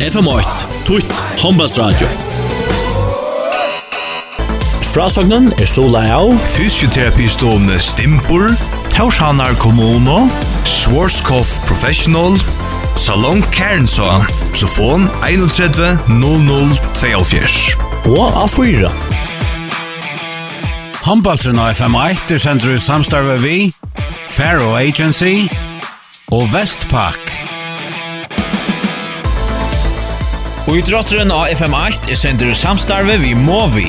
FM8, 0.00 0.66
Tutt, 0.84 1.24
Hombalsradio. 1.42 2.08
Frasognen 4.80 5.50
er 5.60 5.68
stola 5.68 6.00
av 6.16 6.32
Fysioterapistovne 6.54 7.76
Stimpur, 7.84 8.54
Taushanar 8.94 9.52
Kommuno, 9.60 10.22
Schwarzkopf 10.64 11.52
Professional, 11.68 12.38
Salon 12.96 13.44
Kernsa, 13.52 14.22
Telefon 14.56 15.04
31 15.20 15.98
00 16.08 16.72
72. 16.96 17.76
Og 18.08 18.40
A4. 18.46 18.88
Hombaltren 21.04 21.60
av 21.60 21.74
FM8 21.76 22.38
er 22.38 22.40
sender 22.40 22.78
i 22.78 22.80
samstarve 22.80 23.36
vi, 23.44 23.58
Faro 24.32 24.72
Agency 24.80 25.44
og 26.32 26.48
Vestpak. 26.54 27.29
Og 30.70 30.76
i 30.78 30.82
drotteren 30.86 31.32
av 31.34 31.48
FM8 31.50 32.12
er 32.14 32.18
sender 32.20 32.54
samstarve 32.54 33.16
vi 33.18 33.34
må 33.34 33.64
vi. 33.74 33.88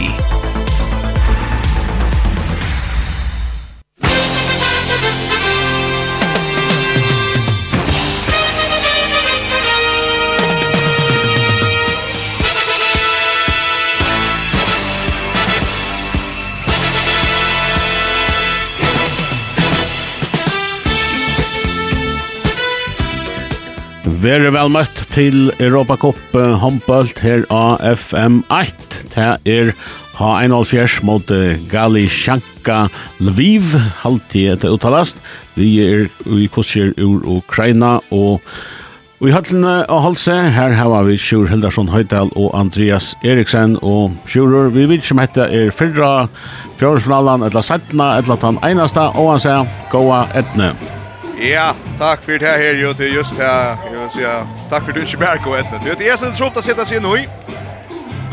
Vere 24.22 24.52
velmøtt 24.54 25.00
til 25.10 25.48
Europa 25.58 25.96
Cup 25.98 26.36
håndbølt 26.62 27.24
her 27.24 27.42
av 27.50 27.80
FM1. 27.82 28.84
Det 29.10 29.30
er 29.50 29.72
H1-4 30.20 31.02
mot 31.08 31.34
Galishanka 31.72 32.84
Lviv, 33.18 33.74
halvtid 34.04 34.52
etter 34.54 34.76
uttalast. 34.76 35.18
Vi 35.58 35.72
er 35.82 36.06
i 36.30 36.46
kurser 36.54 36.94
ur 37.02 37.26
Ukraina 37.40 37.98
og 38.12 38.46
Og 39.22 39.28
i 39.30 39.34
høttene 39.36 39.84
og 39.86 40.00
halse, 40.02 40.34
her 40.50 40.74
har 40.74 41.04
vi 41.06 41.14
Sjur 41.14 41.46
Hildarsson 41.46 41.92
Høydal 41.94 42.32
og 42.34 42.56
Andreas 42.58 43.12
Eriksen 43.22 43.76
og 43.86 44.16
Sjurur. 44.26 44.72
Vi 44.74 44.88
vet 44.90 45.06
som 45.06 45.22
heter 45.22 45.46
er 45.46 45.70
fyrra, 45.70 46.26
fjørsfinalen, 46.82 47.46
etla 47.46 47.62
settena, 47.62 48.16
etla 48.18 48.40
tan 48.42 48.58
einasta, 48.66 49.12
og 49.14 49.36
han 49.36 49.46
sier, 49.46 49.70
goa 49.94 50.24
etne. 50.34 50.72
Ja, 51.44 51.76
tack 51.98 52.22
för 52.22 52.40
det 52.40 52.46
her, 52.46 52.58
här 52.58 52.74
ju 52.74 52.94
till 52.94 53.14
just 53.14 53.38
här. 53.38 53.78
Jag 53.94 54.00
vill 54.00 54.10
säga 54.10 54.48
tack 54.70 54.86
för 54.86 54.98
ikke 54.98 55.18
Berg 55.18 55.40
og 55.46 55.60
ett. 55.60 55.98
Det 55.98 56.10
är 56.10 56.18
sen 56.18 56.34
troppt 56.34 56.58
att 56.58 56.64
sätta 56.64 56.86
sig 56.86 57.00
nu. 57.00 57.16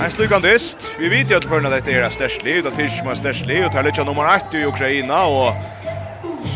En 0.04 0.10
slugan 0.10 0.42
dyst. 0.42 0.78
Vi 0.98 1.08
vet 1.08 1.30
ju 1.30 1.36
at 1.36 1.44
förna 1.44 1.70
detta 1.70 1.90
er 1.90 2.10
størst 2.10 2.44
liv, 2.44 2.64
det 2.64 2.70
tills 2.74 3.04
man 3.04 3.16
størst 3.16 3.46
liv 3.46 3.64
och 3.64 3.74
er 3.74 3.82
litt 3.82 3.96
nummer 3.96 4.36
1 4.36 4.54
i 4.54 4.64
Ukraina 4.64 5.24
och 5.26 5.54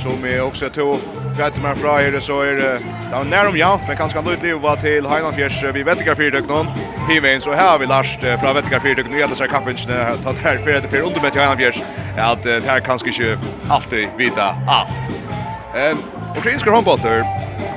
som 0.03 0.25
är 0.25 0.43
också 0.43 0.69
två 0.69 0.99
rätt 1.39 1.63
med 1.63 1.77
fra 1.77 1.99
här 1.99 2.21
så 2.21 2.41
är 2.41 2.57
det 2.57 2.81
er 3.13 3.25
när 3.25 3.45
de 3.45 3.59
jant 3.59 3.83
men 3.89 3.97
kanske 3.97 4.23
lite 4.23 4.47
liv 4.47 4.55
var 4.55 4.77
till 4.77 5.07
Highlandfjärs 5.07 5.65
vi 5.75 5.83
vet 5.83 6.01
inte 6.01 6.17
fyrt 6.17 6.49
någon. 6.49 6.67
Hiven 7.09 7.41
så 7.41 7.53
här 7.53 7.79
vi 7.79 7.87
Lars 7.87 8.19
från 8.41 8.55
vet 8.55 8.65
inte 8.65 8.81
fyrt 8.81 9.11
nu 9.11 9.19
gäller 9.19 9.35
så 9.35 9.45
kappen 9.45 9.77
fyrir 9.77 10.77
etter 10.77 10.89
fyrir 10.89 10.89
undermet 10.89 10.91
för 10.91 11.01
undermätt 11.01 11.35
Highlandfjärs 11.35 11.83
att 12.19 12.43
det 12.43 12.67
här 12.67 12.81
kanske 12.81 13.09
ikke 13.09 13.39
alltid 13.69 14.09
vita 14.19 14.57
alt. 14.67 14.89
Um, 15.93 16.22
Ukrainska 16.37 16.71
håndbolter. 16.73 17.23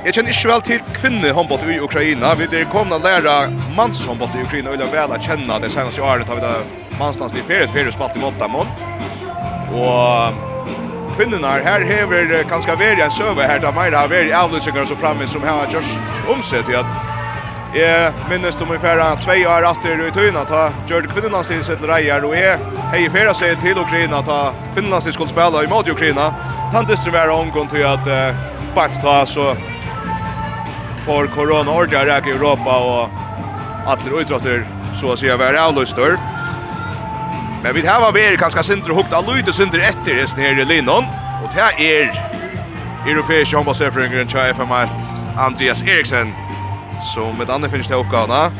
Jeg 0.06 0.14
kjenner 0.14 0.32
ikke 0.32 0.48
vel 0.48 0.62
til 0.64 0.84
kvinne 0.96 1.32
håndbolt 1.34 1.64
i 1.68 1.78
Ukraina. 1.82 2.32
Vi 2.38 2.46
er 2.48 2.68
kommet 2.72 2.96
å 2.96 3.04
lære 3.04 3.34
manns 3.76 4.00
håndbolt 4.06 4.36
i 4.38 4.44
Ukraina 4.46 4.72
og 4.72 4.92
vel 4.92 5.12
å 5.12 5.18
kjenne 5.20 5.58
det 5.62 5.72
seneste 5.74 6.02
året 6.02 6.28
har 6.30 6.38
vi 6.38 6.44
da 6.44 6.54
mannsdans 6.96 7.34
i 7.36 7.44
ferie, 7.44 7.68
ferie 7.74 7.92
spalt 7.92 8.16
i 8.16 8.22
Mottamon. 8.22 8.70
Og 9.76 10.38
kvinnorna 11.18 11.56
her 11.64 11.84
hever 11.84 12.32
kanskje 12.48 12.78
veri 12.80 13.04
en 13.04 13.12
søve 13.12 13.44
her, 13.48 13.60
da 13.60 13.74
mer 13.76 13.94
har 13.96 14.08
veri 14.08 14.32
avløsinger 14.36 14.88
som 14.88 15.00
framme 15.00 15.28
som 15.28 15.44
har 15.44 15.68
gjørs 15.72 15.92
omsett 16.32 16.72
i 16.72 16.78
at 16.80 17.15
Jeg 17.76 18.12
minnes 18.30 18.56
om 18.64 18.70
i 18.72 18.78
færa 18.80 19.10
tvei 19.20 19.42
år 19.44 19.66
etter 19.68 20.00
i 20.00 20.12
tøyna, 20.14 20.46
ta 20.48 20.70
gjør 20.88 21.10
kvinnelandstid 21.10 21.60
sitt 21.66 21.82
reier, 21.84 22.24
og 22.24 22.32
jeg 22.32 22.56
hei 22.92 23.02
i 23.04 23.10
færa 23.12 23.34
seg 23.36 23.58
til 23.60 23.76
Ukraina, 23.82 24.22
ta 24.24 24.54
kvinnelandstid 24.72 25.12
skulle 25.12 25.28
spela 25.28 25.60
i 25.60 25.68
mot 25.68 25.88
Ukraina. 25.92 26.30
Tant 26.72 26.88
distribuera 26.88 27.36
omgång 27.36 27.68
til 27.68 27.84
at 27.84 28.08
uh, 28.08 28.38
bakt 28.72 29.02
ta 29.04 29.18
så 29.28 29.50
for 31.04 31.28
korona 31.34 31.74
ordja 31.82 32.06
ræk 32.08 32.30
i 32.30 32.34
Europa 32.38 32.78
og 32.80 33.92
atler 33.92 34.22
utrotter, 34.22 34.64
så 34.96 35.12
å 35.12 35.18
si, 35.20 35.28
være 35.28 35.60
avløster. 35.60 36.16
Men 37.60 37.76
vi 37.76 37.84
har 37.84 38.08
vært 38.08 38.40
kanskje 38.40 38.70
sindre 38.70 38.96
hukt, 38.96 39.12
all 39.12 39.28
allute 39.28 39.52
sindre 39.52 39.84
etter 39.84 40.22
hesten 40.22 40.40
her 40.46 40.64
i 40.64 40.64
linnon 40.64 41.04
og 41.44 41.52
det 41.52 41.68
er 41.86 42.08
europeisk 43.06 43.54
håndballsefringen 43.54 44.28
til 44.28 44.38
FM1, 44.56 44.90
Andreas 45.38 45.82
Eriksen, 45.82 46.32
som 47.14 47.40
ett 47.40 47.48
annat 47.48 47.70
finns 47.70 47.86
det 47.86 47.94
uppgavna. 47.94 48.50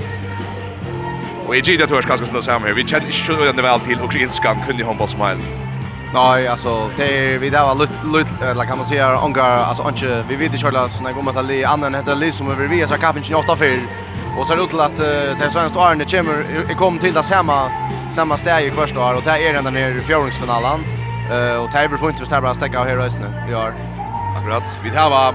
Och 1.47 1.57
i 1.57 1.61
Gita 1.61 1.87
tror 1.87 1.99
jag 1.99 2.05
kanske 2.05 2.27
sådana 2.27 2.43
samma 2.43 2.67
här. 2.67 2.75
Vi 2.75 2.87
känner 2.87 3.07
inte 3.07 3.17
så 3.17 3.33
ödande 3.33 3.63
väl 3.63 3.81
till 3.81 4.01
ukrainskan 4.01 4.57
kunde 4.67 4.85
handbollsmajlen. 4.85 5.67
Nej, 6.15 6.49
alltså 6.49 6.91
det 6.97 7.39
vi 7.39 7.51
där 7.51 7.63
var 7.63 7.75
lite 8.19 8.45
eller 8.45 8.65
kan 8.65 8.79
man 8.79 8.87
säga 8.87 9.25
ongar 9.25 9.51
alltså 9.51 9.89
inte 9.89 10.25
vi 10.29 10.37
vet 10.37 10.53
inte 10.53 10.59
själva 10.59 10.89
såna 10.89 11.13
går 11.13 11.39
att 11.39 11.45
li 11.45 11.65
annan 11.65 11.95
heter 11.95 12.15
li 12.15 12.33
som 12.33 12.69
vi 12.69 12.87
så 12.87 12.95
kapen 12.95 13.23
inte 13.23 13.35
ofta 13.35 13.57
för. 13.57 13.81
Och 14.39 14.47
sen 14.47 14.61
utlåt 14.61 14.81
att 14.81 14.97
det 15.39 15.51
svenska 15.53 15.81
Arne 15.81 16.05
kommer 16.05 16.75
kom 16.75 16.99
till 16.99 17.15
det 17.15 17.23
samma 17.23 17.71
samma 18.13 18.61
i 18.61 18.71
första 18.71 19.01
år 19.01 19.15
och 19.15 19.23
det 19.23 19.31
är 19.31 19.55
ända 19.55 19.71
ner 19.71 19.91
i 19.91 20.01
fjärdingsfinalen. 20.01 20.81
Eh 21.31 21.63
och 21.63 21.71
Tiber 21.71 21.97
får 21.97 22.09
inte 22.09 22.21
förstå 22.21 22.41
bara 22.41 22.55
stäcka 22.55 22.85
här 22.85 22.97
rösten. 22.97 23.35
Vi 23.47 23.55
har 23.55 23.75
akkurat 24.37 24.65
vi 24.85 24.91
där 24.91 25.11
var 25.11 25.35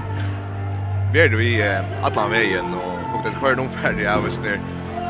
vi 1.12 1.20
är 1.20 1.28
vi 1.28 1.62
alla 2.02 2.28
vägen 2.28 2.74
och 2.74 3.01
punkt 3.22 3.34
att 3.34 3.38
kvar 3.38 3.54
de 3.54 3.70
färdiga 3.70 4.16
av 4.16 4.24
oss 4.24 4.38
där 4.38 4.60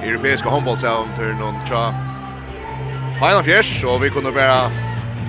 europeiska 0.03 0.51
handbollsäventyr 0.51 1.35
någon 1.41 1.67
tja 1.67 1.95
Final 3.19 3.45
fjärs 3.45 3.85
och 3.85 4.05
vi 4.05 4.11
kunde 4.11 4.33
bara 4.33 4.71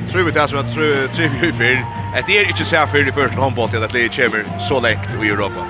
tror 0.09 0.23
vi 0.23 0.31
det 0.31 0.47
som 0.47 0.59
att 0.59 0.73
tror 0.73 1.07
tre 1.07 1.29
fyra 1.29 1.53
fyra 1.53 1.79
att 2.16 2.27
det 2.27 2.38
är 2.38 2.47
inte 2.47 2.66
så 2.66 2.75
här 2.75 2.88
för 2.88 2.97
det 2.97 3.11
första 3.11 3.41
handboll 3.41 3.69
till 3.69 3.83
att 3.83 3.91
det 3.91 4.16
kommer 4.16 4.59
så 4.59 4.79
lätt 4.79 5.23
i 5.23 5.29
Europa. 5.29 5.66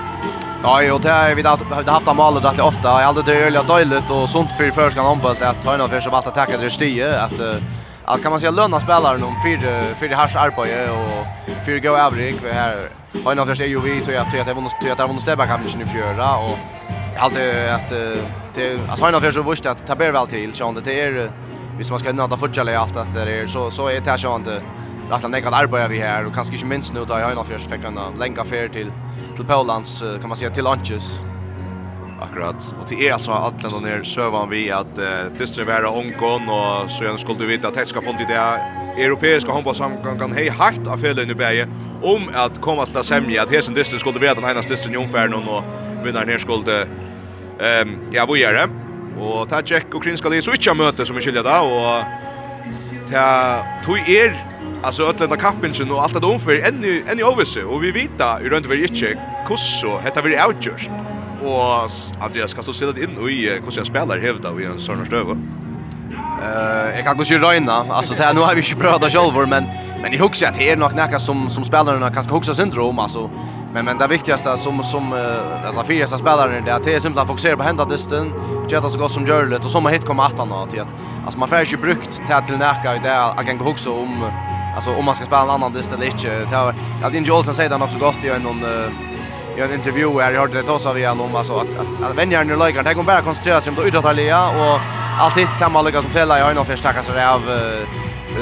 Ja, 0.62 0.92
och 0.94 1.00
det 1.00 1.10
har 1.10 1.34
vi 1.34 1.42
har 1.42 1.92
haft 1.92 2.08
av 2.08 2.16
målet 2.16 2.44
rätt 2.44 2.58
ofta. 2.58 2.88
Jag 2.88 3.06
hade 3.06 3.22
det 3.22 3.34
öliga 3.34 3.62
dåligt 3.62 4.10
och 4.10 4.28
sånt 4.28 4.52
för 4.52 4.70
första 4.70 5.02
handboll 5.02 5.36
att 5.40 5.62
Final 5.62 5.88
fjärs 5.88 6.06
har 6.06 6.18
att 6.18 6.34
tacka 6.34 6.58
det 6.58 6.70
stie 6.70 7.20
att 7.20 7.40
att 8.04 8.22
kan 8.22 8.30
man 8.30 8.40
säga 8.40 8.50
löna 8.50 8.80
spelaren 8.80 9.22
om 9.24 9.34
fyra 9.44 9.84
fyra 10.00 10.16
hars 10.16 10.36
arbete 10.36 10.90
och 10.90 11.26
fyra 11.66 11.78
go 11.78 11.96
avrik 11.96 12.36
vi 12.44 12.52
här 12.52 12.76
Final 13.12 13.46
fjärs 13.46 13.60
är 13.60 13.66
ju 13.66 13.80
vi 13.80 14.00
tror 14.00 14.16
jag 14.16 14.30
tror 14.30 14.40
att 14.40 14.46
det 14.46 14.54
var 14.54 14.62
något 14.62 14.72
att 14.90 14.96
det 14.96 15.06
var 15.06 15.14
något 15.14 15.22
stäbback 15.22 15.60
i 15.66 15.86
fjärra 15.86 16.36
och 16.36 16.58
allt 17.18 17.36
att 17.74 17.88
det 18.54 18.78
att 18.88 19.00
han 19.00 19.14
har 19.14 19.20
för 19.20 19.30
så 19.30 19.42
visst 19.42 19.66
att 19.66 19.86
ta 19.86 19.94
väl 19.94 20.26
till 20.26 20.52
så 20.52 20.72
det 20.84 21.00
är 21.00 21.30
hvis 21.76 21.90
man 21.90 21.98
ska 21.98 22.08
hinna 22.08 22.28
ta 22.28 22.36
fortsätta 22.36 22.78
allt 22.78 22.96
att 22.96 23.14
det 23.14 23.40
är 23.40 23.46
så 23.46 23.70
så 23.70 23.88
är 23.88 24.00
det 24.00 24.18
så 24.18 24.36
inte 24.36 24.62
rätt 25.10 25.24
att 25.24 25.32
jag 25.32 25.54
arbetar 25.54 25.88
vi 25.88 25.98
här 25.98 26.26
och 26.26 26.34
kanske 26.34 26.54
inte 26.54 26.66
minst 26.66 26.94
nu 26.94 27.04
då 27.04 27.14
jag 27.18 27.24
har 27.24 27.32
en 27.32 27.38
affär 27.38 27.58
fick 27.58 27.84
en 27.84 27.98
länka 28.18 28.40
affär 28.40 28.68
till 28.68 28.92
till 29.36 29.44
Polans 29.44 30.02
kan 30.20 30.28
man 30.28 30.36
säga 30.36 30.50
till 30.50 30.64
lunches. 30.64 31.18
Akkurat. 32.30 32.74
Och 32.80 32.86
det 32.88 33.08
är 33.08 33.12
alltså 33.12 33.30
att 33.30 33.62
lämna 33.62 33.80
ner 33.80 34.02
sövan 34.02 34.50
vi 34.50 34.70
att 34.70 34.98
eh, 34.98 35.04
distribuera 35.38 35.90
onkon 35.90 36.48
och 36.48 36.90
så 36.90 37.04
gärna 37.04 37.18
skulle 37.18 37.38
du 37.38 37.46
veta 37.46 37.68
att 37.68 37.74
det 37.74 37.86
ska 37.86 38.00
få 38.00 38.10
inte 38.10 38.24
det 38.24 39.02
europeiska 39.02 39.52
handbollssamgången 39.52 40.32
hej 40.32 40.48
hart 40.48 40.86
av 40.86 40.98
felen 40.98 41.30
i 41.30 41.34
bäge 41.34 41.68
om 42.02 42.30
att 42.34 42.60
komma 42.60 42.86
till 42.86 42.96
att 42.96 43.06
sämja 43.06 43.42
att 43.42 43.50
hesen 43.50 43.74
distrin 43.74 44.00
skulle 44.00 44.18
veta 44.18 44.40
den 44.40 44.50
enas 44.50 44.66
distrin 44.66 44.94
i 44.94 44.96
omfärden 44.96 45.34
och 45.34 45.62
vinnaren 46.04 46.28
här 46.28 46.38
skulle 46.38 46.86
ehm 47.60 47.98
ja, 48.12 48.26
vad 48.26 48.38
gör 48.38 48.52
det? 48.52 48.68
Och 49.20 49.48
ta 49.48 49.62
check 49.62 49.94
och 49.94 50.02
krinska 50.02 50.28
det 50.28 50.42
så 50.42 50.52
inte 50.52 50.74
möte 50.74 51.06
som 51.06 51.16
är 51.16 51.20
skilja 51.20 51.42
där 51.42 51.62
och 51.62 52.04
ta 53.10 53.58
tog 53.84 54.08
er 54.08 54.46
alltså 54.82 55.06
ötlenda 55.06 55.36
kappingen 55.36 55.90
och 55.90 56.02
allt 56.02 56.20
det 56.20 56.26
omför 56.26 56.52
ännu 56.52 57.04
ännu 57.08 57.22
ovisse 57.22 57.64
och 57.64 57.84
vi 57.84 57.92
vita 57.92 58.40
i 58.42 58.48
runt 58.48 58.66
över 58.66 58.76
inte 58.76 59.18
kusso 59.46 59.98
heter 59.98 60.22
vi 60.22 60.38
outjust. 60.46 60.90
Och 61.44 61.90
Andreas, 62.24 62.54
kan 62.54 62.64
du 62.64 62.72
se 62.72 62.86
det 62.86 63.04
inn 63.04 63.18
i 63.28 63.44
hvordan 63.58 63.78
jeg 63.82 63.86
spelar 63.86 64.18
hävda 64.18 64.54
i 64.60 64.66
en 64.70 64.80
sånn 64.80 65.04
støve? 65.06 65.36
Uh, 65.36 65.64
Eh, 66.44 66.96
jag 66.96 67.04
kan 67.04 67.16
gå 67.16 67.24
ju 67.24 67.38
röna. 67.38 67.84
Alltså 67.90 68.14
det 68.14 68.32
nu 68.32 68.40
har 68.40 68.54
vi 68.54 68.60
ju 68.60 68.74
det 68.74 69.10
själva 69.10 69.46
men 69.46 69.64
men 70.02 70.14
i 70.14 70.18
huxar 70.18 70.48
att 70.48 70.58
det 70.58 70.70
är 70.70 70.76
nog 70.76 70.94
näka 70.94 71.18
som 71.18 71.50
som 71.50 71.64
spelarna 71.64 72.10
kanske 72.10 72.32
huxar 72.32 72.52
syndrom 72.52 72.98
alltså. 72.98 73.30
Men 73.72 73.84
men 73.84 73.98
det 73.98 74.06
viktigaste 74.06 74.56
som 74.56 74.82
som 74.82 75.12
uh, 75.12 75.66
alltså 75.66 75.84
fyraste 75.84 76.18
spelaren 76.18 76.64
det 76.64 76.70
är 76.70 76.76
att 76.76 76.84
det 76.84 76.94
är 76.94 77.00
simpelt 77.00 77.22
att 77.22 77.28
fokusera 77.28 77.56
på 77.56 77.62
hända 77.62 77.84
dysten, 77.84 78.32
göra 78.68 78.90
så 78.90 78.98
gott 78.98 79.12
som 79.12 79.26
görligt 79.26 79.64
och 79.64 79.70
som 79.70 79.84
har 79.84 79.92
hit 79.92 80.04
komma 80.04 80.26
att 80.26 80.38
han 80.38 80.50
har 80.50 80.66
till 80.66 80.80
att 80.80 80.88
alltså 81.24 81.38
man 81.38 81.48
får 81.48 81.64
ju 81.64 81.76
brukt 81.76 82.12
till 82.26 82.34
att 82.34 82.48
näka 82.48 82.96
i 82.96 82.98
det 82.98 83.14
jag 83.36 83.46
kan 83.46 83.58
huxa 83.58 83.90
om 83.90 84.24
alltså 84.76 84.90
om 84.90 85.04
man 85.04 85.14
ska 85.14 85.24
spela 85.24 85.42
en 85.42 85.50
annan 85.50 85.72
dist 85.72 85.92
eller 85.92 86.06
inte. 86.06 86.46
Det 86.50 86.56
har 86.56 86.74
Adin 87.04 87.24
Jolson 87.24 87.54
säger 87.54 87.70
det 87.70 87.84
också 87.84 87.98
gott 87.98 88.24
i 88.24 88.28
en 88.28 88.42
någon 88.42 88.64
i 89.56 89.60
en 89.60 89.74
intervju 89.74 90.20
här 90.20 90.32
jag 90.32 90.40
hörde 90.40 90.54
det 90.54 90.62
tossa 90.62 90.92
vi 90.92 91.04
han 91.04 91.20
om 91.20 91.36
alltså 91.36 91.56
att 91.56 91.68
att, 92.02 92.18
att 92.18 92.28
nu 92.28 92.56
lika 92.66 92.82
det 92.82 92.94
kommer 92.94 93.06
bara 93.06 93.22
koncentrera 93.22 93.60
sig 93.60 93.74
på 93.74 93.86
idrottsliga 93.86 94.42
och 94.48 94.80
allt 95.18 95.36
hit 95.36 95.48
samma 95.58 95.82
lika 95.82 96.02
som 96.02 96.10
fälla 96.10 96.38
jag 96.38 96.52
innan 96.52 96.64
för 96.64 96.76
stacka 96.76 97.02
så 97.02 97.12
det 97.12 97.30
av 97.30 97.42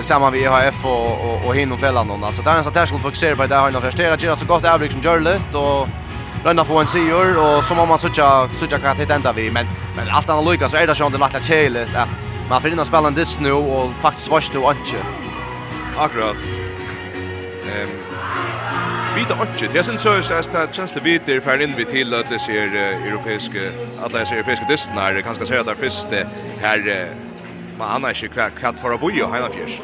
samma 0.03 0.31
vi 0.31 0.44
har 0.44 0.62
F 0.62 0.85
och 0.85 1.12
och, 1.25 1.47
och 1.47 1.55
hinner 1.55 1.76
fälla 1.76 2.03
någon 2.03 2.25
alltså 2.25 2.43
där 2.43 2.59
är 2.59 2.62
så 2.62 2.70
där 2.70 2.87
skulle 2.87 3.03
fokusera 3.03 3.37
på 3.37 3.47
det 3.47 3.55
här 3.55 3.69
innan 3.69 3.82
förstera 3.82 4.12
är 4.14 4.37
så 4.37 4.44
gott 4.44 4.64
överblick 4.64 4.93
som 4.93 5.00
gör 5.00 5.20
det 5.20 5.59
och 5.59 5.88
Rönna 6.44 6.64
få 6.64 6.79
en 6.79 6.87
seger 6.87 7.38
och 7.38 7.64
så 7.64 7.75
må 7.75 7.87
man 7.87 7.99
söka 7.99 8.49
söka 8.61 8.79
kan 8.79 8.97
hitta 8.97 9.14
ända 9.14 9.32
vi 9.32 9.50
men 9.50 9.67
men 9.97 10.09
allt 10.09 10.29
annat 10.29 10.53
lika 10.53 10.69
så 10.69 10.76
är 10.76 10.87
det 10.87 10.99
ju 10.99 11.05
att 11.05 11.20
lätt 11.20 11.35
att 11.35 11.44
chela 11.44 11.82
att 11.82 12.09
man 12.49 12.61
får 12.62 12.70
innan 12.70 12.85
spela 12.85 13.09
en 13.09 13.14
diss 13.14 13.38
nu 13.38 13.53
och 13.53 13.91
faktiskt 14.00 14.29
vars 14.29 14.50
du 14.50 14.59
inte. 14.59 15.05
Akkurat. 15.99 16.37
Ehm 17.67 18.01
vita 19.17 19.35
åtje. 19.35 19.69
Det 19.73 19.79
är 19.79 19.82
sen 19.82 19.99
så 19.99 20.11
att 20.35 20.76
chans 20.76 20.93
det 20.93 21.00
vet 21.00 21.26
det 21.26 21.41
för 21.41 21.62
in 21.62 21.75
vi 21.76 21.85
till 21.85 22.14
att 22.14 22.29
det 22.29 22.38
ser 22.38 22.75
europeiska 23.09 23.59
alla 24.03 24.19
dessa 24.19 24.35
europeiska 24.35 24.67
distnar 24.67 25.20
kan 25.20 25.35
ska 25.35 25.47
säga 25.47 25.62
där 25.62 25.75
först 25.75 26.06
här 26.61 27.09
man 27.79 27.88
annars 27.91 28.25
ju 28.25 28.29
kvack 28.29 28.55
kvart 28.59 28.79
för 28.79 28.94
att 28.94 29.00
bo 29.00 29.11
ju 29.11 29.25
hela 29.35 29.50
fjärs. 29.50 29.81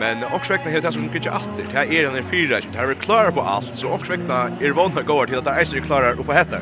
Men 0.00 0.24
också 0.32 0.52
vekna 0.52 0.70
helt 0.70 0.94
som 0.94 1.08
kanske 1.08 1.30
åter. 1.30 1.66
Det 1.70 1.76
här 1.76 1.92
är 1.92 2.12
den 2.12 2.24
fyra 2.24 2.60
som 2.60 2.72
tar 2.72 2.94
klar 2.94 3.30
på 3.30 3.40
allt 3.40 3.74
så 3.74 3.88
också 3.88 4.12
vekna 4.12 4.50
är 4.60 4.70
vant 4.70 4.98
att 4.98 5.06
gå 5.06 5.26
till 5.26 5.38
att 5.38 5.44
det 5.44 5.50
är 5.50 5.64
så 5.64 5.80
klara 5.80 6.12
upp 6.12 6.26
på 6.26 6.32
heter. 6.32 6.60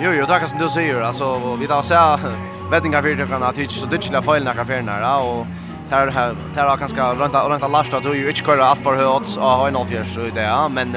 Jo 0.00 0.10
jo, 0.12 0.26
tack 0.26 0.48
som 0.48 0.58
du 0.58 0.68
säger. 0.68 1.00
Alltså 1.00 1.56
vi 1.56 1.66
då 1.66 1.82
ser 1.82 2.18
vettingar 2.70 3.02
för 3.02 3.14
det 3.14 3.26
kan 3.26 3.42
att 3.42 3.58
hitch 3.58 3.80
så 3.80 3.86
ditchla 3.86 4.22
fejlna 4.22 4.54
kaféerna 4.54 5.16
och 5.18 5.46
Här 5.90 6.06
här 6.06 6.34
tar 6.54 6.68
har 6.68 6.76
kanske 6.76 7.00
runt 7.00 7.34
runt 7.34 7.72
lasta 7.72 8.00
då 8.00 8.14
ju 8.14 8.28
inte 8.28 8.40
köra 8.40 8.64
allt 8.64 8.80
för 8.80 8.94
högt 8.94 9.36
och 9.36 9.68
en 9.68 9.76
av 9.76 10.04
så 10.04 10.20
det 10.20 10.42
ja 10.42 10.68
men 10.68 10.96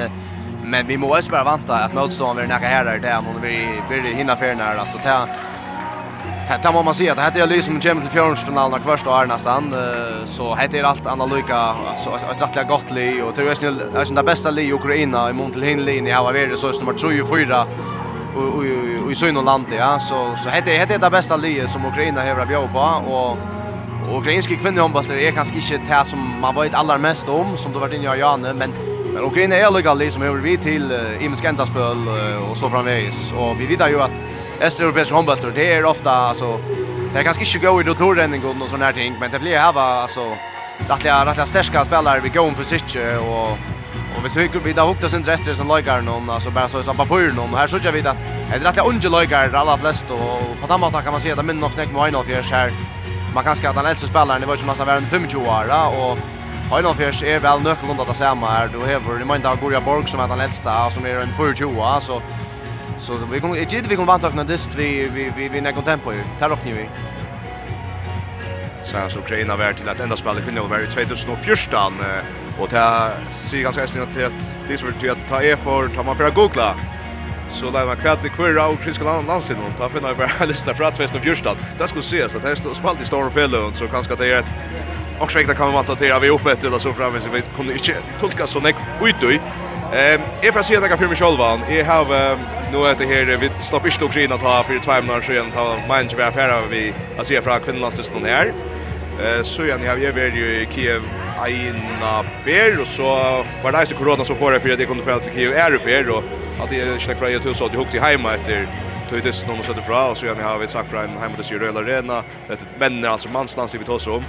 Men 0.64 0.86
vi 0.86 0.96
måste 0.96 1.30
bara 1.30 1.44
vänta 1.44 1.74
att 1.74 1.94
motståndaren 1.94 2.50
är 2.50 2.54
näka 2.54 2.68
här 2.68 2.98
där 2.98 3.18
om 3.18 3.42
vi 3.42 3.68
blir 3.88 4.14
hinna 4.14 4.36
för 4.36 4.54
när 4.54 4.76
alltså 4.76 4.98
ta 4.98 5.26
Här 6.46 6.72
må 6.72 6.82
man 6.82 6.94
se 6.94 7.10
att 7.10 7.16
det 7.16 7.22
heter 7.22 7.40
jag 7.40 7.64
som 7.64 7.80
kommer 7.80 8.00
till 8.00 8.10
fjärnsfinalen 8.10 8.80
kvarst 8.80 9.06
och 9.06 9.18
Arna 9.18 9.38
så 10.26 10.54
heter 10.54 10.78
det 10.78 10.88
allt 10.88 11.06
annorlunda 11.06 11.36
lika 11.36 11.74
så 11.98 12.10
ett 12.14 12.42
rättliga 12.42 12.64
gott 12.64 12.90
li 12.90 13.22
och 13.22 13.34
tror 13.34 13.48
jag 13.48 13.56
snäll 13.56 13.80
är 13.80 14.14
det 14.14 14.22
bästa 14.22 14.50
li 14.50 14.72
Ukraina 14.72 15.30
i 15.30 15.32
mot 15.32 15.52
till 15.52 15.62
hinlin 15.62 16.06
i 16.06 16.10
har 16.10 16.24
varit 16.24 16.58
så 16.58 16.72
som 16.72 16.96
tror 16.96 17.12
ju 17.12 17.24
fyra 17.26 17.66
och 18.36 19.12
i 19.12 19.14
sån 19.14 19.44
land 19.44 19.66
ja. 19.78 19.98
Så 19.98 20.36
så 20.42 20.48
heter 20.48 20.70
heter 20.70 20.98
det 20.98 21.10
bästa 21.10 21.36
li 21.36 21.68
som 21.68 21.86
Ukraina 21.86 22.20
har 22.20 22.46
bjå 22.46 22.68
på 22.72 23.12
och 23.12 23.38
Och 24.10 24.18
ukrainska 24.18 24.54
kvinnohandboll 24.56 25.10
är 25.10 25.30
kanske 25.30 25.54
inte 25.54 25.98
det 25.98 26.04
som 26.04 26.40
man 26.40 26.54
vet 26.54 26.74
allra 26.74 26.98
mest 26.98 27.28
om 27.28 27.56
som 27.56 27.72
du 27.72 27.78
varit 27.78 27.94
inne 27.94 28.16
i 28.16 28.18
Janne 28.18 28.52
men 28.54 28.72
Men 29.14 29.24
Ukraina 29.24 29.56
är 29.56 29.70
lika 29.70 29.94
liksom 29.94 30.22
över 30.22 30.40
vi 30.40 30.56
till 30.58 30.92
uh, 30.92 31.24
imskenta 31.24 31.66
spel 31.66 32.08
uh, 32.08 32.50
och 32.50 32.56
så 32.56 32.70
framvägs 32.70 33.32
och 33.32 33.60
vi 33.60 33.66
vet 33.66 33.90
ju 33.90 34.00
att 34.00 34.10
Östeuropeiska 34.60 35.14
handbollar 35.14 35.50
det 35.54 35.72
är 35.72 35.84
ofta 35.84 36.10
alltså 36.10 36.60
det 37.12 37.18
är 37.18 37.22
ganska 37.22 37.44
inte 37.44 37.66
gå 37.66 37.80
i 37.80 37.84
då 37.84 37.94
tror 37.94 38.14
den 38.14 38.62
och 38.62 38.68
sån 38.68 38.82
här 38.82 38.92
ting 38.92 39.16
men 39.20 39.30
det 39.30 39.38
blir 39.38 39.58
här 39.58 39.72
va 39.72 39.82
alltså 39.82 40.36
rättliga 40.88 41.26
rättliga 41.26 41.46
starka 41.46 41.84
spelare 41.84 42.20
vi 42.20 42.28
går 42.28 42.50
för 42.50 42.64
sitt 42.64 42.96
och 43.18 43.58
Och 44.16 44.24
vi 44.24 44.28
söker 44.28 44.60
vi 44.64 44.72
där 44.72 44.86
hukta 44.86 45.08
sin 45.08 45.24
rätt 45.24 45.56
som 45.56 45.68
lagar 45.68 46.00
någon 46.00 46.30
alltså 46.30 46.50
bara 46.50 46.68
så 46.68 46.82
som 46.82 46.96
papper 46.96 47.32
någon 47.36 47.54
här 47.54 47.66
så 47.66 47.78
jag 47.82 47.92
vet 47.92 48.06
att 48.06 48.16
det 48.50 48.56
är 48.56 48.60
rättliga 48.60 48.86
unge 48.86 49.08
lagar 49.08 49.54
alla 49.54 49.76
flest 49.76 50.06
och 50.10 50.60
på 50.60 50.66
samma 50.66 50.90
sätt 50.90 51.04
kan 51.04 51.12
man 51.12 51.20
se 51.20 51.32
att 51.32 51.44
men 51.44 51.60
nog 51.60 51.72
knäck 51.72 51.92
med 51.92 52.08
en 52.08 52.14
av 52.14 52.26
här 52.26 52.72
man 53.34 53.44
kan 53.44 53.56
skatta 53.56 53.82
den 53.82 53.90
äldste 53.90 54.06
spelaren 54.06 54.40
det 54.40 54.46
var 54.46 54.56
ju 54.56 54.66
nästan 54.66 54.86
värre 54.86 54.98
än 54.98 55.10
25 55.10 55.40
år 55.40 55.66
och 56.00 56.18
Heinolfjers 56.70 57.20
er 57.22 57.42
vel 57.44 57.60
nøkkelunda 57.60 58.06
det 58.08 58.16
samme 58.16 58.48
her. 58.48 58.70
Du 58.72 58.80
hever 58.84 59.20
i 59.20 59.26
mind 59.28 59.44
av 59.46 59.60
Gorja 59.60 59.80
Borg 59.84 60.08
som 60.08 60.20
er 60.24 60.30
den 60.32 60.40
eldste, 60.40 60.76
som 60.94 61.06
er 61.06 61.20
en 61.20 61.34
42 61.36 62.00
så 62.06 62.22
så 62.98 63.16
vi 63.28 63.40
kommer 63.40 63.58
ikke 63.60 63.82
vi 63.88 63.96
kommer 63.96 64.12
vant 64.14 64.24
akkurat 64.24 64.48
dist 64.48 64.76
vi 64.78 65.08
vi 65.12 65.28
vi 65.36 65.48
vi 65.48 65.60
när 65.60 65.72
tempo 65.72 66.12
ju. 66.12 66.22
Tar 66.38 66.48
rock 66.48 66.64
nu 66.64 66.74
vi. 66.74 66.88
Så 68.84 68.96
så 69.08 69.18
Ukraina 69.18 69.56
vart 69.56 69.76
till 69.76 69.88
att 69.88 70.00
enda 70.00 70.16
spela 70.16 70.40
kunde 70.40 70.60
vara 70.60 70.82
i 70.82 70.86
2014 70.86 71.92
och 72.58 72.70
ta 72.70 73.10
sig 73.30 73.62
ganska 73.62 73.80
hästligt 73.82 74.02
att 74.02 74.32
det 74.68 74.78
som 74.78 74.88
vill 75.00 75.16
ta 75.28 75.42
e 75.42 75.56
för 75.56 75.88
ta 75.88 76.02
man 76.02 76.16
för 76.16 76.24
att 76.24 76.34
googla. 76.34 76.74
Så 77.50 77.70
där 77.70 77.86
man 77.86 77.96
kvart 77.96 78.24
i 78.24 78.28
kvar 78.28 78.72
och 78.72 78.80
kriska 78.80 79.04
land 79.04 79.26
landsin 79.26 79.56
och 79.56 79.78
ta 79.78 79.88
finna 79.88 80.14
bara 80.14 80.44
lista 80.46 80.74
för 80.74 80.84
att 80.84 80.94
2014. 80.94 81.56
Det 81.78 81.88
skulle 81.88 82.00
ses 82.00 82.34
att 82.34 82.42
det 82.42 82.56
står 82.56 82.74
spalt 82.74 83.00
i 83.00 83.04
Stormfjällen 83.04 83.74
så 83.74 83.88
kanske 83.88 84.16
det 84.16 84.26
är 84.26 84.38
ett 84.38 84.52
Och 85.18 85.32
så 85.32 85.38
kan 85.38 85.58
man 85.58 85.74
vänta 85.74 85.96
till 85.96 86.12
att 86.12 86.22
vi 86.22 86.26
är 86.26 86.32
uppe 86.32 86.52
efter 86.52 86.70
det 86.70 86.80
så 86.80 86.92
framme 86.92 87.20
så 87.20 87.28
vi 87.28 87.42
kunde 87.56 87.72
inte 87.72 87.96
tolka 88.20 88.46
så 88.46 88.60
nek 88.60 88.76
ut 89.00 89.22
i. 89.22 89.40
Ehm 89.92 90.20
är 90.42 90.52
för 90.52 90.60
att 90.60 90.66
se 90.66 90.80
några 90.80 90.96
för 90.96 91.06
mig 91.06 91.16
själva. 91.16 91.60
Jag 91.68 91.84
har 91.84 92.38
nu 92.72 92.78
är 92.86 92.94
det 92.94 93.06
här 93.06 93.36
vi 93.36 93.50
stoppar 93.60 93.88
inte 93.88 94.04
också 94.04 94.20
innan 94.20 94.38
ta 94.38 94.64
för 94.64 94.78
två 94.78 95.02
månader 95.02 95.22
sedan 95.22 95.50
ta 95.52 95.76
mind 95.88 96.12
vi 96.16 96.22
här 96.22 96.62
vi 96.70 96.94
att 97.18 97.26
se 97.26 97.42
från 97.42 97.60
kvinnolandslisten 97.60 98.24
här. 98.24 98.54
Eh 99.18 99.42
så 99.42 99.64
jag 99.66 99.80
ni 99.80 99.86
har 99.86 99.96
ju 99.96 100.12
varit 100.12 100.34
i 100.34 100.68
Kiev 100.74 101.02
Aina 101.38 102.24
Fer 102.44 102.80
och 102.80 102.86
så 102.86 103.04
var 103.62 103.72
det 103.72 103.86
så 103.86 103.94
corona 103.94 104.24
så 104.24 104.34
får 104.34 104.52
jag 104.52 104.62
för 104.62 104.70
att 104.70 104.78
det 104.78 104.86
kunde 104.86 105.04
få 105.04 105.18
till 105.18 105.32
Kiev 105.32 105.52
är 105.52 105.70
det 105.70 105.78
för 105.78 106.10
och 106.10 106.24
att 106.60 106.70
det 106.70 107.02
snack 107.02 107.18
från 107.18 107.34
ett 107.34 107.46
hus 107.46 107.60
att 107.62 107.72
jag 107.72 107.80
hukte 107.80 108.00
hemma 108.00 108.34
efter 108.34 108.68
Tøytis 109.10 109.42
noen 109.44 109.60
å 109.60 109.64
sette 109.66 109.82
fra, 109.84 110.06
og 110.10 110.16
så 110.16 110.26
gjerne 110.26 110.42
har 110.42 110.58
vi 110.58 110.66
sagt 110.72 110.88
fra 110.88 111.02
en 111.04 111.18
heimatisjø 111.20 111.58
Røyla 111.60 111.82
Arena, 111.82 112.22
et 112.48 112.62
menner, 112.80 113.10
altså 113.12 113.28
mannslands, 113.28 113.74
vi 113.76 113.84
tar 113.84 113.98
oss 113.98 114.06
om 114.08 114.24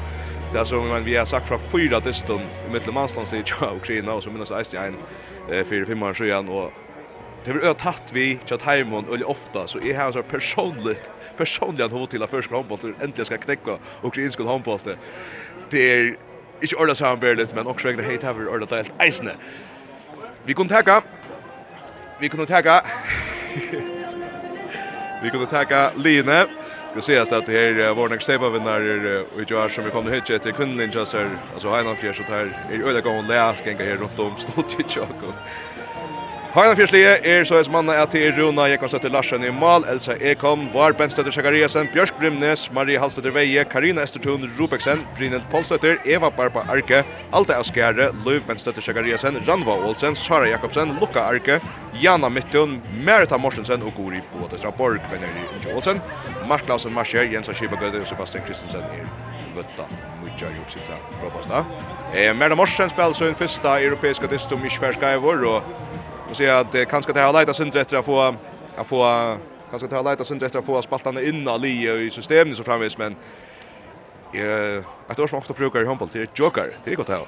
det 0.56 0.62
är 0.62 0.82
men 0.82 1.04
vi 1.04 1.16
har 1.16 1.26
sagt 1.26 1.48
från 1.48 1.60
fyra 1.72 2.00
distan 2.00 2.42
i 2.68 2.72
mittelmanslandslivet 2.72 3.48
i 3.62 3.66
Ukraina 3.76 4.14
och 4.14 4.24
så 4.24 4.30
minns 4.30 4.50
jag 4.50 4.92
i 4.92 4.96
en 5.58 5.66
fyra 5.66 5.86
fem 5.86 6.04
år 6.04 6.14
sedan 6.14 6.50
och 6.50 6.72
det 7.44 7.52
har 7.66 7.74
tagit 7.74 8.12
vi 8.14 8.40
chat 8.46 8.62
hemon 8.62 9.06
eller 9.14 9.30
ofta 9.30 9.68
så 9.68 9.80
är 9.80 9.94
här 9.94 10.12
så 10.12 10.24
personligt 10.24 11.12
personligen 11.38 11.92
hur 11.92 12.06
till 12.06 12.24
att 12.24 12.30
första 12.30 12.56
handbollen 12.56 12.96
äntligen 13.02 13.26
ska 13.26 13.38
knäcka 13.38 13.78
ukrainsk 14.04 14.40
handboll 14.40 14.80
det 15.70 15.92
är 15.92 16.18
inte 16.62 16.76
ordas 16.76 17.02
han 17.02 17.20
men 17.56 17.68
också 17.68 17.90
jag 17.90 18.02
heter 18.02 18.30
över 18.30 18.48
ordat 18.48 18.72
helt 18.72 19.04
isne 19.04 19.32
vi 20.46 20.54
kunde 20.54 20.82
ta 20.84 21.02
vi 22.20 22.30
kunde 22.30 22.46
ta 22.46 22.62
vi 25.24 25.30
kunde 25.30 25.46
ta 25.46 25.92
Line. 25.96 26.65
Vi 26.96 27.02
ser 27.02 27.22
att 27.22 27.46
det 27.46 27.52
här 27.52 27.80
är 27.80 27.94
vår 27.94 28.10
nästa 28.10 28.24
stepa 28.24 28.50
vinnare 28.50 29.20
och 29.22 29.52
i 29.52 29.56
år 29.56 29.70
som 29.70 29.84
vi 29.84 29.92
kommer 29.92 30.12
hit 30.12 30.26
till 30.44 30.54
kvinnan 30.54 30.92
just 30.92 31.14
här. 31.14 31.30
Alltså 31.54 31.70
Heinan 31.70 31.96
Fjärs 31.96 32.20
och 32.20 32.26
här 32.26 32.52
är 32.72 32.88
öliga 32.88 33.02
gång 33.02 33.28
lärt 33.28 33.66
gänga 33.66 33.84
här 33.84 33.96
runt 33.96 34.20
om 34.20 34.38
stått 34.38 34.80
i 34.80 34.84
tjock. 34.88 35.08
Hajna 36.56 36.72
fyrstlige 36.80 37.16
er 37.28 37.42
så 37.44 37.58
es 37.60 37.68
manna 37.68 37.98
at 38.00 38.14
til 38.14 38.30
Runa 38.38 38.70
Jekonsdøtter 38.72 39.12
Larsen 39.12 39.44
i 39.44 39.50
Mal, 39.52 39.84
Elsa 39.92 40.14
Ekom, 40.24 40.62
Var 40.72 40.94
Benstøtter 40.96 41.34
Sjekariasen, 41.36 41.90
Bjørsk 41.92 42.16
Brimnes, 42.16 42.62
Marie 42.72 42.96
Halstøtter 42.96 43.34
Veie, 43.36 43.66
Karina 43.68 44.06
Estertun 44.08 44.46
Rubeksen, 44.56 45.02
Brynhild 45.18 45.44
Polstøtter, 45.52 45.98
Eva 46.08 46.30
Barba 46.32 46.64
Arke, 46.72 47.02
Alta 47.36 47.58
Askjære, 47.60 48.08
Ben 48.24 48.40
Benstøtter 48.48 48.82
Sjekariasen, 48.82 49.42
Ranva 49.44 49.76
Olsen, 49.84 50.16
Sara 50.16 50.48
Jakobsen, 50.48 50.96
Luka 51.02 51.26
Arke, 51.28 51.60
Jana 52.00 52.30
Mittun, 52.30 52.80
Merita 53.04 53.38
Morsensen 53.38 53.84
og 53.84 53.92
Gori 54.00 54.24
Bådestra 54.32 54.72
Borg, 54.72 55.04
Veneri 55.12 55.44
Inge 55.58 55.76
Olsen, 55.76 56.00
Mark 56.48 56.70
Lausen 56.70 56.96
Marsjer, 56.96 57.28
Jens 57.34 57.52
Skibagøyde 57.52 58.00
og 58.00 58.08
Sebastian 58.08 58.48
Kristensen 58.48 58.88
er 58.96 59.04
vøtta 59.58 59.90
mykja 60.24 60.56
joksita 60.56 61.04
ropasta. 61.20 61.66
Eh, 62.14 62.32
Merita 62.32 62.56
Morsen 62.56 62.90
spiller 62.90 63.28
en 63.28 63.36
første 63.44 63.78
europeiska 63.90 64.32
distum 64.32 64.64
i 64.64 64.72
Sverige 64.72 65.18
og 65.20 65.64
och 66.30 66.38
säga 66.38 66.60
att 66.60 66.72
det 66.72 66.86
kanske 66.86 67.14
det 67.14 67.22
har 67.22 67.34
letat 67.34 67.56
synd 67.56 67.76
efter 67.76 67.98
att 67.98 68.06
få 68.06 68.36
att 68.76 68.88
få 68.88 69.38
kanske 69.70 69.88
det 69.88 69.96
har 69.96 70.04
letat 70.04 70.32
efter 70.44 70.60
att 70.60 70.66
få 70.66 70.82
spaltarna 70.82 71.22
in 71.22 71.48
i 71.48 71.90
i 71.90 72.12
systemet 72.12 72.58
så 72.58 72.64
framvis 72.64 72.98
men 72.98 73.16
eh 74.34 74.84
att 75.08 75.18
då 75.18 75.28
som 75.28 75.38
ofta 75.38 75.54
brukar 75.54 75.82
i 75.82 75.86
handboll 75.86 76.10
till 76.10 76.28
joker 76.34 76.78
det 76.84 76.92
är 76.92 76.96
gott 76.96 77.10
här. 77.10 77.28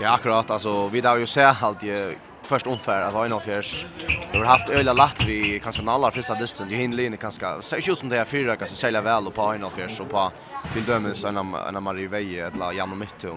Ja 0.00 0.10
akkurat 0.14 0.50
alltså 0.50 0.88
vi 0.88 1.00
där 1.00 1.16
ju 1.16 1.26
ser 1.26 1.56
allt 1.64 1.82
ju 1.82 2.16
först 2.42 2.66
ungefär 2.66 3.02
att 3.02 3.14
Aino 3.14 3.40
Fjärs 3.40 3.86
har 4.34 4.44
haft 4.44 4.68
öliga 4.68 4.92
latt 4.92 5.24
vi 5.26 5.60
kanske 5.60 5.82
den 5.82 5.88
allra 5.88 6.10
första 6.10 6.34
distan. 6.34 6.68
Det 6.68 6.74
hinner 6.74 7.00
in 7.00 7.16
kanske 7.16 7.46
ju 7.80 7.96
som 7.96 8.08
det 8.08 8.16
här 8.16 8.24
fyra 8.24 8.56
kanske 8.56 8.76
sälja 8.76 9.02
väl 9.02 9.26
och 9.26 9.34
på 9.34 9.42
Aino 9.42 9.70
Fjärs 9.70 10.00
och 10.00 10.10
på 10.10 10.30
till 10.72 10.84
dömes 10.84 11.24
en 11.24 11.36
en 11.36 11.82
Marie 11.82 12.08
Veje 12.08 12.46
ett 12.46 12.56
la 12.56 12.72
Jan 12.72 12.90
och 12.92 12.98
mitt. 12.98 13.24
Eh 13.24 13.30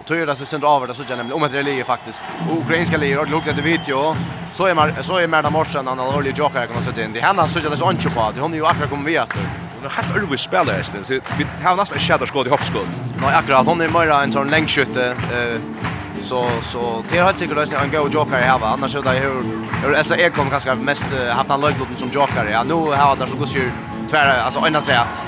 Och 0.00 0.06
tror 0.06 0.26
det 0.26 0.36
så 0.36 0.46
sent 0.46 0.64
av 0.64 0.86
det 0.86 0.94
så 0.94 1.02
jag 1.08 1.16
nämligen 1.16 1.32
om 1.32 1.44
ett 1.44 1.52
det 1.52 1.62
ligger 1.62 1.84
faktiskt. 1.84 2.24
Ukrainska 2.64 2.96
lir 2.96 3.18
och 3.18 3.28
luktar 3.28 3.52
det 3.52 3.62
video. 3.62 4.16
Så 4.52 4.66
är 4.66 4.74
man 4.74 4.92
så 5.02 5.16
är 5.16 5.28
Merda 5.28 5.50
Morsen 5.50 5.86
han 5.86 5.98
har 5.98 6.16
olje 6.16 6.32
jocka 6.36 6.66
kan 6.66 6.82
sätta 6.82 7.02
in 7.02 7.12
det. 7.12 7.20
Händer 7.20 7.46
så 7.46 7.58
jag 7.58 7.72
det 7.72 7.76
så 7.76 7.90
inte 7.90 8.10
på 8.10 8.32
det 8.34 8.40
hon 8.40 8.52
är 8.52 8.56
ju 8.56 8.66
akkurat 8.66 8.90
kommer 8.90 9.04
vi 9.04 9.16
efter 9.16 9.40
Hon 9.74 9.82
har 9.82 9.90
helt 9.90 10.16
över 10.16 10.36
spelare 10.36 10.80
istället. 10.80 11.06
Så 11.06 11.12
vi 11.12 11.46
har 11.64 11.76
nästan 11.76 11.98
shadow 11.98 12.26
skott 12.26 12.46
i 12.46 12.50
hoppskott. 12.50 12.86
Nej, 13.20 13.34
akkurat. 13.34 13.66
Hon 13.66 13.80
är 13.80 13.88
mera 13.88 14.22
en 14.22 14.32
sån 14.32 14.50
längdskytte 14.50 15.16
Eh, 15.32 15.60
så 16.22 16.48
så 16.62 17.04
det 17.10 17.18
har 17.18 17.26
helt 17.26 17.38
säkert 17.38 17.56
lösning 17.56 17.80
en 17.82 17.90
go 17.90 18.08
joker 18.08 18.36
här 18.36 18.58
va 18.58 18.66
annars 18.66 18.92
så 18.92 19.00
där 19.00 19.20
hur 19.20 19.94
alltså 19.94 20.14
är 20.14 20.30
kommer 20.30 20.50
kanske 20.50 20.74
mest 20.74 21.06
haft 21.30 21.50
han 21.50 21.60
löjlotten 21.60 21.96
som 21.96 22.10
joker 22.10 22.46
ja 22.52 22.62
nu 22.62 22.74
har 22.74 23.16
det 23.16 23.26
så 23.26 23.36
går 23.36 23.48
ju 23.48 23.70
tvära 24.10 24.42
alltså 24.42 24.60
ända 24.60 24.78
rätt 24.78 25.22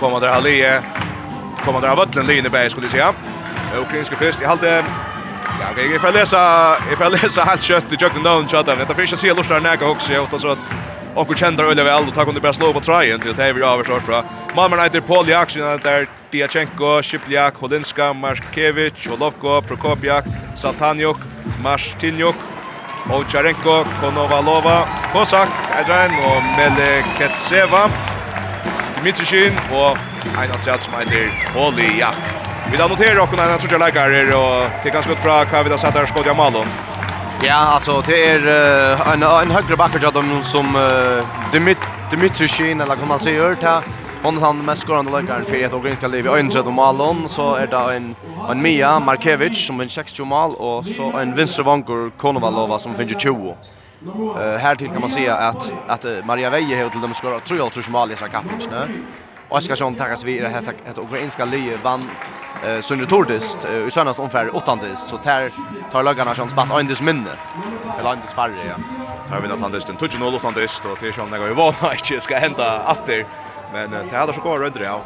kommer 0.00 0.20
där 0.20 0.28
Halle 0.28 0.82
kommer 1.64 1.80
där 1.80 1.96
Vattlen 1.96 2.26
linje 2.26 2.50
bäst 2.50 2.70
skulle 2.70 2.88
säga 2.88 3.14
ukrainska 3.80 4.16
fest. 4.16 4.38
Jag 4.42 4.48
hade 4.48 4.84
Ja, 5.60 5.82
jag 5.92 6.00
får 6.00 6.12
läsa, 6.12 6.36
jag 6.90 6.98
får 6.98 7.10
läsa 7.10 7.44
helt 7.44 7.62
kött 7.62 7.92
i 7.92 7.96
jökten 8.00 8.22
down 8.22 8.48
shot 8.48 8.68
av. 8.68 8.78
Det 8.88 8.94
finns 8.94 9.12
att 9.12 9.18
se 9.18 9.34
lustar 9.34 9.60
näka 9.60 9.88
också 9.88 10.12
jag 10.12 10.22
åt 10.22 10.40
så 10.40 10.48
att 10.48 10.58
och 11.14 11.30
och 11.30 11.38
känner 11.38 11.64
öle 11.64 11.84
väl 11.84 12.08
och 12.08 12.14
ta 12.14 12.24
kunde 12.24 12.40
bara 12.40 12.52
slå 12.52 12.72
på 12.72 12.80
tryen 12.80 13.20
till 13.20 13.30
att 13.30 13.38
vi 13.38 13.62
över 13.64 13.84
short 13.84 14.02
fra. 14.02 14.24
Malmö 14.56 14.76
United 14.76 15.06
Paul 15.06 15.28
Jackson 15.28 15.62
där 15.82 16.08
Diachenko, 16.30 17.02
Shipliak, 17.02 17.54
Holinska, 17.54 18.12
Markevich, 18.12 19.08
Olovko, 19.08 19.62
Prokopiak, 19.62 20.24
Saltanyuk, 20.54 21.16
Martinyuk, 21.62 22.36
Ocharenko, 23.10 23.84
Konovalova, 24.00 24.88
Kosak, 25.12 25.48
Adrian 25.78 26.12
og 26.24 26.42
Meleketseva, 26.56 27.90
Dmitrishin 29.00 29.54
og 29.72 29.98
ein 30.42 30.50
atsat 30.50 30.82
som 30.82 30.94
heter 30.94 31.30
Poliak. 31.52 32.45
Vi 32.70 32.76
da 32.76 32.88
noterer 32.88 33.22
och 33.22 33.36
när 33.36 33.50
han 33.50 33.58
tror 33.58 33.72
jag 33.72 33.86
likar 33.86 34.34
och 34.36 34.70
det 34.82 34.90
kan 34.90 35.02
skott 35.02 35.18
från 35.18 35.46
Kavida 35.46 35.78
Satar 35.78 36.06
skott 36.06 36.26
jag 36.26 36.36
Malon. 36.36 36.66
Ja, 37.42 37.54
alltså 37.54 38.02
det 38.06 38.30
är 38.30 38.38
uh, 38.38 39.12
en 39.12 39.22
en 39.22 39.50
högre 39.50 39.76
backer 39.76 40.00
jag 40.02 40.14
de 40.14 40.44
som 40.44 40.76
uh, 40.76 41.24
Dimit 41.52 41.78
Dimitrishin 42.10 42.80
eller 42.80 42.96
kan 42.96 43.08
man 43.08 43.18
säga 43.18 43.42
hört 43.42 43.62
här. 43.62 43.82
Hon 44.22 44.38
han 44.38 44.64
mest 44.64 44.82
skorande 44.82 45.10
läkaren 45.10 45.44
för 45.44 45.64
ett 45.64 45.72
och 45.72 45.88
inte 45.88 46.08
liv 46.08 46.26
i 46.26 46.28
Öndred 46.28 46.66
och 46.66 46.72
Malon 46.72 47.28
så 47.28 47.54
är 47.54 47.66
det 47.66 47.96
en 47.96 48.16
en 48.50 48.62
Mia 48.62 49.00
Markevic 49.00 49.66
som 49.66 49.80
en 49.80 49.88
60 49.88 50.24
mål 50.24 50.54
och 50.54 50.86
så 50.86 51.12
en 51.18 51.34
Vinstrovankor 51.34 52.10
Konovalova 52.16 52.78
som 52.78 52.94
finns 52.94 53.22
20. 53.22 53.56
Eh 54.38 54.42
uh, 54.42 54.56
här 54.56 54.74
till 54.74 54.88
kan 54.88 55.00
man 55.00 55.10
säga 55.10 55.36
att 55.36 55.70
att 55.88 56.04
Maria 56.24 56.50
Veje 56.50 56.82
har 56.82 56.90
till 56.90 57.00
dem 57.00 57.14
skorar 57.14 57.40
3 57.40 57.90
mål 57.92 58.12
i 58.12 58.16
sin 58.16 58.28
kappmatch, 58.28 58.66
Oskarsson 59.48 59.94
tackas 59.94 60.24
vi 60.24 60.38
det 60.38 60.48
här 60.48 60.62
att 60.90 60.98
ukrainska 60.98 61.44
Lee 61.44 61.76
vann 61.82 62.10
eh 62.64 62.80
Sunne 62.80 63.06
Tordist 63.06 63.58
i 63.88 63.90
söndags 63.90 64.18
ungefär 64.18 64.56
åttandist 64.56 65.08
så 65.08 65.16
tar 65.16 65.50
tar 65.92 66.02
lagarna 66.02 66.34
som 66.34 66.48
spatt 66.48 66.70
Anders 66.70 67.00
minne 67.00 67.30
eller 67.98 68.10
Anders 68.10 68.34
Farre 68.34 68.54
ja. 68.68 68.76
Tar 69.28 69.40
vi 69.40 69.48
att 69.48 69.62
Anders 69.62 69.84
den 69.84 69.96
touchen 69.96 70.22
och 70.22 70.34
åttandist 70.34 70.84
och 70.84 70.98
det 71.00 71.12
som 71.14 71.30
några 71.30 71.54
var 71.54 71.74
inte 71.92 72.20
ska 72.20 72.36
hända 72.38 72.82
åter 72.92 73.26
men 73.72 73.90
det 73.90 74.16
hade 74.16 74.32
så 74.32 74.40
går 74.40 74.58
rödre 74.58 74.84
ja. 74.84 75.02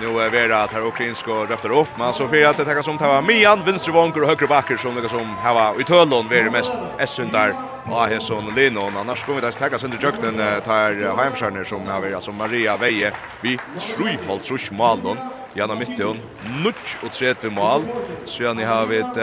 Nu 0.00 0.20
är 0.20 0.30
Vera 0.30 0.62
att 0.62 0.72
här 0.72 0.86
ukrainska 0.86 1.30
röptar 1.30 1.70
upp 1.70 1.88
men 1.98 2.14
så 2.14 2.28
för 2.28 2.44
att 2.44 2.56
det 2.56 2.64
tackar 2.64 2.82
som 2.82 2.98
tar 2.98 3.22
Mian 3.22 3.64
vänstervånker 3.64 4.22
och 4.22 4.28
högre 4.28 4.46
backer 4.46 4.76
som 4.76 4.94
det 4.94 5.08
som 5.08 5.36
här 5.36 5.80
i 5.80 5.84
Töllon 5.84 6.32
är 6.32 6.44
det 6.44 6.50
mest 6.50 6.72
Essundar 6.98 7.54
och 7.90 8.02
Ahesson 8.02 8.46
och 8.46 8.52
Lino. 8.52 8.98
annars 8.98 9.24
kommer 9.24 9.40
vi 9.40 9.46
att 9.46 9.58
tacka 9.58 9.78
sönder 9.78 9.98
jökten 10.02 10.36
tar 10.64 11.16
Heimskärner 11.16 11.64
som 11.64 11.86
har 11.86 12.12
alltså 12.12 12.32
Maria 12.32 12.76
Veje 12.76 13.12
vi 13.40 13.60
Sjuholt 13.78 14.44
Sjuch 14.48 14.72
Malon 14.72 15.16
Janna 15.52 15.74
Mittun 15.74 16.22
Nutch 16.64 16.96
och 17.02 17.12
tredje 17.12 17.50
mål 17.50 17.82
så 18.24 18.42
jag 18.42 18.56
ni 18.56 18.64
har 18.64 18.86
vet 18.86 19.16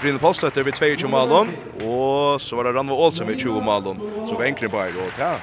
Brynne 0.00 0.18
Postøtter 0.20 0.62
vid 0.62 0.76
22 0.76 1.08
malon, 1.08 1.54
og 1.80 2.40
så 2.40 2.56
var 2.58 2.68
det 2.68 2.74
Ranva 2.76 2.92
Olsen 2.92 3.28
vid 3.30 3.38
20 3.40 3.62
malon, 3.64 4.02
så 4.28 4.36
var 4.36 4.44
enkre 4.44 4.68
bare, 4.68 4.92
og 5.00 5.16
ja, 5.16 5.38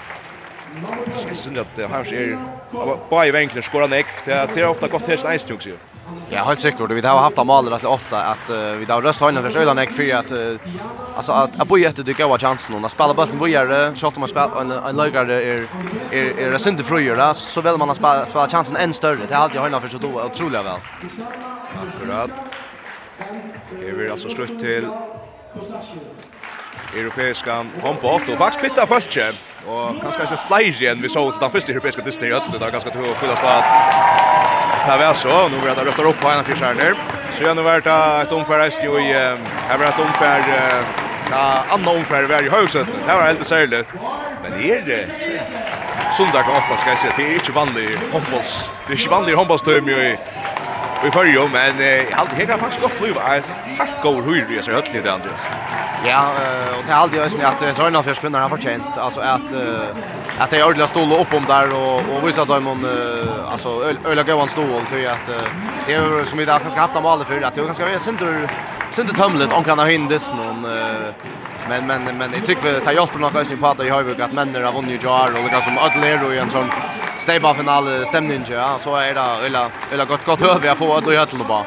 Skissen 1.28 1.60
att 1.60 1.76
det 1.76 1.88
här 1.88 2.04
ser 2.04 2.38
bara 3.10 3.28
i 3.28 3.32
vinkeln 3.32 3.64
skora 3.64 3.88
näck 3.88 4.06
för 4.26 4.32
det 4.54 4.62
är 4.62 4.68
ofta 4.68 4.88
gott 4.88 5.08
häst 5.08 5.26
nice 5.30 5.48
tog 5.48 5.66
ju. 5.66 5.78
Ja, 6.30 6.44
helt 6.44 6.60
säkert. 6.60 6.92
Vi 6.92 7.02
har 7.02 7.20
haft 7.20 7.46
mål 7.46 7.70
rätt 7.70 7.84
ofta 7.84 8.24
att 8.24 8.50
vi 8.50 8.86
har 8.90 9.02
röst 9.02 9.20
hörna 9.22 9.42
för 9.42 9.50
Sjöland 9.50 9.76
näck 9.76 9.90
för 9.92 10.14
att 10.16 10.32
alltså 11.16 11.32
att 11.32 11.60
att 11.62 11.68
boja 11.68 11.90
att 11.90 12.06
det 12.06 12.14
går 12.14 12.38
chansen 12.38 12.86
att 12.86 12.92
spela 12.92 13.14
bollen 13.14 13.38
boja 13.38 13.66
det 13.66 13.96
shot 13.96 14.18
man 14.18 14.30
spelar 14.30 14.62
en 14.62 14.72
en 14.72 14.96
lägger 14.96 15.26
är 15.26 15.68
är 16.12 16.40
är 16.40 16.52
det 16.52 16.70
inte 16.70 16.84
fröjer 16.84 17.34
så 17.34 17.62
väl 17.62 17.78
man 17.78 17.88
har 17.88 17.96
spela 17.96 18.48
chansen 18.50 18.76
än 18.76 18.94
större. 18.94 19.26
Det 19.28 19.36
har 19.36 19.44
alltid 19.44 19.62
hörna 19.62 19.80
för 19.82 19.88
så 19.88 19.98
då 19.98 20.24
otroligt 20.24 20.66
väl. 20.66 20.80
Akkurat. 21.84 22.44
Det 23.80 23.92
blir 23.92 24.12
alltså 24.12 24.30
slut 24.30 24.60
till 24.60 24.88
europeiska 26.96 27.54
handboll 27.54 28.22
och 28.32 28.38
faktiskt 28.38 28.60
flyttar 28.60 28.86
först. 28.86 29.20
Og 29.68 30.00
kanskje 30.04 30.26
ikke 30.28 30.40
flere 30.48 30.92
enn 30.92 31.04
vi 31.04 31.10
så 31.12 31.24
til 31.32 31.40
den 31.40 31.52
første 31.54 31.72
europeiske 31.72 32.04
Disney 32.06 32.30
i 32.30 32.36
Øtlund, 32.36 32.60
det 32.60 32.68
er 32.68 32.74
ganske 32.76 32.92
til 32.92 33.06
å 33.08 33.16
fylle 33.22 33.38
slag. 33.40 33.70
Det 34.84 34.98
var 35.00 35.14
så, 35.16 35.36
nå 35.48 35.62
var 35.64 35.78
det 35.78 35.86
røpter 35.88 36.10
opp 36.10 36.20
på 36.20 36.32
en 36.32 36.42
av 36.42 36.50
fyrst 36.50 36.66
her 36.66 36.76
nere. 36.76 37.20
Så 37.32 37.46
igjen 37.46 37.64
var 37.64 37.84
det 37.86 37.94
et 38.26 38.36
omfærreist 38.36 38.84
jo 38.84 38.98
i, 39.00 39.08
her 39.14 39.80
var 39.80 39.88
et 39.88 40.02
omfær, 40.04 40.50
ja, 41.32 41.44
anna 41.78 41.96
omfær 41.96 42.28
var 42.32 42.44
i 42.44 42.52
Høgsøtten, 42.52 43.00
det 43.08 43.16
var 43.16 43.30
helt 43.30 43.48
særlig. 43.48 43.86
Men 44.44 44.58
det 44.58 44.74
er 44.76 44.84
det, 44.90 45.02
Sundag 46.14 46.44
kan 46.46 46.60
ofta, 46.60 46.76
skal 46.78 46.92
jeg 46.94 47.00
si, 47.02 47.14
det 47.18 47.24
er 47.26 47.40
ikke 47.40 47.56
vanlig 47.56 47.88
håndbolls, 48.12 48.58
det 48.86 48.94
er 48.94 49.00
ikke 49.00 49.16
vanlig 49.16 49.40
håndbollstøym 49.40 49.88
jo 49.90 50.04
i 50.12 50.12
i 51.04 51.10
fyrjo, 51.12 51.48
men 51.52 51.80
jeg 51.84 52.06
halte 52.16 52.36
her 52.38 52.46
kan 52.48 52.62
faktisk 52.62 52.86
oppleva 52.88 53.34
et 53.36 53.50
helt 53.80 53.98
god 54.04 54.22
høyre 54.24 54.56
i 54.56 54.62
seg 54.64 54.78
høyre 54.78 54.96
i 54.96 55.02
det 55.04 55.12
Andreas. 55.12 55.63
Ja, 56.06 56.30
och 56.78 56.84
det 56.86 56.92
är 56.92 56.96
alltid 56.96 57.20
jag 57.20 57.26
att 57.26 57.76
så 57.76 58.04
för 58.04 58.14
kvinnor 58.14 58.40
har 58.40 58.50
förtjänt 58.50 58.98
alltså 58.98 59.20
att 59.20 59.42
att 60.38 60.50
det 60.50 60.58
är 60.58 60.68
ordla 60.68 60.88
stol 60.88 61.12
upp 61.12 61.34
om 61.34 61.46
där 61.46 61.74
och 61.76 61.96
och 61.96 62.28
visa 62.28 62.46
dem 62.46 62.68
om 62.68 62.88
alltså 63.52 63.70
öliga 64.06 64.24
gåvan 64.24 64.50
stol 64.50 64.82
till 64.92 65.08
att 65.08 65.30
det 65.86 65.94
är 65.94 66.26
som 66.26 66.38
vi 66.38 66.46
där 66.46 66.60
kanske 66.60 66.80
haft 66.80 67.04
mål 67.04 67.26
för 67.26 67.42
att 67.42 67.56
det 67.56 67.66
kanske 67.66 67.84
är 67.84 67.98
synd 67.98 68.20
synd 68.92 69.18
tömlet 69.18 69.54
om 69.54 69.64
kan 69.64 69.80
ha 69.80 69.86
hindis 69.86 70.28
någon 70.28 70.62
men 71.70 71.88
men 71.88 72.18
men 72.18 72.34
jag 72.34 72.46
tycker 72.46 72.78
att 72.78 72.86
jag 72.86 72.94
hjälper 72.94 73.20
något 73.20 73.34
lösning 73.34 73.58
på 73.58 73.68
att 73.68 73.86
jag 73.86 73.96
har 73.96 74.22
att 74.22 74.34
männer 74.34 74.62
har 74.62 74.72
vunnit 74.72 75.04
jar 75.04 75.28
och 75.28 75.50
det 75.52 75.62
som 75.62 75.78
Adler 75.78 76.26
och 76.26 76.36
en 76.36 76.50
sån 76.50 76.72
stable 77.20 77.54
final 77.54 78.06
stämning 78.06 78.46
ja 78.50 78.78
så 78.80 78.96
är 78.96 79.14
det 79.14 79.46
eller 79.46 79.66
eller 79.92 80.06
gott 80.06 80.26
gott 80.26 80.42
hör 80.42 80.60
vi 80.60 80.68
att 80.68 80.78
få 80.78 80.94
att 80.94 81.14
göra 81.14 81.26
det 81.26 81.44
bara. 81.48 81.66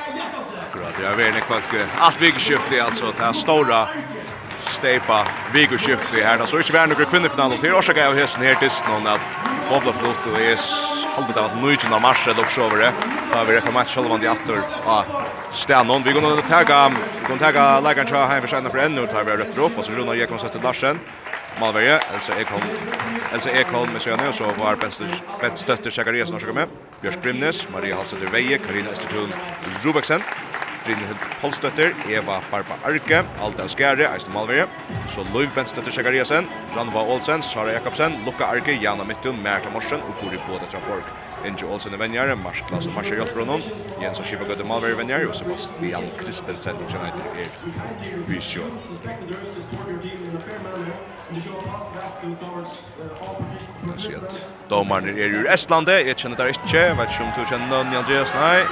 Akkurat, 0.70 1.10
jag 1.10 1.16
vet 1.16 1.26
inte 1.26 1.40
kvart. 1.40 1.74
Allt 1.98 2.20
viktigt 2.20 2.82
alltså 2.82 3.06
det 3.18 3.24
här 3.24 3.32
stora 3.32 3.88
steipa 4.74 5.22
vikuskiftet 5.54 6.24
her. 6.24 6.44
Så 6.46 6.60
ikke 6.62 6.76
være 6.76 6.92
noen 6.92 7.10
kvinnefinal 7.10 7.56
til 7.60 7.74
Orsaka 7.76 8.08
av 8.08 8.16
høsten 8.18 8.44
her 8.46 8.58
til 8.60 8.72
noen 8.88 9.08
at 9.14 9.32
Bobla 9.66 9.92
flott 9.98 10.26
og 10.30 10.38
er 10.38 10.60
halvdelt 11.16 11.38
av 11.40 11.48
at 11.50 11.56
nøyden 11.58 11.94
av 11.96 12.02
Mars 12.04 12.22
lukk 12.28 12.50
så 12.54 12.66
over 12.66 12.84
det. 12.84 12.90
Da 13.30 13.40
har 13.40 13.48
vi 13.48 13.56
rekket 13.56 13.74
match 13.74 13.94
selv 13.96 14.12
om 14.12 14.20
de 14.20 14.28
atter 14.30 14.60
av 14.86 15.14
Stanon. 15.50 16.04
Vi 16.04 16.12
går 16.14 16.22
kunne 16.22 16.44
tagga, 16.48 16.80
vi 16.92 17.22
går 17.22 17.30
kunne 17.30 17.42
tagga 17.42 17.64
leikeren 17.82 18.10
til 18.10 18.28
Heimers 18.30 18.54
enda 18.54 18.70
for 18.70 18.84
enda, 18.84 19.06
tar 19.10 19.26
vi 19.26 19.38
røpper 19.40 19.64
opp, 19.66 19.78
og 19.78 19.86
så 19.86 19.96
runder 19.96 20.18
jeg 20.18 20.30
kommer 20.30 20.52
til 20.52 20.62
Larsen. 20.62 21.00
Malverje, 21.56 21.96
Elsa 22.12 22.36
Ekholm, 22.36 22.66
Elsa 23.32 23.50
Ekholm 23.56 23.92
med 23.94 24.04
Sjøne, 24.04 24.28
og 24.28 24.34
så 24.36 24.50
var 24.58 24.76
Bent 24.76 25.58
Støtter 25.58 25.90
Sjekariasen 25.90 26.36
har 26.36 26.44
sjekket 26.44 26.58
med. 26.58 26.74
Bjørs 27.00 27.16
Grimnes, 27.24 27.62
Maria 27.72 27.96
Halstetter 27.96 28.30
Veie, 28.30 28.58
Karina 28.60 28.92
Estertun 28.92 29.32
Rubeksen. 29.84 30.24
Brynhild 30.86 31.18
Polstøtter, 31.40 31.94
Eva 32.06 32.38
Barba 32.50 32.76
Arke, 32.86 33.22
Alda 33.42 33.66
Skjære, 33.70 34.06
Eisne 34.06 34.32
Malvere, 34.34 34.68
så 35.10 35.24
Løyv 35.34 35.50
Bentstøtter 35.56 35.94
Sekariasen, 35.94 36.46
Ranva 36.76 37.02
Olsen, 37.02 37.42
Sara 37.42 37.74
Jakobsen, 37.74 38.20
Lukka 38.26 38.46
Arke, 38.46 38.76
Jana 38.82 39.04
Mittun, 39.08 39.40
Merta 39.42 39.72
Morsen 39.74 40.04
og 40.06 40.14
Gori 40.22 40.38
Båda 40.46 40.70
Traborg. 40.70 41.10
Inge 41.46 41.66
Olsen 41.66 41.94
er 41.94 42.02
venjar, 42.04 42.34
Mars 42.38 42.62
Klaas 42.70 42.86
og 42.86 42.94
Marsha 42.94 43.18
Hjoltbronon, 43.18 43.66
Jens 44.02 44.22
og 44.22 44.30
Kiva 44.30 44.46
Gøde 44.46 44.68
Malvere 44.68 44.94
er 44.94 45.02
venjar, 45.02 45.26
og 45.26 45.34
Sebastian 45.34 46.10
Kristensen 46.22 46.78
og 46.78 46.90
Kjenneiter 46.90 47.26
er 47.34 47.50
fysio. 48.30 48.70
Jag 51.34 51.42
ser 54.00 54.16
att 54.16 54.48
Domarna 54.68 55.08
är 55.08 55.12
ur 55.12 55.46
Estland, 55.46 55.88
jag 55.88 56.18
känner 56.18 56.36
där 56.36 56.48
inte, 56.48 56.76
jag 56.76 56.94
vet 56.94 57.10
inte 57.10 57.22
om 57.22 57.30
du 57.36 57.46
känner 57.48 57.66
någon 57.68 57.96
Andreas, 57.96 58.34
nej. 58.34 58.64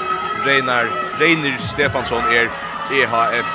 Reinar, 0.45 0.87
Reiner 1.19 1.59
Stefansson 1.59 2.19
är 2.19 2.51
EHF 2.93 3.47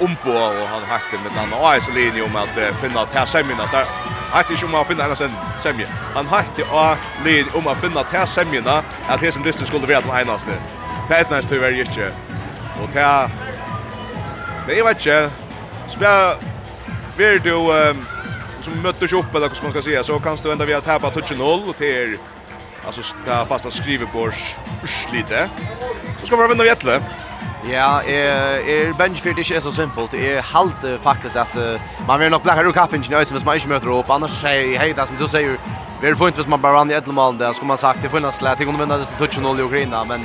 Umbo 0.00 0.30
och 0.30 0.68
han 0.68 0.82
hade 0.82 1.22
med 1.22 1.32
den 1.34 1.54
AS 1.54 1.88
linje 1.94 2.22
om 2.22 2.36
att 2.36 2.78
finna 2.80 3.06
till 3.06 3.26
semjerna 3.26 3.66
där. 3.72 3.84
Hade 4.30 4.52
inte 4.52 4.66
om 4.66 4.74
att 4.74 4.86
finna 4.86 5.02
hennes 5.02 5.22
semje. 5.56 5.88
Han 6.14 6.26
hade 6.26 6.64
a 6.70 6.96
linje 7.24 7.52
om 7.54 7.66
att 7.66 7.78
finna 7.78 8.04
till 8.04 8.26
semjerna 8.26 8.82
att 9.08 9.22
hesen 9.22 9.42
dysten 9.42 9.66
skulle 9.66 9.86
vara 9.86 10.00
den 10.00 10.20
enaste. 10.20 10.50
Det 11.08 11.14
är 11.14 11.22
nästan 11.22 11.42
tyvärr 11.42 11.80
inte. 11.80 12.12
Och 12.82 12.88
det. 12.92 13.30
Men 14.66 14.76
jag 14.76 14.84
vet 14.84 14.96
inte. 14.96 15.30
Spela... 15.88 16.34
Vill 17.16 17.40
du... 17.40 17.52
Um, 17.52 18.06
som 18.66 18.82
möttes 18.82 19.12
upp 19.12 19.34
eller 19.34 19.48
vad 19.48 19.62
man 19.62 19.72
ska 19.72 19.82
säga 19.82 20.04
så 20.04 20.18
kan 20.18 20.36
det 20.42 20.52
ända 20.52 20.64
vi 20.64 20.74
att 20.74 20.86
här 20.86 20.98
touch 21.10 21.32
0 21.36 21.74
till 21.74 22.18
alltså 22.86 23.02
ta 23.26 23.46
fasta 23.46 23.70
skriver 23.70 24.06
slite. 24.86 25.12
lite. 25.12 25.50
Så 26.20 26.26
ska 26.26 26.36
vi 26.36 26.48
vinna 26.48 26.64
vi 26.64 26.70
ettle. 26.70 27.02
Ja, 27.72 28.02
är 28.02 28.92
är 29.28 29.34
det 29.34 29.50
inte 29.50 29.60
så 29.60 29.72
simpelt. 29.72 30.14
Är 30.14 30.42
halt 30.42 31.02
faktiskt 31.02 31.36
att 31.36 31.56
man 32.08 32.20
vill 32.20 32.30
nog 32.30 32.42
blacka 32.42 32.62
ur 32.62 32.72
kappen 32.72 32.96
inte 32.96 33.10
nöjs 33.10 33.32
hvis 33.32 33.44
man 33.44 33.54
inte 33.54 33.68
möter 33.68 33.98
upp 33.98 34.10
annars 34.10 34.40
säger 34.40 34.78
hej 34.78 34.92
det 34.94 35.06
som 35.06 35.16
du 35.16 35.28
säger 35.28 35.58
Vi 36.00 36.08
är 36.08 36.14
fint 36.14 36.38
hvis 36.38 36.46
man 36.46 36.60
bara 36.60 36.72
rann 36.72 36.90
i 36.90 36.94
ett 36.94 37.06
land 37.06 37.38
där 37.38 37.52
skulle 37.52 37.68
man 37.68 37.78
sagt 37.78 38.02
det 38.02 38.08
finnas 38.08 38.36
slät. 38.36 38.58
Jag 38.58 38.68
kunde 38.68 38.80
vinna 38.80 38.96
det 38.96 39.04
som 39.04 39.16
touch 39.16 39.38
0 39.38 39.60
i 39.60 39.62
Ukraina 39.62 40.04
men 40.04 40.20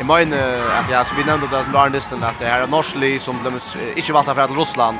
I 0.00 0.04
mener 0.04 0.70
at 0.74 0.90
ja, 0.90 1.04
så 1.04 1.14
vi 1.14 1.24
nämnde 1.24 1.46
det 1.46 1.62
som 1.62 1.72
var 1.72 1.88
listen, 1.88 2.24
att 2.24 2.38
det 2.38 2.46
är 2.46 2.62
er 2.62 2.66
norsk 2.66 3.20
som 3.20 3.38
de 3.44 3.60
ikke 3.96 4.12
valgte 4.12 4.34
fra 4.34 4.46
til 4.46 4.56
Russland. 4.56 4.98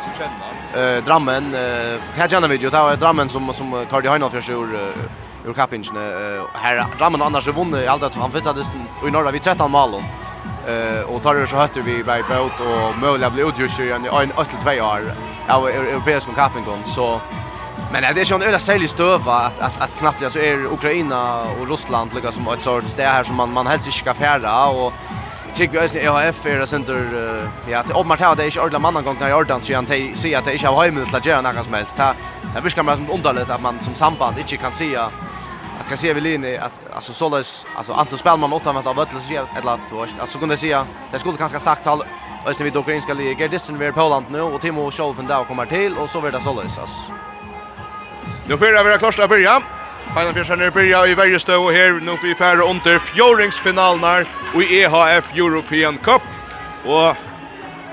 Uh, 0.76 1.04
Drammen, 1.06 1.54
uh, 1.54 2.00
här 2.16 2.28
kjenner 2.28 2.48
vi 2.48 2.56
jo, 2.56 2.70
det 2.70 2.78
var 2.78 2.96
Drammen 2.96 3.28
som, 3.28 3.52
som 3.52 3.86
Cardi 3.90 4.08
Heinal 4.08 4.30
fjørs 4.30 4.48
ur, 4.48 4.64
uh, 4.64 5.48
ur 5.48 5.52
kappingsene. 5.52 6.00
Uh, 6.00 6.46
här 6.54 6.86
Drammen 6.98 7.22
annars 7.22 7.48
er 7.48 7.52
vunnet 7.52 7.82
i 7.82 7.86
alt 7.86 8.00
det, 8.00 8.14
han 8.14 8.30
fick 8.30 8.44
det 8.44 8.64
i 9.06 9.10
Norra 9.10 9.30
vi 9.30 9.38
13 9.38 9.70
malen. 9.70 10.04
Eh 10.66 11.02
och 11.02 11.22
tar 11.22 11.34
det 11.34 11.46
så 11.46 11.56
hötter 11.56 11.82
vi 11.82 12.04
by 12.04 12.22
boat 12.28 12.60
och 12.60 12.98
mulig 12.98 13.32
blir 13.32 13.52
bli 13.52 13.86
i 13.86 13.92
en 13.92 14.06
1-2 14.06 14.80
år 14.80 15.14
av 15.48 15.68
europeisk 15.68 16.34
kappingen, 16.34 16.84
så... 16.84 17.20
So, 17.20 17.43
Men 17.92 18.02
det 18.14 18.20
är 18.20 18.24
ju 18.24 18.34
en 18.34 18.42
öla 18.42 18.58
sälj 18.58 18.88
stöva 18.88 19.32
att 19.32 19.60
att 19.60 19.80
att 19.80 19.96
knappt 19.96 20.22
alltså 20.22 20.38
är 20.38 20.72
Ukraina 20.72 21.42
och 21.42 21.68
Ryssland 21.68 22.14
lika 22.14 22.32
som 22.32 22.48
ett 22.48 22.62
sorts 22.62 22.94
det 22.94 23.02
här 23.02 23.24
som 23.24 23.36
man 23.36 23.52
man 23.52 23.66
helst 23.66 23.86
inte 23.86 23.98
ska 23.98 24.14
färda 24.14 24.66
och 24.66 24.92
tycker 25.54 25.74
jag 25.74 25.84
är 25.84 25.96
EAF 25.96 26.46
är 26.46 26.58
det 26.58 26.66
center 26.66 27.50
ja 27.68 27.82
till 27.82 27.94
Omar 27.94 28.16
Tau 28.16 28.34
det 28.34 28.42
är 28.42 28.50
ju 28.50 28.60
ordla 28.60 28.78
mannen 28.78 29.04
gång 29.04 29.16
när 29.20 29.28
jag 29.28 29.38
ordant 29.38 29.64
så 29.64 29.74
han 29.74 29.86
säger 29.86 30.38
att 30.38 30.44
det 30.44 30.52
inte 30.52 30.68
har 30.68 30.84
hemmet 30.84 31.14
att 31.14 31.26
göra 31.26 31.40
något 31.40 31.64
som 31.64 31.74
helst. 31.74 31.96
Det 32.54 32.60
viskar 32.64 32.82
man 32.82 32.96
som 32.96 33.10
underligt 33.10 33.50
att 33.50 33.62
man 33.62 33.78
som 33.84 33.94
samband 33.94 34.38
inte 34.38 34.56
kan 34.56 34.72
se 34.72 34.96
att 34.96 35.88
kan 35.88 35.96
se 35.96 36.12
vi 36.12 36.20
linje 36.20 36.62
att 36.62 36.80
alltså 36.94 37.12
sålös 37.12 37.66
alltså 37.76 37.92
Anton 37.92 38.18
Spellman 38.18 38.52
åtta 38.52 38.72
med 38.72 38.86
av 38.86 38.96
Butler 38.96 39.20
så 39.20 39.58
ett 39.58 39.64
lat 39.64 39.80
då 39.90 40.06
alltså 40.20 40.38
kunde 40.38 40.56
säga 40.56 40.86
det 41.12 41.18
skulle 41.18 41.36
kanske 41.36 41.58
sagt 41.58 41.84
halv 41.86 42.00
Östern 42.46 42.64
vid 42.64 42.76
ukrainska 42.76 43.14
ligan, 43.14 43.38
Gerdisen 43.38 43.78
vid 43.78 43.94
Poland 43.94 44.26
nu 44.30 44.40
och 44.40 44.60
Timo 44.60 44.90
Scholven 44.90 45.26
där 45.26 45.44
kommer 45.44 45.66
till 45.66 45.96
och 45.96 46.10
så 46.10 46.20
vidare 46.20 46.42
sålös 46.42 46.78
alltså. 46.78 47.12
Nu 48.48 48.56
får 48.56 48.66
det 48.66 48.82
vara 48.82 48.98
klart 48.98 49.18
att 49.18 49.28
börja. 49.28 49.62
Hanna 50.14 50.34
Fjersson 50.34 50.60
är 50.60 50.70
börja 50.70 51.06
i 51.06 51.14
Värjestö 51.14 51.56
och 51.56 51.72
här 51.72 52.00
nu 52.00 52.18
vi 52.22 52.34
färre 52.34 52.62
under 52.62 52.98
fjoringsfinalerna 52.98 54.20
i 54.54 54.80
EHF 54.80 55.32
European 55.34 55.98
Cup. 55.98 56.22
Och 56.84 57.16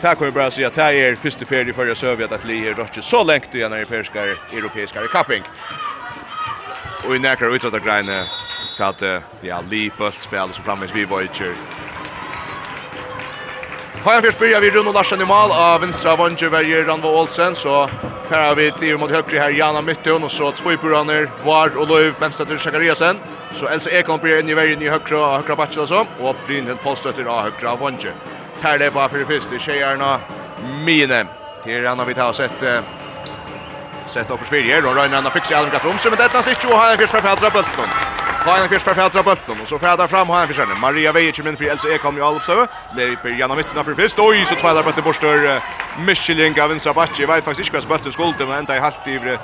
tack 0.02 0.18
kommer 0.18 0.32
bara 0.32 0.52
säga 0.52 0.68
att 0.68 0.76
här 0.76 0.94
är 0.94 1.16
första 1.16 1.46
färdig 1.46 1.70
i 1.70 1.74
förra 1.74 1.96
Sövjet 1.96 2.32
att 2.32 2.46
Lee 2.46 2.74
Roche 2.74 3.02
så 3.02 3.24
länge 3.24 3.46
i 3.52 3.62
en 3.62 3.74
europeisk 3.74 4.16
europeiska 4.52 5.08
cupping. 5.08 5.44
Och 7.08 7.16
i 7.16 7.20
näkra 7.20 7.48
utåt 7.48 7.84
grejen 7.84 8.26
kan 8.78 8.88
att 8.88 9.04
ja, 9.42 9.64
Lee 9.70 9.92
Bult 9.98 10.24
spelar 10.24 10.52
så 10.52 10.64
framme 10.64 10.88
vi 10.94 11.06
voyager 11.06 11.56
Har 14.04 14.14
jag 14.14 14.24
först 14.24 14.40
börjar 14.40 14.62
vi 14.62 14.72
Runo 14.72 14.92
Larsen 14.92 15.22
i 15.22 15.26
mal 15.26 15.52
av 15.52 15.82
vinstra 15.82 16.16
Vange 16.16 16.50
Verger 16.50 16.86
Ranva 16.86 17.10
Olsen 17.10 17.56
så 17.56 17.90
færa 18.30 18.56
vi 18.56 18.72
til 18.72 18.98
mot 18.98 19.12
høyre 19.14 19.38
her 19.38 19.54
Jana 19.54 19.82
Mytton 19.86 20.24
og 20.26 20.32
så 20.34 20.50
tvoi 20.58 20.74
buraner 20.82 21.28
Var 21.46 21.78
og 21.78 21.92
Løyv, 21.92 22.16
venstra 22.20 22.46
til 22.50 22.58
Shakariasen 22.60 23.22
så 23.54 23.70
Elsa 23.70 23.94
Ekon 23.94 24.22
byrja 24.24 24.40
inn 24.42 24.50
i 24.50 24.58
vägen 24.58 24.82
i 24.82 24.90
högra 24.90 25.22
högra 25.38 25.54
og 25.84 25.88
så 25.88 26.02
og 26.20 26.42
Brynhild 26.48 26.82
Polstøtter 26.82 27.30
av 27.30 27.44
høyre 27.44 27.52
av 27.52 27.52
högra 27.52 27.76
Vange. 27.76 28.14
Tar 28.62 28.78
det 28.78 28.92
bare 28.92 29.10
för 29.10 29.20
det 29.20 29.26
första 29.26 29.60
tjejerna 29.60 30.20
Mine. 30.86 31.28
Det 31.64 31.76
är 31.76 31.82
Ranna 31.82 32.06
vi 32.06 32.14
tar 32.14 32.34
sett 32.34 32.64
Sett 34.14 34.30
upp 34.32 34.48
Sverige 34.48 34.78
och 34.78 34.96
Röjna 34.96 35.22
han 35.22 35.32
fixar 35.32 35.56
Alm 35.56 35.70
Gatromse 35.70 36.10
men 36.10 36.18
detta 36.18 36.44
sig 36.44 36.56
ju 36.64 36.70
har 36.70 36.92
en 36.92 36.98
fjärs 36.98 37.10
för 37.10 37.22
fjärdra 37.22 37.50
bulten. 37.50 37.90
Har 38.46 38.64
en 38.64 38.70
fjärs 38.70 38.84
för 38.84 38.94
fjärdra 38.94 39.24
bulten 39.24 39.62
och 39.62 39.68
så 39.68 39.80
färdar 39.80 40.08
fram 40.08 40.30
har 40.30 40.42
en 40.42 40.48
fjärsen. 40.48 40.80
Maria 40.80 41.14
kommer 41.14 41.44
men 41.44 41.58
för 41.58 41.66
Elsa 41.66 41.90
Ekholm 41.90 42.18
i 42.18 42.22
Alpsö. 42.22 42.68
Leper 42.90 43.30
genom 43.30 43.58
mitten 43.58 43.86
för 43.86 43.96
först 43.96 44.20
och 44.20 44.48
så 44.48 44.56
tvärlar 44.56 44.84
bulten 44.84 45.04
borster 45.04 45.62
Michelin 46.08 46.54
Gavin 46.54 46.80
Sabachi 46.80 47.26
vet 47.26 47.44
faktiskt 47.46 47.74
inte 47.74 47.88
vad 47.88 48.00
bulten 48.00 48.12
skulle 48.12 48.46
men 48.48 48.58
ända 48.58 48.76
i 48.76 48.80
halt 48.80 49.08
i 49.08 49.38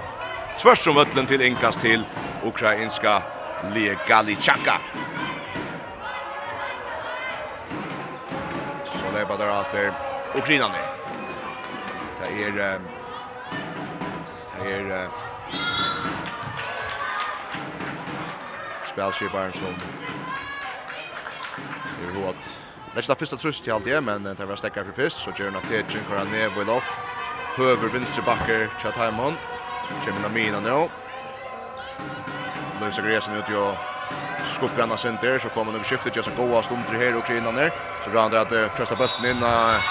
tvärs 0.62 0.88
om 0.88 0.96
bulten 0.96 1.28
till 1.28 1.42
inkast 1.42 1.80
till 1.80 2.06
ukrainska 2.42 3.24
Legalichaka. 3.62 4.82
Så 8.84 9.12
lebar 9.12 9.38
der 9.38 9.48
alter 9.48 9.94
Ukraina 10.34 10.68
ner. 10.68 10.88
Det 12.20 12.32
er 12.32 12.97
er 14.58 15.10
spelskiparen 18.88 19.54
som 19.54 19.78
er 22.02 22.14
hårt. 22.16 22.48
Det 22.88 22.98
er 22.98 23.04
ikke 23.04 23.14
det 23.14 23.22
første 23.22 23.38
trøst 23.42 23.66
til 23.66 23.76
alt 23.76 23.86
det, 23.86 23.98
men 24.04 24.26
det 24.26 24.48
var 24.48 24.58
stekker 24.58 24.88
for 24.88 24.98
først, 25.02 25.22
så 25.22 25.34
gjør 25.36 25.52
han 25.52 25.60
at 25.60 25.68
Tetjen 25.70 26.06
kvar 26.08 26.24
han 26.24 26.32
ned 26.34 26.50
på 26.56 26.64
i 26.64 26.70
loft. 26.70 26.98
Høver 27.58 27.92
vinstre 27.94 28.24
bakker 28.26 28.74
til 28.78 28.96
Taimon. 28.96 29.38
Kjemmer 30.02 30.30
mina 30.30 30.62
nå. 30.64 30.88
Løvsa 32.78 33.02
Gresen 33.06 33.38
ut 33.38 33.50
jo 33.50 33.76
skuppar 34.46 34.86
han 34.86 34.98
center, 34.98 35.40
så 35.42 35.50
kommer 35.54 35.74
noen 35.74 35.86
skiftet 35.86 36.14
til 36.14 36.26
seg 36.26 36.38
gåa 36.38 36.62
stumtri 36.66 37.00
her 37.02 37.18
og 37.18 37.26
krinnan 37.26 37.58
her. 37.58 37.74
Så 38.02 38.14
rann 38.14 38.34
det 38.34 38.44
at 38.46 38.78
Krøsta 38.78 38.98
Bølten 38.98 39.26
inn 39.26 39.46
av 39.46 39.84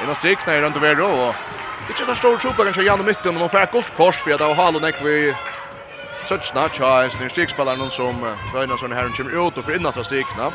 Innan 0.00 0.16
strikna 0.16 0.54
i 0.56 0.60
Røndovero, 0.62 1.06
og 1.12 1.69
Ikke 1.88 2.04
så 2.04 2.14
stor 2.14 2.38
super 2.38 2.66
kanskje 2.68 2.84
gjennom 2.84 3.06
midten, 3.08 3.34
men 3.34 3.42
hun 3.42 3.52
fikk 3.52 3.72
godt 3.72 3.94
kors 3.96 4.20
for 4.20 4.34
at 4.34 4.42
det 4.42 4.48
var 4.50 4.58
halen 4.58 4.84
ikke 4.90 5.06
vi 5.06 5.14
søtsna, 6.28 6.68
tja, 6.68 7.08
snir 7.10 7.32
stikspilleren 7.32 7.90
som 7.94 8.20
Røyna 8.52 8.76
sånn 8.78 8.94
herren 8.94 9.14
kommer 9.16 9.38
ut 9.38 9.58
og 9.58 9.64
for 9.64 9.88
av 9.88 10.04
stikna. 10.04 10.50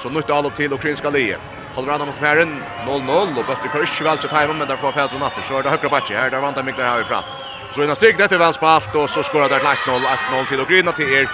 Så 0.00 0.08
nytt 0.08 0.30
all 0.32 0.48
opp 0.48 0.56
til 0.56 0.72
ukrainska 0.72 1.10
lie. 1.12 1.36
Holder 1.76 1.92
han 1.92 2.06
mot 2.08 2.18
herren, 2.18 2.54
0-0, 2.80 3.36
og 3.38 3.46
Bøster 3.46 3.68
ikke 3.68 4.04
vel 4.08 4.18
til 4.18 4.32
timen, 4.32 4.58
men 4.58 4.68
der 4.68 4.80
får 4.80 4.92
Fedro 4.96 5.20
Natter, 5.20 5.44
så 5.44 5.58
er 5.58 5.62
det 5.62 5.72
høyre 5.72 5.92
bakke 5.92 6.16
her, 6.16 6.32
der 6.32 6.40
vant 6.40 6.56
han 6.56 6.66
Mikler 6.66 6.88
her 6.88 7.04
i 7.04 7.08
fratt. 7.08 7.36
Så 7.70 7.84
innan 7.84 7.96
stik, 7.96 8.18
dette 8.18 8.36
er 8.36 8.42
vel 8.42 8.56
spalt, 8.56 8.96
og 8.96 9.08
så 9.08 9.22
skorar 9.24 9.52
der 9.52 9.64
1-0, 9.64 10.08
1-0 10.08 10.48
til 10.48 10.64
Ukraina 10.64 10.92
til 10.96 11.12
er 11.12 11.28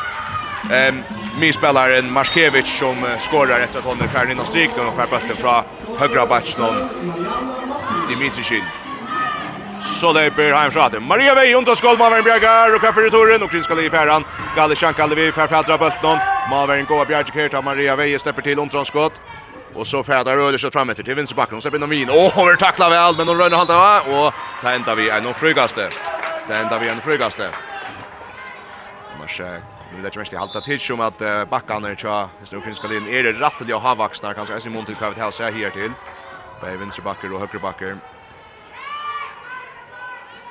Ehm 0.70 1.04
min 1.38 1.52
spelare 1.52 2.02
Marskevich 2.02 2.78
som 2.78 3.06
skorar 3.18 3.60
efter 3.60 3.78
att 3.78 3.84
hon 3.84 4.00
är 4.00 4.08
färdig 4.08 4.32
innan 4.32 4.46
strik 4.46 4.76
då 4.76 4.82
och 4.82 4.94
får 4.94 5.06
bollen 5.06 5.36
från 5.36 5.64
högra 5.98 6.26
backen 6.26 6.82
Dimitrishin. 8.08 8.87
Så 9.80 10.12
leper 10.12 10.52
Heim 10.52 10.70
Schade. 10.70 11.00
Maria 11.00 11.34
Vei 11.34 11.54
under 11.54 11.74
Skolmavern 11.74 12.24
Bjergar 12.24 12.74
och 12.74 12.80
kvar 12.80 13.06
i 13.06 13.10
turen 13.10 13.42
och 13.42 13.50
Krinskal 13.50 13.80
i 13.80 13.90
färran. 13.90 14.24
Galishan 14.56 14.94
Kalvi 14.94 15.32
för 15.32 15.46
färdra 15.46 15.78
bulten. 15.78 16.18
Mavern 16.50 16.84
går 16.84 17.06
Bjergar 17.06 17.54
av 17.54 17.64
Maria 17.64 17.96
Vej 17.96 18.18
släpper 18.18 18.42
till 18.42 18.58
omtranskott. 18.58 19.20
Och 19.74 19.86
så 19.86 20.04
färdar 20.04 20.36
Röler 20.36 20.58
sig 20.58 20.70
fram 20.70 20.90
efter 20.90 21.02
till 21.02 21.14
vänster 21.14 21.36
backen. 21.36 21.62
Så 21.62 21.74
in 21.74 21.80
Novin. 21.80 22.08
Åh, 22.10 22.50
vi 22.50 22.56
tacklar 22.56 22.90
väl 22.90 23.16
men 23.16 23.28
hon 23.28 23.38
rönner 23.38 23.56
halta 23.56 23.78
va? 23.78 24.00
Och 24.00 24.34
där 24.62 24.74
ändar 24.74 24.94
vi 24.94 25.10
en 25.10 25.34
frugaste. 25.34 25.90
Där 26.48 26.62
ändar 26.62 26.78
vi 26.78 26.88
en 26.88 27.00
frugaste. 27.00 27.50
Marsek 29.18 29.62
Nu 29.96 30.02
det 30.02 30.16
mest 30.16 30.32
i 30.32 30.36
halta 30.36 30.60
tid 30.60 30.80
som 30.80 31.00
att 31.00 31.22
backarna 31.50 31.94
tja 31.94 32.28
just 32.40 32.52
nu 32.52 32.60
kring 32.60 32.96
in 32.96 33.06
är 33.08 33.22
det 33.22 33.32
rattliga 33.32 33.78
havaxnar 33.78 34.34
kanske 34.34 34.60
Simon 34.60 34.84
till 34.84 34.94
kvar 34.94 35.10
vet 35.10 35.18
här 35.18 35.70
till. 35.70 35.92
På 36.60 36.66
vänsterbacker 36.66 37.32
och 37.32 37.40
högerbacker. 37.40 37.96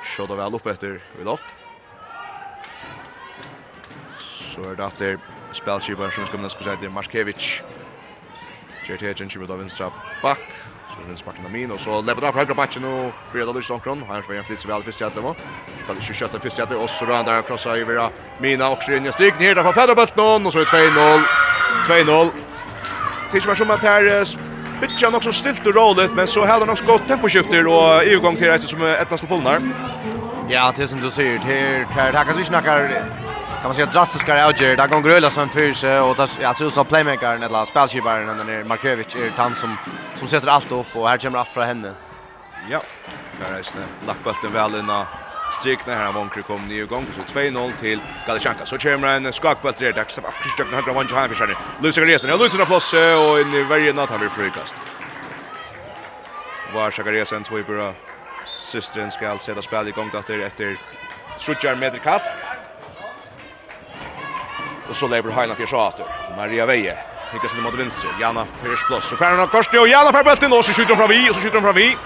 Skjøter 0.04 0.38
vel 0.38 0.56
opp 0.58 0.66
etter 0.70 1.00
i 1.18 1.26
loft. 1.26 1.54
Så 4.18 4.64
er 4.70 4.78
det 4.78 4.86
etter 4.86 5.18
spelskiperen 5.54 6.14
som 6.14 6.26
skal 6.26 6.40
minnes 6.40 6.54
skulle 6.54 6.74
si 6.74 6.82
til 6.82 6.94
Markiewicz. 6.94 7.50
Kjert 8.86 9.04
Hedgen 9.04 9.30
kommer 9.32 9.54
av 9.54 9.62
venstre 9.62 9.90
bak. 10.22 10.54
Så 10.88 11.02
vinner 11.02 11.18
sparken 11.20 11.44
av 11.44 11.52
min, 11.52 11.70
og 11.74 11.80
så 11.82 11.98
lever 12.00 12.24
han 12.24 12.32
fra 12.32 12.46
høyre 12.46 12.56
bakken 12.56 12.86
og 12.88 13.18
blir 13.32 13.44
det 13.44 13.58
lyst 13.58 13.74
omkron. 13.74 14.06
Han 14.08 14.24
får 14.24 14.38
en 14.38 14.48
flit 14.48 14.62
som 14.62 14.70
vi 14.70 14.76
alle 14.78 14.86
første 14.86 15.04
hjertet 15.04 15.24
nå. 15.24 15.34
Spiller 15.82 16.00
ikke 16.00 16.18
kjøttet 16.22 16.46
første 16.46 16.62
hjertet. 16.62 16.76
og 16.78 16.88
så 16.88 17.04
rører 17.04 17.20
han 17.20 17.28
der 17.28 17.46
krossa 17.48 17.76
i 17.76 17.84
vira 17.84 18.08
Mina 18.40 18.70
og 18.72 18.80
Krinja 18.80 19.12
Stig. 19.12 19.36
Nere 19.38 19.66
fra 19.66 19.76
Federbøtten, 19.76 20.46
og 20.46 20.52
så 20.52 20.64
er 20.64 20.72
2-0. 20.72 21.26
2-0. 21.84 22.32
Tidskjøper 23.28 23.60
som 23.60 23.76
at 23.76 23.84
her 23.84 24.47
Bitcha 24.80 25.10
nog 25.10 25.24
så 25.24 25.32
stilt 25.32 25.66
och 25.66 25.74
roligt 25.74 26.12
men 26.14 26.26
så 26.26 26.40
hade 26.40 26.60
han 26.60 26.70
också 26.70 26.84
gått 26.84 27.08
temposkifter 27.08 27.66
och 27.66 28.04
i 28.04 28.16
gång 28.16 28.36
till 28.36 28.46
rejsen 28.46 28.68
som 28.68 28.82
ett 28.82 29.10
nästan 29.10 29.28
fullnar. 29.28 29.60
Ja, 30.48 30.72
det 30.76 30.88
som 30.88 31.00
du 31.00 31.10
säger, 31.10 31.38
det 31.38 32.00
här 32.00 32.12
kan 32.12 32.44
snackar 32.44 32.44
snacka 32.44 33.04
kan 33.60 33.68
man 33.68 33.74
säga 33.74 33.86
drastiska 33.86 34.46
outjer 34.46 34.76
där 34.76 34.88
går 34.88 35.00
Gröla 35.00 35.30
som 35.30 35.48
för 35.48 35.72
sig 35.72 36.00
och 36.00 36.16
tas 36.16 36.38
ja 36.40 36.54
så 36.54 36.70
playmaker 36.70 36.84
playmakern 36.84 37.42
eller 37.42 37.64
spelskiparen 37.64 38.38
den 38.38 38.46
där 38.46 38.64
Markovic 38.64 39.14
är 39.14 39.32
han 39.36 39.54
som 39.54 39.76
som 40.14 40.28
sätter 40.28 40.48
allt 40.48 40.72
upp 40.72 40.96
och 40.96 41.08
här 41.08 41.18
kommer 41.18 41.38
allt 41.38 41.48
från 41.48 41.64
henne. 41.64 41.92
Ja. 42.70 42.80
Där 43.40 43.52
är 43.52 43.58
det. 43.58 44.06
Lackbulten 44.06 44.52
väl 44.52 44.74
innan 44.74 45.06
Stryk 45.50 45.80
här 45.86 46.16
om 46.16 46.30
kring 46.30 46.44
kom 46.44 46.68
ny 46.68 46.84
gång 46.84 47.06
så 47.12 47.38
2-0 47.38 47.72
till 47.80 48.00
Galichanka. 48.26 48.66
Så 48.66 48.78
kommer 48.78 49.08
en 49.08 49.32
skakbult 49.32 49.78
där 49.78 49.92
dags 49.92 50.18
av 50.18 50.22
Kristoffer 50.42 50.72
högra 50.76 50.92
vånge 50.92 51.14
här 51.14 51.28
för 51.28 51.34
sig. 51.34 51.56
Lusen 51.82 52.04
reser. 52.04 52.38
Lusen 52.38 52.66
plus 52.66 52.92
och 52.92 53.40
in 53.40 53.54
i 53.54 53.62
varje 53.62 53.92
natt 53.92 54.10
har 54.10 54.18
vi 54.18 54.28
frukast. 54.28 54.74
Var 56.74 56.90
Shakaresen 56.90 57.42
två 57.42 57.62
på 57.62 57.94
systern 58.56 59.10
ska 59.10 59.38
sätta 59.38 59.62
spel 59.62 59.88
i 59.88 59.90
gång 59.90 60.10
efter 60.18 60.38
efter 60.38 60.76
Schuchar 61.36 61.74
meter 61.76 61.98
kast. 61.98 62.36
Och 64.88 64.96
så 64.96 65.08
lever 65.08 65.30
Heinla 65.30 65.54
för 65.54 65.74
åter. 65.74 66.06
Maria 66.36 66.66
Veje. 66.66 66.98
Hickas 67.32 67.50
sig 67.50 67.60
mot 67.60 67.74
vänster. 67.74 68.10
Jana 68.20 68.46
Fish 68.62 68.86
plus. 68.86 69.04
Så 69.04 69.16
färna 69.16 69.46
kors 69.46 69.68
och 69.68 69.88
Jana 69.88 70.12
för 70.12 70.24
bulten 70.24 70.52
och 70.52 70.64
så 70.64 70.72
skjuter 70.72 70.94
hon 70.94 70.98
fram 70.98 71.10
vi 71.10 71.30
och 71.30 71.34
så 71.34 71.40
skjuter 71.40 71.56
hon 71.56 71.62
fram 71.62 71.74
vi. 71.74 71.96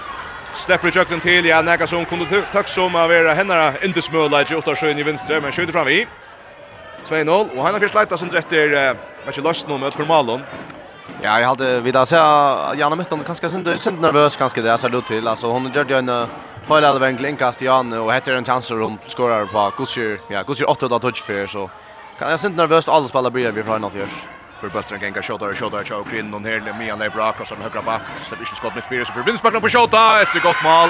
Släpper 0.53 0.91
jucken 0.97 1.19
till 1.19 1.45
ja 1.45 1.61
näka 1.61 1.87
som 1.87 2.05
kunde 2.05 2.41
tack 2.51 2.67
som 2.67 2.95
av 2.95 3.11
era 3.11 3.33
henne 3.33 3.73
inte 3.83 4.01
smöla 4.01 4.41
i 4.41 4.55
åtta 4.55 4.75
sjön 4.75 4.97
i 4.97 5.03
vänster 5.03 5.41
men 5.41 5.51
skjuter 5.51 5.73
fram 5.73 5.87
vi. 5.87 6.07
2-0 7.05 7.57
och 7.57 7.63
han 7.63 7.73
har 7.73 7.79
först 7.79 7.95
lightat 7.95 8.19
sin 8.19 8.29
rätt 8.29 8.51
vad 8.51 9.25
match 9.25 9.37
lost 9.37 9.67
nu 9.67 9.77
mot 9.77 9.93
Formalon. 9.93 10.41
Ja, 11.21 11.39
jag 11.39 11.47
hade 11.47 11.79
vid 11.79 11.95
att 11.95 12.07
säga 12.07 12.73
Janne 12.75 12.95
Mittan 12.95 13.23
kanske 13.25 13.49
synd 13.49 13.79
synd 13.79 14.01
nervös 14.01 14.37
kanske 14.37 14.61
det 14.61 14.77
så 14.77 14.87
låt 14.87 15.07
till 15.07 15.27
alltså 15.27 15.47
hon 15.47 15.71
gjorde 15.71 15.93
ju 15.93 15.99
en 15.99 16.27
fall 16.67 16.85
av 16.85 17.03
en 17.03 17.17
klinkast 17.17 17.61
i 17.61 17.65
Janne 17.65 17.97
och 17.99 18.13
heter 18.13 18.33
en 18.33 18.45
chans 18.45 18.71
att 18.71 19.11
skora 19.11 19.45
på 19.45 19.71
Gusher. 19.77 20.19
Ja, 20.29 20.43
Gusher 20.43 20.69
8 20.69 20.87
då 20.87 20.99
touch 20.99 21.23
för 21.23 21.47
så 21.47 21.69
kan 22.19 22.29
jag 22.29 22.39
synd 22.39 22.55
nervöst 22.55 22.89
alla 22.89 23.07
spelar 23.07 23.29
blir 23.29 23.51
vi 23.51 23.63
från 23.63 23.91
04 23.91 24.07
för 24.63 24.69
Buster 24.69 24.97
gänga 25.01 25.21
shotar 25.21 25.49
och 25.49 25.57
shotar 25.57 25.93
och 25.93 26.09
kring 26.09 26.29
någon 26.29 26.45
här 26.45 26.59
med 26.59 27.01
är 27.01 27.09
bra 27.09 27.35
och 27.39 27.47
som 27.47 27.61
högra 27.61 27.81
back 27.81 28.01
så 28.23 28.35
det 28.35 28.41
är 28.41 28.55
skott 28.55 28.75
mitt 28.75 28.89
fyra 28.89 29.05
så 29.05 29.13
för 29.13 29.23
vinstbacken 29.23 29.61
på 29.61 29.69
shota 29.69 30.21
ett 30.21 30.43
gott 30.43 30.63
mål 30.63 30.89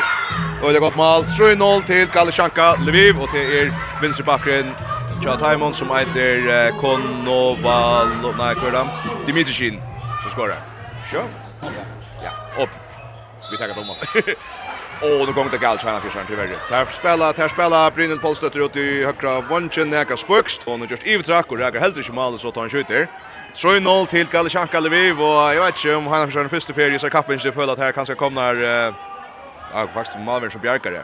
och 0.64 0.74
det 0.74 0.80
gott 0.80 0.96
mål 0.96 1.24
3-0 1.24 1.86
till 1.86 2.08
Kalishanka 2.08 2.76
Lviv 2.76 3.22
och 3.22 3.30
till 3.30 3.42
er 3.42 3.74
vinstbacken 4.02 4.76
Tja 5.24 5.38
Taimon 5.38 5.74
som 5.74 5.90
heter 5.90 6.72
Konoval 6.82 8.08
nej 8.38 8.56
kurda 8.56 8.84
Dimitrishin 9.26 9.82
som 10.22 10.32
skorar. 10.32 10.60
Sjö. 11.12 11.24
Ja, 12.24 12.64
upp. 12.64 12.70
Vi 13.52 13.58
tackar 13.58 13.76
dem. 13.76 13.86
Och 15.04 15.28
nu 15.28 15.34
gång 15.34 15.48
det 15.52 15.58
galt 15.58 15.82
tjänar 15.82 16.00
fiskarna 16.00 16.26
till 16.26 16.36
värre. 16.36 16.56
Där 16.70 16.86
spelar, 16.86 17.34
där 17.34 17.48
spelar 17.48 17.92
Brynel 17.92 18.20
Polstötter 18.20 18.66
ut 18.66 18.76
i 18.76 19.04
högra 19.04 19.42
vånchen, 19.42 19.90
näka 19.90 20.18
spökst. 20.18 20.64
Och 20.68 20.80
nu 20.80 20.86
just 20.90 21.08
Ivetrack 21.08 21.52
och 21.52 21.58
räcker 21.58 21.80
helt 21.80 21.98
i 21.98 22.04
Schimal 22.04 22.40
så 22.40 22.52
tar 22.52 22.62
han 22.62 22.70
skjuter. 22.70 23.08
3-0 23.56 24.06
till 24.06 24.28
Galichanka 24.28 24.80
Lviv 24.80 25.22
och 25.22 25.56
jag 25.56 25.66
vet 25.66 25.76
inte 25.76 25.96
om 25.96 26.08
han 26.08 26.20
har 26.20 26.28
försökt 26.28 26.50
första 26.50 26.74
ferie 26.74 27.00
så 27.00 27.10
kappen 27.10 27.34
inte 27.34 27.52
för 27.52 27.74
att 27.74 27.80
här 27.80 27.92
kanske 27.92 28.16
kommer 28.16 28.64
eh 28.64 28.94
ja 29.74 29.88
faktiskt 29.94 30.20
Malvin 30.20 30.52
som 30.52 30.62
bjärkar 30.62 30.92
det. 30.92 31.04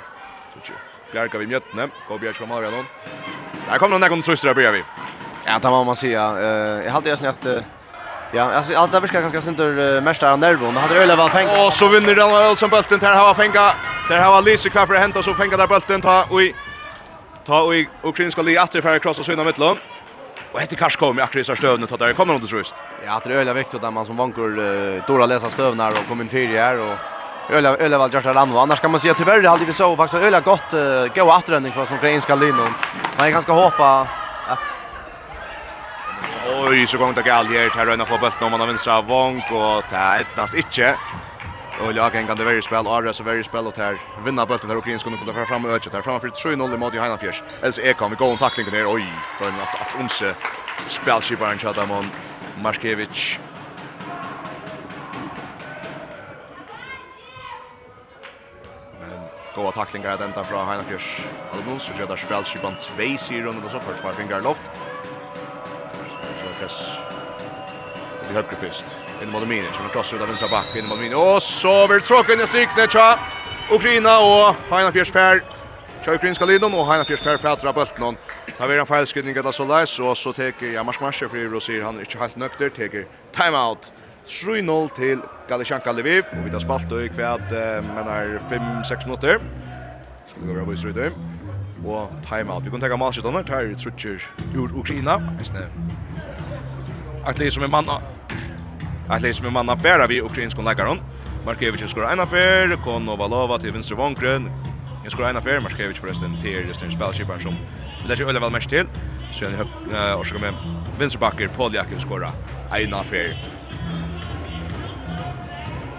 Så 0.64 0.74
bjärkar 1.12 1.40
vi 1.40 1.48
mjötne. 1.48 1.90
Gå 2.08 2.18
bjärk 2.18 2.36
från 2.36 2.50
Malvin 2.50 2.72
då. 2.72 2.84
Där 3.72 3.78
kommer 3.78 4.00
någon 4.00 4.22
tröst 4.22 4.44
där 4.44 4.54
börjar 4.54 4.72
vi. 4.72 4.84
Ja, 5.46 5.60
det 5.60 5.70
var 5.70 5.84
man 5.86 5.96
säga. 5.96 6.24
Eh 6.40 6.86
jag 6.86 6.92
hade 6.92 7.10
ju 7.10 7.18
snett 7.18 7.48
Ja, 8.32 8.44
alltså 8.44 8.74
allt 8.74 8.92
det 8.92 9.00
verkar 9.00 9.22
ganska 9.22 9.42
sent 9.42 9.60
ur 9.60 10.02
mest 10.02 10.22
där 10.22 10.38
nervon. 10.38 10.74
Det 10.74 10.80
hade 10.80 11.02
Öle 11.02 11.16
väl 11.16 11.30
fänga. 11.30 11.66
Och 11.66 11.74
så 11.74 11.88
vinner 11.88 12.16
den 12.16 12.30
väl 12.30 12.58
som 12.58 12.70
bulten 12.70 13.00
där 13.00 13.16
har 13.16 13.34
fänga. 13.34 13.66
Där 14.10 14.22
har 14.22 14.42
Lise 14.42 14.70
kvar 14.70 14.86
för 14.86 14.94
hämta 14.94 15.24
så 15.24 15.34
fänga 15.34 15.58
där 15.58 15.68
bulten 15.68 16.02
ta 16.02 16.26
och 16.30 16.42
i 16.42 16.56
ta 17.46 17.62
och 17.62 17.74
ukrainska 18.04 18.42
li 18.42 18.60
åter 18.60 18.82
för 18.82 19.00
krossa 19.00 19.24
synda 19.24 19.44
mittlån. 19.44 19.78
Och 20.52 20.62
heter 20.62 20.76
kanske 20.76 21.00
kommer 21.00 21.22
akkurat 21.22 21.46
så 21.46 21.56
stövna 21.56 21.86
att 21.86 22.00
det 22.00 22.14
kommer 22.14 22.34
något 22.34 22.50
tröst. 22.50 22.76
Ja, 23.06 23.22
det 23.24 23.34
är 23.34 23.38
öliga 23.38 23.54
viktigt 23.54 23.84
att 23.84 23.94
man 23.94 24.06
som 24.06 24.18
vankor 24.18 24.60
uh, 24.60 25.04
dåra 25.08 25.26
läsa 25.26 25.50
stövnar 25.50 25.92
och 25.92 26.08
kommer 26.08 26.24
in 26.24 26.30
fyra 26.30 26.62
här 26.62 26.78
och 26.78 26.98
öliga 27.50 27.78
öliga 27.78 28.00
väl 28.00 28.14
just 28.14 28.26
Ramo. 28.26 28.58
Annars 28.58 28.80
kan 28.80 28.92
man 28.92 29.00
säga 29.00 29.14
tyvärr 29.14 29.44
hade 29.44 29.66
vi 29.66 29.74
så 29.74 29.96
faktiskt 29.96 30.24
öliga 30.24 30.40
gott 30.40 30.74
uh, 30.74 30.80
gå 31.16 31.24
återvändning 31.38 31.74
från 31.74 31.84
ukrainska 31.84 32.36
linjen. 32.36 32.74
Man 33.18 33.28
är 33.28 33.32
ganska 33.32 33.52
hoppa 33.52 34.08
att 34.48 34.60
Oj, 36.68 36.88
så 36.88 36.98
gång 36.98 37.14
det 37.14 37.22
gal 37.22 37.46
här. 37.46 37.70
Här 37.70 37.86
röna 37.86 38.06
på 38.06 38.18
bulten 38.18 38.44
om 38.44 38.52
man 38.52 38.60
har 38.60 38.68
vänstra 38.68 39.02
vank 39.02 39.44
och 39.52 39.84
det 39.90 39.96
är 39.96 40.20
inte. 40.20 40.96
Och 41.82 41.94
jag 41.94 42.12
kan 42.12 42.38
det 42.38 42.44
varje 42.44 42.62
spel, 42.62 42.88
Arra 42.88 43.14
så 43.14 43.24
varje 43.24 43.44
spel 43.44 43.68
och 43.68 43.78
här. 43.78 43.98
Vinna 44.26 44.46
bollen 44.46 44.68
där 44.68 44.76
Ukraina 44.76 45.00
skulle 45.00 45.18
kunna 45.18 45.46
fram 45.46 45.66
och 45.66 45.72
öka 45.72 45.90
där 45.90 46.02
framför 46.02 46.28
3-0 46.28 46.78
mot 46.78 46.94
Johanna 46.94 47.18
Fjärs. 47.18 47.44
Eller 47.62 47.80
är 47.80 47.94
kom 47.94 48.12
vi 48.12 48.18
gå 48.18 48.32
en 48.32 48.38
tackling 48.38 48.72
ner. 48.72 48.86
Oj, 48.88 49.06
då 49.40 49.46
är 49.46 49.52
att 49.64 49.82
att 49.82 49.96
onse 49.96 50.36
spelskiparen 50.88 51.60
Chadamon 51.60 52.06
Markevich. 52.64 53.40
Men 59.00 59.30
goda 59.56 59.72
tacklingar 59.72 60.14
att 60.14 60.22
ända 60.22 60.46
från 60.46 60.60
Johanna 60.60 60.84
Fjärs. 60.84 61.26
Alltså 61.52 61.80
så 61.80 62.00
gör 62.00 62.08
där 62.08 62.16
spelskiparen 62.16 62.76
2 62.76 63.18
sidor 63.18 63.66
och 63.66 63.72
så 63.72 63.80
kort 63.80 64.00
för 64.00 64.14
fingerloft. 64.14 64.62
Så 66.42 66.54
press 66.60 67.09
i 68.30 68.66
fist. 68.66 68.86
In 69.22 69.30
mot 69.30 69.48
Mini, 69.48 69.68
som 69.74 69.90
krossar 69.90 70.18
ut 70.18 70.22
av 70.22 70.28
vänstra 70.28 70.50
back 70.50 70.76
in 70.76 70.86
mot 70.88 71.00
Mini. 71.00 71.16
Och 71.16 71.44
så 71.44 71.88
vill 71.88 72.02
tråka 72.02 72.34
in 72.34 72.42
i 72.42 72.48
striknet 72.48 72.92
tja. 72.92 73.20
Ukraina 73.72 74.20
och 74.20 74.56
Heina 74.70 74.92
Fjersfär. 74.92 75.44
Tja 76.06 76.14
ukrainska 76.14 76.46
linjen 76.46 76.74
och 76.74 76.88
Heina 76.88 77.06
Fjersfär 77.06 77.38
fätra 77.38 77.74
bulten 77.74 78.04
hon. 78.04 78.18
vi 78.46 78.68
blir 78.68 78.80
en 78.80 78.86
feilskydning 78.86 79.38
eller 79.38 79.52
så 79.52 79.66
där 79.66 79.86
så 79.86 80.16
så 80.16 80.34
tar 80.34 80.64
Jamash 80.64 81.02
Masche 81.02 81.30
för 81.30 81.56
och 81.56 81.64
säger 81.64 81.84
han 81.84 81.96
är 81.96 82.00
inte 82.00 82.18
helt 82.18 82.36
nökter 82.36 82.70
teker 82.70 83.06
timeout. 83.32 83.94
3-0 84.26 84.90
till 84.90 85.20
Galichanka 85.50 85.92
Lviv 85.92 86.24
och 86.32 86.48
vi 86.48 86.52
tar 86.52 86.60
spalt 86.60 86.92
och 86.92 86.98
men 87.84 88.08
er 88.08 88.42
5-6 88.50 89.06
minuter. 89.06 89.40
Ska 90.28 90.40
vi 90.42 90.54
vara 90.54 90.66
på 90.66 90.78
strödet 90.78 91.14
og 91.86 92.10
timeout. 92.30 92.66
Vi 92.66 92.70
kan 92.70 92.82
ta 92.82 92.98
marsjetaner, 92.98 93.44
tar 93.44 93.74
trutcher 93.78 94.20
ur 94.56 94.80
Ukraina. 94.80 95.16
Et 95.42 95.52
Atli 97.26 97.50
som 97.50 97.64
er 97.64 97.68
mann 97.68 97.90
Ett 99.16 99.22
läge 99.22 99.34
som 99.34 99.46
är 99.46 99.50
manna 99.50 99.76
bära 99.76 100.08
vi 100.08 100.22
ukrainskon 100.22 100.66
läggaren. 100.66 101.00
Markevich 101.46 101.90
skor 101.90 102.12
en 102.12 102.20
affär, 102.20 102.78
Konovalova 102.84 103.58
till 103.58 103.72
vänster 103.72 103.96
vankren. 103.96 104.52
Jag 105.04 105.12
skor 105.12 105.28
en 105.28 105.38
affär, 105.38 105.60
Markevich 105.60 106.00
förresten 106.00 106.42
till 106.42 106.68
just 106.68 106.82
en 106.82 106.92
spelskipare 106.92 107.40
som 107.40 107.56
lägger 108.08 108.26
öle 108.30 108.40
väl 108.40 108.52
mest 108.52 108.70
till. 108.70 108.86
Så 109.34 109.44
jag 109.44 109.52
har 110.18 110.24
ska 110.24 110.40
med 110.40 110.54
vänsterbacker 111.00 111.48
Poljakin 111.48 112.00
skora 112.00 112.32
en 112.78 112.94
affär. 112.94 113.34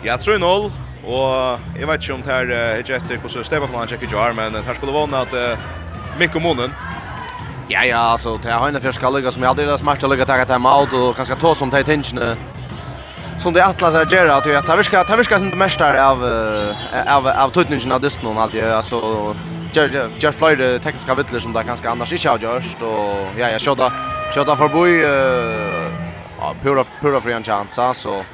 Jag 0.03 0.21
tror 0.21 0.39
noll 0.39 0.71
och 1.05 1.59
jag 1.81 1.87
vet 1.87 2.01
inte 2.01 2.13
om 2.13 2.23
det 2.23 2.33
her 2.33 2.81
ikke 2.81 2.99
hur 3.23 3.29
så 3.29 3.45
Stefan 3.45 3.69
han 3.75 3.89
tjekker 3.89 4.07
ikke 4.07 4.17
har, 4.17 4.33
men 4.33 4.55
här 4.55 4.75
skulle 4.75 4.93
vara 4.93 5.19
att 5.19 5.59
Mikko 6.19 6.41
Monen 6.41 6.71
Ja, 7.69 7.85
ja, 7.85 7.97
alltså 7.97 8.37
det 8.37 8.51
har 8.51 8.69
en 8.69 8.81
fyrst 8.81 8.99
skal 8.99 9.33
som 9.33 9.43
jag 9.43 9.51
aldrig 9.51 9.69
har 9.69 9.79
smärtat 9.79 10.05
att 10.05 10.11
lägga 10.11 10.27
tagga 10.27 10.45
till 10.45 10.55
jeg 10.63 10.95
och 10.95 11.17
kanske 11.17 11.37
ta 11.37 11.55
som 11.55 11.71
det 11.71 12.37
som 13.43 13.53
det 13.53 13.67
Atlas 13.67 13.95
är 13.95 14.05
gera 14.05 14.37
att 14.37 14.47
jag 14.47 14.67
tar 14.67 14.87
jag 14.93 15.07
tar 15.07 15.19
inte 15.19 15.37
mest 15.37 15.57
mästare 15.57 16.07
av 16.07 16.25
av 17.07 17.27
av 17.27 17.51
tutningen 17.51 17.93
av 17.93 18.01
dysten 18.01 18.27
och 18.27 18.43
allt 18.43 18.55
alltså 18.55 19.37
Jeff 20.19 20.35
Floyd 20.35 20.83
tekniska 20.83 21.15
vittler 21.15 21.41
som 21.41 21.53
där 21.53 21.63
kanske 21.63 21.89
annars 21.89 22.13
inte 22.13 22.29
har 22.29 22.39
gjort 22.39 22.83
och 22.83 23.41
ja 23.41 23.51
jag 23.51 23.61
körde 23.61 23.93
körde 24.35 24.69
boy 24.69 25.03
eh 25.03 26.53
pura 26.63 26.85
pura 27.01 27.21
för 27.21 27.31
en 27.31 27.45
chans 27.45 27.81
så 27.95 28.25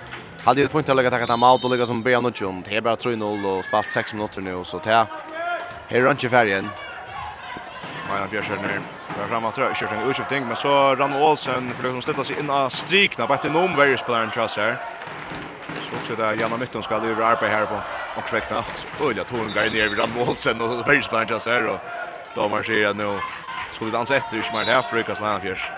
hade 0.44 0.60
ju 0.60 0.68
funnit 0.68 0.88
att 0.88 0.96
lägga 0.96 1.10
tacka 1.10 1.26
timeout 1.26 1.64
och 1.64 1.70
lägga 1.70 1.86
som 1.86 2.02
Brian 2.02 2.22
Nutjon. 2.22 2.62
Det 2.62 2.76
är 2.76 2.80
bara 2.80 2.96
3-0 2.96 3.58
och 3.58 3.64
spalt 3.64 3.90
6 3.90 4.14
minuter 4.14 4.40
nu 4.40 4.64
så 4.64 4.78
det 4.78 4.90
här 4.90 5.06
är 5.88 6.10
inte 6.10 6.28
färgen. 6.28 6.72
Maja 8.08 8.28
Björsen 8.30 8.58
nu. 8.62 8.80
Kommer 9.14 9.28
fram 9.28 9.44
att 9.44 9.76
kjørt 9.76 9.92
en 9.92 10.10
utskifting, 10.10 10.46
men 10.46 10.56
så 10.56 10.94
rann 10.94 11.12
Olsen 11.12 11.72
for 11.80 11.98
att 11.98 12.04
ställa 12.04 12.24
seg 12.24 12.38
inn 12.38 12.50
av 12.50 12.70
strikna 12.70 13.26
på 13.26 13.34
ett 13.34 13.52
noen 13.52 13.76
verre 13.76 13.96
spilleren 13.98 14.30
trass 14.30 14.56
her. 14.56 14.76
Så 15.80 15.96
också 15.96 16.16
där 16.16 16.40
Janna 16.40 16.56
Mytton 16.56 16.82
skal 16.82 17.04
över 17.04 17.24
arbeid 17.24 17.50
her 17.50 17.66
på 17.66 17.80
och 18.14 18.28
skräckna. 18.28 18.62
Så 18.62 19.08
öliga 19.08 19.24
tog 19.24 19.40
en 19.40 19.52
grej 19.52 19.70
ner 19.70 19.96
Rann 19.96 20.16
Olsen 20.28 20.60
och 20.60 20.86
various 20.86 21.08
player 21.08 21.26
chans 21.26 21.46
här 21.46 21.66
och 21.66 21.80
då 22.34 22.48
marscherar 22.48 22.94
nu. 22.94 23.20
Skulle 23.72 23.90
ikke 23.90 24.52
mer 24.52 24.64
det 24.64 24.72
her, 24.72 24.82
för 24.82 24.96
Lukas 24.96 25.20
Landfjärs. 25.20 25.72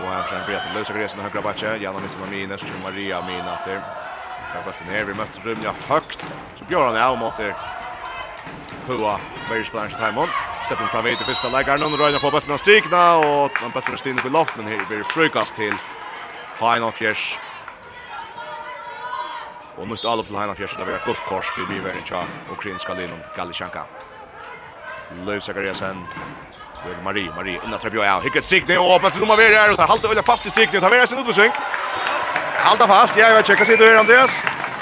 Og 0.00 0.14
her 0.14 0.22
försöker 0.22 0.44
Peter 0.44 0.70
lösa 0.70 0.92
gresen 0.92 1.20
og 1.20 1.24
høyre 1.24 1.42
backe. 1.42 1.76
Janna 1.76 2.00
Mytton 2.00 2.22
og 2.22 2.28
Mine, 2.28 2.58
så 2.58 2.66
kommer 2.66 2.90
Maria 2.90 3.22
Minater. 3.22 3.80
Här 4.52 4.62
bøtten 4.62 4.88
her, 4.88 5.04
vi 5.04 5.14
møtte 5.14 5.40
Rymja 5.44 5.72
høgt, 5.88 6.20
Så 6.58 6.64
Björn 6.64 6.96
är 6.96 7.02
av 7.02 7.18
mot 7.18 7.38
er 7.40 7.54
hua 8.86 9.20
Bergsblanche 9.48 9.96
Timon. 9.96 10.28
stepping 10.64 10.88
fram 10.88 11.04
vid 11.04 11.16
till 11.18 11.26
första 11.26 11.48
läggaren 11.48 11.82
och 11.82 11.98
röjden 11.98 12.20
på 12.20 12.30
bulten 12.30 12.52
av 12.52 12.58
strikna 12.58 13.16
och 13.16 13.50
han 13.54 13.70
bulten 13.70 13.98
stinner 13.98 14.22
på 14.22 14.28
loft 14.28 14.56
men 14.56 14.66
här 14.66 14.86
blir 14.88 15.02
frukast 15.02 15.54
till 15.54 15.74
Hainan 16.58 16.92
Fjärs. 16.92 17.38
Och 19.76 19.88
nytt 19.88 20.04
alla 20.04 20.22
till 20.22 20.36
Heinan 20.36 20.56
Fjärs 20.56 20.76
där 20.76 20.84
vi 20.84 20.92
har 20.92 21.02
gott 21.06 21.22
kors 21.28 21.46
vid 21.58 21.68
Bivern 21.68 22.04
Tja, 22.04 22.24
och 22.50 22.62
Krinska 22.62 22.94
Linom 22.94 23.18
Galichanka. 23.36 23.86
Löv 25.26 25.40
Zakariasen 25.40 26.06
Vel 26.86 27.02
Marie, 27.04 27.30
Marie 27.36 27.60
innan 27.64 27.78
trappa 27.78 27.96
ja. 27.96 28.20
Hicket 28.20 28.44
strikne 28.44 28.78
och 28.78 28.94
öppet 28.96 29.20
nummer 29.20 29.36
vi 29.36 29.48
där 29.48 29.70
och 29.70 29.76
tar 29.76 29.86
halt 29.86 30.04
och 30.04 30.26
fast 30.26 30.46
i 30.46 30.50
strikne 30.50 30.78
och 30.78 30.82
tar 30.82 30.90
vidare 30.90 31.06
sin 31.06 31.18
utförsök. 31.18 31.52
Halta 32.56 32.86
fast. 32.86 33.16
Ja, 33.16 33.28
jag 33.28 33.36
vet 33.36 33.46
checka 33.46 33.64
sig 33.64 33.76
då 33.76 33.98
Andreas. 33.98 34.30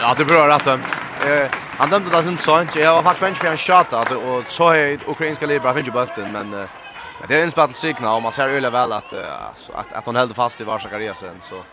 Ja, 0.05 0.15
det 0.15 0.25
bra 0.25 0.49
rätt 0.49 0.65
dömt. 0.65 0.87
Eh, 1.27 1.51
han 1.79 1.91
dömde 1.91 2.11
det 2.11 2.29
inte 2.29 2.43
sånt. 2.43 2.77
Jag 2.77 2.95
var 2.95 3.03
faktiskt 3.03 3.21
bench 3.21 3.37
för 3.37 3.47
en 3.47 3.57
shot 3.57 3.93
att 3.93 4.11
och 4.11 4.45
så 4.51 4.69
är 4.69 4.99
ukrainska 5.07 5.47
libra 5.47 5.75
finns 5.75 5.89
ju 5.89 5.93
bulten 5.93 6.33
men 6.33 6.51
men 6.51 7.29
det 7.29 7.41
är 7.41 7.43
en 7.43 7.51
spattel 7.51 7.75
signal 7.75 8.17
och 8.17 8.23
man 8.23 8.33
ser 8.33 8.49
öle 8.49 8.71
väl 8.71 8.93
att 8.93 9.15
så 9.57 9.73
att 9.73 9.93
att 9.93 10.07
hon 10.07 10.17
höll 10.17 10.35
fast 10.35 10.61
i 10.61 10.65
Varsakaresan 10.65 11.41
så 11.43 11.65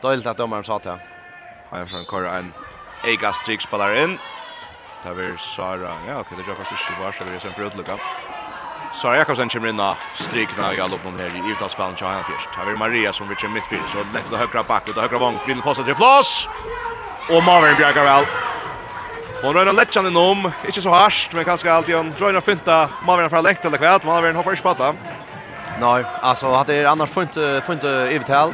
dåligt 0.00 0.26
att 0.26 0.36
domaren 0.36 0.64
sa 0.64 0.78
till. 0.78 0.90
Har 1.70 1.78
jag 1.78 1.88
från 1.88 2.04
Kora 2.04 2.38
en 2.38 2.52
Ega 3.06 3.32
streak 3.32 3.60
spelar 3.60 4.04
in. 4.04 4.18
Där 5.02 5.20
är 5.20 5.36
Sara. 5.36 5.90
Ja, 6.08 6.20
okej, 6.20 6.38
det 6.46 6.52
är 6.52 6.54
faktiskt 6.54 6.90
i 6.90 7.02
Varsakaresan 7.02 7.52
för 7.52 7.66
att 7.66 7.76
lucka. 7.76 7.98
Sara 8.92 9.16
Jakobsen 9.16 9.48
kommer 9.48 9.68
in 9.68 9.80
och 9.80 9.96
strikna 10.14 10.74
i 10.74 10.80
alla 10.80 10.94
uppnån 10.94 11.16
här 11.16 11.48
i 11.48 11.50
utavspelen 11.52 11.94
till 11.94 12.06
Hanna 12.06 12.24
först. 12.24 12.48
Här 12.56 12.66
är 12.66 12.76
Maria 12.76 13.12
som 13.12 13.28
vill 13.28 13.36
till 13.36 13.48
mittfältet 13.48 13.90
så 13.90 13.98
lägger 13.98 14.32
att 14.32 14.40
högra 14.40 14.62
back 14.62 14.88
och 14.88 15.02
högra 15.02 15.18
vång. 15.18 15.38
Brinner 15.44 15.62
på 15.62 15.74
sig 15.74 15.84
till 15.84 15.94
plats. 15.94 16.48
Og 17.32 17.40
Marvin 17.44 17.76
bjergar 17.78 18.04
vel. 18.04 18.26
Og 19.44 19.54
røyna 19.56 19.72
letjan 19.72 20.04
innom, 20.08 20.44
ikkje 20.68 20.82
så 20.84 20.92
harsht, 20.92 21.32
men 21.32 21.46
kanskje 21.48 21.70
alltid 21.72 21.96
han 21.96 22.10
drøyna 22.18 22.42
finta 22.44 22.84
Marvin 23.04 23.30
fra 23.32 23.40
lengt 23.44 23.64
eller 23.64 23.80
kvæt, 23.80 24.04
Marvin 24.04 24.36
hoppar 24.36 24.56
ikkje 24.56 24.66
patta. 24.66 24.90
Nei, 25.80 26.02
altså, 26.22 26.52
hatt 26.52 26.70
er 26.70 26.88
annars 26.88 27.12
funt, 27.12 27.38
funt 27.64 27.84
uh, 27.88 28.12
ivetal. 28.12 28.52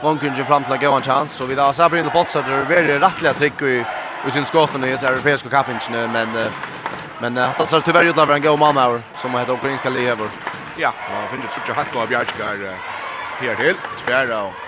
Vångrunge 0.00 0.44
fram 0.48 0.64
til 0.64 0.76
å 0.76 0.78
gå 0.80 0.92
en 0.96 1.04
chans, 1.04 1.36
så 1.36 1.48
vi 1.48 1.56
da 1.56 1.68
ser 1.76 1.92
Brynne 1.92 2.12
Bolsæter 2.12 2.64
veldig 2.68 2.98
rettelig 3.04 3.34
trikk 3.36 3.64
i, 3.68 3.78
i 4.24 4.32
sin 4.32 4.48
skåten 4.48 4.84
i 4.84 4.92
disse 4.94 5.08
europeiske 5.08 5.52
kappingene, 5.52 6.06
men, 6.12 6.32
uh, 6.36 6.86
men 7.20 7.36
uh, 7.36 7.50
hatt 7.50 7.60
er 7.64 7.84
tyvärr 7.84 8.12
utlever 8.12 8.36
en 8.36 8.46
god 8.48 8.60
mann 8.64 8.80
her, 8.80 9.00
som 9.20 9.36
heter 9.36 9.60
ukrainska 9.60 9.92
lever. 9.92 10.32
Ja, 10.80 10.92
og 11.12 11.28
finner 11.34 11.52
trutje 11.52 11.76
hatt 11.76 11.92
noe 11.92 12.08
bjergskar 12.08 12.64
uh, 12.64 12.96
her 13.40 13.60
til, 13.60 13.76
tverra 14.04 14.46
og 14.48 14.64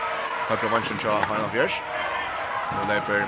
høyre 0.48 0.72
vansjen 0.76 1.00
til 1.00 1.16
Heinald 1.28 1.52
Fjers. 1.56 1.80
Nu 2.76 2.94
löper 2.94 3.26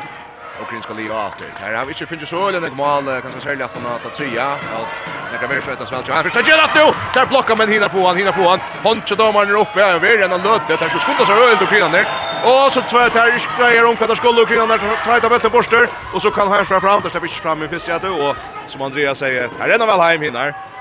ukrainska 0.62 0.92
Leo 0.92 1.12
åter. 1.12 1.50
Här 1.60 1.74
har 1.74 1.84
vi 1.84 1.92
inte 1.92 2.06
finnit 2.06 2.28
så 2.28 2.48
eller 2.48 2.60
något 2.60 2.76
mål 2.76 3.04
kanske 3.22 3.40
sälja 3.40 3.64
att 3.64 3.74
han 3.74 3.84
har 3.84 3.98
tagit 3.98 4.16
trea. 4.16 4.58
Ja, 4.72 4.86
det 5.32 5.38
kan 5.38 5.48
väl 5.48 5.62
skjuta 5.62 5.86
svält. 5.86 6.08
Han 6.08 6.24
försöker 6.24 6.64
att 6.64 6.74
nu. 6.74 6.86
Där 7.14 7.26
blockar 7.26 7.56
man 7.56 7.68
hinner 7.68 7.88
på 7.88 8.06
han 8.06 8.16
hinner 8.16 8.32
på 8.32 8.48
han. 8.48 8.60
Honcha 8.82 9.14
domaren 9.14 9.48
är 9.50 9.60
uppe 9.60 9.80
över 9.82 10.08
redan 10.08 10.30
han 10.30 10.42
lötte. 10.42 10.76
Där 10.76 10.88
skulle 10.88 11.06
skjuta 11.08 11.24
så 11.26 11.32
öl 11.32 11.56
där. 11.92 12.06
Och 12.48 12.72
så 12.72 12.80
två 12.80 12.98
här. 12.98 13.58
grejer 13.58 13.86
om 13.86 13.96
kvar 13.96 14.14
skulle 14.14 14.42
ukrainarna 14.42 14.76
träta 15.04 15.28
bältet 15.28 15.52
borster 15.52 15.88
och 16.14 16.22
så 16.22 16.30
kan 16.30 16.48
han 16.52 16.64
fram 16.66 16.80
fram 16.80 17.00
där 17.02 17.10
släpper 17.10 17.28
inte 17.28 17.40
fram 17.40 17.62
i 17.62 17.68
fisket 17.68 18.04
och 18.04 18.36
som 18.66 18.82
Andreas 18.82 19.18
säger, 19.18 19.50
här 19.58 19.68
är 19.68 19.86
väl 19.86 20.00
hem 20.00 20.22
hinner 20.22 20.79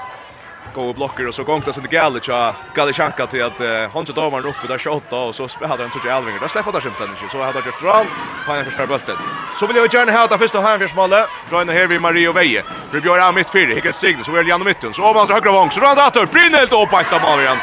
gå 0.80 0.94
blocker 0.94 1.28
och 1.28 1.36
så 1.36 1.44
gångt 1.44 1.66
det 1.66 1.74
sen 1.74 1.84
det 1.84 1.90
galet 1.90 2.28
ja 2.28 2.56
galet 2.74 2.96
chanka 2.96 3.28
till 3.28 3.44
att 3.44 3.62
uh, 3.62 3.68
han 3.94 4.06
tog 4.06 4.18
över 4.18 4.46
uppe 4.46 4.68
där 4.68 4.78
skott 4.78 5.14
och 5.14 5.36
så 5.36 5.48
hade 5.68 5.84
han 5.84 5.92
så 5.92 6.00
till 6.00 6.12
Alvinger. 6.12 6.40
Där 6.40 6.48
släppte 6.48 6.72
där 6.72 6.82
skymten 6.82 7.12
inte 7.12 7.30
så 7.30 7.42
hade 7.42 7.60
gjort 7.60 7.80
dram 7.80 8.08
på 8.46 8.52
en 8.52 8.66
första 8.66 8.88
bulten. 8.88 9.18
Så 9.54 9.68
vill 9.68 9.76
jag 9.76 9.94
gärna 9.94 10.12
ha 10.12 10.28
det 10.28 10.38
första 10.38 10.62
här 10.62 10.78
för 10.78 10.88
smalle. 10.88 11.28
Rönne 11.50 11.74
här 11.74 11.88
vid 11.88 12.02
Mario 12.02 12.32
Veje. 12.34 12.64
För 12.92 13.02
Björn 13.02 13.20
är 13.20 13.34
mitt 13.34 13.52
fyra. 13.52 13.76
Hickar 13.76 13.92
sig 13.92 14.24
så 14.24 14.32
vill 14.32 14.48
genom 14.48 14.68
mitten. 14.68 14.94
Så 14.94 15.02
ovanför 15.12 15.34
högra 15.34 15.52
vång 15.52 15.72
så 15.72 15.80
rör 15.80 16.08
åter 16.08 16.26
Brinelt 16.26 16.74
och 16.74 17.00
att 17.00 17.10
bollen 17.22 17.46
igen. 17.46 17.60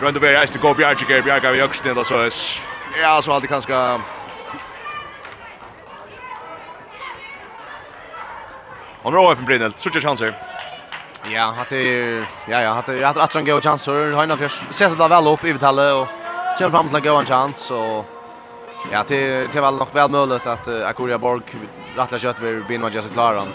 Runt 0.00 0.16
Veje 0.16 0.42
är 0.42 0.58
gå 0.58 0.74
Bjarke 0.74 1.04
Geir 1.08 1.22
Bjarke 1.22 1.52
vi 1.52 1.62
också 1.62 1.88
ner 1.88 2.04
så 2.04 2.14
är 2.18 2.30
ja 3.02 3.22
så 3.22 3.32
alltid 3.32 3.50
kanske 3.50 3.74
Han 9.04 9.12
rår 9.12 9.32
upp 9.32 9.38
en 9.38 9.44
Brinnelt. 9.44 9.78
Så 9.78 9.90
chanser. 9.90 10.34
Ja, 11.32 11.42
han 11.42 11.54
hade 11.54 11.82
ja 12.46 12.62
ja, 12.62 12.72
hade 12.72 13.06
hade 13.06 13.22
att 13.22 13.34
han 13.34 13.44
gå 13.44 13.60
chanser. 13.60 14.12
Han 14.12 14.30
har 14.30 14.72
sett 14.72 14.98
det 14.98 15.08
väl 15.08 15.26
upp 15.26 15.44
i 15.44 15.52
vitale 15.52 15.92
och 15.92 16.08
kör 16.58 16.70
fram 16.70 16.88
till 16.88 17.00
gå 17.00 17.16
en 17.16 17.26
chans 17.26 17.70
och 17.70 18.04
ja, 18.92 19.04
det 19.08 19.52
det 19.52 19.60
var 19.60 19.72
nog 19.72 19.92
väl 19.92 20.10
möjligt 20.10 20.46
att 20.46 20.68
Akoria 20.68 21.18
Borg 21.18 21.42
rattlar 21.96 22.18
kött 22.18 22.40
vid 22.40 22.66
Binwa 22.66 22.90
just 22.90 23.12
klar 23.12 23.34
han. 23.34 23.48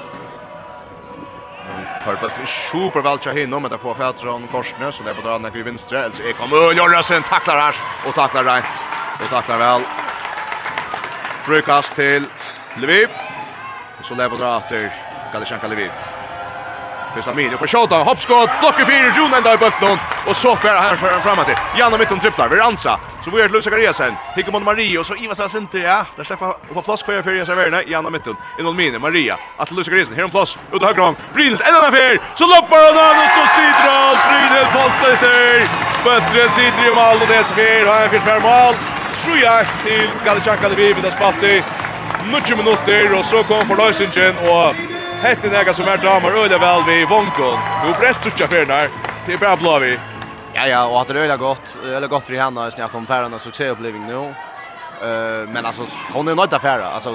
Purple 2.06 2.30
är 2.42 2.46
super 2.46 3.02
väl 3.02 3.20
tja 3.20 3.32
hinna 3.32 3.60
med 3.60 3.74
att 3.74 3.82
få 3.82 3.94
Fätron 3.94 4.48
Korsnö 4.48 4.92
så 4.92 5.04
det 5.04 5.14
på 5.14 5.22
drar 5.22 5.40
när 5.40 5.52
vi 5.52 5.64
vänstra 5.64 6.00
eller 6.04 6.16
så 6.16 6.24
är 6.24 6.34
kommer 6.34 7.02
sen 7.02 7.24
tacklar 7.24 7.58
här 7.58 7.76
och 8.08 8.16
tacklar 8.16 8.44
rätt 8.44 8.76
och 9.24 9.30
tacklar 9.30 9.60
väl. 9.60 9.82
Frukast 11.44 11.96
till 11.96 12.26
Lviv. 12.78 13.10
Och 14.00 14.06
så 14.06 14.16
lever 14.16 14.38
drar 14.38 14.58
efter 14.58 14.94
Galichanka 15.34 15.68
Lviv. 15.68 15.92
Fyrsta 17.20 17.34
min 17.34 17.54
upp 17.54 17.60
på 17.60 17.68
shota, 17.68 17.96
hoppskott, 17.96 18.50
blocker 18.60 18.86
fyra, 18.86 19.14
Jon 19.18 19.34
ända 19.34 19.54
i 19.54 19.58
bulten 19.58 19.98
och 20.28 20.36
så 20.36 20.56
färar 20.56 20.82
han 20.82 20.98
för 20.98 21.20
framåt 21.20 21.46
till. 21.46 21.56
Janne 21.78 21.98
mitten 21.98 22.20
tripplar, 22.20 22.50
Veransa. 22.50 23.00
Så 23.24 23.32
vi 23.32 23.42
är 23.42 23.50
Luis 23.50 23.66
Gariasen. 23.66 24.14
Hickar 24.36 24.52
mot 24.52 24.64
Maria 24.64 25.00
och 25.00 25.06
så 25.06 25.16
Iva 25.16 25.36
Sara 25.36 25.50
Center, 25.50 25.80
ja. 25.80 26.06
Där 26.16 26.24
släpper 26.24 26.74
på 26.74 26.82
plats 26.82 27.04
kvar 27.04 27.22
för 27.22 27.34
Jens 27.34 27.50
Werner, 27.50 27.84
Janne 27.88 28.10
mitten. 28.10 28.36
In 28.60 28.66
mot 28.66 28.76
Mine 28.76 29.00
Maria. 29.00 29.38
Att 29.58 29.72
Luis 29.72 29.88
Gariasen 29.88 30.16
här 30.16 30.24
en 30.24 30.30
plats 30.30 30.58
ut 30.74 30.84
högra 30.84 31.02
gång. 31.04 31.16
Brynhild 31.34 31.62
en 31.62 31.76
annan 31.76 31.92
fel. 31.92 32.18
Så 32.36 32.46
loppar 32.54 32.80
han 32.88 32.98
an 33.08 33.18
och 33.24 33.32
så 33.38 33.44
sidrar 33.56 34.10
Brynhild 34.28 34.70
Falstetter. 34.76 35.70
Bättre 36.06 36.50
sidrar 36.50 36.86
ju 36.86 36.96
mål 36.96 37.18
och 37.22 37.28
det 37.28 37.36
är 37.36 37.44
så 37.44 37.56
fel. 37.56 37.88
Har 37.88 38.04
en 38.04 38.10
fyrt 38.10 38.44
mål. 38.44 38.74
3-1 39.12 39.66
till 39.86 40.10
Galician 40.26 40.58
Kalibi 40.58 40.94
vid 40.94 41.06
Aspatti. 41.06 41.64
90 42.32 42.56
minutter, 42.56 43.18
og 43.18 43.26
så 43.26 43.44
kom 43.44 43.68
forløsingen, 43.68 44.38
og 44.52 44.76
Hette 45.20 45.50
nega 45.52 45.74
som 45.76 45.88
er 45.92 46.00
damer 46.00 46.32
øyla 46.32 46.58
väl 46.58 46.84
vi 46.88 47.06
vonkon. 47.06 47.60
Du 47.84 47.90
brett 48.00 48.24
så 48.24 48.30
tjaffer 48.30 48.66
her, 48.66 48.90
Det 49.26 49.34
er 49.34 49.38
bra 49.38 49.56
blå 49.56 49.80
vi. 49.80 50.00
Ja 50.54 50.68
ja, 50.68 50.86
och 50.86 51.02
att 51.02 51.08
det 51.08 51.20
öle 51.20 51.38
gott, 51.38 51.78
öle 51.84 52.08
gott 52.08 52.24
för 52.24 52.34
henne 52.34 52.66
är 52.66 52.70
snärt 52.70 52.96
om 52.96 53.06
färden 53.06 53.40
succéupplevelse 53.40 54.08
nu. 54.08 54.34
Eh 55.02 55.48
men 55.48 55.66
alltså 55.66 55.88
hon 56.14 56.28
är 56.28 56.36
nöjd 56.36 56.54
affär 56.54 56.80
alltså 56.80 57.10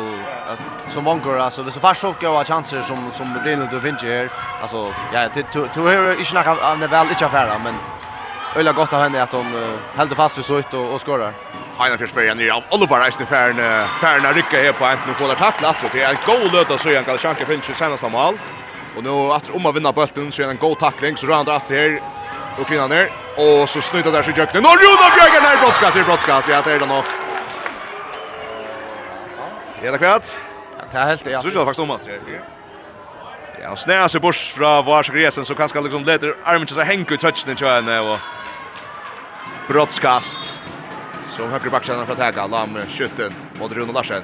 som 0.89 1.05
vankor 1.05 1.39
alltså 1.39 1.63
det 1.63 1.71
så 1.71 1.81
fast 1.81 2.01
så 2.01 2.15
goda 2.21 2.45
chanser 2.45 2.83
som 2.83 3.13
som 3.13 3.39
Rinald 3.45 3.71
du 3.71 3.81
finns 3.81 4.03
här 4.03 4.31
alltså 4.63 4.93
ja 5.13 5.29
det 5.35 5.43
tror 5.75 5.93
jag 5.93 6.13
inte 6.13 6.25
snacka 6.25 6.51
av 6.51 6.79
det 6.79 6.87
väl 6.87 7.09
inte 7.09 7.27
affär 7.27 7.59
men 7.65 7.75
öliga 8.57 8.73
gott 8.73 8.93
av 8.93 9.03
henne 9.03 9.23
att 9.23 9.33
hon 9.33 9.47
håller 9.97 10.15
fast 10.15 10.39
vid 10.39 10.45
så 10.45 10.59
och 10.59 10.95
och 10.95 11.01
skorar. 11.01 11.33
Heinar 11.79 12.07
spyrir 12.07 12.41
är 12.41 12.53
av 12.53 12.63
Oliver 12.71 13.01
Reisner 13.01 13.27
færn 13.27 13.57
färna 14.01 14.33
rycka 14.33 14.63
här 14.63 14.73
på 14.73 14.85
enten 14.85 15.11
och 15.11 15.17
får 15.17 15.29
det 15.29 15.35
tackla 15.35 15.69
att 15.69 15.93
det 15.93 16.03
är 16.03 16.11
en 16.11 16.17
god 16.27 16.53
löta 16.53 16.79
så 16.79 16.89
igen 16.89 17.05
Kalshanke 17.05 17.47
finns 17.47 17.71
ju 17.71 17.75
senast 17.75 18.11
mål. 18.11 18.39
og 18.97 19.03
nu 19.03 19.33
att 19.33 19.51
om 19.51 19.67
att 19.67 19.75
vinna 19.77 19.93
bollen 19.93 20.33
så 20.33 20.43
är 20.43 20.51
en 20.51 20.57
god 20.57 20.79
takling 20.79 21.17
så 21.17 21.27
rannar 21.27 21.57
att 21.57 21.69
her 21.71 22.01
og 22.59 22.67
kvinna 22.67 22.87
ner 22.87 23.09
og 23.39 23.69
så 23.69 23.81
snuta 23.81 24.11
der 24.11 24.23
sig 24.23 24.35
Jökne. 24.39 24.61
Och 24.61 24.83
Jonas 24.83 25.15
Björgen 25.15 25.43
här 25.43 25.57
brottskast, 25.63 26.07
brottskast. 26.07 26.49
Ja, 26.49 26.63
det 26.65 26.73
er 26.75 26.79
det 26.79 26.89
nok 26.89 27.05
Ja, 29.85 29.93
det 29.93 29.99
kvart. 29.99 30.27
Ja, 30.79 30.85
det 30.93 31.01
er 31.01 31.07
helt 31.07 31.27
ja. 31.27 31.43
Så 31.43 31.49
det 31.49 31.55
faktiskt 31.55 31.81
om 31.81 31.91
att 31.91 32.07
Ja, 33.63 33.69
han 33.69 33.77
snärar 33.77 34.09
sig 34.09 34.21
bort 34.21 34.37
från 34.37 34.85
Varsgresen 34.85 35.45
så 35.45 35.55
kanskje 35.55 35.81
liksom 35.81 36.05
leter 36.05 36.35
armen 36.45 36.67
til 36.67 36.77
seg 36.77 36.87
hänga 36.87 37.15
i 37.15 37.17
touchen 37.17 37.53
i 37.53 37.57
tjönen 37.57 38.01
och 38.01 38.19
brottskast 39.69 40.64
som 41.35 41.51
höger 41.51 41.71
backstjärnan 41.71 42.07
för 42.07 42.13
att 42.13 42.21
äga 42.21 42.47
Lam 42.47 42.79
skytten 42.89 43.35
mot 43.59 43.73
Rune 43.73 43.93
Larsen. 43.93 44.23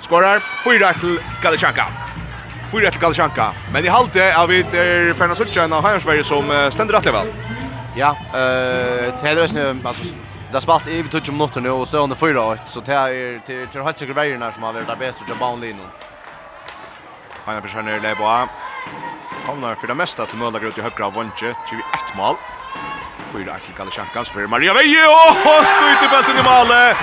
Skorar 0.00 0.42
4 0.64 0.92
till 0.92 1.20
Galichanka. 1.42 1.86
4 2.72 2.90
till 2.90 3.00
Galichanka. 3.00 3.52
Men 3.72 3.84
i 3.84 3.88
halte 3.88 4.36
av 4.40 4.48
vi 4.48 4.58
er 4.60 5.12
Perna 5.12 5.34
Sutchen 5.34 5.72
av 5.72 5.82
Hajarsverige 5.82 6.24
som 6.24 6.70
ständer 6.70 6.94
rätt 6.94 7.06
väl. 7.06 7.26
Ja, 7.96 8.16
eh 8.34 9.08
uh, 9.08 9.20
tredje 9.20 9.52
nu 9.52 9.80
alltså 9.84 10.04
Det 10.48 10.52
har 10.52 10.60
spalt 10.60 10.88
i 10.88 11.04
20 11.12 11.32
minutter 11.32 11.60
nu 11.60 11.70
och 11.70 11.88
så 11.88 11.98
under 11.98 12.16
4-8, 12.16 12.58
så 12.64 12.80
det 12.80 12.94
är 12.94 13.40
till 13.46 13.68
till 13.68 13.82
helt 13.82 13.98
säkert 13.98 14.16
vägen 14.16 14.52
som 14.52 14.62
har 14.62 14.72
varit 14.72 14.88
vært 14.88 14.98
det 14.98 15.06
beste 15.06 15.24
til 15.24 15.36
Baunlino. 15.40 15.86
Han 17.44 17.54
har 17.54 17.88
er 17.94 18.00
lebo 18.00 18.24
av. 18.24 18.48
Kommer 19.46 19.74
för 19.74 19.86
det 19.86 19.94
mesta 19.94 20.26
till 20.26 20.38
Mølager 20.38 20.66
ut 20.66 20.78
i 20.78 20.80
högra 20.80 21.10
vånche, 21.10 21.54
21 21.70 22.16
mål. 22.16 22.36
Fyra 23.32 23.52
Axel 23.52 23.74
Galichankas 23.78 24.28
för 24.28 24.46
Maria 24.46 24.74
Veje 24.74 25.06
och 25.06 25.66
stöt 25.66 26.04
i 26.04 26.08
bulten 26.12 26.38
i 26.38 26.42
målet. 26.42 26.96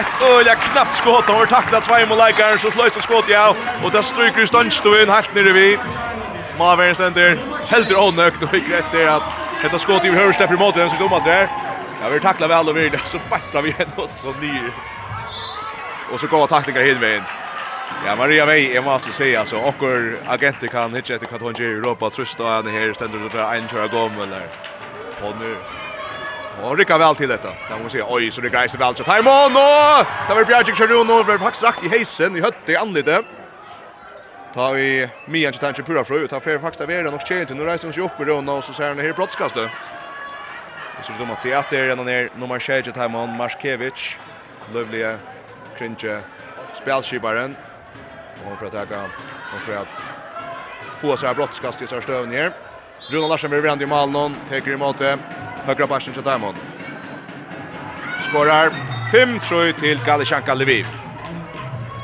Ett 0.00 0.22
öliga 0.22 0.54
knappt 0.54 0.94
skott 0.94 1.24
har 1.24 1.46
tacklat 1.46 1.84
Svaimo 1.84 2.14
Leikar 2.14 2.58
så 2.58 2.70
slöjs 2.70 2.96
och 2.96 3.02
skott 3.02 3.24
ja 3.28 3.56
och 3.84 3.90
där 3.90 4.02
stryker 4.02 4.46
Stanstuen 4.46 5.08
helt 5.08 5.34
nere 5.34 5.52
vid. 5.52 5.78
Mavern 6.58 6.94
ständer 6.94 7.38
helt 7.68 7.92
onökt 7.92 8.42
och 8.42 8.54
gick 8.54 8.68
rätt 8.70 8.92
det 8.92 9.14
att 9.14 9.22
detta 9.62 9.78
skott 9.78 10.04
i 10.04 10.10
högerstäpp 10.10 10.50
emot 10.50 10.74
den 10.74 10.90
så 10.90 10.96
domar 10.96 11.20
där. 11.24 11.48
Jag 12.02 12.10
vill 12.10 12.20
tacklar 12.20 12.48
väl 12.48 12.68
och 12.68 12.76
vill 12.76 12.98
så 13.04 13.18
bort 13.30 13.50
fram 13.52 13.66
igen 13.66 13.90
och 13.96 14.10
så 14.10 14.32
ny. 14.32 14.70
Och 16.12 16.20
så 16.20 16.26
går 16.26 16.46
tacklingar 16.46 16.82
hit 16.82 16.96
vägen. 16.96 17.24
Ja, 18.06 18.16
Maria 18.16 18.46
Vei, 18.46 18.72
jeg 18.74 18.84
må 18.84 18.90
måste 18.90 19.12
säga 19.12 19.40
altså, 19.40 19.56
okkur 19.56 20.16
agenter 20.26 20.68
kan 20.68 20.94
hitta 20.94 21.14
ett 21.14 21.58
gjør 21.58 21.60
i 21.60 21.78
Europa, 21.78 22.10
trösta 22.10 22.44
henne 22.44 22.70
här, 22.70 22.92
ständer 22.92 23.18
det 23.18 23.28
bare 23.28 23.58
en 23.58 23.68
köra 23.68 23.86
gång 23.86 24.14
eller 24.22 24.48
hon 25.20 25.38
nu 25.38 25.58
Och 26.56 26.78
rycka 26.78 26.98
väl 26.98 27.16
till 27.16 27.28
detta. 27.28 27.56
Där 27.68 27.78
måste 27.78 27.98
se 27.98 28.04
oj 28.06 28.30
så 28.30 28.40
det 28.40 28.50
grejs 28.50 28.74
väl 28.74 28.96
så 28.96 29.04
time 29.04 29.30
on 29.30 29.56
och 29.56 30.06
där 30.28 30.34
var 30.34 30.44
Bjarke 30.44 30.72
Charuno 30.72 31.22
var 31.22 31.38
faktiskt 31.38 31.62
rakt 31.62 31.84
i 31.84 31.88
heisen 31.88 32.36
i 32.36 32.40
hötte 32.40 32.72
i 32.72 32.76
anlite. 32.76 33.22
Ta 34.54 34.70
vi 34.70 35.10
Mian 35.24 35.52
Chantan 35.52 35.84
pura 35.84 36.04
fru 36.04 36.28
ta 36.28 36.40
för 36.40 36.58
faktiskt 36.58 36.80
av 36.80 36.88
den 36.88 37.14
och 37.14 37.20
Chelsea 37.20 37.56
nu 37.56 37.64
reser 37.64 37.92
sig 37.92 38.02
upp 38.02 38.20
i 38.20 38.24
runda 38.24 38.52
och 38.52 38.64
så 38.64 38.74
ser 38.74 38.88
han 38.88 38.98
här 38.98 39.12
brottskast 39.12 39.54
dömt. 39.54 39.92
Och 40.98 41.04
så 41.04 41.12
dömer 41.12 41.36
till 41.36 41.56
att 41.56 41.68
det 41.68 41.78
är 41.78 41.96
ner 41.96 42.30
nummer 42.34 42.58
6 42.58 42.92
time 42.92 43.18
on 43.18 43.36
Marskevich. 43.36 44.18
Lövliga. 44.74 45.20
kringe 45.78 46.22
spelskibaren. 46.72 47.56
Och 48.44 48.58
för 48.58 48.66
att 48.66 48.74
attacka. 48.74 48.94
kan 48.94 49.12
och 49.50 49.62
för 49.62 49.72
att 49.72 50.02
få 50.96 51.16
så 51.16 51.26
här 51.26 51.34
brottskast 51.34 51.82
i 51.82 51.86
största 51.86 52.12
övningen. 52.12 52.52
Rune 53.10 53.28
Larsen 53.28 53.50
vill 53.50 53.60
vända 53.60 53.84
i 53.84 53.86
mål 53.86 54.10
någon. 54.10 54.36
Teker 54.48 54.70
i 54.70 54.76
måte. 54.76 55.18
Högra 55.64 55.86
backen 55.86 56.12
till 56.12 56.22
Diamond. 56.22 56.56
Skorar 58.20 58.70
5-3 59.12 59.72
till 59.80 60.00
Galishanka 60.06 60.54
Lviv. 60.54 60.86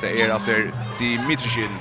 Det 0.00 0.22
är 0.22 0.36
efter 0.36 0.70
Dimitrishin. 0.98 1.78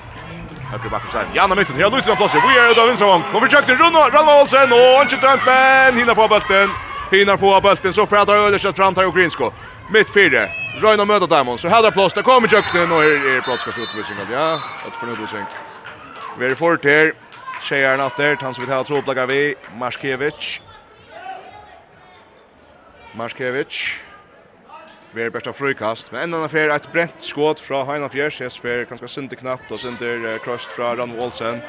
Högra 0.72 0.90
backen 0.90 1.10
till 1.10 1.20
Diamond. 1.20 1.36
Janna 1.36 1.56
mitten. 1.56 1.76
Här 1.76 1.92
lyser 1.92 2.08
han 2.08 2.18
plötsligt. 2.18 2.44
Vi 2.50 2.58
är 2.58 2.72
ute 2.72 2.82
av 2.82 2.88
Vinstravång. 2.88 3.24
Kommer 3.32 3.48
försökte 3.48 3.76
Rune 3.76 4.00
Ralma 4.00 4.42
Olsen. 4.42 4.72
Och 4.72 4.98
han 4.98 5.10
skjuter 5.10 5.40
men 5.46 5.98
hinner 6.00 6.16
få 6.16 6.28
bulten. 6.28 6.70
Hinner 7.12 7.38
få 7.38 7.62
bulten. 7.62 7.94
Så 7.94 8.06
frädar 8.08 8.34
Öderstedt 8.34 8.76
fram 8.76 8.94
till 8.94 9.04
Ogrinsko. 9.04 9.52
Mitt 9.90 10.14
fyra. 10.14 10.48
Röjna 10.82 11.06
möta 11.06 11.26
Diamond. 11.26 11.60
Så 11.60 11.68
här 11.68 11.92
plås. 11.92 12.14
Där 12.14 12.22
kommer 12.22 12.54
Jöknen. 12.54 12.92
Och 12.92 13.02
här 13.02 13.38
är 13.38 13.42
brottskast 13.42 13.78
utvisning. 13.78 14.18
Ja, 14.32 14.60
ett 14.88 15.10
utvisning. 15.14 15.46
Vi 16.40 16.46
är 16.46 16.56
fort 16.56 16.86
här. 16.86 17.25
Tjejer 17.66 17.98
natter, 17.98 18.38
han 18.42 18.54
som 18.54 18.66
vi 18.66 18.70
tar 18.70 18.84
tråplaggar 18.84 19.28
vi, 19.28 19.56
Marskevich. 19.80 20.62
Marskevich. 23.12 24.02
Ver 25.14 25.30
bästa 25.30 25.54
frukast, 25.54 26.12
men 26.12 26.34
en 26.34 26.44
affär, 26.44 26.70
ett 26.70 26.92
brett 26.92 27.22
skott 27.22 27.60
från 27.60 27.88
Heina 27.88 28.10
Fjärs, 28.10 28.34
ses 28.34 28.58
för 28.58 28.86
ganska 28.86 29.08
synte 29.08 29.36
knappt 29.36 29.72
och 29.72 29.80
synte 29.80 30.40
kröst 30.44 30.72
från 30.72 30.98
Ranvo 30.98 31.24
Olsen. 31.24 31.62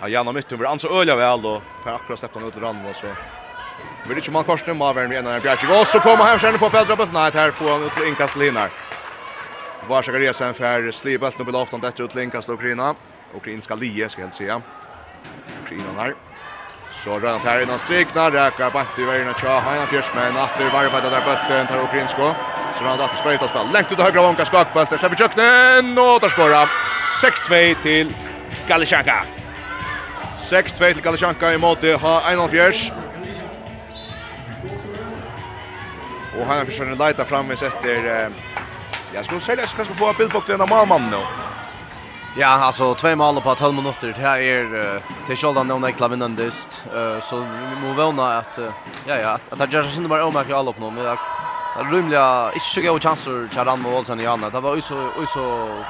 Ja, 0.00 0.08
Janna 0.08 0.32
mitt 0.32 0.52
över 0.52 0.64
Ansa 0.64 0.88
Ölja 0.88 1.16
väl 1.16 1.46
och 1.46 1.62
för 1.84 1.94
akkurat 1.94 2.18
släppte 2.18 2.38
han 2.38 2.48
ut 2.48 2.56
Ranvo 2.56 2.88
och 2.88 2.96
så. 2.96 3.06
Vill 4.08 4.18
inte 4.18 4.30
man 4.30 4.44
korsen 4.44 4.78
med 4.78 4.94
Värn 4.94 5.10
Renar 5.10 5.40
Bjerke. 5.40 5.80
Och 5.80 5.86
så 5.86 6.00
kommer 6.00 6.24
han 6.24 6.40
sen 6.40 6.58
på 6.58 6.70
Pedro 6.70 6.96
på 6.96 7.06
Nej, 7.12 7.30
här 7.34 7.50
får 7.50 7.70
han 7.70 7.82
ut 7.82 7.92
till 7.92 8.08
inkast 8.08 8.36
Linar. 8.36 8.70
Varsågod 9.88 10.20
resa 10.20 10.54
färd. 10.54 10.94
Slibelt 10.94 11.38
nu 11.38 11.44
blir 11.44 11.56
ofta 11.56 11.78
detta 11.78 12.02
ut 12.02 12.10
till 12.10 12.20
inkast 12.20 12.48
Ukraina 12.48 12.94
ukrainska 13.34 13.74
lie 13.74 14.08
ska 14.08 14.22
jag 14.22 14.34
säga. 14.34 14.62
Ukrainarna. 15.62 16.12
Så 16.90 17.20
rör 17.20 17.30
han 17.30 17.40
här 17.40 17.62
innan 17.62 17.78
strikna, 17.78 18.30
räkar 18.30 18.70
på 18.70 18.78
att 18.78 18.98
i 18.98 19.04
vägen 19.04 19.28
och 19.28 19.38
tja, 19.38 19.60
han 19.60 19.86
fjörs 19.86 20.14
med 20.14 20.28
en 20.28 20.36
after 20.36 20.70
varvar 20.70 21.00
där 21.00 21.22
bulten 21.26 21.66
tar 21.66 21.84
ukrainsko. 21.84 22.34
Så 22.78 22.84
rör 22.84 22.90
han 22.90 23.00
att 23.00 23.18
spela 23.18 23.48
spel. 23.48 23.72
Längt 23.72 23.92
ut 23.92 24.00
högra 24.00 24.22
vanka 24.22 24.44
skakbult, 24.44 24.90
där 24.90 24.98
släpper 24.98 25.16
köknen 25.16 25.98
och 25.98 26.20
där 26.20 26.28
skorar 26.28 26.68
6-2 27.22 27.82
till 27.82 28.14
Galichanka. 28.68 29.26
6-2 30.38 30.92
till 30.92 31.02
Galichanka 31.02 31.52
i 31.54 31.58
mål 31.58 31.76
till 31.76 31.94
ha 31.96 32.30
en 32.30 32.48
fjörs. 32.48 32.92
Och 36.38 36.46
han 36.46 36.66
försöker 36.66 37.06
leta 37.06 37.24
fram 37.24 37.46
med 37.46 37.62
efter 37.62 38.24
eh, 38.24 38.30
Jag 39.14 39.24
skulle 39.24 39.40
säga 39.40 39.62
att 39.62 39.74
jag 39.78 39.86
ska 39.86 39.94
få 39.94 40.08
en 40.08 40.16
bildbock 40.18 40.44
till 40.44 40.54
en 40.54 40.60
av 40.60 40.68
mamman 40.68 41.10
nu. 41.10 41.53
Ja, 42.36 42.46
alltså 42.46 42.94
två 42.94 43.16
mål 43.16 43.40
på 43.40 43.54
12 43.54 43.74
minuter. 43.74 44.14
Det 44.16 44.20
här 44.20 44.38
är 44.38 45.02
till 45.26 45.36
Scholdan 45.36 45.66
någon 45.66 45.84
ekla 45.84 46.08
vinnandist. 46.08 46.82
så 47.22 47.36
vi 47.36 47.76
måste 47.82 48.02
vänta 48.02 48.38
att 48.38 48.58
ja 49.06 49.16
ja, 49.16 49.38
att 49.50 49.60
att 49.60 49.72
jag 49.72 49.84
syns 49.90 50.08
bara 50.08 50.24
om 50.24 50.36
att 50.36 50.52
alla 50.52 50.72
på 50.72 50.80
någon. 50.80 50.96
Jag 51.04 51.18
rymliga 51.92 52.50
inte 52.54 52.66
så 52.66 52.80
goda 52.80 53.00
chanser 53.00 53.48
till 53.50 53.58
Adam 53.58 53.86
Olsen 53.86 54.20
i 54.20 54.26
andra. 54.26 54.50
Det 54.50 54.60
var 54.60 54.74
ju 54.76 54.82
så 54.82 54.94
ju 55.20 55.26
så 55.26 55.44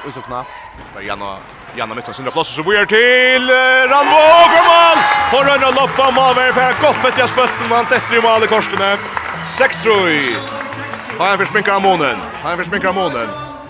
ju 0.05 0.11
så 0.11 0.21
knappt. 0.21 0.49
Var 0.95 1.01
Janna 1.01 1.37
Janna 1.77 1.95
mitt 1.95 2.15
sin 2.15 2.25
plats 2.25 2.55
så 2.55 2.63
vi 2.63 2.77
är 2.77 2.85
till 2.85 3.45
Ranmo 3.91 4.17
Overman. 4.41 4.97
På 5.31 5.37
rönna 5.49 5.69
loppa 5.79 6.11
Maver 6.11 6.51
för 6.53 6.81
gott 6.81 7.03
med 7.03 7.13
jag 7.17 7.29
spötten 7.29 7.71
han 7.71 7.85
tätter 7.85 8.15
i 8.17 8.21
mål 8.21 8.43
i 8.43 8.47
korsene. 8.47 8.97
6 9.57 9.83
tror. 9.83 10.09
Han 11.19 11.37
försminkar 11.37 11.79
månen. 11.79 12.17
Han 12.43 12.57
försminkar 12.57 12.93
månen. 12.93 13.27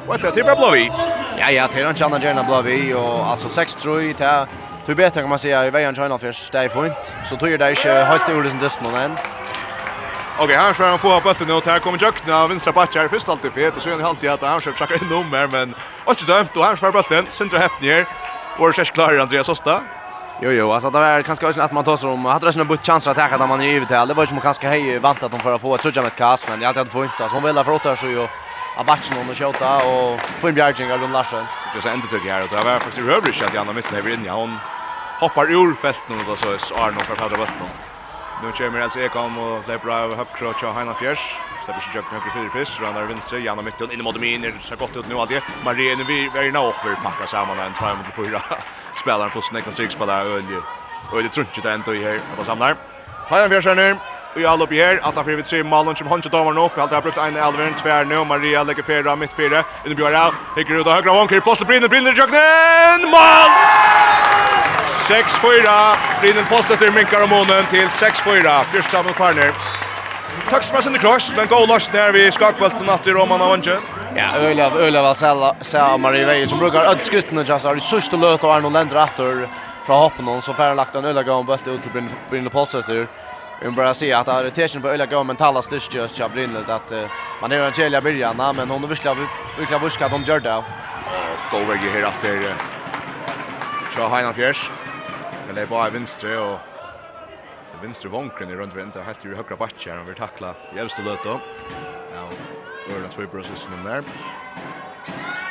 Vad 0.08 0.26
är 0.26 0.32
det? 0.32 0.44
Det 0.44 0.58
blåvi. 0.58 0.92
Ja, 1.38 1.52
ja, 1.52 1.68
det 1.74 1.82
är 1.82 1.90
inte 1.90 2.06
annan 2.06 2.22
gärna 2.22 2.44
blå 2.44 2.62
vi 2.62 2.94
och 2.94 3.28
alltså 3.28 3.48
6-3 3.48 4.16
det 4.18 4.48
Du 4.86 4.96
bättre 4.96 5.22
kan 5.22 5.30
man 5.30 5.40
säga 5.40 5.68
i 5.68 5.72
vägen 5.72 5.96
China 5.96 6.18
först 6.18 6.52
det 6.52 6.60
är 6.60 6.70
fint. 6.70 7.16
Så 7.30 7.36
tror 7.38 7.52
jag 7.52 7.60
det 7.60 7.66
är 7.66 7.70
inte 7.70 7.90
helt 7.90 8.30
ordet 8.30 8.52
som 8.52 8.60
dust 8.60 8.82
någon 8.82 8.96
än. 8.96 9.18
Okej, 10.40 10.56
här 10.56 10.74
ska 10.74 10.86
han 10.86 11.00
få 11.00 11.18
upp 11.18 11.24
bollen 11.24 11.48
nu. 11.48 11.72
här 11.72 11.80
kommer 11.80 12.02
Jökna 12.02 12.38
av 12.38 12.50
vänstra 12.50 12.74
backen 12.74 13.10
först 13.10 13.30
alltid 13.30 13.52
fet 13.52 13.78
och 13.78 13.82
så 13.82 13.90
är 13.90 13.94
han 13.94 14.06
alltid 14.06 14.30
att 14.30 14.42
han 14.42 14.62
ska 14.62 14.74
checka 14.74 14.96
in 14.96 15.10
nummer 15.10 15.48
men 15.48 15.76
inte 16.10 16.26
dömt 16.26 16.58
och 16.58 16.66
här 16.66 16.76
får 16.76 16.92
bollen 16.92 17.26
centra 17.30 17.60
häpp 17.60 17.82
ner. 17.82 18.08
Och 18.58 18.74
det 18.74 18.82
är 18.82 18.86
klart 18.86 19.20
Andreas 19.20 19.50
Osta. 19.50 19.82
Jo 20.42 20.52
jo, 20.52 20.72
alltså 20.72 20.90
det 20.90 21.00
var 21.00 21.22
kanske 21.22 21.48
inte 21.48 21.64
att 21.64 21.72
man 21.72 21.84
tar 21.84 21.98
som 21.98 22.10
om 22.10 22.26
hade 22.26 22.48
resten 22.48 22.68
bort 22.68 22.86
chanser 22.86 23.12
att 23.12 23.18
attacka 23.18 23.38
där 23.38 23.48
man 23.48 23.62
är 23.62 23.84
i 23.84 23.86
till. 23.86 24.08
Det 24.08 24.14
var 24.14 24.24
ju 24.24 24.28
som 24.28 24.42
kanske 24.42 24.68
hej 24.68 25.00
vant 25.00 25.24
att 25.24 25.32
de 25.32 25.40
får 25.40 25.58
få 25.60 25.76
ett 25.76 25.82
trudja 25.82 26.02
med 26.02 26.16
kast 26.16 26.50
men 26.50 26.62
jag 26.62 26.74
hade 26.74 26.90
fått 26.90 27.06
inte. 27.06 27.30
Så 27.30 27.36
hon 27.36 27.44
vill 27.44 27.58
ha 27.58 27.64
för 27.64 27.72
åtta 27.72 27.96
så 27.96 28.08
ju 28.08 28.28
av 28.78 28.86
matchen 28.86 29.18
under 29.18 29.34
skjuta 29.34 29.78
och 29.78 30.22
få 30.42 30.48
en 30.48 30.56
bjärging 30.56 30.92
av 30.92 31.12
Larsen. 31.12 31.46
Det 31.74 31.82
så 31.82 31.90
ändå 31.90 32.08
tycker 32.08 32.28
jag 32.28 32.44
att 32.44 32.50
det 32.50 32.56
var 32.56 32.80
faktiskt 32.80 33.08
rövrig 33.08 33.44
att 33.44 33.54
Janna 33.54 33.74
mitten 33.74 33.98
över 33.98 34.14
in 34.14 34.26
ja 34.26 34.36
hon 34.36 34.60
hoppar 35.20 35.52
ur 35.52 35.76
fältet 35.76 36.30
och 36.32 36.38
så 36.40 36.48
är 36.52 36.88
Arno 36.88 37.00
för 37.00 37.16
fader 37.16 37.38
bulten. 37.38 37.68
Nu 38.42 38.52
kommer 38.52 38.80
alltså 38.80 39.00
Ekholm 39.00 39.38
och 39.38 39.68
Lebra 39.68 39.98
över 39.98 40.16
högkroch 40.16 40.64
och 40.64 40.74
Hanna 40.74 40.94
Fjärs. 40.96 41.42
Släpper 41.66 41.82
sig 41.82 42.00
upp 42.00 42.12
högre 42.12 42.32
fyra 42.32 42.50
fisk, 42.50 42.82
rannar 42.82 43.04
vänster, 43.04 43.38
Janna 43.38 43.62
mitten 43.62 43.92
in 43.92 44.22
min, 44.22 44.42
det 44.42 44.54
ser 44.62 44.76
gott 44.76 44.98
ut 44.98 45.08
nu 45.10 45.16
alltid. 45.16 45.42
Marie, 45.64 45.96
Marien 45.96 46.08
vi 46.08 46.48
är 46.48 46.52
nå 46.52 46.66
och 46.66 46.76
vi 46.84 46.96
packar 46.96 47.26
samman 47.26 47.60
en 47.60 47.74
2 47.74 47.86
mot 47.86 48.16
4. 48.16 48.42
Spelaren 48.96 49.32
på 49.32 49.42
snäcka 49.42 49.72
sig 49.72 49.90
spelare 49.90 50.30
Ölje. 50.30 50.62
Ölje 51.14 51.30
tror 51.30 51.46
inte 51.46 51.62
det 51.62 51.74
ändå 51.74 51.96
i 51.96 52.04
här 52.04 52.20
att 52.40 52.46
samlar. 52.46 52.76
Hanna 53.30 53.50
Fjärs 53.50 53.66
är 53.66 53.76
nu 53.76 54.15
i 54.36 54.46
uppe 54.64 54.76
här 54.76 55.00
att 55.04 55.16
han 55.16 55.26
vi 55.38 55.44
tre 55.44 55.64
mål 55.64 55.96
som 55.96 56.08
han 56.08 56.18
inte 56.18 56.30
upp. 56.66 56.78
Allt 56.78 56.92
har 56.92 57.02
brukt 57.02 57.18
en 57.18 57.38
Elvin 57.38 57.76
tvär 57.76 58.06
nu 58.06 58.24
Maria 58.24 58.64
lägger 58.64 58.84
fyra 58.84 59.16
mitt 59.16 59.34
fyra. 59.34 59.64
Det 59.84 59.96
blir 59.96 60.10
bra. 60.10 60.34
Det 60.56 60.62
ut 60.62 60.88
högra 60.88 61.14
vånker. 61.14 61.40
Plötsligt 61.40 61.68
brinner 61.68 61.88
brinner 61.88 62.14
Jöknen. 62.14 63.10
Mål! 63.12 63.52
6-4. 65.08 65.98
Brinner 66.22 66.44
postet 66.50 66.80
till 66.80 66.92
Minkar 66.92 67.24
och 67.24 67.30
Månen 67.30 67.66
till 67.66 67.88
6-4. 67.88 68.64
Första 68.64 69.04
mot 69.04 69.16
Farner. 69.16 69.52
Tack 70.50 70.64
så 70.64 70.90
mycket 70.90 71.02
kross, 71.02 71.34
men 71.38 71.48
gå 71.48 71.66
loss 71.66 71.88
där 71.88 72.12
vi 72.12 72.32
skakvälten 72.32 72.86
natt 72.86 73.08
i 73.08 73.12
Roman 73.12 73.42
av 73.42 73.52
Ange. 73.52 73.78
Ja, 74.16 74.38
öliga, 74.38 74.72
öliga 74.72 75.02
var 75.02 75.14
sälla, 75.14 75.56
sälla 75.62 75.98
Marie 75.98 76.26
Veje 76.26 76.48
som 76.48 76.60
brukar 76.60 76.82
öll 76.86 77.00
skrittene 77.00 77.42
just 77.42 77.66
har 77.66 77.76
i 77.76 77.80
sista 77.80 78.18
löt 78.18 78.44
och 78.44 78.72
länder 78.72 79.04
åter 79.04 79.50
från 79.86 80.00
hoppen 80.00 80.42
så 80.42 80.54
färre 80.54 80.74
lagt 80.74 80.96
en 80.96 81.06
öliga 81.06 81.24
gång 81.24 81.46
bult 81.46 81.68
ut 81.68 81.84
till 81.84 82.10
Brinner 82.30 82.50
Polsäter. 82.50 83.08
Jag 83.60 83.66
vill 83.68 83.76
bara 83.76 83.94
se 83.94 84.14
att 84.14 84.28
Artesian 84.28 84.82
på 84.82 84.90
öliga 84.90 85.06
går 85.06 85.24
mentala 85.24 85.62
styrka 85.62 85.98
just 85.98 86.20
jag 86.20 86.32
brinner 86.32 86.72
att 86.72 86.92
man 87.42 87.52
är 87.52 87.60
en 87.60 87.74
kälja 87.74 88.02
början 88.02 88.38
men 88.38 88.70
hon 88.70 88.82
vill 88.82 88.90
verkligen 88.90 89.82
viska 89.84 90.06
att 90.06 90.12
hon 90.12 90.24
gör 90.24 90.40
det. 90.40 90.64
Gå 91.52 91.58
över 91.58 91.76
ju 91.76 91.90
här 91.90 92.10
efter 92.10 92.56
Tja 93.92 94.08
Heina 94.08 94.34
Fjärs. 94.34 94.72
Eller 95.50 95.66
bara 95.66 95.90
vänster 95.90 96.42
och 96.42 96.60
till 97.70 97.80
vänster 97.80 98.10
vankren 98.10 98.52
runt 98.52 98.76
vänster 98.76 99.02
helt 99.04 99.26
ju 99.26 99.36
högra 99.36 99.56
backen 99.56 99.94
här 99.94 100.02
och 100.02 100.10
vill 100.10 100.16
tackla 100.16 100.56
jävligt 100.76 100.98
lätt 100.98 101.24
då. 101.24 101.40
Ja, 102.14 102.30
Örna 102.94 103.10
tror 103.10 103.28
på 103.28 103.44
sig 103.44 103.56
där. 103.84 104.04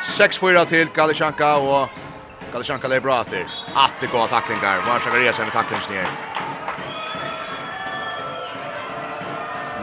6-4 0.00 0.64
till 0.64 0.88
Galichanka 0.90 1.56
och 1.56 1.88
Galichanka 2.52 2.88
lever 2.88 3.00
bra 3.00 3.24
till. 3.24 3.46
Att 3.74 3.94
det 4.00 4.06
går 4.06 4.26
tacklingar. 4.26 4.82
Varsågod 4.86 5.18
resa 5.18 5.42
med 5.42 5.52
tacklingen 5.52 5.84
ner. 5.90 6.08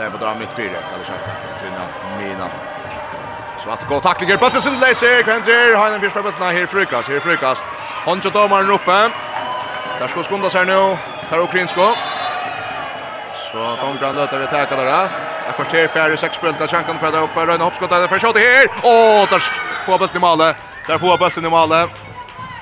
Nej, 0.02 0.12
på 0.12 0.18
dra 0.18 0.36
mitt 0.36 0.54
fyra. 0.54 0.78
Eller 0.94 1.06
så 1.06 1.14
tvinna 1.60 1.84
mina. 2.20 2.48
Så 3.58 3.70
att 3.70 3.88
gå 3.88 4.00
tacklingar 4.00 4.38
Buttersen 4.38 4.80
läser 4.80 5.22
Kventrer 5.24 5.76
har 5.78 5.92
en 5.92 6.02
bjärs 6.02 6.14
på 6.14 6.22
här 6.22 6.66
frukast. 6.66 7.10
Här 7.10 7.20
frukast. 7.20 7.66
Honcho 8.06 8.30
domaren 8.30 8.70
uppe. 8.70 9.12
Där 10.00 10.08
ska 10.08 10.24
skunda 10.24 10.50
sig 10.50 10.66
nu. 10.66 10.98
Tar 11.30 11.40
Okrinsko. 11.40 11.82
Så 13.52 13.60
kommer 13.80 14.06
han 14.06 14.16
löta 14.16 14.38
det 14.38 14.48
täcka 14.48 14.76
där 14.76 14.86
rast. 14.86 15.16
Ett 15.50 15.56
kvarter 15.56 15.88
färre 15.88 16.18
sex 16.18 16.38
fullt 16.38 16.62
av 16.62 16.68
chansen 16.68 17.00
för 17.00 17.12
där 17.12 17.24
uppe. 17.24 17.40
Rönne 17.46 17.64
hoppskott 17.64 17.90
där 17.90 18.08
för 18.08 18.20
skott 18.20 18.38
här. 18.38 18.66
Åh, 18.84 19.30
där 19.30 19.40
får 19.86 19.98
bollen 19.98 20.16
i 20.16 20.20
målet. 20.20 20.56
Där 20.88 20.98
får 20.98 21.18
bollen 21.18 21.46
i 21.46 21.50
målet. 21.50 21.90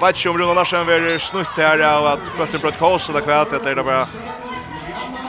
Vet 0.02 0.16
inte 0.16 0.30
om 0.30 0.38
Rune 0.38 0.54
Larsen 0.54 0.86
vill 0.88 1.20
snutt 1.20 1.58
här 1.58 1.80
av 1.80 2.06
att 2.06 2.24
bollen 2.38 2.62
bröt 2.62 2.80
kaos, 2.80 3.10
eller 3.10 3.22
kvätt. 3.22 3.64
Det 3.64 3.72
är 3.72 3.84
bara 3.84 4.06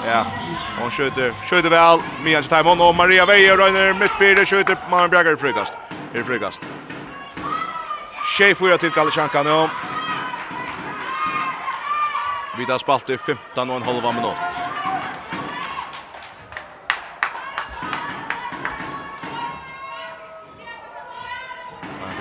Ja, 0.07 0.27
hon 0.81 0.91
skjuter, 0.91 1.35
skjuter 1.51 1.71
väl. 1.71 1.99
Mian 2.25 2.43
till 2.43 2.51
Timon 2.51 2.81
och 2.81 2.95
Maria 2.95 3.27
Veijer 3.27 3.57
röjner 3.57 3.95
mittfyrde, 3.95 4.47
skjuter 4.47 4.77
Malin 4.91 5.11
Bjerger 5.11 5.33
i 5.33 5.37
frukast. 5.37 5.77
I 6.15 6.23
frukast. 6.23 6.67
Tjej 8.39 8.55
fyra 8.55 8.79
till 8.79 8.91
Kalechanka 8.91 9.43
nu. 9.43 9.69
Vi 12.57 12.61
Vida 12.61 12.79
spalt 12.79 13.11
i 13.11 13.19
15 13.19 13.71
och 13.71 13.77
en 13.77 13.83
halva 13.83 14.13
minut. 14.13 14.60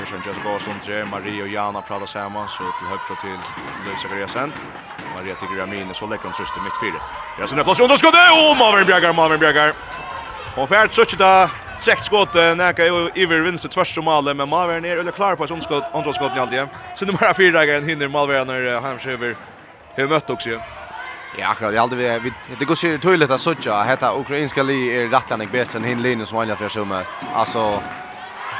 Persson 0.09 0.21
just 0.25 0.43
går 0.43 0.59
stund 0.59 0.81
tre. 0.81 1.05
Marie 1.05 1.41
och 1.41 1.47
Jana 1.47 1.81
pratar 1.81 2.05
samman 2.05 2.49
så 2.49 2.57
till 2.57 2.87
högra 2.87 3.15
till 3.21 3.39
Luisa 3.85 4.07
Gresen. 4.07 4.53
Maria 5.15 5.35
till 5.35 5.47
Gramine 5.55 5.93
så 5.93 6.07
lägger 6.07 6.23
hon 6.23 6.33
tröst 6.33 6.57
i 6.57 6.61
mittfältet. 6.61 7.01
Gresen 7.37 7.59
är 7.59 7.63
plats 7.63 7.79
under 7.79 7.95
skottet. 7.95 8.19
Oh, 8.31 8.57
Maverick 8.57 8.87
Bjergar, 8.87 9.13
Maverick 9.13 9.39
Bjergar. 9.39 9.73
Hon 10.55 10.67
färt 10.67 10.93
så 10.93 11.03
där. 11.17 11.49
Sekt 11.79 12.03
skott 12.03 12.33
näka 12.33 12.85
ju 12.85 13.09
över 13.15 13.41
vänster 13.41 13.69
tvärs 13.69 13.95
som 13.95 14.05
målet 14.05 14.37
men 14.37 14.49
Malvern 14.49 14.85
är 14.85 14.97
eller 14.97 15.11
klar 15.11 15.35
på 15.35 15.43
ett 15.43 15.63
skott 15.63 15.83
andra 15.93 16.13
skott 16.13 16.31
i 16.35 16.39
alltid. 16.39 16.67
Så 16.95 17.05
nummer 17.05 17.33
4 17.33 17.51
dagen 17.51 17.89
hinner 17.89 18.07
Malvern 18.07 18.47
när 18.47 18.81
han 18.81 18.99
över 19.13 19.35
hur 19.95 20.07
mött 20.07 20.29
också. 20.29 20.49
Ja, 21.37 21.47
akkurat. 21.47 21.73
Jag 21.73 21.81
aldrig 21.81 22.21
vi 22.21 22.31
det 22.59 22.65
går 22.65 22.85
ju 22.85 22.97
tydligt 22.97 23.31
att 23.31 23.41
söka 23.41 23.83
heter 23.83 24.19
ukrainska 24.19 24.63
li 24.63 24.97
är 24.97 25.07
rättlandig 25.07 25.51
bättre 25.51 25.79
än 25.79 25.83
hin 25.83 26.01
linjen 26.01 26.25
som 26.27 26.37
han 26.37 26.57
för 26.57 26.69
så 26.69 26.85
mött. 26.85 27.07
Alltså 27.33 27.83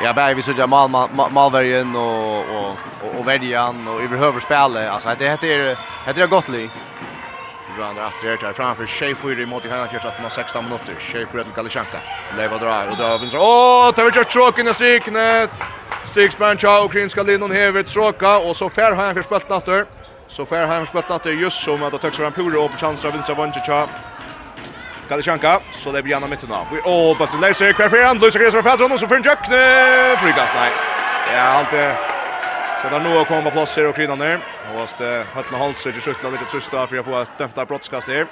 Ja, 0.01 0.13
bara 0.13 0.33
vi 0.33 0.41
såg 0.41 0.69
mal 0.69 0.89
Malvergen 1.31 1.95
och 1.95 2.71
och 2.71 3.19
och 3.19 3.27
Verdian 3.27 3.87
och 3.87 4.01
överhuvud 4.03 4.43
spelet. 4.43 4.89
Alltså 4.89 5.15
det 5.19 5.29
heter 5.29 5.57
det 5.57 5.77
heter 6.05 6.21
det 6.21 6.27
Gottli. 6.27 6.71
Randar 7.77 8.03
att 8.03 8.21
det 8.21 8.45
här 8.47 8.53
framför 8.53 8.87
Sheffield 8.87 9.47
mot 9.47 9.65
i 9.65 9.69
hörnet 9.69 10.05
att 10.05 10.33
16 10.33 10.63
minuter. 10.65 10.95
Sheffield 10.99 11.45
till 11.45 11.53
Galichanka. 11.53 12.01
Leva 12.37 12.57
drar 12.57 12.87
och 12.87 12.97
då 12.97 13.17
vinner. 13.17 13.37
Åh, 13.37 13.91
tar 13.91 14.03
vi 14.03 14.17
just 14.19 14.29
tråken 14.29 14.67
i 14.67 14.73
siknet. 14.73 15.49
Six 16.13 16.39
man 16.39 16.57
chao 16.57 16.85
ukrainska 16.85 17.23
linjen 17.23 17.51
häver 17.51 17.83
tråka 17.83 18.37
och 18.37 18.55
så 18.55 18.69
fär 18.69 18.91
har 18.95 19.05
han 19.05 19.15
förspelt 19.15 19.49
natter. 19.49 19.85
Så 20.27 20.45
fär 20.45 20.67
har 20.67 20.73
han 20.73 20.85
förspelt 20.85 21.09
natter 21.09 21.31
just 21.31 21.63
som 21.63 21.83
att 21.83 21.91
ta 21.91 21.99
sig 21.99 22.11
fram 22.11 22.33
på 22.33 22.41
och 22.41 22.71
på 22.71 22.77
chanser 22.77 23.07
av 23.07 23.13
vinstra 23.13 23.35
vänster 23.35 23.61
Galichanka, 25.09 25.59
så 25.71 25.91
det 25.91 26.03
blir 26.03 26.13
gärna 26.13 26.27
mitten 26.27 26.51
av. 26.51 26.65
We're 26.71 26.85
all 26.85 27.15
but 27.17 27.31
the 27.31 27.37
laser, 27.37 27.73
kvar 27.73 27.89
för 27.89 28.03
han, 28.03 28.17
Luisa 28.17 28.39
Gresser 28.39 28.61
för 28.61 28.69
Fadron, 28.69 28.91
och 28.91 28.99
så 28.99 29.07
för 29.07 29.15
en 29.15 29.23
jökne, 29.23 30.17
frikast, 30.21 30.53
nej. 30.55 30.71
Ja, 31.33 31.41
allt 31.41 31.71
det. 31.71 31.97
Så 32.81 32.89
där 32.89 32.99
nu 32.99 33.25
kommer 33.25 33.41
på 33.41 33.51
plats 33.51 33.77
här 33.77 33.87
och 33.89 33.95
krydan 33.95 34.17
ner. 34.19 34.39
Och 34.73 34.79
hos 34.79 34.93
det 34.95 35.25
höttna 35.33 35.57
halser 35.57 35.91
till 35.91 36.01
skjuttla 36.01 36.29
lite 36.29 36.45
trusta 36.45 36.87
för 36.87 36.97
att 36.97 37.05
få 37.05 37.21
ett 37.21 37.37
dömta 37.37 37.65
brottskast 37.65 38.07
här. 38.07 38.15
där. 38.15 38.27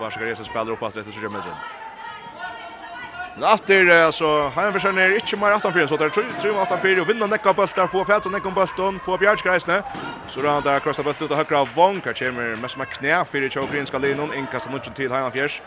Varsågod, 0.00 0.28
Jesus 0.28 0.46
spelar 0.46 0.72
upp 0.72 0.82
att 0.82 0.96
rätt 0.96 1.14
så 1.14 1.20
gör 1.20 1.28
med 1.28 1.42
den. 1.42 1.71
Men 3.34 3.54
efter 3.54 4.10
så 4.10 4.26
har 4.26 4.62
han 4.62 4.72
försöker 4.72 5.14
inte 5.14 5.36
mer 5.36 5.52
att 5.52 5.64
han 5.64 5.88
så 5.88 5.96
där 5.96 6.08
tror 6.08 6.24
tror 6.40 6.62
att 6.62 6.70
han 6.70 6.80
fyra 6.80 7.02
och 7.02 7.08
vinner 7.08 7.26
näcka 7.26 7.52
bollar 7.52 7.70
där 7.74 7.86
får 7.86 8.04
Fält 8.04 8.26
och 8.26 8.32
näcka 8.32 8.50
bollen 8.50 9.00
får 9.00 9.18
Bjärskreisne. 9.18 9.82
Så 10.28 10.42
då 10.42 10.48
han 10.48 10.62
där 10.62 10.80
krossar 10.80 11.02
bollen 11.02 11.16
ut 11.24 11.30
och 11.30 11.36
högra 11.36 11.64
vanka 11.64 12.14
kommer 12.14 12.56
mest 12.56 12.76
med 12.76 12.88
knä 12.88 13.24
för 13.24 13.40
det 13.40 13.50
Chokrin 13.50 13.86
ska 13.86 13.98
linon 13.98 14.34
inkasta 14.34 14.70
något 14.70 14.94
till 14.94 15.10
Hanan 15.10 15.32
Fjärs. 15.32 15.62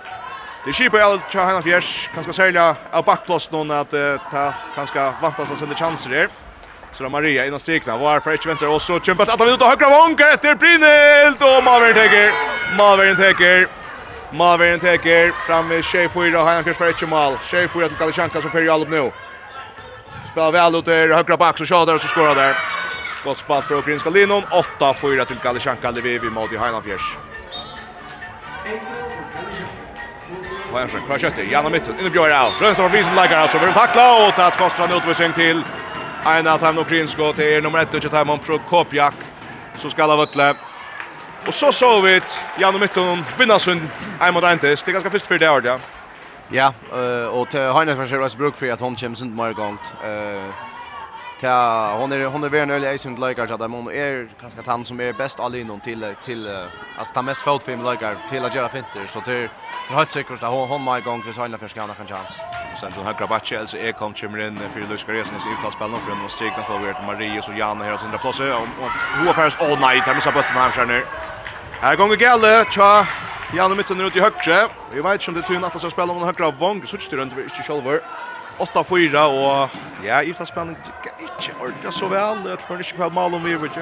Det 0.66 0.74
skipar 0.74 0.98
jag 0.98 1.30
till 1.30 1.40
Hanan 1.40 1.64
Fjärs 1.64 2.10
kanske 2.14 2.34
sälja 2.34 2.76
av 2.92 3.06
backplats 3.06 3.52
någon 3.52 3.72
att 3.72 3.94
ta 4.32 4.54
kanske 4.76 5.14
vantas 5.22 5.52
att 5.52 5.60
sända 5.60 5.76
chanser 5.76 6.10
där. 6.10 6.30
Så 6.92 7.04
då 7.04 7.10
Maria 7.10 7.46
innan 7.46 7.60
stegna 7.60 7.98
var 7.98 8.20
för 8.20 8.34
ett 8.34 8.46
vänster 8.46 8.70
och 8.76 8.82
så 8.82 9.00
kämpat 9.00 9.30
att 9.30 9.40
han 9.40 9.50
ut 9.50 9.62
och 9.62 9.68
högra 9.68 9.90
vanka 9.90 10.24
efter 10.34 10.56
Brinelt 10.56 11.42
och 11.42 11.64
Malvern 11.64 11.94
täcker. 11.94 12.32
Malvern 12.78 13.16
täcker. 13.16 13.85
Malvern 14.32 14.80
teker 14.80 15.32
fram 15.32 15.68
med 15.68 15.86
Shea 15.86 16.10
Fyra 16.10 16.42
och 16.42 16.48
Heinkers 16.48 16.78
för 16.78 16.90
ett 16.90 17.10
mål. 17.10 17.38
Shea 17.38 17.68
Fyra 17.68 17.88
till 17.88 17.98
Kalichanka 17.98 18.42
som 18.42 18.52
färger 18.52 18.82
upp 18.82 18.90
nu. 18.90 19.12
Spelar 20.32 20.52
väl 20.52 20.76
ut 20.76 20.86
där 20.86 21.10
högra 21.10 21.38
back 21.38 21.58
så 21.58 21.66
skadar 21.66 21.96
och 21.96 22.02
så 22.02 22.08
skorar 22.08 22.36
där. 22.36 22.58
Gott 23.24 23.38
spalt 23.38 23.66
för 23.66 23.76
ukrainska 23.76 24.10
Linon 24.10 24.44
8-4 24.80 25.26
till 25.26 25.38
Kalichanka 25.38 25.92
Lviv 25.92 26.24
mot 26.24 26.54
i 26.54 26.58
Heinkers. 26.58 27.18
Hajansson 30.72 31.02
kvar 31.06 31.18
kötter, 31.18 31.44
gärna 31.44 31.70
mitten, 31.70 32.00
inne 32.00 32.10
Björn 32.10 32.46
out. 32.46 32.62
Rönnström 32.62 32.92
vis 32.92 33.06
som 33.06 33.16
lägger 33.16 33.38
alltså, 33.38 33.60
vill 33.60 33.74
tackla 33.74 34.28
och 34.28 34.40
att 34.40 34.58
kostar 34.58 34.88
en 34.88 34.98
utvisning 34.98 35.34
till 35.34 35.64
Aina 36.24 36.58
Tamno 36.58 36.84
Krinsko 36.84 37.34
till 37.34 37.64
nummer 37.64 37.80
1 37.80 37.94
och 37.94 38.12
Tamon 38.12 38.40
Prokopjak. 38.40 39.14
Så 39.76 39.90
ska 39.90 40.04
alla 40.04 40.16
vötle. 40.16 40.56
Og 41.48 41.54
så 41.54 41.72
så 41.72 42.02
vi 42.02 42.20
Jan 42.60 42.74
og 42.74 42.80
Mitton 42.82 43.26
vinner 43.38 43.58
sin 43.58 43.84
en 44.22 44.34
mot 44.34 44.44
en 44.44 44.60
test. 44.60 44.86
Det 44.86 44.92
er 44.92 44.98
ganske 44.98 45.12
først 45.12 45.28
for 45.28 45.38
det 45.38 45.50
året, 45.50 45.66
ja. 45.66 45.78
Ja, 46.54 46.70
og 47.30 47.50
til 47.50 47.74
Heinefjern 47.74 48.08
ser 48.08 48.22
det 48.22 48.38
bruk 48.38 48.58
for 48.58 48.66
at 48.74 48.82
hon 48.82 48.96
kommer 48.96 49.18
sunt 49.18 49.36
mer 49.36 49.54
gangt. 49.54 49.94
Ta 51.42 51.98
hon 52.00 52.12
är 52.12 52.26
hon 52.26 52.44
är 52.44 52.50
väl 52.50 52.68
nöjd 52.68 52.84
i 52.96 52.98
sin 52.98 53.16
likar 53.16 53.52
att 53.52 53.72
hon 53.72 53.88
är 53.88 54.30
kanske 54.40 54.60
att 54.60 54.68
han 54.68 54.86
som 54.86 55.00
är 55.00 55.14
bäst 55.14 55.40
all 55.40 55.56
inom 55.56 55.80
till 55.82 56.16
till 56.26 56.48
alltså 56.98 57.14
ta 57.14 57.22
mest 57.22 57.42
fot 57.42 57.64
film 57.64 57.82
likar 57.92 58.16
till 58.30 58.46
att 58.46 58.56
göra 58.56 58.70
finter 58.70 59.08
så 59.08 59.22
till 59.22 59.50
för 59.88 59.94
helt 59.96 60.12
säkert 60.12 60.44
att 60.44 60.50
hon 60.50 60.70
hon 60.70 60.94
my 60.94 61.02
gång 61.02 61.24
för 61.24 61.32
sina 61.32 61.58
för 61.58 61.68
skanna 61.68 61.96
en 62.00 62.08
chans. 62.08 62.44
Sen 62.80 62.92
då 62.96 63.02
har 63.04 63.28
backen 63.28 63.60
alltså 63.60 63.78
är 63.78 63.92
kom 63.92 64.14
kommer 64.14 64.48
in 64.48 64.58
för 64.74 64.80
Lucas 64.80 65.04
Gresnes 65.04 65.46
uttalas 65.46 65.74
spel 65.74 65.90
någon 65.92 66.02
för 66.02 66.16
någon 66.16 66.30
stegna 66.30 66.64
spel 66.64 66.80
vart 66.80 67.02
Marius 67.08 67.48
och 67.48 67.56
Jan 67.56 67.82
här 67.82 67.94
och 67.94 68.00
sina 68.00 68.18
platser 68.18 68.52
och 68.52 68.90
hur 69.20 69.30
affärs 69.32 69.56
all 69.60 69.80
night 69.80 70.06
här 70.08 70.14
med 70.14 70.24
så 70.24 70.32
bulten 70.32 70.56
här 70.56 70.72
skär 70.72 70.86
nu. 70.86 71.06
Här 71.82 71.96
gånger 71.96 72.16
Galle 72.16 72.66
tja 72.72 73.08
Janne 73.56 73.76
mitten 73.76 74.02
ut 74.02 74.16
i 74.16 74.20
högre. 74.20 74.70
Vi 74.94 75.02
vet 75.02 75.14
inte 75.14 75.32
om 75.32 75.36
det 75.36 75.44
tunna 75.44 75.68
att 75.68 75.92
spela 75.92 76.14
om 76.14 76.20
den 76.20 76.28
högra 76.28 76.52
vång 76.52 76.88
så 76.88 76.98
styr 76.98 77.22
inte 77.22 77.36
vi 77.36 77.44
inte 77.44 77.64
själva. 77.64 78.00
8-4 78.58 79.64
och 79.64 79.70
ja, 80.06 80.24
i 80.24 80.34
fast 80.34 80.52
spänning 80.52 80.76
inte 81.18 81.52
ordentligt 81.60 81.94
så 81.94 82.08
väl 82.08 82.54
att 82.54 82.62
för 82.62 82.78
inte 82.78 82.92
kväll 82.92 83.12
mal 83.12 83.34
om 83.34 83.44
vi 83.44 83.56
vet 83.56 83.78
ju. 83.78 83.82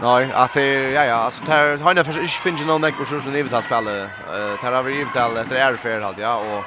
Nej, 0.00 0.32
att 0.32 0.52
det 0.52 0.90
ja 0.90 1.04
ja, 1.04 1.14
alltså 1.14 1.44
där 1.44 1.78
har 1.78 1.94
ni 1.94 2.04
för 2.04 2.20
inte 2.20 2.32
finns 2.32 2.64
någon 2.64 2.80
näck 2.80 2.96
på 2.96 3.04
så 3.04 3.20
som 3.20 3.32
ni 3.32 3.48
spela. 3.62 4.02
Eh 4.02 4.08
där 4.62 4.72
har 4.72 4.82
vi 4.82 4.94
givet 4.94 5.16
all 5.16 5.36
är 5.36 5.74
för 5.74 6.00
halt 6.00 6.18
ja 6.18 6.34
och 6.36 6.64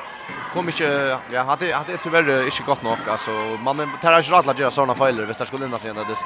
kom 0.54 0.68
inte 0.68 1.18
ja, 1.32 1.44
hade 1.44 1.74
hade 1.74 1.98
tyvärr 1.98 2.46
inte 2.46 2.64
gått 2.64 2.84
nog 2.84 2.98
alltså 3.08 3.32
man 3.64 3.78
tar 4.02 4.18
inte 4.18 4.32
rätt 4.32 4.48
att 4.48 4.60
göra 4.60 4.72
såna 4.72 4.96
fejler 4.96 5.26
visst 5.26 5.48
skulle 5.48 5.66
innan 5.66 5.80
fredag 5.80 6.04
det 6.04 6.18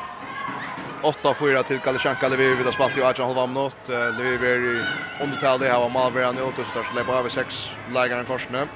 8-4 1.05 1.63
till 1.63 1.79
Kalechanka 1.79 2.27
Lviv 2.27 2.57
vid 2.57 2.73
spalt 2.73 2.97
i 2.97 3.03
Arjan 3.03 3.27
halva 3.27 3.47
minut. 3.47 3.77
Lviv 4.19 4.43
är 4.43 4.75
i 4.75 4.83
undertal 5.23 5.59
det 5.59 5.67
här 5.67 5.79
var 5.79 5.89
Malvera 5.89 6.31
nu 6.31 6.41
och 6.41 6.53
så 6.55 6.79
där 6.79 6.83
släpper 6.93 7.13
över 7.13 7.29
sex 7.29 7.75
lägaren 7.93 8.25
korsne. 8.25 8.67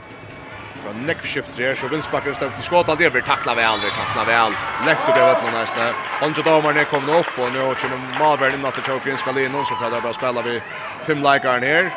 Og 0.87 0.95
nekk 0.95 1.25
shift 1.25 1.57
där 1.57 1.75
så 1.75 1.87
vinstbakken 1.87 2.35
stømt 2.35 2.55
til 2.55 2.63
skåta, 2.63 2.95
det 2.95 3.11
blir 3.11 3.21
takla 3.21 3.55
vel, 3.55 3.81
det 3.83 3.91
takla 3.97 4.23
vel. 4.25 4.53
Lektor 4.87 5.13
det 5.13 5.25
vet 5.27 5.43
man 5.43 5.53
nästan. 5.53 5.93
Andre 6.21 6.43
damerne 6.43 6.79
ner 6.79 6.85
kommer 6.85 7.19
upp 7.19 7.39
och 7.39 7.51
nu 7.53 7.59
kommer 7.59 8.19
Malvern 8.19 8.53
inn 8.53 8.71
til 8.71 9.11
in 9.11 9.17
skal 9.17 9.37
inn, 9.37 9.65
så 9.65 9.75
för 9.75 9.91
där 9.91 10.01
bara 10.01 10.13
spelar 10.13 10.43
vi 10.43 10.61
fem 11.05 11.17
likear 11.17 11.59
ner. 11.59 11.91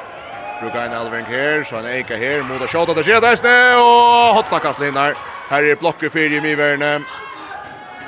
Brukar 0.60 0.84
en 0.86 0.94
Alvin 0.94 1.26
här 1.26 1.64
så 1.64 1.76
han 1.76 1.86
Eika 1.86 2.16
här 2.16 2.42
mot 2.42 2.62
å 2.62 2.66
skjøta 2.66 2.94
det 2.94 3.04
Kjedesne, 3.04 3.48
där 3.48 4.34
hotna 4.34 4.58
kastet 4.58 4.88
inn 4.88 4.96
her. 4.96 5.14
Här 5.50 5.64
är 5.64 5.76
blocker 5.76 6.08
fyrir 6.08 6.36
i 6.36 6.40
Miverne. 6.40 7.00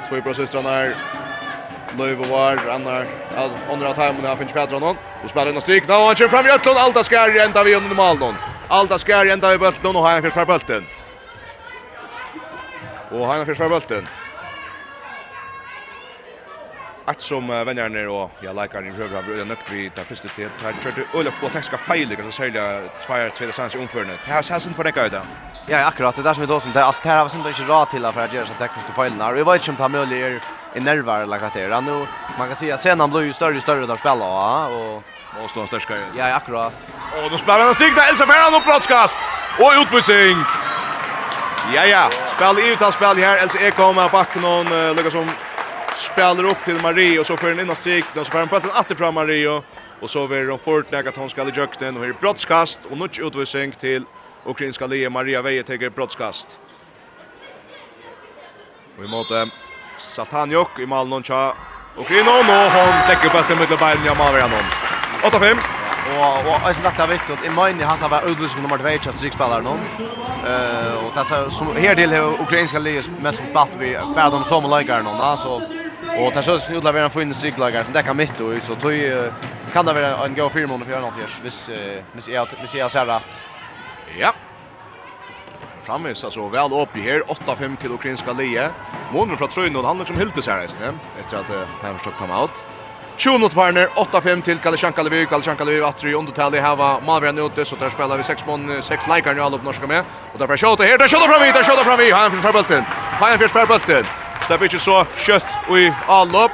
Två 0.08 0.20
brössystrarna 0.20 0.70
här. 0.70 0.96
Löv 1.98 2.18
var, 2.28 2.58
annar, 2.70 3.06
andra 3.70 3.94
timern 3.94 4.24
har 4.24 4.36
finns 4.36 4.52
Fädra 4.52 4.78
någon. 4.78 4.96
Och 5.22 5.30
spelar 5.30 5.50
in 5.50 5.56
och 5.56 5.62
stryk, 5.62 5.88
Nu 5.88 5.94
han 5.94 6.14
kör 6.14 6.28
fram 6.28 6.46
i 6.46 6.50
Ötlund, 6.50 6.78
Alta 6.78 7.04
skär 7.04 7.44
ända 7.44 7.64
vi 7.64 7.74
under 7.74 7.96
Malnon. 7.96 8.53
Alda 8.68 8.98
skär 8.98 9.26
ända 9.26 9.54
i 9.54 9.58
bulten 9.58 9.96
och 9.96 10.02
han 10.02 10.10
Heinfeldt 10.10 10.34
för 10.34 10.46
bulten. 10.46 10.86
Och 13.10 13.26
han 13.26 13.36
Heinfeldt 13.36 13.58
för 13.58 13.68
bulten. 13.68 14.08
Att 17.06 17.20
som 17.20 17.50
uh, 17.50 17.64
vänner 17.64 17.88
ner 17.88 18.08
och 18.08 18.30
jag 18.40 18.56
likar 18.56 18.80
ni 18.82 18.90
rövra 18.90 19.22
bröda 19.22 19.44
nökt 19.44 19.70
vi 19.70 19.90
där 19.96 20.04
första 20.04 20.28
tid 20.28 20.48
tar 20.60 20.72
körde 20.82 21.02
öle 21.18 21.30
få 21.30 21.46
tekniska 21.46 21.78
fejliga 21.78 22.22
så 22.24 22.32
sälja 22.32 22.82
två 23.06 23.14
två 23.36 23.52
sans 23.52 23.74
omförne. 23.74 24.18
Det 24.24 24.30
har 24.32 24.52
hästen 24.52 24.74
för 24.74 24.84
det 24.84 24.96
gøyda. 24.96 25.22
Ja, 25.68 25.84
akkurat 25.84 26.16
det 26.16 26.22
där 26.22 26.34
som 26.34 26.40
vi 26.40 26.46
då 26.46 26.60
som 26.60 26.72
det 26.72 26.84
alltså 26.84 27.02
det 27.02 27.08
här 27.08 27.22
var 27.22 27.28
sånt 27.28 27.46
inte 27.46 27.62
rätt 27.62 27.90
till 27.90 28.12
för 28.14 28.20
att 28.20 28.32
göra 28.32 28.46
så 28.46 28.54
tekniska 28.54 28.92
fel 28.92 29.12
när 29.14 29.32
vi 29.32 29.42
vet 29.42 29.68
inte 29.68 29.70
om 29.70 29.76
ta 29.76 29.88
möjligt 29.88 30.42
i 30.76 30.80
nerver 30.80 31.20
eller 31.22 31.40
vad 31.40 31.52
det 31.52 31.62
är. 31.62 31.80
Nu 31.80 32.06
man 32.38 32.48
kan 32.48 32.56
säga 32.56 32.78
sen 32.78 33.00
han 33.00 33.10
blir 33.10 33.22
ju 33.22 33.32
större 33.32 33.56
och 33.56 33.62
större 33.62 33.86
där 33.86 33.96
spelar 33.96 34.68
och 34.68 35.02
Och 35.42 35.50
han 35.54 35.66
stärska 35.66 35.96
igen. 35.96 36.08
Ja, 36.16 36.34
akkurat. 36.34 36.86
Och 37.24 37.30
då 37.30 37.38
spelar 37.38 37.60
han 37.60 37.74
stigna 37.74 38.02
Elsa 38.02 38.26
Ferran 38.26 38.54
och 38.54 38.64
broadcast. 38.66 39.18
Och 39.58 39.72
utvisning. 39.82 40.36
Ja, 41.74 41.84
ja. 41.86 42.10
Spel 42.26 42.58
i 42.58 42.72
utan 42.72 42.92
spel 42.92 43.16
här. 43.16 43.38
Elsa 43.38 43.58
Ek 43.58 43.74
kommer 43.76 44.08
backen 44.08 44.42
någon 44.42 44.72
uh, 44.72 45.08
som 45.08 45.30
spelar 45.96 46.44
upp 46.44 46.64
till 46.64 46.80
Marie 46.80 47.20
och 47.20 47.26
så 47.26 47.36
för 47.36 47.48
den 47.48 47.60
innan 47.60 47.76
strik. 47.76 48.04
Då 48.14 48.24
så 48.24 48.30
får 48.30 48.38
han 48.38 48.48
bollen 48.48 48.70
åter 48.70 48.94
fram 48.94 49.14
Marie 49.14 49.62
och 50.00 50.10
så 50.10 50.26
vill 50.26 50.46
de 50.46 50.58
fortnäga 50.58 51.08
att 51.08 51.16
hon 51.16 51.30
ska 51.30 51.42
i 51.42 51.52
jökten 51.54 51.96
och 51.96 52.04
är 52.04 52.12
brottskast 52.12 52.80
och 52.90 52.98
nu 52.98 53.04
utvisning 53.04 53.72
till 53.72 54.04
ukrainska 54.46 54.86
Lea 54.86 55.10
Maria 55.10 55.42
Veje 55.42 55.62
tar 55.62 55.90
brottskast. 55.90 56.58
Och 58.98 59.04
i 59.04 59.08
måte 59.08 59.50
Sataniok 59.96 60.78
i 60.78 60.86
mål 60.86 61.08
någon 61.08 61.22
Och 61.96 62.00
Ukraina 62.00 62.30
och 62.30 62.44
hon 62.44 63.08
täcker 63.08 63.30
bollen 63.32 63.58
med 63.58 63.78
beinen 63.78 64.06
i 64.06 64.18
Malveran. 64.18 64.93
8-5. 65.24 65.58
Och 66.18 66.48
och 66.48 66.66
alltså 66.66 66.82
nattla 66.82 67.06
vikt 67.06 67.30
och 67.30 67.46
i 67.46 67.50
mine 67.50 67.84
han 67.84 67.98
har 67.98 68.08
varit 68.08 68.30
utvisning 68.30 68.62
nummer 68.62 68.78
2 68.78 69.04
chans 69.04 69.22
rikspelare 69.22 69.62
någon. 69.62 69.80
Eh 70.46 71.04
och 71.04 71.14
det 71.14 71.24
så 71.24 71.50
som 71.50 71.76
här 71.76 71.94
del 71.94 72.14
ukrainska 72.14 72.78
ligas 72.78 73.10
mest 73.18 73.38
som 73.38 73.46
spalt 73.46 73.74
vi 73.78 73.98
bara 74.14 74.30
de 74.30 74.44
som 74.44 74.70
lagar 74.70 75.02
någon 75.02 75.20
alltså 75.20 75.60
och 76.18 76.32
det 76.34 76.42
så 76.42 76.58
snudla 76.58 76.92
vi 76.92 77.00
en 77.00 77.10
fin 77.10 77.34
striklagar 77.34 77.84
som 77.84 77.92
det 77.92 78.02
kan 78.02 78.16
mitt 78.16 78.40
och 78.40 78.62
så 78.62 78.74
tog 78.74 78.92
kan 79.72 79.86
det 79.86 79.92
vara 79.92 80.24
en 80.24 80.34
go 80.34 80.50
fyra 80.52 80.74
under 80.74 80.86
för 80.86 81.00
något 81.00 81.14
förs 81.14 81.40
vis 81.44 81.70
vis 82.12 82.28
jag 82.28 82.48
vis 82.62 82.74
jag 82.74 82.90
ser 82.90 83.06
rätt. 83.06 83.42
Ja. 84.18 84.32
Framvis 85.82 86.24
alltså 86.24 86.48
väl 86.48 86.72
upp 86.72 86.96
i 86.96 87.00
här 87.00 87.20
8-5 87.20 87.76
till 87.76 87.92
ukrainska 87.92 88.32
ligan. 88.32 88.70
Månen 89.12 89.36
från 89.36 89.48
Trøyen 89.48 89.76
och 89.76 89.86
han 89.86 89.98
liksom 89.98 90.16
hylltes 90.16 90.46
här 90.46 90.62
nästan 90.62 90.98
efter 91.20 91.36
att 91.36 91.68
han 91.82 91.98
försökt 91.98 92.18
ta 92.18 92.40
out. 92.40 92.50
20 93.16 93.38
mot 93.38 93.54
Varner, 93.54 93.88
8-5 93.94 94.42
till 94.42 94.58
Kalishan 94.58 94.92
Kalevi. 94.92 95.26
Kalishan 95.26 95.56
Kalevi 95.56 95.80
åter 95.80 96.06
i 96.06 96.14
undertal 96.14 96.54
i 96.54 96.60
var 96.60 97.00
Malvern 97.00 97.38
ute 97.38 97.64
så 97.64 97.76
där 97.76 97.90
spelar 97.90 98.16
vi 98.16 98.24
6 98.24 98.46
mån 98.46 98.82
6 98.82 99.04
likar 99.14 99.34
nu 99.34 99.42
alla 99.42 99.56
upp 99.56 99.64
norska 99.64 99.86
med. 99.86 100.04
Och 100.32 100.38
därför 100.38 100.56
skjuter 100.56 100.84
här, 100.84 100.98
där 100.98 101.08
skjuter 101.08 101.28
fram 101.28 101.42
hit, 101.42 101.54
där 101.54 101.62
skjuter 101.62 101.84
fram 101.84 102.00
hit. 102.00 102.14
Han 102.14 102.42
för 102.42 102.52
bulten. 102.52 102.84
Han 103.20 103.38
för 103.38 103.48
för 103.48 103.66
bulten. 103.66 104.04
Stepp 104.44 104.62
inte 104.62 104.78
så 104.78 105.06
kött 105.16 105.46
i 105.70 105.92
all 106.06 106.28
upp. 106.28 106.52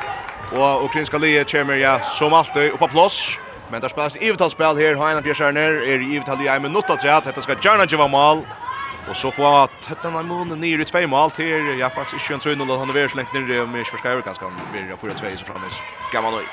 Och 0.53 0.85
ukrainska 0.85 1.19
livet 1.19 1.53
kommer 1.53 1.77
ja 1.77 2.01
som 2.03 2.33
alltid 2.33 2.73
upp 2.73 2.79
på 2.79 2.89
plats. 2.89 3.39
Men 3.71 3.81
där 3.81 3.89
spelas 3.89 4.17
i 4.17 4.29
övertalsspel 4.29 4.77
här. 4.77 4.95
Han 4.95 5.23
för 5.23 5.35
skärner 5.35 5.71
är 5.71 6.13
i 6.13 6.17
övertal 6.17 6.41
i 6.45 6.49
en 6.49 6.63
minut 6.63 6.91
att 6.91 7.01
säga 7.01 7.17
att 7.17 7.25
detta 7.25 7.43
ska 7.43 7.55
Jarna 7.63 7.85
Jamal. 7.89 8.45
Och 9.11 9.17
så 9.17 9.31
får 9.31 9.45
han 9.45 9.63
att 9.63 10.03
den 10.03 10.15
här 10.15 10.23
månen 10.23 10.61
ner 10.61 10.79
i 10.79 10.85
två 10.85 11.07
mål 11.07 11.31
till. 11.31 11.79
Jag 11.79 11.93
faktiskt 11.93 12.31
inte 12.31 12.35
en 12.35 12.41
tröjnoll 12.41 12.79
han 12.79 12.91
är 12.91 12.95
väl 12.95 13.11
slängt 13.11 13.33
ner 13.33 13.67
med 13.67 13.87
förskärvare 13.87 14.23
ganska 14.23 14.45
blir 14.73 14.89
jag 14.89 14.99
4-2 14.99 15.37
så 15.37 15.45
framme. 15.45 15.67
Gammal 16.13 16.33
nöj. 16.33 16.47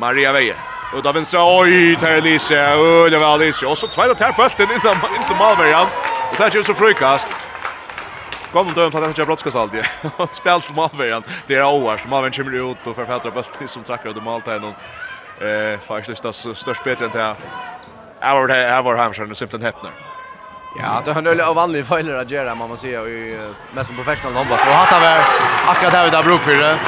Maria 0.00 0.32
Veje. 0.32 0.54
Och 0.94 1.02
då 1.02 1.12
vänstra 1.12 1.58
oj 1.60 1.96
till 1.96 2.08
Elise. 2.08 2.76
Oj 2.76 3.10
det 3.10 3.18
var 3.18 3.34
Elise. 3.34 3.66
Och 3.66 3.78
så 3.78 3.86
tvåa 3.86 4.14
tar 4.14 4.32
bollen 4.32 4.70
innan 4.76 4.96
inte 5.16 5.34
Malbergan. 5.38 5.86
Och 6.30 6.36
där 6.38 6.50
kör 6.50 6.62
så 6.62 6.74
frukast. 6.74 7.28
Kom 8.52 8.72
då 8.74 8.90
på 8.90 8.98
att 8.98 9.18
jag 9.18 9.26
brottskast 9.26 9.56
alltid. 9.56 9.84
Spel 10.30 10.60
till 10.62 10.74
Malbergan. 10.74 11.22
Det 11.46 11.54
är 11.54 11.64
oerhört. 11.64 12.08
Malbergan 12.08 12.44
kommer 12.44 12.70
ut 12.70 12.86
och 12.86 12.96
författar 12.96 13.30
bollen 13.30 13.68
som 13.68 13.82
trackar 13.82 14.16
och 14.16 14.22
Malta 14.22 14.54
är 14.54 14.60
någon 14.60 14.74
eh 15.48 15.80
faktiskt 15.80 16.22
det 16.22 16.32
störst 16.32 16.84
bättre 16.84 17.04
än 17.04 17.10
det 17.10 17.22
här. 17.22 17.36
Our 18.34 18.48
här 18.48 18.82
var 18.82 18.96
Hamsson 18.96 19.34
Simpton 19.34 19.62
Heppner. 19.62 20.05
Ja, 20.74 21.02
det 21.04 21.12
har 21.12 21.18
en 21.18 21.26
öliga 21.26 21.52
vanlig 21.52 21.86
fejler 21.86 22.14
att 22.14 22.30
göra, 22.30 22.54
man 22.54 22.68
måste 22.68 22.86
säga, 22.86 23.00
i 23.00 23.50
mest 23.74 23.86
som 23.86 23.96
professional 23.96 24.34
handball. 24.34 24.58
Och 24.58 24.74
hattar 24.74 25.00
väl 25.00 25.22
akkurat 25.66 25.92
där 25.92 26.04
vi 26.04 26.10
tar 26.10 26.22
bruk 26.22 26.40
för 26.40 26.54
det. 26.54 26.78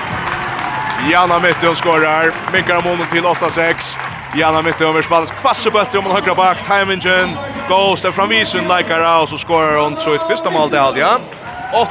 Janna 1.11 1.39
Mytton 1.39 1.77
skorar, 1.77 2.33
minkar 2.53 2.83
månen 2.83 3.07
till 3.07 3.25
8-6. 3.25 3.97
Janna 4.37 4.63
Mytton 4.63 4.87
över 4.87 5.03
spallet, 5.03 5.31
kvassebölt 5.41 5.95
om 5.95 6.05
han 6.05 6.15
högra 6.15 6.35
bak, 6.35 6.59
timingen, 6.67 7.29
goes 7.69 8.03
där 8.03 8.13
from 8.13 8.29
visen, 8.29 8.69
likar 8.69 9.23
och 9.23 9.29
så 9.29 9.39
skorar 9.39 9.83
hon 9.83 9.97
så 9.97 10.15
ett 10.15 10.27
första 10.29 10.51
mål 10.51 10.69
till 10.69 10.79
Aldia. 10.79 11.09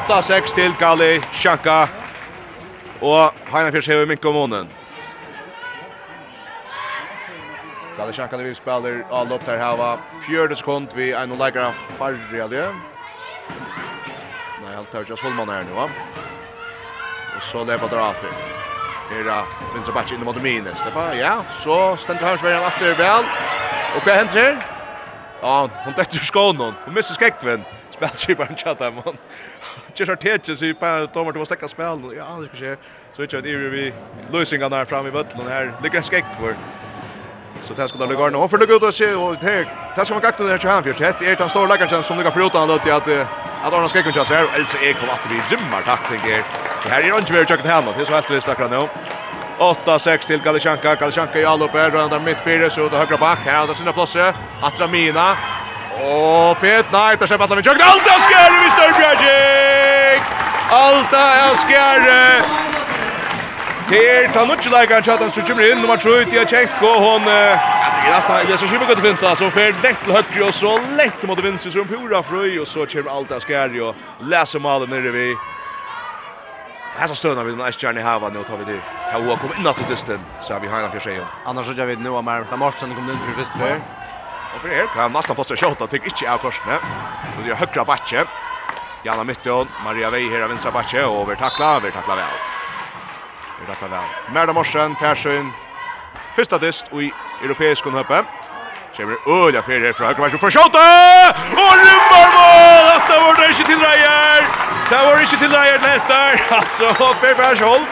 8-6 0.07 0.55
till 0.55 0.71
Gali, 0.79 1.21
Shanka. 1.31 1.89
Och 2.99 3.31
Heinefjärs 3.51 3.89
hever 3.89 4.05
minkar 4.05 4.31
månen. 4.31 4.67
Kalle 7.97 8.13
Shankan 8.13 8.43
vi 8.43 8.55
spelar 8.55 9.05
all 9.11 9.31
upp 9.31 9.45
där 9.45 9.57
hava 9.57 9.99
Fjärde 10.21 10.55
sekund 10.55 10.87
vi 10.95 11.13
en 11.13 11.31
och 11.31 11.37
lägger 11.37 11.71
färre 11.71 12.47
det. 12.47 12.75
Nej, 14.63 14.75
allt 14.77 14.91
tar 14.91 15.05
just 15.09 15.23
Holman 15.23 15.49
här 15.49 15.63
nu 15.63 15.71
va. 15.71 15.89
Och 17.37 17.43
så 17.43 17.63
lever 17.63 17.89
där 17.89 18.09
åter. 18.09 18.31
Era 19.19 19.43
vänster 19.73 19.93
batch 19.93 20.11
in 20.11 20.23
mot 20.23 20.41
minus. 20.41 20.83
Det 20.85 20.91
bara 20.91 21.15
ja, 21.15 21.43
så 21.63 21.97
ständer 21.97 22.25
han 22.25 22.39
svär 22.39 22.67
åter 22.67 22.95
väl. 22.95 23.25
Och 23.95 24.05
vad 24.05 24.15
händer 24.15 24.33
här? 24.33 24.57
Ja, 25.41 25.69
hon 25.85 25.93
täcker 25.93 26.19
skon 26.19 26.57
hon. 26.57 26.73
Hon 26.85 26.93
missar 26.93 27.15
skäckven. 27.15 27.63
Spelchiparen 27.89 28.55
chatta 28.55 28.91
man. 28.91 29.17
Just 29.95 30.09
har 30.09 30.15
täckt 30.15 30.57
sig 30.57 30.73
på 30.73 31.07
Tomar 31.13 31.31
det 31.31 31.39
var 31.39 31.45
stäcka 31.45 31.67
spel. 31.67 31.99
Ja, 32.17 32.37
det 32.41 32.47
ska 32.47 32.57
se. 32.57 32.75
Så 33.13 33.21
inte 33.21 33.37
att 33.37 33.45
vi 33.45 33.93
lösningarna 34.31 34.85
fram 34.85 35.07
i 35.07 35.11
bullen 35.11 35.47
här. 35.47 35.73
Det 35.83 35.89
kan 35.89 36.03
skäck 36.03 36.25
för. 36.39 36.55
Så 37.61 37.73
det 37.73 37.87
skulle 37.87 38.05
ligga 38.05 38.29
nu 38.29 38.47
för 38.47 38.57
det 38.57 38.65
går 38.65 38.87
att 38.87 38.95
se 38.95 39.13
och 39.13 39.35
det 39.41 39.67
det 39.95 40.05
ska 40.05 40.13
man 40.13 40.21
kakta 40.21 40.43
där 40.43 40.57
så 40.57 40.67
här 40.67 40.81
för 40.81 40.93
det 41.19 41.31
är 41.31 41.35
den 41.35 41.49
stora 41.49 41.67
läggaren 41.67 42.03
som 42.03 42.17
ligger 42.17 42.31
förutom 42.31 42.69
att 42.69 42.87
att 42.87 43.07
att 43.63 43.73
Arnold 43.73 43.89
ska 43.89 44.03
kunna 44.03 44.25
säga 44.25 44.39
Alltså 44.39 44.77
Elsa 44.77 44.99
kommer 44.99 45.13
att 45.13 45.27
bli 45.27 45.41
rymmar 45.49 45.81
taktiker. 45.81 46.43
Så 46.83 46.89
här 46.89 47.01
är 47.01 47.11
det 47.11 47.17
inte 47.17 47.33
vi 47.33 47.45
checkat 47.45 47.65
hemma. 47.65 47.93
Det 47.95 48.01
är 48.01 48.05
så 48.05 48.13
helt 48.13 48.31
visst 48.31 48.49
akkurat 48.49 48.71
nu. 48.71 48.87
8-6 49.59 50.27
till 50.27 50.41
Galichanka. 50.41 50.95
Galichanka 50.95 51.39
i 51.39 51.45
all 51.45 51.61
uppe 51.61 51.89
Rönt 51.89 52.11
där 52.11 52.19
mitt 52.19 52.41
fyra 52.41 52.69
så 52.69 52.87
det 52.89 52.97
högra 52.97 53.17
back 53.17 53.39
här 53.45 53.67
har 53.67 53.73
sina 53.73 53.93
platser. 53.93 54.33
Atramina. 54.61 55.37
Och 56.01 56.57
fet 56.57 56.85
nej 56.91 57.17
där 57.19 57.27
släpper 57.27 57.47
han 57.47 57.59
i 57.59 57.63
checkat. 57.63 57.93
Alta 57.93 58.11
skär 58.11 58.63
vi 58.63 58.69
Störbjerg. 58.69 60.21
Alta 60.69 61.55
skär. 61.55 62.67
Ter 63.89 64.27
tar 64.33 64.45
nog 64.47 64.57
like 64.65 64.93
han 64.93 65.03
chatten 65.03 65.31
så 65.31 65.41
kommer 65.41 65.71
in 65.71 65.81
nummer 65.81 65.97
7 65.97 66.25
till 66.25 66.47
Chenko 66.47 66.85
hon 66.85 67.23
det 68.07 68.13
är 68.13 68.15
nästan 68.15 68.45
det 68.47 68.57
så 68.57 68.67
skimmer 68.67 68.85
gott 68.85 68.99
fint 68.99 69.23
alltså 69.23 69.49
för 69.51 69.83
lätt 69.83 70.03
till 70.03 70.13
höger 70.13 70.47
och 70.47 70.53
så 70.53 70.79
lätt 70.97 71.23
mot 71.23 71.39
vänster 71.39 71.69
som 71.69 71.87
pura 71.87 72.23
fröj 72.23 72.59
och 72.59 72.67
så 72.67 72.85
kommer 72.85 73.11
allt 73.11 73.29
där 73.29 73.39
skär 73.39 73.81
och 73.81 73.95
läser 74.19 74.59
malen 74.59 74.89
nere 74.89 75.11
vi 75.11 75.35
Här 76.97 77.07
så 77.07 77.15
stönar 77.15 77.43
vi 77.43 77.51
den 77.51 77.61
här 77.61 77.71
stjärnan 77.71 78.03
här 78.03 78.19
vad 78.19 78.33
nu 78.33 78.43
tar 78.43 78.57
vi 78.57 78.65
det. 78.73 78.79
Här 79.11 79.21
har 79.21 79.37
kommit 79.37 79.59
in 79.59 79.67
att 79.67 79.87
dysten 79.87 80.19
så 80.41 80.53
har 80.53 80.59
vi 80.59 80.67
hajna 80.67 80.91
för 80.91 80.99
sig. 80.99 81.21
Annars 81.45 81.65
så 81.65 81.73
jag 81.77 81.85
vet 81.85 81.99
nu 81.99 82.09
om 82.09 82.27
här 82.27 82.45
när 82.51 82.57
matchen 82.57 82.95
kom 82.95 83.09
in 83.09 83.19
för 83.25 83.33
först 83.39 83.55
för. 83.55 83.75
Och 84.55 84.61
för 84.61 84.69
här 84.69 84.87
kan 84.95 85.11
nästan 85.11 85.35
passa 85.35 85.55
skott 85.55 85.89
tycker 85.89 86.05
inte 86.05 86.25
jag 86.25 86.41
korsne. 86.41 86.75
Och 87.37 87.43
det 87.43 87.51
är 87.51 87.55
högra 87.55 87.83
backe. 87.85 88.25
Janna 89.05 89.23
Mitton, 89.23 89.67
Maria 89.83 90.09
Vej 90.09 90.29
här 90.29 90.41
av 90.41 90.49
vänstra 90.49 90.71
backe 90.71 91.05
och 91.05 91.21
över 91.21 91.35
tackla, 91.35 91.75
över 91.75 91.91
tackla 91.91 92.15
väl 92.15 92.37
i 93.61 93.69
rekka 93.69 93.87
vel. 93.87 94.09
Merda 94.33 94.53
Morsen, 94.53 94.95
Persson, 94.95 95.53
fyrsta 96.35 96.57
dist 96.57 96.85
i 96.93 97.11
europeisk 97.43 97.85
unnhøppe. 97.85 98.23
Kjemmer 98.97 99.17
øyla 99.27 99.61
fyrir 99.61 99.85
her 99.85 99.93
fra 99.93 100.07
Høkkeberg, 100.09 100.39
for 100.41 100.49
skjåta! 100.49 100.83
Og 101.53 101.73
rymmer 101.83 102.27
mål! 102.35 102.87
Dette 102.91 103.19
var 103.23 103.39
det 103.39 103.49
ikke 103.53 103.67
til 103.71 103.83
reier! 103.83 104.47
Det 104.89 105.01
var 105.05 105.25
ikke 105.25 105.39
til 105.43 105.51
reier 105.53 105.81
lettar, 105.83 106.39
altså, 106.59 106.93
Per 107.21 107.35
Persson. 107.41 107.87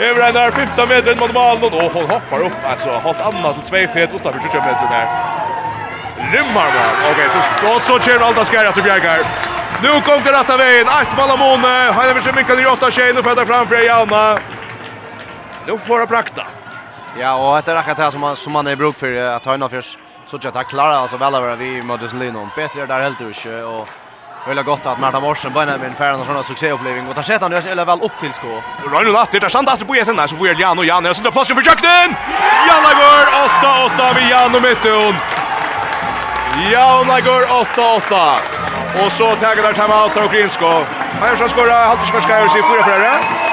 Över 0.00 0.26
den 0.26 0.34
där 0.34 0.50
15 0.50 0.88
metern 0.88 1.18
mot 1.18 1.32
mål 1.34 1.58
och 1.64 1.92
hon 1.92 2.06
hoppar 2.10 2.40
upp 2.40 2.52
alltså 2.64 2.88
hållt 2.88 3.20
annat 3.20 3.54
till 3.54 3.64
två 3.70 3.92
fet 3.94 4.12
utanför 4.14 4.40
20 4.40 4.58
meter 4.58 4.88
där. 4.90 5.06
Rymmar 6.32 6.68
mål! 6.76 7.10
Okej, 7.10 7.28
så 7.30 7.38
då 7.62 7.78
så 7.78 7.98
kör 7.98 8.20
Alda 8.26 8.44
Skärja 8.44 8.72
till 8.72 8.82
Bjergar. 8.82 9.20
Nu 9.82 10.00
kommer 10.00 10.32
det 10.32 10.38
att 10.38 10.46
ta 10.46 10.56
vägen. 10.56 10.86
Ett 11.02 11.16
mål 11.16 11.30
av 11.30 11.38
Mone. 11.38 11.92
Han 11.94 12.04
är 12.04 12.20
för 12.20 12.32
mycket 12.32 12.58
i 12.58 12.66
åtta 12.66 12.90
tjejer. 12.90 13.14
Nu 13.14 13.22
får 13.22 13.30
jag 13.30 13.38
ta 13.38 13.46
framför 13.46 13.76
Janna. 13.76 14.38
Nu 15.66 15.78
får 15.78 16.00
det 16.00 16.06
prakta. 16.06 16.46
Ja, 17.18 17.34
och 17.34 17.64
det 17.64 17.70
är 17.70 17.74
rakt 17.74 17.96
det 17.96 18.12
som 18.12 18.20
man 18.20 18.36
som 18.36 18.52
man 18.52 18.66
är 18.66 18.76
bruk 18.76 18.98
för 18.98 19.16
att 19.16 19.42
ta 19.42 19.54
in 19.54 19.62
av 19.62 19.80
så 20.26 20.36
att 20.36 20.54
han 20.54 20.64
klarar 20.64 20.92
alltså 20.92 21.16
väl 21.16 21.34
över 21.34 21.56
vi 21.56 21.82
möttes 21.82 22.12
Linon. 22.12 22.48
Bättre 22.56 22.86
där 22.86 23.00
helt 23.00 23.20
ur 23.20 23.64
och 23.64 23.88
Väldigt 24.46 24.66
gott 24.66 24.86
att 24.86 25.00
Marta 25.00 25.20
Morsen 25.20 25.52
bara 25.52 25.66
med 25.66 25.84
en 25.84 25.94
färd 25.94 26.14
och 26.20 26.26
såna 26.26 26.42
succéupplevelse 26.42 27.08
och 27.08 27.14
där 27.14 27.22
sätter 27.22 27.50
han 27.50 27.68
eller 27.72 27.84
väl 27.84 28.00
upp 28.02 28.18
till 28.20 28.32
skott. 28.32 28.64
Ryan 28.92 29.12
Latt 29.12 29.32
det 29.32 29.42
är 29.42 29.48
sant 29.48 29.68
att 29.68 29.86
på 29.86 29.96
jätten 29.96 30.16
där 30.16 30.26
så 30.26 30.36
får 30.36 30.60
Jan 30.60 30.78
och 30.78 30.84
Jan 30.84 31.14
så 31.14 31.22
det 31.22 31.30
passar 31.30 31.54
för 31.54 31.62
jakten. 31.66 32.08
Janna 32.68 32.92
går 33.00 33.22
8-8 34.04 34.14
vid 34.14 34.28
Jan 34.30 34.54
och 34.54 34.62
Metton. 34.62 35.14
Janna 36.72 37.20
går 37.20 37.42
8-8. 37.42 39.04
Och 39.04 39.12
så 39.12 39.24
tar 39.24 39.56
där 39.56 39.72
timeout 39.72 40.16
och 40.16 40.32
Grinskov. 40.32 40.84
Han 41.20 41.48
skorar 41.48 41.86
halvtidsmatch 41.86 42.26
kan 42.26 42.42
ju 42.42 42.48
se 42.48 42.62
fyra 42.62 42.84
för 42.84 42.98
det. 43.00 43.49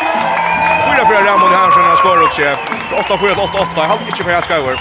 Fyra 0.87 1.05
för 1.07 1.25
Ramon 1.25 1.51
Hansson 1.51 1.83
har 1.83 1.95
skor 1.95 2.23
också. 2.25 2.41
8 2.99 3.17
4 3.17 3.31
8 3.43 3.59
8. 3.71 3.81
Han 3.81 3.99
inte 3.99 4.23
för 4.23 4.31
jag 4.31 4.43
skoar. 4.43 4.79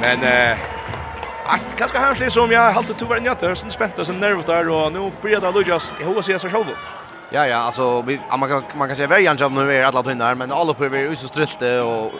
Men 0.00 0.22
eh 0.22 0.58
att 1.46 1.76
ganska 1.76 1.98
härligt 1.98 2.32
som 2.32 2.50
jag 2.50 2.72
hållt 2.72 2.98
två 2.98 3.06
varje 3.06 3.22
natt 3.22 3.58
så 3.58 3.70
spänt 3.70 3.98
och 3.98 4.06
så 4.06 4.12
nervt 4.12 4.46
där 4.46 4.68
och 4.68 4.92
nu 4.92 5.12
börjar 5.22 5.40
det 5.40 5.52
Lucas 5.52 5.94
i 6.00 6.04
hos 6.04 6.26
sig 6.26 6.38
själv. 6.38 6.64
Ja 7.30 7.46
ja, 7.46 7.56
alltså 7.56 8.02
vi 8.02 8.20
man 8.38 8.48
kan 8.48 8.62
man 8.74 8.88
kan 8.88 8.96
säga 8.96 9.08
varje 9.08 9.34
jobb 9.34 9.52
nu 9.52 9.76
är 9.76 9.84
alla 9.84 10.02
tunnar 10.02 10.34
men 10.34 10.52
alla 10.52 10.74
på 10.74 10.84
är 10.84 11.14
så 11.14 11.28
strullte 11.28 11.80
och 11.80 12.12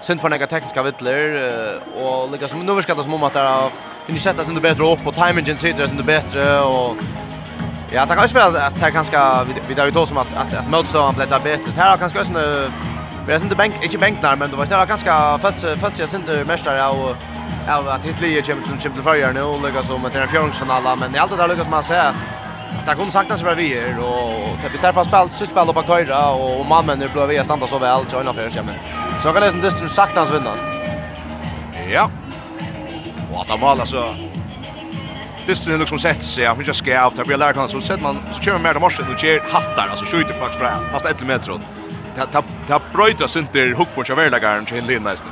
synd 0.00 0.20
för 0.20 0.28
några 0.28 0.46
tekniska 0.46 0.82
vittler 0.82 1.80
och 2.02 2.30
lika 2.32 2.48
som 2.48 2.66
nu 2.66 2.82
ska 2.82 2.94
det 2.94 3.02
som 3.02 3.14
om 3.14 3.22
att 3.22 3.32
det 3.32 3.70
finns 4.06 4.22
sätta 4.22 4.44
sig 4.44 4.54
bättre 4.54 4.92
upp 4.92 5.06
och 5.06 5.14
timingen 5.14 5.58
sitter 5.58 5.86
sig 5.86 6.02
bättre 6.02 6.60
och 6.60 6.96
Ja, 7.92 8.06
det 8.06 8.14
kan 8.14 8.24
ju 8.24 8.28
spela 8.28 8.66
att 8.66 8.80
det 8.80 8.90
ganska 8.90 9.44
vi 9.68 9.74
där 9.74 9.84
ju 9.84 9.90
då 9.90 10.06
som 10.06 10.18
att 10.18 10.36
att, 10.36 10.54
att 10.54 10.70
motståndaren 10.70 11.14
blir 11.14 11.26
där 11.26 11.40
bättre. 11.40 11.72
Här 11.76 11.90
har 11.90 11.96
kanske 11.96 12.20
också 12.20 12.32
nu 12.32 12.70
Vi 13.26 13.32
är 13.32 13.42
inte 13.42 13.54
bänk, 13.54 13.74
inte 13.82 13.98
bänknar, 13.98 14.36
men 14.36 14.50
det 14.50 14.56
var 14.56 14.66
det 14.66 14.86
ganska 14.88 15.38
följt 15.38 15.80
följt 15.80 15.96
sig 15.96 16.20
inte 16.20 16.44
mästare 16.44 16.88
och 16.88 17.16
av 17.68 17.88
att 17.88 18.04
Hitler 18.04 18.42
kommer 18.42 18.62
till 18.62 18.80
kommer 18.82 18.94
till 18.94 19.02
förra 19.02 19.32
nu 19.32 19.42
och 19.42 19.62
lägga 19.62 19.82
som 19.82 20.04
att 20.04 20.12
det 20.12 20.18
är 20.18 20.26
fjärdefinalen, 20.26 20.98
men 20.98 21.14
i 21.14 21.18
allt 21.18 21.30
det 21.30 21.36
där 21.36 21.48
lyckas 21.48 21.68
man 21.68 21.82
säga 21.82 22.14
att 22.78 22.86
det 22.86 22.94
kommer 22.94 23.10
sakta 23.10 23.36
så 23.36 23.44
väl 23.44 23.56
vi 23.56 23.78
är 23.78 23.98
och 23.98 24.48
det 24.62 24.68
blir 24.70 24.80
därför 24.80 25.04
spel 25.04 25.28
så 25.30 25.46
spel 25.46 25.74
på 25.74 25.92
högra 25.92 26.30
och 26.30 26.66
Malmö 26.66 26.94
nu 26.96 27.08
blev 27.08 27.28
vi 27.28 27.44
stanna 27.44 27.66
så 27.66 27.78
väl 27.78 28.00
så 28.08 28.20
innan 28.20 28.34
för 28.34 28.50
ja 28.56 28.62
men 28.62 28.74
så 29.22 29.32
kan 29.32 29.42
det 29.42 29.50
sen 29.50 29.60
distans 29.60 29.92
sakta 29.92 30.24
vinnas. 30.24 30.64
Ja. 31.92 32.10
Och 33.32 33.40
att 33.40 33.60
måla 33.60 33.80
alltså 33.80 34.14
dysten 35.46 35.74
är 35.74 35.78
liksom 35.78 35.98
sett 35.98 36.22
sig, 36.22 36.44
jag 36.44 36.76
ska 36.76 37.06
ut. 37.08 37.12
jag 37.16 37.26
blir 37.26 37.36
lärt 37.36 37.56
honom 37.56 37.70
så 37.70 37.80
sett 37.80 38.02
man 38.02 38.18
så 38.32 38.40
kör 38.42 38.52
man 38.52 38.62
med 38.62 38.76
de 38.76 38.80
morsen 38.80 39.14
och 39.14 39.24
ger 39.24 39.40
hattar 39.40 39.88
alltså 39.88 40.04
skjuter 40.04 40.34
faktiskt 40.34 40.60
fram 40.60 40.84
Fast 40.92 41.06
1 41.06 41.20
meter. 41.20 41.60
Ta 42.16 42.26
ta 42.26 42.42
ta 42.66 42.80
bröta 42.92 43.28
synter 43.28 43.72
hookpunch 43.72 44.10
av 44.10 44.18
Erlagaren 44.18 44.66
till 44.66 44.84
Linda 44.84 45.10
nästan. 45.10 45.28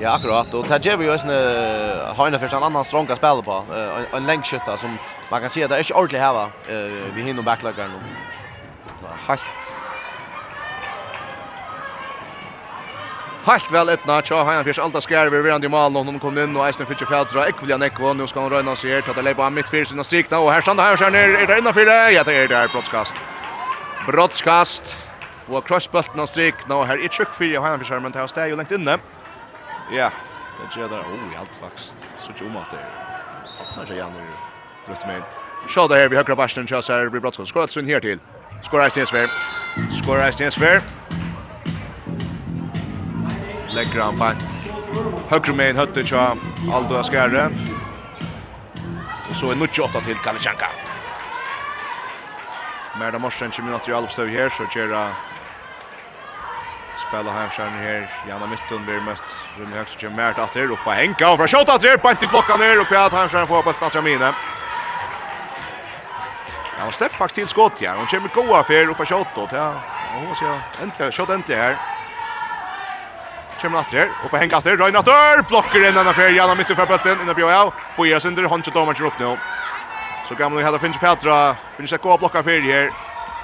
Ja, 0.00 0.10
akkurat. 0.10 0.54
Och 0.54 0.66
det 0.68 0.84
ger 0.84 0.96
vi 0.96 1.04
ju 1.04 1.12
en 1.12 2.16
höjna 2.16 2.38
för 2.38 2.56
en 2.56 2.62
annan 2.62 2.84
strånga 2.84 3.16
spelare 3.16 3.42
på. 3.42 3.64
En, 3.74 4.06
en 4.16 4.26
längdskytta 4.26 4.76
som 4.76 4.96
man 5.30 5.40
kan 5.40 5.50
se 5.50 5.66
det 5.66 5.74
är 5.74 5.78
inte 5.78 5.94
ordentligt 5.94 6.20
här 6.20 6.32
va. 6.32 6.50
Vi 7.14 7.22
hinner 7.22 7.42
backlagaren. 7.42 7.90
Helt 9.26 9.42
Halt 13.44 13.70
vel 13.72 13.88
etna, 13.88 14.18
tja, 14.22 14.42
han 14.44 14.64
fjers 14.64 14.78
alta 14.78 15.00
skär 15.00 15.30
vi 15.30 15.40
verande 15.40 15.66
i 15.66 15.70
malen 15.70 15.96
och 15.96 16.04
hon 16.04 16.18
kom 16.18 16.38
in 16.38 16.56
och 16.56 16.66
Eisen 16.66 16.86
fick 16.86 16.98
fjädra 17.08 17.48
ekvilja 17.48 17.76
nekko, 17.76 18.12
nu 18.12 18.26
ska 18.26 18.40
hon 18.40 18.50
röna 18.50 18.76
sig 18.76 18.90
här, 18.90 19.00
tar 19.00 19.22
det 19.22 19.50
mitt 19.50 19.70
fyr 19.70 19.84
sina 19.84 20.04
strikna 20.04 20.38
och 20.38 20.52
här 20.52 20.60
standa 20.60 20.82
här 20.82 20.96
skär 20.96 21.10
ner, 21.10 21.28
är 21.28 21.46
det 21.46 21.58
innanför 21.58 21.86
det? 21.86 22.12
Ja, 22.12 22.24
det 22.24 22.34
är 22.34 22.48
det 22.48 22.56
här, 22.56 22.68
brottskast. 22.68 23.14
Brottskast, 24.06 24.96
og 25.48 25.66
crossbulten 25.66 26.20
av 26.20 26.26
strikna 26.26 26.76
og 26.76 26.86
her 26.86 27.00
er 27.00 27.08
tjukk 27.08 27.32
fyrir 27.38 27.64
han 27.64 27.80
fjers 27.80 28.02
men 28.02 28.12
det 28.12 28.20
har 28.20 28.28
steg 28.28 28.52
jo 28.52 28.58
lengt 28.60 28.72
inne. 28.76 28.98
Ja, 29.90 30.10
det 30.58 30.68
gjør 30.76 30.92
det, 30.92 31.00
oh, 31.00 31.32
i 31.32 31.38
alt 31.40 31.56
faktisk, 31.62 32.04
så 32.20 32.34
ikke 32.34 32.44
omatt 32.44 32.70
det. 32.70 32.82
Nå 33.76 33.86
er 33.88 33.96
Jan 33.96 34.20
og 34.20 34.90
rødt 34.90 35.06
med 35.06 35.16
inn. 35.22 35.26
Sjå 35.68 35.88
det 35.88 35.98
her, 35.98 36.12
vi 36.12 36.20
høyre 36.20 36.36
barsten, 36.36 36.68
tja, 36.68 36.82
så 36.82 37.00
her 37.00 37.08
blir 37.08 37.24
brottskast. 37.24 37.54
Skår 37.54 37.66
et 37.68 37.74
sunn 37.74 37.88
her 37.88 38.04
til. 38.04 38.20
Skår 38.68 38.84
Eisen 38.84 39.02
Jensver. 39.02 39.32
Skår 39.98 40.26
Eisen 40.28 40.46
Jensver 40.46 40.84
lägger 43.74 44.00
han 44.00 44.18
bant. 44.18 44.48
Högre 45.28 45.52
med 45.52 45.70
en 45.70 45.76
hötte 45.76 46.06
tja 46.06 46.36
Aldo 46.72 46.94
Ascare. 46.94 47.50
Och 49.30 49.36
så 49.36 49.50
är 49.50 49.56
nu 49.56 49.66
28 49.72 50.00
till 50.00 50.16
Kalichanka. 50.16 50.68
Merda 52.98 53.18
Morsen 53.18 53.50
kommer 53.50 53.72
att 53.72 53.88
göra 53.88 54.00
uppstöv 54.00 54.28
här 54.28 54.48
så 54.48 54.78
Gera 54.78 55.08
spelar 57.08 57.32
hemskärn 57.32 57.72
här. 57.72 58.10
Janna 58.28 58.46
Mytton 58.46 58.84
blir 58.84 59.00
mött 59.00 59.36
Rune 59.58 59.76
Högst 59.76 60.04
och 60.04 60.12
Mert 60.12 60.38
att 60.38 60.52
det 60.52 60.60
är 60.60 60.70
uppe 60.70 60.90
Henka 60.90 61.30
och 61.30 61.36
från 61.36 61.48
shot 61.48 61.68
att 61.68 61.80
det 61.80 61.88
är 61.88 61.96
bant 61.96 62.22
i 62.22 62.26
klockan 62.26 62.58
ner 62.60 62.80
och 62.80 62.92
att 62.92 63.12
hemskärn 63.12 63.46
får 63.46 63.62
på 63.62 63.72
Statia 63.72 64.02
Mine. 64.02 64.32
Ja, 66.78 66.84
hon 66.84 66.92
stepp 66.92 67.12
faktiskt 67.12 67.34
till 67.34 67.48
skott, 67.48 67.80
ja. 67.80 67.94
Hon 67.96 68.06
kommer 68.06 68.28
goa 68.34 68.64
för 68.64 68.88
uppe 68.88 69.06
skott 69.06 69.38
och 69.38 69.48
Ja, 69.52 69.82
hon 70.14 70.34
ska 70.34 70.58
äntligen, 70.82 71.12
shot 71.12 71.30
äntligen 71.30 71.62
här. 71.62 71.99
Kjem 73.60 73.74
han 73.76 73.84
atter, 73.84 74.08
oppe 74.24 74.38
hengt 74.40 74.54
atter, 74.56 74.76
Røyne 74.80 75.02
atter, 75.02 75.42
blokker 75.48 75.82
inn 75.84 75.96
denne 75.96 76.14
fer, 76.16 76.30
Janna 76.32 76.54
mitt 76.56 76.66
för 76.66 76.74
ufer 76.78 76.86
bølten, 76.88 77.20
innan 77.20 77.36
Bjøya, 77.36 77.66
Boja 77.96 78.20
Sinder, 78.20 78.48
han 78.48 78.62
dommer 78.62 78.94
domar 78.94 79.06
upp 79.06 79.18
nu. 79.20 79.36
Så 80.28 80.34
gamle 80.34 80.64
hade 80.64 80.78
Finch 80.78 81.00
Petra, 81.00 81.56
Finch 81.76 81.92
gå 82.02 82.16
blocka 82.18 82.42
för 82.42 82.60
här. 82.60 82.90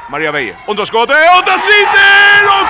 Maria 0.09 0.33
Veje. 0.33 0.57
Underskott, 0.69 1.11
undersitter, 1.11 2.47
og 2.49 2.67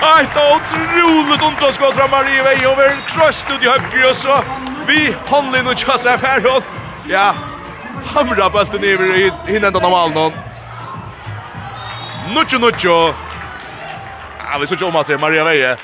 Aj 0.00 0.26
då 0.34 0.56
otroligt 0.56 1.42
underskott 1.42 1.94
från 1.94 2.10
Maria 2.10 2.42
Veje, 2.42 2.68
över 2.68 2.76
vel 2.76 3.56
ut 3.56 3.62
i 3.62 3.68
høyre, 3.68 4.10
och 4.10 4.16
så 4.16 4.44
vi 4.86 5.14
handler 5.30 5.62
nå 5.62 5.74
kjøsef 5.74 6.22
här 6.22 6.46
og 6.46 6.62
ja, 7.06 7.34
hamra 8.14 8.48
bølten 8.50 8.84
i 8.84 8.96
hinne 9.46 9.66
enda 9.66 9.80
normalt 9.80 10.14
nå. 10.14 10.32
Nucho 12.34 12.58
nucho. 12.58 13.14
Ja, 14.52 14.58
vi 14.58 14.66
så 14.66 14.74
ikke 14.74 14.86
om 14.86 14.96
at 14.96 15.20
Maria 15.20 15.44
Veje. 15.44 15.76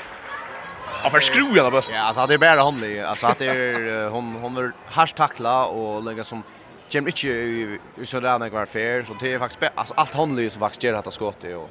Ja, 1.05 1.11
för 1.11 1.19
skruva 1.19 1.63
den 1.63 1.71
bara. 1.71 1.83
Ja, 1.91 1.99
alltså 2.01 2.27
det 2.27 2.33
är 2.33 2.37
bara 2.37 2.63
handlig. 2.63 2.99
Alltså 2.99 3.27
att 3.27 3.37
det 3.37 3.45
är 3.45 4.09
hon 4.09 4.35
hon 4.35 4.55
vill 4.55 4.71
hash 4.85 5.13
tackla 5.15 5.65
och 5.65 6.03
lägga 6.03 6.23
som 6.23 6.43
Jim 6.89 7.05
Richie 7.05 7.79
så 8.03 8.19
där 8.19 8.39
när 8.39 8.49
kvar 8.49 8.65
fair 8.65 9.03
så 9.03 9.13
det 9.19 9.33
är 9.33 9.39
faktiskt 9.39 9.71
alltså 9.75 9.93
allt 9.97 10.13
handlig 10.13 10.51
som 10.51 10.59
faktiskt 10.59 10.83
ger 10.83 10.93
detta 10.93 11.11
skottet 11.11 11.57
och 11.57 11.69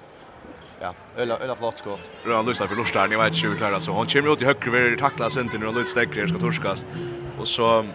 ja, 0.80 0.94
öla 1.16 1.38
öla 1.38 1.56
flott 1.56 1.78
skott. 1.78 2.00
Rön 2.24 2.46
lyssnar 2.46 2.66
för 2.66 2.76
Lorstern, 2.76 3.10
ni 3.10 3.16
vet 3.16 3.34
inte 3.34 3.46
hur 3.46 3.56
klarar 3.56 3.80
så. 3.80 3.92
Hon 3.92 4.06
kommer 4.06 4.32
ut 4.32 4.42
i 4.42 4.44
högre 4.44 4.70
vill 4.70 4.98
tackla 4.98 5.30
center 5.30 5.58
när 5.58 5.66
hon 5.66 5.74
lyckas 5.74 5.90
stäcker 5.90 6.26
ska 6.26 6.38
torskas. 6.38 6.86
Och 7.40 7.48
så 7.48 7.86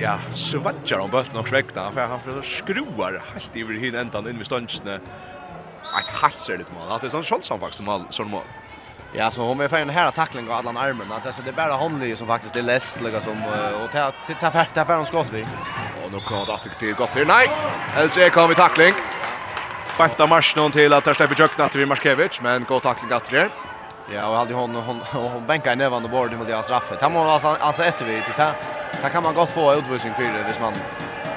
ja, 0.00 0.18
svatjar 0.32 0.98
hon 0.98 1.10
bollen 1.10 1.36
och 1.36 1.48
sväckna 1.48 1.92
för 1.92 2.00
han 2.00 2.20
för 2.20 2.42
skruvar 2.42 3.22
helt 3.32 3.56
över 3.56 3.74
hin 3.74 3.94
ändan 3.94 4.28
in 4.28 4.36
vid 4.38 4.46
stansne. 4.46 4.94
Ett 4.94 6.08
halser 6.08 6.58
lite 6.58 6.70
man. 6.72 6.98
Det 7.00 7.06
är 7.06 7.10
sån 7.10 7.22
chans 7.22 7.50
han 7.50 7.60
faktiskt 7.60 7.82
mål 7.82 8.04
sån 8.10 8.30
mål. 8.30 8.42
Ja, 9.14 9.30
så 9.30 9.42
hon 9.42 9.60
är 9.60 9.68
för 9.68 9.76
en 9.76 9.90
här 9.90 10.10
tackling 10.10 10.50
av 10.50 10.66
alla 10.66 10.80
armen. 10.80 11.12
Att 11.12 11.26
alltså 11.26 11.42
det 11.42 11.50
är 11.50 11.52
bara 11.52 11.76
hon 11.76 12.16
som 12.16 12.26
faktiskt 12.26 12.56
är 12.56 12.62
läst 12.62 13.00
liksom 13.00 13.22
som 13.22 13.42
och 13.84 13.90
ta 13.92 14.12
ta 14.40 14.50
färd 14.50 14.74
ta 14.74 14.84
färd 14.84 15.06
skott 15.06 15.30
vi. 15.32 15.46
Och 16.04 16.12
nu 16.12 16.20
kan 16.20 16.46
det 16.46 16.54
att 16.54 16.78
till 16.78 16.94
gott 16.94 17.12
till. 17.12 17.26
Nej. 17.26 17.50
Eller 17.96 18.30
kan 18.30 18.48
vi 18.48 18.54
tackling. 18.54 18.94
Banta 19.98 20.26
mars 20.26 20.56
någon 20.56 20.72
till 20.72 20.92
att 20.92 21.16
släppa 21.16 21.34
jökna 21.38 21.68
till 21.68 21.86
Markevic, 21.86 22.40
men 22.40 22.64
god 22.64 22.82
tackling 22.82 23.12
att 23.12 23.30
det. 23.30 23.48
Ja, 24.14 24.26
och 24.26 24.36
hade 24.36 24.54
hon 24.54 24.74
hon 24.74 25.00
hon 25.12 25.46
bänkar 25.46 25.76
ner 25.76 25.88
van 25.88 26.02
bord 26.02 26.10
borde 26.10 26.36
med 26.36 26.46
deras 26.46 26.64
straff. 26.64 26.92
Han 27.00 27.12
måste 27.12 27.32
alltså 27.32 27.64
alltså 27.66 27.82
efter 27.84 28.04
vi 28.04 28.22
till 28.22 28.34
ta 29.02 29.08
kan 29.12 29.22
man 29.22 29.34
gott 29.34 29.50
få 29.50 29.74
utvisning 29.74 30.14
för 30.14 30.22
det, 30.22 30.44
hvis 30.46 30.60
man 30.60 30.74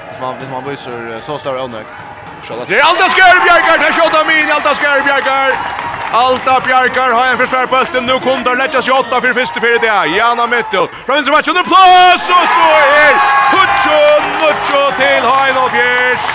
hvis 0.08 0.20
man 0.20 0.38
hvis 0.38 0.50
man 0.50 0.64
visar 0.64 1.20
så 1.20 1.38
större 1.38 1.62
onöd. 1.62 1.84
Skott. 2.44 2.58
Alta 2.58 3.08
Skär 3.08 3.34
det 3.68 3.84
där 3.84 3.92
skjuter 3.92 4.24
min 4.26 4.52
Alta 4.52 4.74
Skärbjärgar. 4.74 5.95
Alta 6.16 6.60
Bjarkar 6.60 7.10
har 7.12 7.26
en 7.26 7.38
försvar 7.38 7.66
på 7.66 7.76
östen. 7.76 8.06
Nu 8.06 8.12
kommer 8.12 8.44
det 8.44 8.54
lägga 8.54 8.82
sig 8.82 8.92
åtta 8.92 9.20
för 9.20 9.34
första 9.34 9.60
fyra 9.60 9.78
det. 9.80 10.16
Jana 10.16 10.46
Mittel. 10.46 10.86
Från 11.06 11.14
vänster 11.16 11.32
match 11.32 11.48
under 11.48 11.62
plus. 11.72 12.22
och 12.38 12.48
så 12.56 12.68
är 13.04 13.12
Tucho 13.52 14.00
Nucho 14.40 14.96
till 14.96 15.22
Heinolf 15.30 15.72
Fjärs. 15.72 16.26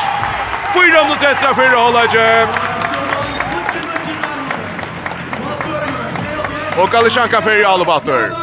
Fyra 0.76 1.08
mot 1.08 1.24
ett 1.24 1.38
straff 1.38 1.56
för 1.56 1.76
Hållage. 1.84 2.48
Och 6.82 6.96
Alishanka 6.96 7.42
för 7.42 7.64
Alabator. 7.64 8.36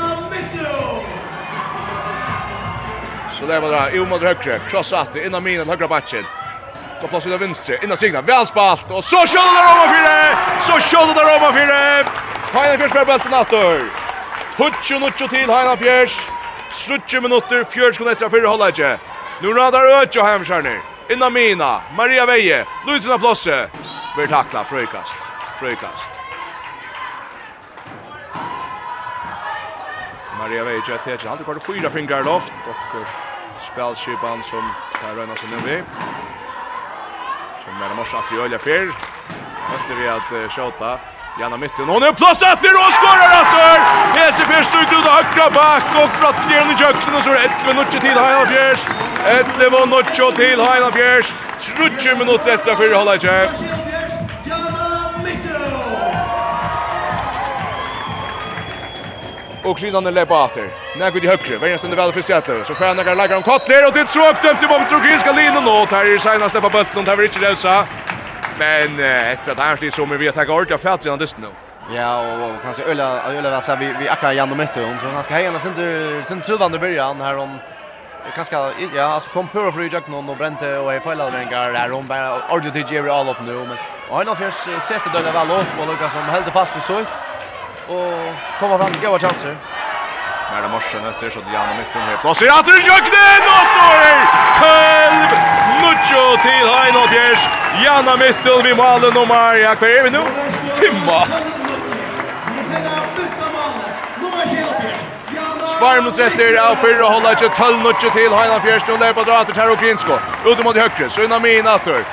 Så 3.30 3.46
där 3.46 3.60
var 3.60 3.70
det. 3.70 3.90
Jo 3.92 4.06
mot 4.06 4.22
högre. 4.22 4.60
Krossat 4.70 5.16
innan 5.16 5.42
minen 5.42 5.68
högra 5.68 5.88
backen. 5.88 6.24
Går 7.00 7.08
plats 7.08 7.26
ut 7.26 7.40
venstre. 7.40 7.78
Inna 7.82 7.96
signa. 7.96 8.22
Väl 8.22 8.46
spalt. 8.46 8.90
Och 8.90 9.04
så 9.04 9.16
skjuter 9.16 9.54
där 9.54 9.64
Roma 9.68 9.92
fyra. 9.94 10.38
Så 10.60 10.72
skjuter 10.72 11.14
där 11.14 11.38
Roma 11.38 11.52
fyra. 11.52 12.10
Heina 12.52 12.76
Bjørs 12.76 12.92
för 12.92 13.04
bulten 13.04 13.34
åter. 13.34 13.80
Hutjo 14.56 14.98
nutjo 14.98 15.28
till 15.28 15.50
Heina 15.50 15.76
Bjørs. 15.76 16.20
30 16.72 17.20
minutter, 17.20 17.64
4 17.64 17.92
sekunder 17.92 18.12
etter 18.12 18.28
hålla 18.28 18.48
halvleitje. 18.48 18.98
Nu 19.42 19.52
radar 19.54 20.02
Øtjo 20.02 20.22
hemskärner, 20.22 20.80
Inna 21.10 21.30
Mina, 21.30 21.82
Maria 21.96 22.26
Veje, 22.26 22.66
Luisina 22.86 23.18
Plosse. 23.18 23.70
vi 24.16 24.26
tackla, 24.26 24.64
fröjkast, 24.64 25.16
fröjkast. 25.60 26.10
Maria 30.38 30.64
Veie 30.64 30.82
tjett 30.86 31.04
tjett, 31.04 31.24
halde 31.24 31.44
kvar 31.44 31.58
fyra 31.66 31.90
fingrar 31.90 32.24
loft. 32.24 32.52
och 32.66 33.08
spelskipan 33.60 34.42
som 34.42 34.72
tar 35.00 35.14
røyna 35.14 35.36
sig 35.36 35.48
nu 35.48 35.56
vid 35.56 35.84
som 37.68 37.82
är 37.82 37.94
mors 37.94 38.14
att 38.14 38.32
göra 38.32 38.58
fel. 38.58 38.88
Efter 39.76 39.94
vi 39.94 40.08
att 40.08 40.32
uh, 40.32 40.48
skjuta 40.48 41.00
Janna 41.40 41.56
mitten. 41.56 41.88
Hon 41.88 42.02
är 42.02 42.12
plats 42.12 42.42
att 42.42 42.62
det 42.62 42.68
och 42.68 42.92
skorar 42.98 43.30
åter. 43.40 43.78
Hese 44.18 44.42
först 44.50 44.74
ut 44.74 44.92
ut 44.98 45.06
högra 45.14 45.50
back 45.50 45.86
och 46.02 46.10
platt 46.20 46.48
ner 46.50 46.64
i 46.72 46.74
jöken 46.82 47.14
och 47.16 47.22
så 47.24 47.30
är 47.30 47.34
det 47.34 47.40
11 47.40 47.72
minuter 47.72 48.00
till 48.00 48.18
Heina 48.24 48.46
Fjärs. 48.46 48.80
11 49.24 49.86
minuter 49.86 50.32
till 50.40 50.60
Heina 50.60 50.92
Fjärs. 50.92 51.26
30 51.76 52.16
minuter 52.18 52.50
efter 52.50 52.74
för 52.74 52.94
hålla 52.94 53.14
i 53.14 53.18
och 59.70 59.78
Kridan 59.78 60.06
är 60.06 60.10
läppa 60.10 60.44
åter. 60.44 60.70
När 60.96 61.10
går 61.10 61.20
det 61.20 61.28
högre. 61.28 61.58
Vem 61.58 61.78
ständer 61.78 61.96
väl 61.96 62.12
för 62.12 62.22
Seattle. 62.22 62.64
Så 62.64 62.74
skärna 62.74 63.04
kan 63.04 63.16
lägga 63.16 63.36
om 63.36 63.42
Kotler 63.42 63.86
och 63.88 63.94
till 63.94 64.06
tråk 64.06 64.42
dömt 64.42 64.62
i 64.62 64.66
emot 64.66 64.92
Ukrainska 64.92 65.32
linjen 65.32 65.68
och 65.68 65.90
här 65.92 66.04
är 66.04 66.18
Sina 66.18 66.48
släppa 66.48 66.70
bulten 66.70 66.98
och 67.00 67.06
tar 67.06 67.16
Richard 67.16 67.42
Elsa. 67.42 67.86
Men 68.58 69.00
efter 69.32 69.52
att 69.52 69.58
han 69.58 69.76
slår 69.76 69.90
så 69.90 70.06
med 70.06 70.18
vi 70.18 70.28
attackar 70.28 70.52
ordet 70.52 70.70
jag 70.70 70.80
fattar 70.80 71.12
inte 71.12 71.26
nu. 71.36 71.48
Ja, 71.96 72.18
och 72.20 72.50
och 72.50 72.62
kanske 72.62 72.82
Ulla 72.90 73.08
Ulla 73.38 73.50
där 73.50 73.60
så 73.60 73.76
vi 73.76 73.94
vi 74.00 74.08
akkurat 74.08 74.34
Jan 74.34 74.50
och 74.50 74.56
Mette 74.56 74.80
hon 74.80 74.98
så 75.00 75.06
ganska 75.06 75.34
hejna 75.34 75.58
sen 75.58 75.74
du 75.76 76.22
sen 76.28 76.42
trudande 76.42 76.78
början 76.78 77.20
här 77.20 77.36
om 77.36 77.58
kanske 78.34 78.56
ja 78.96 79.02
alltså 79.02 79.30
kom 79.30 79.48
på 79.48 79.72
för 79.72 79.88
jag 79.92 80.08
någon 80.08 80.28
och 80.28 80.36
bränte 80.36 80.78
och 80.78 80.94
är 80.94 81.00
fällade 81.00 81.38
den 81.38 81.48
går 81.48 81.72
där 81.72 81.92
om 81.92 82.06
bara 82.06 82.48
ordet 82.50 82.72
till 82.72 82.84
Jerry 82.90 83.10
all 83.10 83.28
upp 83.28 83.40
nu 83.46 83.52
men 83.52 83.76
och 84.10 84.16
han 84.16 84.28
har 84.28 84.34
först 84.34 84.62
sett 84.88 85.04
det 85.04 85.22
där 85.22 85.32
väl 85.32 85.50
upp 85.50 85.80
och 85.80 85.86
Lucas 85.86 86.12
som 86.12 86.22
höll 86.22 86.42
fast 86.42 86.76
vid 86.76 86.82
så 86.82 87.04
och 87.88 88.60
komma 88.60 88.78
fram 88.78 88.92
goda 89.02 89.18
chanser. 89.18 89.56
Men 90.52 90.62
det 90.62 90.68
morsen 90.68 91.06
efter 91.10 91.30
så 91.30 91.40
Jan 91.54 91.76
mitten 91.76 92.02
här. 92.02 92.16
Plats 92.16 92.42
i 92.42 92.48
åter 92.58 92.78
jöknen 92.88 93.42
och 93.56 93.66
så 93.74 93.86
är 94.10 94.18
12 95.10 95.38
Mucho 95.82 96.42
till 96.42 96.66
Heino 96.74 97.08
Bjärs. 97.10 97.48
Jan 97.84 98.18
mitten 98.18 98.62
vid 98.64 98.76
målet 98.76 99.14
nummer 99.14 99.54
ja 99.54 99.74
kvar 99.74 99.88
är 99.88 100.02
vi 100.02 100.10
nu. 100.10 100.22
Timma. 100.80 101.20
Sparm 105.66 106.04
mot 106.04 106.18
rätter 106.18 106.70
av 106.70 106.74
fyrra 106.74 107.04
hålla 107.04 107.30
inte 107.30 107.48
12 107.48 107.82
Mucho 107.82 108.10
till 108.10 108.32
Heino 108.32 108.60
Bjärs. 108.64 108.82
Nu 108.88 108.96
där 108.96 109.12
på 109.12 109.22
drater 109.22 109.54
här 109.54 109.70
och 109.72 109.78
Grinsko. 109.78 110.12
Ut 110.46 110.64
mot 110.64 110.76
högre. 110.76 111.10
Så 111.10 111.22
innan 111.22 111.42
min 111.42 111.66
ator. 111.66 112.04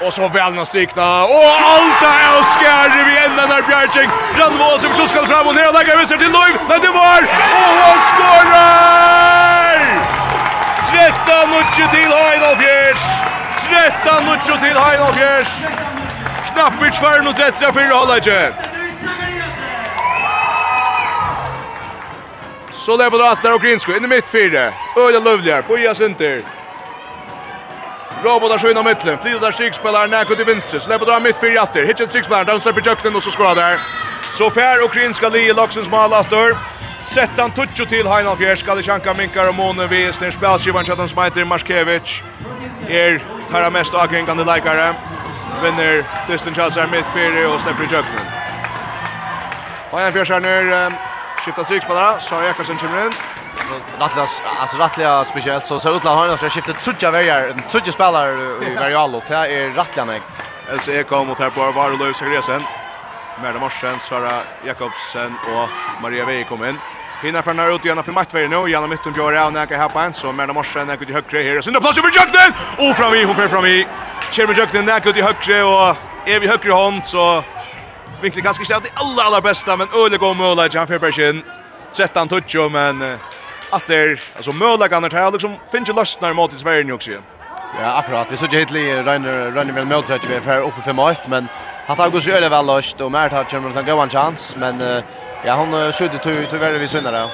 Och 0.00 0.14
så 0.14 0.28
väl 0.28 0.52
någon 0.54 0.66
strikna. 0.66 1.24
Och 1.24 1.50
allt 1.72 2.02
är 2.02 2.42
skär 2.42 3.04
vi 3.08 3.18
ända 3.26 3.46
där 3.46 3.62
Bjärking. 3.62 4.10
Randvall 4.38 4.78
som 4.80 4.90
kuskar 4.90 5.26
fram 5.26 5.46
och 5.46 5.54
ner 5.54 5.72
lägger 5.72 5.98
visst 5.98 6.10
till 6.10 6.32
Lund. 6.36 6.56
Nej 6.68 6.78
det 6.82 6.88
var 6.88 7.20
och 7.22 7.74
han 7.82 7.98
skorar! 8.10 9.78
13 10.90 11.52
och 11.58 11.74
till 11.74 12.12
Heinolf 12.12 12.58
Fjärs. 12.58 13.02
13 14.02 14.28
och 14.28 14.60
till 14.60 14.76
Heinolf 14.76 15.16
Fjärs. 15.16 15.48
Knappt 16.52 16.80
mot 17.24 17.38
rättra 17.38 17.52
straff 17.56 17.76
i 17.76 17.88
Så 22.72 22.84
Så 22.84 22.96
lägger 22.96 23.10
på 23.10 23.18
där 23.42 23.54
och 23.54 23.62
Grinsko 23.62 23.92
in 23.92 24.04
i 24.04 24.08
mittfältet. 24.08 24.74
Öle 24.96 25.20
Lövlier, 25.20 25.62
Bojas 25.68 26.00
Inter. 26.00 26.57
Robotar 28.24 28.58
skjønner 28.58 28.82
midtlen. 28.82 29.18
Flyder 29.22 29.52
Sikspelaren 29.54 30.10
nær 30.10 30.24
til 30.24 30.46
venstre. 30.46 30.80
Släpper 30.80 31.06
dra 31.06 31.18
mitt 31.20 31.38
för 31.38 31.46
Jatter. 31.46 31.86
Hitchet 31.86 32.12
Sikspelaren. 32.12 32.46
Den 32.46 32.60
släpper 32.60 32.82
Jökten 32.86 33.16
och 33.16 33.22
så 33.22 33.30
skorar 33.30 33.54
där. 33.54 33.78
Så 34.30 34.50
fär 34.50 35.30
li 35.30 35.48
i 35.48 35.52
Laxens 35.52 35.88
mål 35.88 36.12
efter. 36.12 36.56
Settan 37.04 37.50
touch 37.50 37.88
till 37.88 38.06
Heinal 38.06 38.36
Det 38.38 38.82
sjänkar 38.82 39.14
minkar 39.14 39.48
och 39.48 39.54
måne 39.54 39.86
vi 39.86 40.12
snär 40.12 40.30
spelskivan 40.30 40.84
Chatham 40.84 41.08
Smiter 41.08 41.44
Marskevich. 41.44 42.22
Er 42.88 43.22
tar 43.50 43.70
mest 43.70 43.94
avgängande 43.94 44.44
likare. 44.44 44.94
Vinner 45.62 46.04
Dustin 46.28 46.54
Chelsea 46.54 46.86
mitt 46.86 47.06
för 47.14 47.54
och 47.54 47.60
släpper 47.60 47.82
Jökten. 47.82 48.26
Heinal 49.92 50.12
Fjärskall 50.12 50.42
nu 50.42 50.90
skiftar 51.44 51.64
Sikspelaren. 51.64 52.20
Sara 52.20 52.46
Jakobsen 52.46 52.76
kommer 52.76 53.06
in 53.06 53.14
rattliga 54.00 54.26
alltså 54.60 54.76
rattliga 54.76 55.24
speciellt 55.24 55.66
så 55.66 55.80
så 55.80 55.96
utland 55.96 56.18
har 56.18 56.28
han 56.28 56.50
skiftat 56.50 56.80
trutja 56.80 57.10
vägar 57.10 57.54
trutja 57.70 57.92
spelare 57.92 58.32
i 58.66 58.74
Varialo 58.80 59.22
det 59.28 59.34
är 59.34 59.70
rattliga 59.70 60.06
jag 60.06 60.22
alltså 60.72 60.92
jag 60.92 61.08
kom 61.08 61.26
mot 61.26 61.38
här 61.38 61.50
på 61.50 61.72
Varulöv 61.72 62.12
Segresen 62.12 62.62
Merda 63.42 63.58
Morsen, 63.58 64.00
Sara 64.00 64.42
Jakobsen 64.66 65.34
och 65.54 65.68
Maria 66.02 66.24
Vei 66.24 66.44
kom 66.44 66.64
in. 66.64 66.78
Hinner 67.22 67.42
från 67.42 67.58
här 67.58 67.74
ut 67.74 67.84
igen 67.84 68.04
för 68.04 68.12
mattvärden 68.12 68.50
nu. 68.50 68.70
Janna 68.70 68.86
mitten 68.86 69.12
björ 69.12 69.32
av 69.32 69.52
näka 69.52 69.76
här 69.76 69.88
på 69.88 69.98
en. 69.98 70.14
Så 70.14 70.32
Merda 70.32 70.52
Morsen 70.52 70.86
näka 70.86 71.02
ut 71.02 71.10
i 71.10 71.12
högre 71.12 71.42
här. 71.42 71.60
Sen 71.60 71.74
plats 71.74 71.98
över 71.98 72.10
Jökten! 72.16 72.52
Och 72.78 72.96
fram 72.96 73.14
i, 73.14 73.24
hon 73.24 73.36
fer 73.36 73.48
fram 73.48 73.66
i. 73.66 73.86
Kjermen 74.30 74.56
Jökten 74.56 74.84
näka 74.84 75.08
ut 75.08 75.16
i 75.16 75.22
högre 75.22 75.62
och 75.62 75.96
är 76.26 76.40
vi 76.40 76.46
högre 76.48 76.72
hånd 76.72 77.04
så 77.04 77.44
vinklar 78.22 78.42
kanske 78.42 78.74
inte 78.74 78.88
det 78.88 79.00
allra, 79.00 79.22
allra 79.22 79.40
bästa. 79.40 79.76
Men 79.76 79.88
Öle 79.94 80.16
går 80.16 80.34
mål 80.34 80.58
Jan 80.72 80.88
han 80.88 81.42
13 81.96 82.28
touch 82.28 82.56
men 82.70 83.18
att 83.70 83.86
det 83.86 84.20
alltså 84.36 84.52
möjligheten 84.52 85.12
här 85.12 85.30
liksom 85.30 85.56
finns 85.72 85.88
ju 85.88 85.92
lösningar 85.92 86.34
mot 86.34 86.54
i 86.54 86.58
Sverige 86.58 86.92
också. 86.92 87.10
Ja, 87.80 87.92
akkurat. 87.92 88.32
Vi 88.32 88.36
så 88.36 88.46
ju 88.46 88.58
hittills 88.58 89.06
runner 89.06 89.50
runner 89.50 89.72
väl 89.72 89.84
med 89.84 89.98
att 89.98 90.10
vi 90.10 90.34
är 90.34 90.40
här 90.40 90.62
uppe 90.62 90.82
för 90.82 90.92
mat, 90.92 91.28
men 91.28 91.48
han 91.86 91.98
har 91.98 92.10
gått 92.10 92.22
så 92.22 92.30
öle 92.30 92.48
väl 92.48 92.66
löst 92.66 93.00
och 93.00 93.12
mer 93.12 93.28
har 93.30 93.44
chans 93.44 93.76
att 93.76 93.86
gå 93.86 94.00
en 94.00 94.10
chans, 94.10 94.54
men 94.56 95.02
ja, 95.44 95.54
han 95.54 95.92
skjuter 95.92 96.18
tur 96.18 96.46
tyvärr 96.50 96.72
vi 96.72 96.88
syndare. 96.88 97.28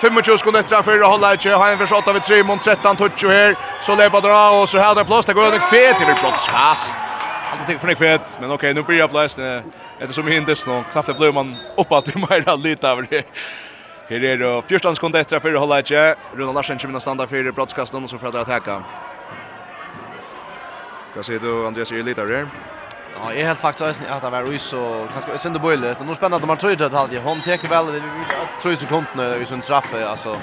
25 0.00 0.38
sekunder 0.38 0.60
efter 0.60 0.82
för 0.82 1.00
att 1.00 1.06
hålla 1.06 1.32
inte 1.32 1.50
ha 1.50 1.68
en 1.68 1.78
försåt 1.78 2.08
av 2.08 2.18
3 2.18 2.42
mot 2.42 2.60
13 2.60 2.96
touch 2.96 3.24
här. 3.24 3.56
Så 3.82 3.94
löper 3.96 4.20
dra 4.20 4.60
och 4.60 4.68
så 4.68 4.78
här 4.78 4.94
där 4.94 5.04
plats 5.04 5.26
det 5.26 5.34
går 5.34 5.54
en 5.54 5.60
fet 5.60 5.98
till 5.98 6.06
plats 6.06 6.48
kast. 6.48 6.96
Allt 7.52 7.66
det 7.66 7.88
en 7.90 7.96
fet, 7.96 8.38
men 8.40 8.52
okej, 8.52 8.74
nu 8.74 8.82
blir 8.82 8.98
jag 8.98 9.10
plats. 9.10 9.34
Det 9.34 9.62
är 10.00 10.06
som 10.12 10.26
hindes 10.26 10.66
nu. 10.66 10.82
Knappt 10.92 11.18
blev 11.18 11.34
man 11.34 11.56
uppåt 11.76 12.08
i 12.08 12.18
mer 12.18 12.56
lite 12.56 12.92
av 12.92 13.06
det. 13.10 13.24
Her 14.10 14.24
er 14.26 14.40
det 14.40 14.48
14 14.66 14.96
sekunder 14.96 15.22
etter 15.22 15.38
for 15.38 15.54
holde 15.54 15.76
ikke. 15.84 16.00
Rune 16.34 16.50
Larsen 16.50 16.78
kommer 16.82 16.98
til 16.98 16.98
å 16.98 17.04
stande 17.04 17.26
for 17.30 17.50
brottskasten 17.54 18.08
som 18.10 18.18
prøver 18.18 18.40
å 18.40 18.42
attacka. 18.42 18.80
Hva 21.14 21.22
sier 21.22 21.38
du, 21.38 21.50
Andreas, 21.66 21.92
er 21.94 22.02
litt 22.02 22.18
av 22.18 22.26
det 22.26 22.40
her? 22.40 22.48
Ja, 23.14 23.30
jeg 23.36 23.46
helt 23.46 23.60
faktisk 23.62 23.84
øyne 23.86 24.08
at 24.10 24.24
det 24.24 24.32
var 24.34 24.48
uis 24.50 24.66
og 24.74 25.12
kanskje 25.14 25.38
sin 25.38 25.54
det 25.54 25.62
bøylet. 25.62 25.94
Men 25.98 26.10
nå 26.10 26.16
spennende 26.18 26.42
at 26.42 26.50
man 26.50 26.58
tror 26.58 26.74
det 26.74 26.90
halvt. 26.90 27.14
Hun 27.22 27.42
teker 27.46 27.70
vel 27.70 27.92
det 27.94 28.00
vi 28.02 28.24
alt 28.34 28.56
tror 28.62 28.74
sekundene 28.80 29.28
i 29.38 29.46
sin 29.46 29.62
straffe, 29.62 30.02
altså. 30.02 30.34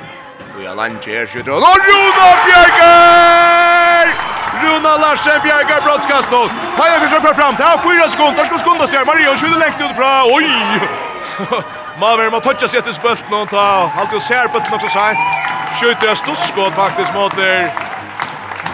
Og 0.56 0.64
jeg 0.64 0.76
lander 0.80 1.12
her, 1.12 1.28
skjuter 1.28 1.52
han. 1.52 1.68
Og 1.68 1.90
Runa 1.90 2.30
Bjerger! 2.46 4.14
Runa 4.62 4.94
Larsen 5.04 5.44
Bjerger 5.44 5.84
brottskast 5.90 6.32
nå. 6.32 6.46
Hei, 6.80 6.88
jeg 6.94 7.04
forsøker 7.04 7.36
fram 7.42 7.60
til. 7.60 7.68
Er 7.68 7.84
fyra 7.84 8.08
sekunder. 8.16 8.40
Der 8.40 8.48
skal 8.48 8.64
skunda 8.64 8.88
seg. 8.88 9.04
Maria 9.12 9.36
skjuter 9.36 9.60
lengt 9.60 9.84
ut 9.84 9.94
fra. 10.00 10.14
Oi! 10.32 11.84
Maver 12.00 12.30
må 12.30 12.40
toucha 12.40 12.68
sig 12.68 12.82
till 12.82 12.94
bult 13.02 13.30
nu 13.32 13.46
ta. 13.50 13.88
Halt 13.96 14.14
ju 14.14 14.20
ser 14.20 14.48
på 14.48 14.60
nok 14.72 14.82
så 14.82 15.00
här. 15.00 15.16
Skjuter 15.80 16.12
ett 16.12 16.18
storskott 16.18 16.76
faktiskt 16.76 17.14
mot 17.14 17.36
der 17.36 17.74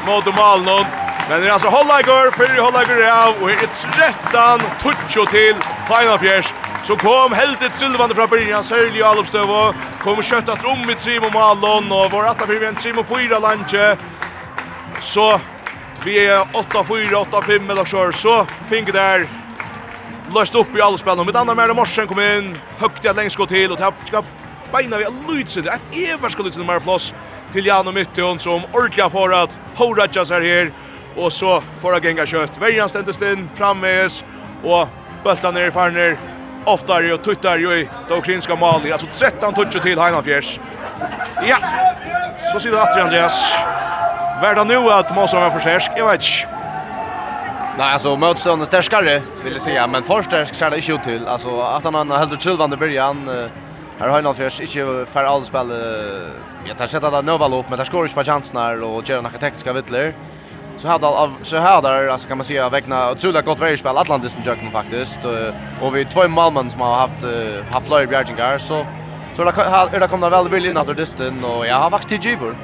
mot 0.06 0.26
Malnon. 0.38 0.86
Men 1.30 1.42
det 1.42 1.48
är 1.48 1.52
alltså 1.52 1.68
Hollager 1.68 2.32
för 2.32 2.62
Hollager 2.62 3.12
av 3.12 3.44
och 3.44 3.52
är 3.52 3.56
trettan 3.56 4.60
toucho 4.82 5.26
till 5.26 5.56
Final 5.88 6.20
Pierce. 6.20 6.54
Så 6.84 6.96
kom 6.96 7.32
heldet 7.34 7.76
silvande 7.76 8.16
från 8.16 8.30
början 8.30 8.64
Sörli 8.64 9.04
och 9.04 9.08
Alopstövo. 9.08 9.74
Kom 10.02 10.22
kött 10.22 10.50
att 10.50 10.66
om 10.66 10.86
med 10.86 11.00
Simon 11.00 11.34
Malon 11.34 11.92
och 11.92 12.12
vår 12.12 12.26
atta 12.26 12.46
för 12.46 12.64
en 12.64 12.76
Simon 12.76 13.06
fyra 13.06 13.40
lanche. 13.40 13.98
Så 15.00 15.40
vi 16.06 16.28
är 16.28 16.40
8-4, 16.40 17.26
8-5 17.26 17.72
eller 17.72 17.86
så. 17.86 18.12
Så 18.12 18.48
fink 18.70 18.94
där 18.94 19.28
blåst 20.34 20.56
upp 20.56 20.76
i 20.78 20.82
alla 20.82 20.98
spelen. 20.98 21.26
Mitt 21.26 21.36
andra 21.36 21.56
Merle 21.56 21.74
Morsen 21.74 22.08
kom 22.08 22.20
in, 22.20 22.58
högt 22.78 23.06
att 23.06 23.16
längst 23.16 23.36
gå 23.36 23.46
till 23.46 23.72
och 23.72 23.78
tapp 23.78 23.94
ska 24.08 24.24
beina 24.72 24.98
vi 24.98 25.06
Luitz 25.28 25.54
det. 25.54 25.70
Ett 25.70 25.82
ever 25.96 26.30
ska 26.30 26.44
Luitz 26.44 26.58
nummer 26.58 26.80
plats 26.80 27.14
till 27.52 27.66
Jan 27.66 27.88
och 27.88 27.94
Mytton 27.94 28.40
som 28.40 28.62
orkar 28.74 29.10
för 29.10 29.44
att 29.44 29.58
Horajas 29.76 30.32
är 30.32 30.42
här 30.42 30.72
och 31.16 31.34
så 31.34 31.64
får 31.82 32.00
Genga 32.00 32.26
kött. 32.26 32.58
Värjan 32.58 32.90
ständes 32.90 33.22
in 33.22 33.50
frammes 33.56 34.24
och 34.64 34.88
bultan 35.24 35.54
ner 35.54 35.68
i 35.68 35.72
farner 35.72 36.18
oftare 36.66 37.14
och 37.14 37.24
tuttar 37.24 37.58
ju 37.58 37.74
i 37.74 37.90
det 38.08 38.18
ukrainska 38.18 38.56
målet. 38.56 38.92
Alltså 38.92 39.08
13 39.14 39.54
touch 39.54 39.82
till 39.82 40.00
Heinafjärs. 40.00 40.60
Ja. 41.48 41.58
Så 42.52 42.60
sitter 42.60 42.78
Atri 42.78 43.02
Andreas. 43.02 43.54
Värda 44.42 44.64
nu 44.64 44.78
att 44.78 45.16
Måsson 45.16 45.42
var 45.42 45.50
förskärsk. 45.50 45.92
Jag 45.98 46.12
vet 46.12 46.24
inte. 46.24 46.63
Nej, 47.78 47.94
alltså 47.94 48.16
motståndet 48.16 48.68
starkare 48.68 49.22
vill 49.44 49.54
jag 49.54 49.62
säga, 49.62 49.88
men 49.88 50.04
förstärk 50.04 50.56
ser 50.56 50.70
det 50.70 50.78
inte 50.78 50.92
ut 50.92 51.04
till. 51.04 51.28
Alltså 51.28 51.62
att 51.62 51.84
han 51.84 52.12
har 52.12 52.18
helt 52.18 52.42
trillvande 52.42 52.78
början. 52.78 53.28
Här 54.00 54.08
har 54.08 54.22
han 54.22 54.36
först 54.36 54.62
inte 54.62 55.06
för 55.12 55.24
all 55.24 55.46
spel. 55.46 55.72
Jag 56.68 56.78
tar 56.78 56.88
sätta 56.88 57.12
där 57.12 57.22
Nova 57.24 57.60
upp 57.60 57.66
men 57.70 57.78
där 57.78 57.86
skor 57.86 58.08
ju 58.08 58.14
på 58.14 58.24
chansen 58.24 58.84
och 58.84 59.10
gör 59.10 59.22
några 59.22 59.38
tekniska 59.38 59.74
vittler. 59.74 60.14
Så 60.78 60.88
här 60.88 61.00
där 61.00 61.30
så 61.44 61.58
här 61.58 61.82
där 61.82 62.08
alltså 62.08 62.28
kan 62.28 62.38
man 62.38 62.46
säga 62.46 62.70
vägna 62.70 63.12
otroligt 63.12 63.46
gott 63.46 63.60
värre 63.60 63.78
spel 63.78 63.98
Atlantis 63.98 64.32
som 64.32 64.44
jökna 64.44 64.72
faktiskt 64.72 65.20
och 65.82 65.96
vi 65.96 66.06
två 66.06 66.28
Malmö 66.28 66.70
som 66.70 66.82
har 66.82 66.96
haft 66.96 67.26
haft 67.72 67.88
flyg 67.88 68.10
Bjergengar 68.10 68.58
så 68.58 68.86
så 69.36 69.44
där 69.44 70.08
kommer 70.08 70.30
väl 70.30 70.50
väl 70.50 70.66
in 70.66 70.78
att 70.78 70.88
det 70.88 70.94
distan 70.94 71.44
och 71.44 71.68
jag 71.68 71.76
har 71.76 71.90
faktiskt 71.90 72.26
Gibor. 72.26 72.56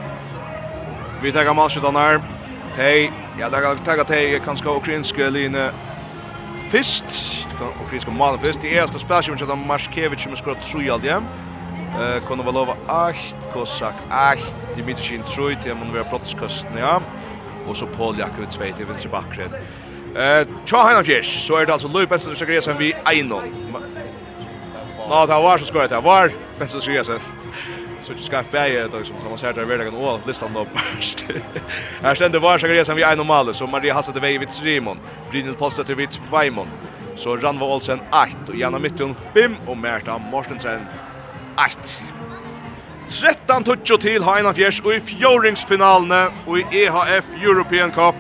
Vi 1.22 1.32
tar 1.32 1.44
gamla 1.44 1.70
skjutarna 1.70 2.00
här. 2.00 2.22
Tei, 2.80 3.12
ja, 3.36 3.50
det 3.52 3.60
kan 3.60 3.80
tagga 3.84 4.06
tei 4.08 4.38
kanskje 4.40 4.72
ukrainske 4.72 5.26
line 5.36 5.66
fyrst, 6.72 7.18
ukrainske 7.84 8.14
malen 8.16 8.40
fyrst, 8.40 8.64
i 8.64 8.78
erste 8.80 9.02
spelsjum 9.02 9.36
kjata 9.36 9.58
Marskevich 9.60 10.24
som 10.24 10.38
skrat 10.40 10.62
trujald, 10.64 11.04
ja. 11.04 11.18
Eh, 12.00 12.22
Konovalova 12.24 12.78
8, 12.88 13.50
Kosak 13.52 14.00
8, 14.08 14.70
Dimitri 14.78 15.10
Kinn 15.10 15.28
3, 15.28 15.58
til 15.60 15.76
man 15.76 15.92
vera 15.92 16.08
brottskosten, 16.08 16.80
ja. 16.80 17.02
Og 17.68 17.76
så 17.76 17.90
Paul 17.98 18.16
Jakob 18.16 18.48
2 18.48 18.72
til 18.78 18.88
vinstre 18.88 19.12
bakgren. 19.12 19.60
Eh, 20.16 20.46
tja 20.64 20.86
heinan 20.88 21.04
fjers, 21.04 21.34
så 21.50 21.60
er 21.60 21.68
det 21.68 21.76
altså 21.76 21.92
Løy 21.92 22.08
Benson 22.08 22.32
og 22.32 22.40
Sjakaresen 22.40 22.80
vi 22.80 22.94
1-0. 23.12 23.52
Nå, 25.04 25.20
det 25.28 25.44
var 25.50 25.60
så 25.60 25.68
skåret, 25.68 25.92
det 25.92 26.04
var 26.08 26.32
Benson 26.62 26.80
og 26.80 26.88
Sjakaresen 26.88 27.39
så 28.02 28.14
ikke 28.14 28.24
skaff 28.24 28.48
bæge, 28.52 28.88
då 28.92 29.04
som 29.04 29.16
Thomas 29.22 29.42
Herter 29.42 29.62
er 29.62 29.66
veldig 29.66 29.94
å, 29.94 30.20
listan 30.28 30.54
da 30.54 30.66
Här 32.02 32.16
ständer 32.16 32.40
var 32.40 32.52
Varsagre 32.52 32.86
som 32.86 32.96
vi 32.96 33.04
er 33.04 33.16
normale, 33.16 33.54
så 33.54 33.68
Maria 33.68 33.94
Hasset 33.94 34.16
er 34.16 34.22
vei 34.22 34.38
vitt 34.38 34.62
Rimon, 34.64 35.00
Brynil 35.32 35.56
Posta 35.56 35.84
till 35.84 35.96
vid 35.96 36.20
Veimon, 36.32 36.70
så 37.16 37.36
Ranva 37.36 37.66
Olsen 37.66 38.00
8, 38.12 38.30
och 38.48 38.56
Janna 38.56 38.80
Mytton 38.80 39.16
5, 39.34 39.56
och 39.68 39.78
Märta 39.78 40.18
Morstensen 40.18 40.88
8. 41.58 41.80
13 43.10 43.64
tutsjo 43.64 43.98
til 43.98 44.24
Haina 44.24 44.54
Fjers, 44.54 44.80
og 44.86 44.94
i 44.94 45.00
fjordingsfinalene 45.02 46.28
og 46.46 46.60
i 46.60 46.84
EHF 46.84 47.32
European 47.42 47.92
Cup, 47.92 48.16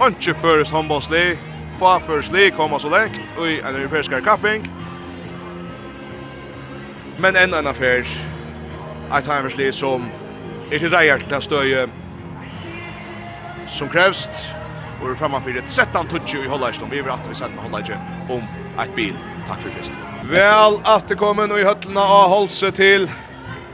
Anki 0.00 0.34
først 0.36 0.72
håndbåslig, 0.76 1.38
fa 1.80 1.98
først 2.04 2.32
li, 2.32 2.50
kommer 2.50 2.78
så 2.78 2.90
lengt, 2.92 3.22
og 3.38 3.48
i 3.48 3.58
en 3.58 3.76
europeiskare 3.76 4.20
kapping. 4.20 4.66
Men 7.18 7.36
enda 7.36 7.62
en 7.62 7.70
affær, 7.72 8.04
ett 9.14 9.26
Heimersli 9.26 9.72
som 9.72 10.10
inte 10.70 10.88
rejer 10.88 11.18
till 11.18 11.40
stöje 11.40 11.88
som 13.68 13.88
krävs 13.88 14.28
och 15.02 15.10
är 15.10 15.14
framför 15.14 15.58
ett 15.58 15.68
settan 15.68 16.06
touch 16.06 16.34
i 16.34 16.48
Hollandston. 16.48 16.90
Vi 16.90 17.02
vill 17.02 17.10
att 17.10 17.28
vi 17.30 17.34
sätter 17.34 17.56
Hollandsje 17.56 17.98
om 18.28 18.42
ett 18.82 18.94
bil. 18.96 19.14
Tack 19.48 19.62
för 19.62 19.70
fest. 19.70 19.92
Väl 20.24 20.80
att 20.84 21.08
det 21.08 21.14
kommer 21.14 21.46
nu 21.46 21.58
i 21.58 21.64
höllna 21.64 22.00
av 22.00 22.28
Holse 22.28 22.72
till 22.72 23.10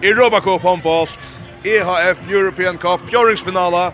Europa 0.02 0.40
Cup 0.40 0.62
handbolt. 0.62 1.38
EHF 1.64 2.28
European 2.28 2.78
Cup 2.78 3.00
fjärdingsfinala. 3.10 3.92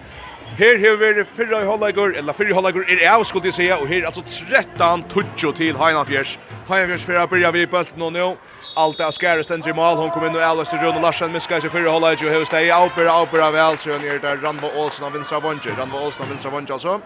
Her 0.57 0.79
har 0.79 0.97
vi 0.97 1.25
fyrra 1.37 1.63
i 1.63 1.67
Hollagur, 1.67 2.19
eller 2.19 2.33
fyrra 2.33 2.49
i 2.49 2.53
Hollagur 2.53 2.85
er 2.91 3.03
jeg, 3.03 3.27
skulle 3.27 3.47
jeg 3.47 3.55
si, 3.55 3.71
og 3.71 3.89
her 3.89 4.03
er 4.03 4.07
altså 4.07 4.23
13 4.23 5.05
tutsjo 5.09 5.53
til 5.53 5.77
Heinafjers. 5.77 6.39
Heinafjers 6.69 7.05
fyrir 7.05 7.21
å 7.23 7.29
begynne 7.31 7.53
vi 7.53 7.63
i 7.63 7.69
bølten 7.71 8.03
og 8.03 8.13
nå 8.17 8.31
allt 8.79 9.01
av 9.01 9.13
skär 9.13 9.43
ständer 9.43 9.71
i 9.71 9.73
mål. 9.73 9.99
Hon 9.99 10.11
kom 10.11 10.25
in 10.25 10.37
och 10.37 10.43
Alice 10.43 10.71
till 10.71 10.79
Rune 10.79 11.01
Larsen 11.01 11.33
miskar 11.33 11.61
sig 11.61 11.71
förra 11.71 11.91
hållet 11.91 12.23
och 12.23 12.29
höst 12.29 12.53
i 12.53 12.71
Alper 12.71 13.05
Alper 13.05 13.39
av 13.39 13.55
Alsson 13.55 14.05
är 14.05 14.19
där 14.19 14.37
Ranva 14.37 14.69
Olsen 14.69 15.05
av 15.07 15.13
vinstra 15.13 15.41
vondje. 15.41 15.75
Ranva 15.75 15.99
Olsen 15.99 16.23
av 16.23 16.29
vinstra 16.29 16.51
vondje 16.51 16.73
alltså. 16.75 17.01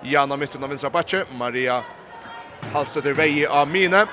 Jana 0.00 0.36
mitten 0.36 0.62
av 0.62 0.68
vinstra 0.68 0.90
batje. 0.90 1.24
Maria 1.30 1.84
Halstøtter 2.72 3.12
vei 3.12 3.46
av 3.46 3.68
mine. 3.68 4.06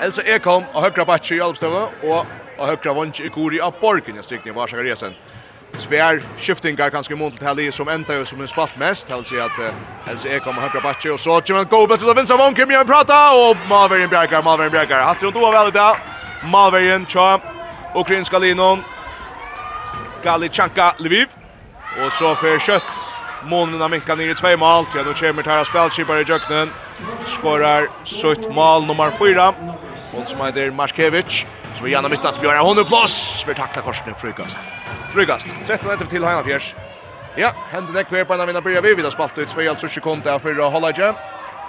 Elsa 0.00 0.22
Ekholm 0.22 0.70
av 0.72 0.88
høyre 0.88 1.04
batje 1.04 1.36
i 1.36 1.42
Alpstøve 1.44 1.84
og 2.00 2.24
av 2.56 2.66
högra 2.72 2.92
vånge 2.96 3.20
i 3.24 3.30
Kori 3.30 3.60
av 3.60 3.76
Borgen. 3.80 4.16
Jeg 4.16 4.24
strykning 4.24 4.54
var 4.56 4.68
Sakaresen 4.72 5.16
svär 5.76 6.22
skiftingar 6.38 6.90
kanske 6.90 7.14
mot 7.14 7.38
till 7.38 7.46
Helly 7.46 7.72
som 7.72 7.88
ända 7.88 8.14
ju 8.14 8.24
som 8.24 8.40
en 8.40 8.48
spalt 8.48 8.76
mest. 8.76 9.08
Helly 9.08 9.24
säger 9.24 9.42
att 9.42 9.74
Helly 10.04 10.34
är 10.34 10.38
kommer 10.38 10.60
högra 10.60 10.80
backe 10.80 11.10
och 11.10 11.20
så 11.20 11.42
Jimmy 11.44 11.64
bättre 11.64 11.96
till 11.96 12.14
vänster 12.14 12.36
von 12.36 12.54
Kim 12.54 12.70
igen 12.70 12.86
prata 12.86 13.30
och 13.32 13.56
Malverin 13.68 14.08
Bjergar 14.08 14.42
Malverin 14.42 14.72
Bjergar. 14.72 15.04
Hatt 15.04 15.22
ju 15.22 15.30
då 15.30 15.50
väl 15.50 15.70
där. 15.70 15.96
Malverin 16.44 17.06
Cha 17.06 17.40
ukrainska 17.94 18.38
linon. 18.38 18.78
Galichanka 20.22 20.94
Lviv. 20.98 21.26
Och 22.06 22.12
så 22.12 22.34
för 22.34 22.58
kött 22.58 22.84
Månen 23.44 23.80
har 23.80 23.88
minkat 23.88 24.18
ner 24.18 24.28
i 24.28 24.34
två 24.34 24.56
mål. 24.56 24.84
Ja, 24.94 25.02
nu 25.02 25.14
kommer 25.14 25.42
Tara 25.42 25.64
Spelskipar 25.64 26.16
i 26.16 26.24
Jöknen. 26.24 26.70
Skorar 27.24 27.88
sutt 28.04 28.54
mål 28.54 28.86
nummer 28.86 29.10
fyra. 29.10 29.54
Hon 30.12 30.26
som 30.26 30.40
heter 30.40 30.70
Marskevich. 30.70 31.46
Så 31.74 31.84
vi 31.84 31.90
gärna 31.90 32.08
mitt 32.08 32.24
att 32.24 32.40
Björn 32.40 32.58
Hon 32.58 32.78
är 32.78 32.84
plås. 32.84 33.44
Vi 33.48 33.54
tacklar 33.54 33.82
korsen 33.82 34.14
frukast. 34.14 34.58
Frukast. 35.10 35.46
13 35.66 35.90
efter 35.90 36.06
till 36.06 36.24
Hanna 36.24 36.44
Fjärs. 36.44 36.74
Ja, 37.36 37.52
händer 37.70 37.92
det 37.92 38.04
kvar 38.04 38.24
på 38.24 38.36
när 38.36 38.46
vi 38.46 38.60
börjar 38.60 38.82
vi 38.82 38.94
vidare 38.94 39.12
spalt 39.12 39.38
ut 39.38 39.48
2 39.48 39.60
alltså 39.60 39.88
20 39.88 39.94
sekunder 39.94 40.38
för 40.38 40.66
att 40.66 40.72
hålla 40.72 40.90
igen. 40.90 41.14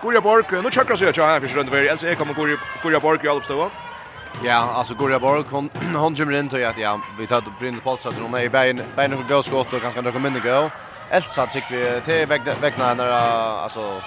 Gurja 0.04 0.22
Borg, 0.22 0.46
nu 0.64 0.72
checkar 0.72 0.96
sig 0.96 1.12
jag 1.16 1.28
här 1.28 1.40
för 1.40 1.48
runt 1.48 1.74
över. 1.74 1.90
Alltså 1.92 2.16
kommer 2.16 2.34
Gurja 2.34 2.58
Gurja 2.84 3.00
Borg 3.00 3.20
i 3.24 3.28
Alpstova. 3.28 3.70
Ja, 4.44 4.74
alltså 4.74 4.94
Gurja 4.94 5.20
Borg 5.20 5.44
hon 5.50 5.70
hon 5.96 6.16
kommer 6.16 6.34
in 6.34 6.50
till 6.50 6.66
att 6.66 6.78
ja, 6.78 7.00
vi 7.20 7.28
tar 7.28 7.44
Brynn 7.60 7.80
Paulsson 7.80 8.14
hon 8.22 8.34
är 8.34 8.42
i 8.42 8.50
bägen 8.50 8.82
bägen 8.96 9.14
och 9.14 9.28
gå 9.30 9.44
skott 9.44 9.74
och 9.74 9.82
ganska 9.82 10.02
några 10.02 10.20
mindre 10.20 10.42
gå. 10.42 10.72
Elsa 11.12 11.48
tycker 11.48 11.76
vi 11.76 12.02
till 12.02 12.26
vägna 12.62 12.94
när 12.94 13.08
alltså 13.08 14.04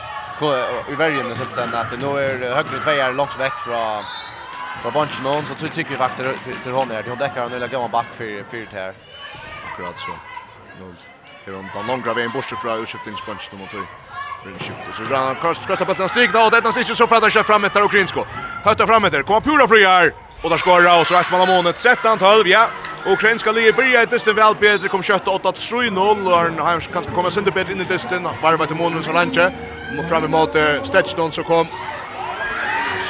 i 0.89 0.95
värjen 0.95 1.37
så 1.37 1.45
den 1.55 1.75
att 1.75 1.91
nu 1.91 2.07
är 2.07 2.55
högre 2.55 2.81
två 2.81 2.91
är 2.91 3.13
långt 3.13 3.37
väck 3.37 3.59
från 3.59 4.05
från 4.83 4.93
bunch 4.93 5.21
någon 5.23 5.47
så 5.47 5.55
tycker 5.55 5.91
vi 5.91 5.97
faktiskt 5.97 6.45
till 6.45 6.63
till 6.63 6.73
hon 6.73 6.89
där. 6.89 7.05
Hon 7.09 7.19
däckar 7.19 7.49
nu 7.49 7.59
lägger 7.59 7.79
man 7.79 7.91
back 7.91 8.15
för 8.15 8.45
för 8.45 8.57
det 8.57 8.77
här. 8.77 8.95
Akkurat 9.63 9.99
så. 9.99 10.21
Nu 10.79 10.97
är 11.45 11.53
hon 11.53 11.71
den 11.71 11.87
långa 11.87 12.15
vägen 12.15 12.33
bort 12.33 12.45
från 12.45 12.83
ursäktningsbunch 12.83 13.49
nummer 13.53 13.67
2 13.67 13.79
Men 14.43 14.59
skjuter 14.59 14.93
så 14.93 15.05
grann 15.05 15.37
kast 15.37 15.67
kasta 15.67 15.85
bollen 15.85 16.09
stig 16.09 16.33
då 16.33 16.41
och 16.41 16.51
det 16.51 16.57
är 16.57 16.79
inte 16.79 16.95
så 16.95 17.07
för 17.07 17.17
att 17.17 17.33
köra 17.33 17.45
fram 17.45 17.65
ett 17.65 17.77
och 17.77 17.91
Grinsko. 17.91 18.25
Hötta 18.65 18.87
fram 18.87 19.05
ett. 19.05 19.27
Kom 19.27 19.43
pura 19.43 19.69
fri 19.69 19.85
här. 19.85 20.24
Och 20.45 20.51
där 20.51 20.59
skårar 20.59 21.01
och 21.01 21.07
så 21.07 21.15
rätt 21.15 21.31
man 21.31 21.41
av 21.41 21.49
månet 21.49 21.77
13-12 21.77 22.47
ja. 22.47 22.67
Ukrainska 23.07 23.53
lige 23.53 23.73
börjar 23.73 24.03
ett 24.03 24.11
distan 24.11 24.35
väl 24.35 24.55
bättre 24.61 24.89
kom 24.89 25.03
kött 25.03 25.25
8-3-0 25.25 26.27
och 26.27 26.39
han 26.39 26.59
har 26.59 26.81
kanske 26.81 27.13
kommer 27.13 27.31
sönder 27.31 27.53
bättre 27.53 27.73
in 27.73 27.81
i 27.81 27.85
distan 27.85 28.29
bara 28.43 28.57
med 28.57 28.77
månen 28.77 29.03
så 29.03 29.13
lanche. 29.13 29.53
Och 29.99 30.09
fram 30.09 30.25
emot 30.25 30.57
Stetchton 30.85 31.33
så 31.33 31.43
kom 31.43 31.67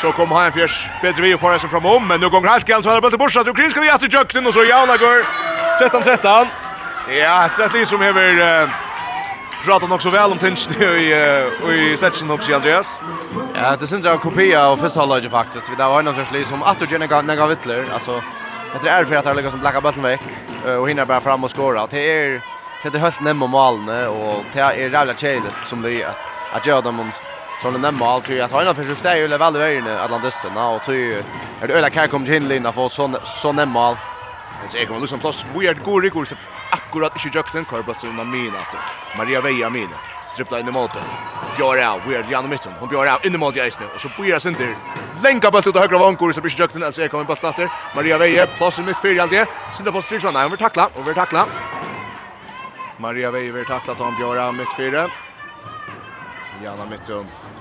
så 0.01 0.13
kom 0.13 0.31
han 0.33 0.53
fjärs 0.53 0.89
bättre 1.03 1.23
vi 1.23 1.39
får 1.39 1.59
sen 1.59 1.71
fram 1.71 1.87
om 1.87 2.09
men 2.09 2.21
nu 2.21 2.29
gånger 2.29 2.49
helt 2.49 2.69
gärna 2.69 2.83
så 2.83 2.91
har 2.91 3.01
bollen 3.01 3.19
borsa 3.19 3.43
till 3.43 3.51
Ukrainska 3.51 3.81
lige 3.81 3.95
efter 3.95 4.09
jökten 4.13 4.47
och 4.47 4.55
så 4.55 4.65
jävla 4.65 4.97
går 4.97 5.25
13-13. 5.81 6.47
Ja, 7.21 7.47
ett 7.47 7.59
rätt 7.59 7.73
liv 7.73 7.85
som 7.85 8.01
hever 8.01 8.84
pratar 9.65 9.89
nog 9.89 10.03
så 10.03 10.11
väl 10.11 10.33
om 10.33 10.39
tension 10.39 10.83
i 10.83 11.13
i 11.73 11.97
session 11.97 12.31
också 12.31 12.55
Andreas. 12.55 12.87
Ja, 13.55 13.77
det 13.77 13.87
syns 13.87 14.05
jag 14.05 14.21
kopia 14.21 14.67
av 14.67 14.77
första 14.77 15.01
halvlek 15.01 15.31
faktiskt. 15.31 15.71
Vi 15.71 15.75
där 15.75 15.89
var 15.89 16.03
någon 16.03 16.15
förslis 16.15 16.49
som 16.49 16.63
att 16.63 16.91
Jenny 16.91 17.07
gav 17.07 17.25
några 17.25 17.47
vittler. 17.47 17.91
Alltså 17.93 18.23
det 18.83 18.89
är 18.89 19.05
för 19.05 19.15
att 19.15 19.25
det 19.25 19.35
ligger 19.35 19.51
som 19.51 19.61
blacka 19.61 19.81
bollen 19.81 20.03
veck 20.03 20.21
och 20.81 20.89
hinner 20.89 21.07
bara 21.07 21.21
fram 21.21 21.45
och 21.45 21.51
skora. 21.51 21.87
Det 21.91 22.13
är 22.13 22.43
det 22.83 22.99
är 22.99 23.03
helt 23.03 23.21
nämma 23.21 23.47
målen 23.47 24.09
och 24.09 24.45
det 24.53 24.61
är 24.61 24.91
jävla 24.91 25.15
chilligt 25.15 25.65
som 25.65 25.83
det 25.83 25.93
är 26.03 26.11
att 26.53 26.67
göra 26.67 26.81
dem 26.81 27.11
sånne 27.63 27.79
nemma 27.79 28.07
alt 28.09 28.29
ju 28.29 28.41
att 28.41 28.53
han 28.53 28.67
har 28.67 28.75
försökt 28.75 28.99
stäja 28.99 29.29
väldigt 29.29 29.41
väl 29.41 29.53
vägen 29.53 29.87
Atlantisterna 29.87 30.69
och 30.69 30.85
ty 30.87 31.13
är 31.61 31.69
det 31.69 31.75
öla 31.75 31.91
kan 31.91 32.09
komma 32.09 32.27
in 32.27 32.49
linna 32.49 32.73
för 32.73 32.89
sån 32.89 33.17
så 33.25 33.53
mål. 33.53 33.97
Det 34.73 34.83
är 34.83 34.87
kommer 34.87 35.01
liksom 35.01 35.21
plus 35.21 35.45
weird 35.55 35.85
goal 35.85 36.03
rekurs 36.03 36.29
akkurat 36.75 37.15
ikke 37.17 37.33
jøkten, 37.39 37.67
kvar 37.69 37.85
blått 37.87 38.05
unna 38.09 38.25
mina. 38.25 38.65
Maria 39.13 39.43
Veia 39.45 39.71
mina, 39.71 40.01
trippla 40.35 40.61
inn 40.61 40.69
i 40.69 40.75
måten. 40.75 41.07
Bjør 41.55 41.81
av, 41.85 42.03
vi 42.07 42.17
er 42.19 42.27
gjennom 42.27 42.51
midten, 42.51 42.75
hun 42.81 42.91
bjør 42.91 43.13
av, 43.15 43.27
inn 43.27 43.37
i 43.37 43.39
måten 43.39 43.61
i 43.61 43.65
eisne, 43.67 43.87
og 43.93 44.01
så 44.03 44.11
blir 44.11 44.39
sin 44.43 44.57
til. 44.59 44.75
Lenka 45.23 45.53
bøtt 45.55 45.69
ut 45.69 45.77
av 45.77 45.87
høyre 45.87 46.33
så 46.35 46.43
blir 46.43 46.51
ikke 46.51 46.65
jøkten, 46.65 46.83
altså 46.83 47.05
jeg 47.05 47.11
kommer 47.13 47.29
bøtt 47.29 47.43
natter. 47.43 47.71
Maria 47.95 48.19
Veia, 48.19 48.47
plass 48.47 48.79
i 48.79 48.83
mitt 48.83 48.99
fyrir 48.99 49.29
det. 49.31 49.47
sinne 49.71 49.93
på 49.93 50.03
striksvann, 50.03 50.35
nei, 50.35 50.43
hun 50.43 50.51
vil 50.51 50.59
takla, 50.59 50.89
hun 50.95 51.07
vil 51.07 51.15
takla. 51.15 51.47
Maria 52.99 53.31
Veia 53.31 53.53
vil 53.53 53.67
takla, 53.67 53.95
ta 53.95 54.05
han 54.05 54.17
bjør 54.17 54.39
av 54.49 54.55
mitt 54.55 54.75
fyrir. 54.75 55.11
Janna 56.61 56.87
Mittum 56.87 57.54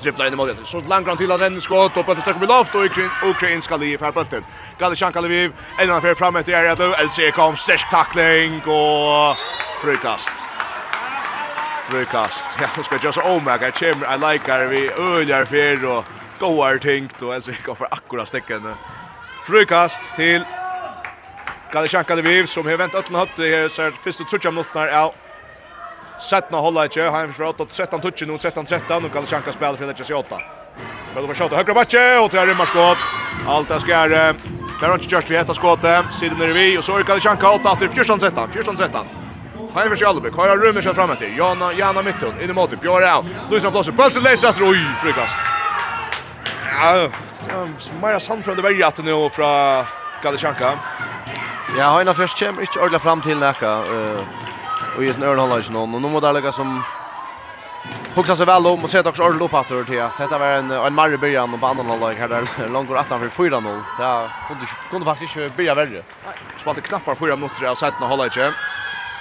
dribblar 0.00 0.26
in 0.26 0.32
i 0.32 0.36
målet. 0.36 0.56
Så 0.64 0.80
langt 0.80 1.08
han 1.08 1.16
till 1.16 1.32
att 1.32 1.40
renna 1.40 1.60
skott 1.60 1.96
och 1.96 2.04
bollen 2.04 2.22
sticker 2.22 2.40
med 2.40 2.48
loft 2.48 2.74
och 2.74 2.84
ukrainska 3.30 3.76
liv 3.76 4.00
här 4.00 4.12
bollen. 4.12 4.44
Galishanka 4.78 5.20
Lviv 5.20 5.52
en 5.78 5.90
annan 5.90 6.02
för 6.02 6.14
fram 6.14 6.36
efter 6.36 6.52
Ariad 6.54 6.78
Löv. 6.78 6.90
LC 6.90 7.18
kom 7.34 7.56
stark 7.56 7.90
tackling 7.90 8.60
och 8.60 9.36
frukast. 9.82 10.32
Frukast. 11.90 12.44
Ja, 12.60 12.68
nu 12.76 12.82
ska 12.82 12.98
just 13.02 13.18
oh 13.18 13.38
my 13.38 13.58
god, 13.58 13.76
Chim, 13.76 13.98
I 14.14 14.32
like 14.32 14.52
her 14.52 14.66
vi 14.66 14.90
ölar 14.90 15.44
för 15.44 15.84
och 15.84 16.04
goar 16.38 16.78
tänkt 16.78 17.22
och 17.22 17.38
LC 17.38 17.48
kom 17.64 17.76
för 17.76 17.88
akkurat 17.90 18.28
stäcken. 18.28 18.74
Frukast 19.46 20.02
till 20.16 20.44
Galishanka 21.72 22.14
Lviv 22.14 22.46
som 22.46 22.66
har 22.66 22.76
vänt 22.76 22.94
öllna 22.94 23.22
upp 23.22 23.28
det 23.36 23.56
här 23.56 23.68
så 23.68 23.90
första 24.02 24.24
trutja 24.24 24.50
minuterna 24.50 24.88
är 24.88 25.10
Sättna 26.24 26.58
hålla 26.58 26.84
inte. 26.84 27.02
Heims 27.02 27.36
för 27.36 27.44
8 27.44 27.64
13 27.64 28.00
touchen 28.00 28.28
nu 28.28 28.38
13 28.38 28.64
13 28.64 29.02
nu 29.02 29.08
kan 29.08 29.26
chanka 29.26 29.52
spela 29.52 29.76
för 29.76 29.86
Lecce 29.86 30.14
8. 30.14 30.36
Kollar 31.14 31.28
på 31.28 31.34
skottet 31.34 31.56
högra 31.56 31.74
backe 31.74 32.18
och 32.18 32.30
tre 32.30 32.46
rymmar 32.46 32.66
skott. 32.66 32.98
Allt 33.48 33.70
är 33.70 33.80
skär. 33.80 34.08
Där 34.08 34.88
har 34.88 34.94
inte 34.94 35.14
just 35.14 35.30
vi 35.30 35.36
heter 35.36 35.54
skottet. 35.54 36.04
Sidan 36.12 36.42
är 36.42 36.46
vi 36.46 36.78
och 36.78 36.84
så 36.84 36.92
kan 36.92 37.20
chanka 37.20 37.50
8 37.50 37.72
åter 37.72 37.88
14 37.88 38.18
13 38.18 38.52
14 38.52 38.76
13. 38.76 39.06
Heims 39.74 39.98
för 39.98 40.06
Albeck 40.06 40.34
har 40.34 40.56
rummet 40.56 40.84
sig 40.84 40.94
framåt 40.94 41.18
till. 41.18 41.38
Jana 41.38 41.72
Jana 41.72 42.02
mitten 42.02 42.40
in 42.42 42.50
i 42.50 42.52
målet. 42.52 42.80
Björn 42.80 43.16
av. 43.16 43.28
Luisa 43.50 43.70
blåser 43.70 43.92
bollen 43.92 44.22
läser 44.22 44.48
efter. 44.48 44.64
oj 44.64 44.80
frukast. 45.02 45.38
Ja, 46.80 47.08
Maja 48.00 48.20
Sandfrön 48.20 48.56
det 48.56 48.62
värjer 48.62 48.86
att 48.86 49.04
nu 49.04 49.30
från 49.30 49.84
Galichanka. 50.22 50.78
Ja, 51.78 51.96
Heina 51.96 52.14
först 52.14 52.38
kommer 52.38 52.60
inte 52.60 52.80
ordla 52.80 52.98
fram 52.98 53.20
till 53.20 53.38
näka. 53.38 53.70
Eh 53.70 54.53
och 54.96 55.04
just 55.04 55.20
Örn 55.20 55.38
håller 55.38 55.62
ju 55.62 55.72
någon 55.72 55.94
och 55.94 56.02
nu 56.02 56.08
måste 56.08 56.32
lägga 56.32 56.52
som 56.52 56.82
Huxa 58.14 58.36
sig 58.36 58.46
väl 58.46 58.66
om 58.66 58.84
och 58.84 58.90
sätta 58.90 59.08
också 59.08 59.22
ordentligt 59.22 59.46
upp 59.46 59.54
att 59.54 59.68
det 59.68 60.00
att 60.00 60.18
detta 60.18 60.38
var 60.38 60.46
en 60.46 60.70
en 60.70 60.94
marre 60.94 61.18
början 61.18 61.54
och 61.54 61.60
på 61.60 61.66
andra 61.66 61.82
hållet 61.82 62.18
här 62.18 62.28
där 62.28 62.68
långt 62.68 62.88
går 62.88 62.96
18 62.96 63.20
för 63.20 63.28
4-0. 63.28 63.82
Ja, 64.00 64.28
kunde 64.48 64.66
kunde 64.90 65.06
faktiskt 65.06 65.36
inte 65.36 65.56
börja 65.56 65.74
värre. 65.74 66.02
Spalte 66.56 66.80
knappar 66.80 67.14
4 67.14 67.36
minuter 67.36 67.66
av 67.66 67.74
sidan 67.74 68.02
hålla 68.02 68.24
inte. 68.24 68.52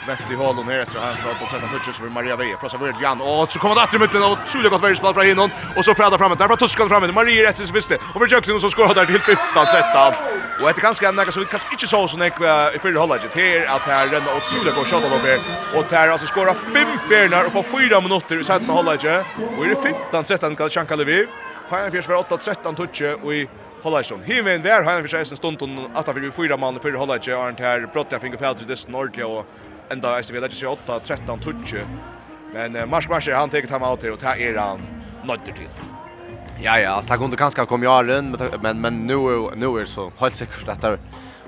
Vett 0.08 0.32
i 0.32 0.36
hålen 0.36 0.68
här 0.68 0.80
efter 0.80 1.00
han 1.00 1.18
fra 1.18 1.48
13 1.50 1.70
touches 1.70 1.98
för 1.98 2.10
Maria 2.10 2.36
Veje. 2.36 2.58
Plasser 2.58 2.78
vurd 2.78 2.96
Jan. 3.02 3.22
Och 3.22 3.52
så 3.52 3.60
kommer 3.60 3.76
det 3.76 3.82
atter 3.82 3.96
i 3.96 4.00
midten 4.00 4.24
og 4.24 4.38
gott 4.54 4.82
godt 4.82 4.98
spel 4.98 5.14
från 5.14 5.26
hinnom. 5.26 5.52
och 5.78 5.86
så 5.86 5.96
fräda 5.96 6.18
framåt. 6.18 6.40
Där 6.40 6.48
var 6.48 6.56
Tuskan 6.56 6.90
framåt. 6.90 7.14
Maria 7.14 7.50
rätt 7.50 7.68
så 7.68 7.74
visste. 7.74 7.98
Och 8.14 8.22
vi 8.22 8.28
jøkte 8.32 8.50
noen 8.50 8.60
som 8.60 8.70
skåret 8.70 8.96
der 8.96 9.06
til 9.06 9.20
15-13. 9.20 10.16
Og 10.62 10.70
etter 10.70 10.82
ganske 10.82 11.08
enn 11.08 11.32
så 11.32 11.40
vi 11.40 11.46
kanske 11.46 11.70
inte 11.72 11.88
så 11.88 12.08
som 12.08 12.22
jeg 12.22 12.32
i 12.76 12.80
fyrre 12.84 13.00
holdet 13.00 13.24
ikke 13.24 13.34
til 13.34 13.64
at 13.76 13.88
her 13.88 14.12
renner 14.12 14.38
utrolig 14.38 14.74
godt 14.76 14.88
shot 14.88 15.04
opp 15.04 15.26
her. 15.26 15.40
Och 15.76 15.86
där 15.90 16.10
alltså 16.10 16.28
skåret 16.28 16.58
fem 16.74 17.00
fjerner 17.08 17.46
och 17.46 17.54
på 17.54 17.64
fyra 17.64 18.02
minuter 18.02 18.40
i 18.40 18.44
17 18.44 18.70
holdet 18.70 19.06
Och 19.06 19.60
Og 19.60 19.66
i 19.66 19.76
15-13 20.12 20.56
kan 20.56 20.70
Chanka 20.70 20.96
Lviv. 20.96 21.28
Har 21.70 21.78
Hajanfjers 21.78 22.06
för 22.06 22.14
8-13 22.14 22.76
touch 22.76 23.02
och 23.24 23.34
i 23.34 23.50
Hollarsson. 23.84 24.22
Himen 24.24 24.62
där 24.62 24.84
har 24.84 24.92
han 24.92 25.02
för 25.02 25.08
sig 25.08 25.20
en 25.20 25.26
stund 25.26 25.58
att 25.94 26.16
vi 26.16 26.32
fyra 26.32 26.58
man 26.58 26.80
för 26.80 26.92
Hollarsson 26.92 27.34
Arnt 27.34 27.60
här 27.60 27.90
brottar 27.94 28.20
finger 28.20 28.38
fält 28.38 28.62
vid 28.62 28.68
det 28.68 28.78
snart 28.78 29.18
och 29.18 29.46
enda 29.94 30.18
eisen 30.18 30.36
vi 30.36 30.42
legger 30.42 30.58
seg 30.58 30.70
8, 30.70 31.00
13, 31.00 31.40
20. 31.66 31.88
Men 32.54 32.76
uh, 32.76 32.86
Mars 32.90 33.10
Mars 33.10 33.28
han 33.28 33.50
tar 33.50 33.62
time 33.62 33.86
out 33.86 34.04
och 34.04 34.12
og 34.12 34.20
det 34.20 34.50
er 34.50 34.60
han 34.60 34.82
nødder 35.24 35.54
till. 35.54 35.70
Ja, 36.64 36.78
ja, 36.78 36.92
alltså 36.96 37.18
kunde 37.18 37.38
kanske 37.38 37.66
komma 37.66 37.86
Jaren, 37.86 38.36
men 38.62 38.82
men 38.82 39.08
nu 39.08 39.18
nu 39.56 39.80
är 39.80 39.86
så 39.86 40.12
helt 40.20 40.36
säkert 40.36 40.68
att 40.68 40.82
det 40.82 41.00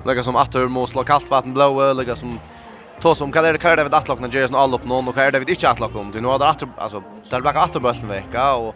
lägger 0.06 0.22
som 0.22 0.36
att 0.36 0.52
det 0.52 0.68
måste 0.68 0.94
slå 0.94 1.04
kallt 1.04 1.30
vatten 1.30 1.54
blåa, 1.54 1.94
lägger 1.94 2.16
som 2.16 2.40
tås 3.02 3.18
som 3.18 3.32
kan 3.32 3.44
det 3.44 3.58
kan 3.58 3.78
det 3.78 3.84
vid 3.84 3.94
att 3.94 4.08
lockna 4.08 4.28
Jason 4.28 4.56
all 4.56 4.74
upp 4.74 4.86
någon 4.86 5.08
och 5.08 5.16
kan 5.16 5.32
det 5.32 5.40
vid 5.40 5.50
inte 5.50 5.70
att 5.70 5.80
lockna. 5.80 6.00
om. 6.00 6.12
Du 6.12 6.22
nu 6.22 6.28
har 6.28 6.40
det 6.40 6.50
att 6.50 6.64
alltså 6.78 7.04
där 7.30 7.42
blir 7.42 7.58
att 7.58 7.74
bollen 7.74 8.08
vecka 8.08 8.56
och 8.56 8.76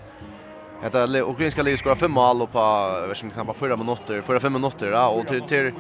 Hetta 0.82 1.08
ukrainska 1.08 1.62
ligan 1.62 1.78
skora 1.78 1.96
fem 1.96 2.12
mål 2.12 2.48
på 2.48 2.60
vad 3.08 3.18
som 3.18 3.30
knappt 3.30 3.60
fyra 3.60 3.76
minuter, 3.76 4.22
fyra 4.22 4.40
fem 4.40 4.54
minuter 4.54 4.92
då 4.92 5.00
och 5.00 5.28
till 5.28 5.42
till 5.42 5.74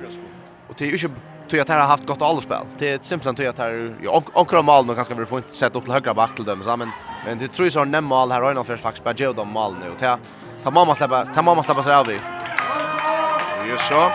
och 0.69 0.77
till 0.77 0.91
ju 0.91 1.09
tror 1.49 1.61
att 1.61 1.67
har 1.69 1.87
haft 1.87 2.05
gott 2.05 2.21
allspel. 2.21 2.65
Det 2.77 2.89
är 2.89 2.99
simpelt 3.01 3.37
tror 3.37 3.45
jag 3.45 3.53
att 3.53 3.57
här 3.57 3.95
ja, 4.03 4.23
ankra 4.33 4.61
mål 4.61 4.85
nu 4.85 4.95
kanske 4.95 5.13
vi 5.13 5.25
får 5.25 5.37
inte 5.37 5.55
sätta 5.55 5.77
upp 5.77 5.83
till 5.83 5.93
högra 5.93 6.13
back 6.13 6.35
till 6.35 6.45
dem 6.45 6.63
så 6.63 6.77
men 6.77 6.91
men 7.25 7.37
det 7.37 7.47
tror 7.47 7.65
jag 7.65 7.73
så 7.73 7.83
nämma 7.83 8.15
mål 8.15 8.31
här 8.31 8.41
Ryan 8.41 8.65
först 8.65 8.83
faktiskt 8.83 9.03
på 9.03 9.33
de 9.33 9.47
mål 9.47 9.75
nu 9.83 9.91
och 9.91 9.99
ta 9.99 10.17
ta 10.63 10.71
mamma 10.71 10.95
släppa 10.95 11.25
ta 11.25 11.41
mamma 11.41 11.63
släppa 11.63 11.83
sig 11.83 11.95
av. 11.95 12.07
Jo 13.69 13.77
så. 13.77 14.11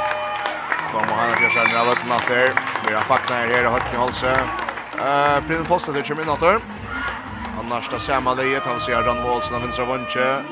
Kommer 0.93 1.13
han 1.13 1.33
att 1.33 1.55
göra 1.55 1.83
en 1.83 1.89
allt 1.89 2.09
natt 2.09 2.29
där. 2.29 2.51
Vi 2.89 2.95
har 2.95 3.03
faktiskt 3.03 3.33
här 3.33 3.65
i 3.65 3.67
högt 3.67 3.95
i 3.95 3.97
halsen. 3.97 4.49
Eh 4.99 5.47
Prins 5.47 5.69
Posta 5.69 5.93
det 5.93 6.03
kommer 6.03 6.25
natt 6.25 6.41
där. 6.41 6.61
Annars 7.61 7.89
där 7.91 8.21
man 8.21 8.37
det 8.37 8.65
han 8.65 8.81
ser 8.81 9.03
Dan 9.03 9.23
Wallsen 9.23 9.55
av 9.55 9.63
vänstra 9.63 9.85
vänche. 9.85 10.43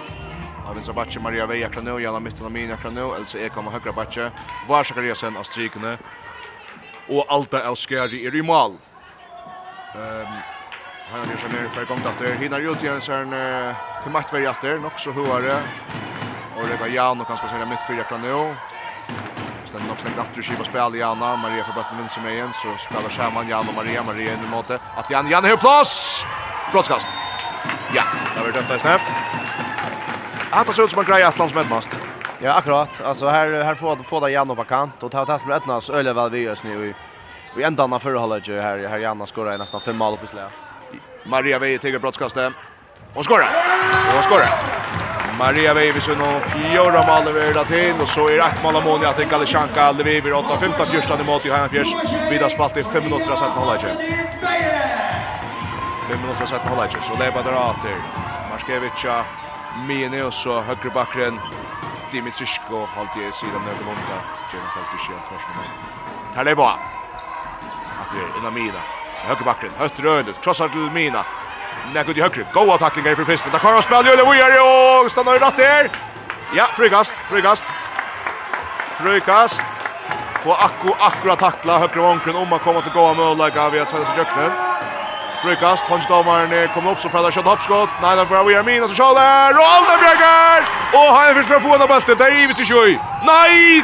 Av 0.68 0.74
vänstra 0.74 0.94
backe 0.94 1.20
Maria 1.20 1.46
Veja 1.46 1.68
Kranö, 1.68 2.00
Jana 2.00 2.20
mitten 2.20 2.46
av 2.46 2.52
mina 2.52 2.76
Kranö, 2.76 3.02
alltså 3.02 3.38
är 3.38 3.48
kommer 3.48 3.70
högra 3.70 3.92
backe. 3.92 4.30
Var 4.68 4.84
Sakariasen 4.84 5.36
av 5.36 5.42
strykene 5.42 5.98
og 7.10 7.26
Alta 7.30 7.62
av 7.66 7.76
Skjæri 7.78 8.24
er 8.26 8.36
i 8.36 8.42
mål. 8.46 8.76
Um, 9.94 10.36
han 11.12 11.30
er 11.30 11.40
som 11.40 11.54
er 11.56 11.66
for 11.74 11.88
gongt 11.88 12.06
etter. 12.08 12.36
Hina 12.40 12.60
Rudjensen 12.62 13.34
uh, 13.36 13.80
til 14.04 14.14
Mattveri 14.14 14.46
etter, 14.48 14.78
nok 14.80 15.00
så 15.00 15.12
høyere. 15.12 15.58
Og 16.56 16.68
det 16.68 16.78
var 16.80 16.92
Jan 16.92 17.20
og 17.20 17.28
kanskje 17.28 17.50
sier 17.50 17.66
mitt 17.68 17.84
fyrja 17.88 18.06
kran 18.08 18.24
nå. 18.24 18.44
Stendt 19.68 19.88
nok 19.88 20.00
stengt 20.00 20.20
etter 20.20 20.44
skiva 20.44 20.64
spil 20.68 20.98
Jana. 21.00 21.34
Maria 21.40 21.64
får 21.66 21.78
bøtten 21.80 22.00
vinst 22.00 22.20
med 22.22 22.36
egen, 22.36 22.54
så 22.60 22.76
spiller 22.86 23.12
sammen 23.12 23.48
Jan 23.48 23.68
og 23.68 23.76
Maria. 23.80 24.04
Maria 24.04 24.36
inn 24.36 24.46
i 24.46 24.52
måte. 24.52 24.80
At 24.96 25.10
Jan, 25.10 25.28
Jan 25.32 25.48
har 25.48 25.60
plass! 25.60 26.24
Brottskast. 26.72 27.08
Ja, 27.92 28.06
det 28.08 28.38
har 28.38 28.48
vært 28.48 28.60
dømt 28.60 28.72
av 28.72 28.80
snett. 28.80 29.12
Hatt 30.52 30.68
det 30.68 30.76
ser 30.76 30.88
ut 30.88 30.92
som 30.92 31.00
en 31.00 31.08
greie 31.08 31.28
atlandsmedmast. 31.28 32.11
Ja, 32.44 32.52
akkurat. 32.52 33.00
Alltså 33.00 33.28
här 33.28 33.62
här 33.64 33.74
får 33.74 33.96
få 33.96 34.20
där 34.20 34.28
Janne 34.28 34.54
på 34.54 34.64
kant 34.64 35.02
och 35.02 35.10
ta 35.12 35.26
test 35.26 35.46
med 35.46 35.56
öppnas 35.56 35.90
öle 35.90 36.12
väl 36.12 36.30
vi 36.30 36.38
just 36.38 36.64
nu 36.64 36.86
i 36.86 36.94
vi 37.56 37.62
ända 37.64 37.86
när 37.86 37.98
förra 37.98 38.18
hållet 38.18 38.48
ju 38.48 38.60
här 38.60 38.88
här 38.88 38.98
Janne 38.98 39.26
skorar 39.26 39.58
nästan 39.58 39.80
fem 39.80 39.96
mål 39.96 40.16
på 40.16 40.26
slä. 40.26 40.46
Maria 41.24 41.58
Veje 41.58 41.78
tar 41.78 41.98
brottskastet. 41.98 42.52
Hon 43.14 43.24
skorar. 43.24 43.48
Hon 44.12 44.22
skorar. 44.22 44.50
Maria 45.38 45.74
Veje 45.74 45.92
visar 45.92 46.16
nu 46.16 46.40
fjärde 46.50 47.02
mål 47.08 47.28
över 47.28 47.54
Latin 47.54 48.00
och 48.00 48.08
så 48.08 48.28
är 48.28 48.38
ett 48.38 48.62
mål 48.64 48.76
av 48.76 48.84
Monia 48.84 49.08
att 49.08 49.30
Kalle 49.30 49.46
Shanka 49.46 49.92
Lviv 49.92 50.24
8-15 50.24 50.86
första 50.86 51.20
emot 51.20 51.46
i 51.46 51.50
Hanna 51.50 51.68
Fjärs. 51.68 51.94
Vidare 52.30 52.50
spalt 52.50 52.76
i 52.76 52.82
5 52.82 53.02
minuter 53.04 53.36
sedan 53.36 53.50
hållet. 53.50 53.82
5 56.10 56.20
minuter 56.20 56.46
sedan 56.46 56.68
hållet. 56.68 56.92
Så 57.02 57.12
lever 57.12 57.42
där 57.42 57.70
efter. 57.70 57.96
Marskevicka 58.50 59.24
Mine 59.88 60.22
och 60.22 60.34
så 60.34 60.60
högre 60.60 60.90
backen 60.90 61.38
Dimitrisko 62.12 62.86
halt 62.94 63.16
i 63.16 63.32
sidan 63.32 63.62
någon 63.64 63.88
onda. 63.88 64.18
Jena 64.52 64.68
kastar 64.74 64.98
sig 64.98 65.14
en 65.14 65.22
kors 65.28 65.44
med. 65.56 65.68
Taleba. 66.34 66.78
Atrer 68.02 68.28
innan 68.38 68.54
Mina. 68.54 68.82
Högerbacken, 69.28 69.70
högt 69.78 70.00
rörligt, 70.00 70.44
krossar 70.44 70.68
till 70.68 70.90
Mina. 70.90 71.24
Nej, 71.94 72.04
gud 72.06 72.18
i 72.18 72.20
högre. 72.20 72.46
Goa 72.54 72.78
tacklingar 72.78 73.14
för 73.14 73.24
Prismen. 73.24 73.52
Där 73.52 73.58
kan 73.58 73.72
han 73.72 73.82
spela 73.82 74.02
Jöle 74.08 74.22
Wojare 74.22 74.60
och 75.04 75.10
stannar 75.10 75.36
i 75.36 75.38
ratt 75.38 75.56
där. 75.56 75.90
Ja, 76.54 76.66
frikast, 76.76 77.14
frikast. 77.30 77.64
Frikast. 78.96 79.62
På 80.44 80.52
akku 80.54 80.88
akkurat 80.98 81.38
tackla 81.38 81.78
högre 81.78 82.00
vankren 82.00 82.36
om 82.36 82.52
att 82.52 82.62
komma 82.62 82.82
till 82.82 82.92
goa 82.92 83.14
möjlighet 83.14 83.72
via 83.72 83.86
Svenska 83.86 84.16
Jöknen 84.16 84.52
frukast. 85.42 85.62
Frykast, 85.62 85.86
håndsdommeren 85.86 86.70
kommer 86.74 86.92
opp, 86.92 87.00
så 87.00 87.08
prater 87.08 87.30
Kjøtt 87.34 87.46
Hoppskott. 87.46 87.90
Nei, 88.02 88.14
den 88.16 88.28
får 88.28 88.44
vi 88.46 88.54
er 88.54 88.64
min, 88.64 88.82
og 88.82 88.88
så 88.88 88.94
skjøl 88.94 89.16
der! 89.18 89.58
Og 89.58 89.66
Alta 89.66 89.96
Bjerger! 89.98 90.68
Og 90.94 91.08
han 91.16 91.34
finnes 91.34 91.48
fra 91.48 91.58
foran 91.60 91.82
av 91.82 91.90
bøltet, 91.90 92.18
der 92.18 92.36
ivis 92.36 92.62
i 92.62 92.66
kjøy. 92.68 92.94
Nei! 93.26 93.82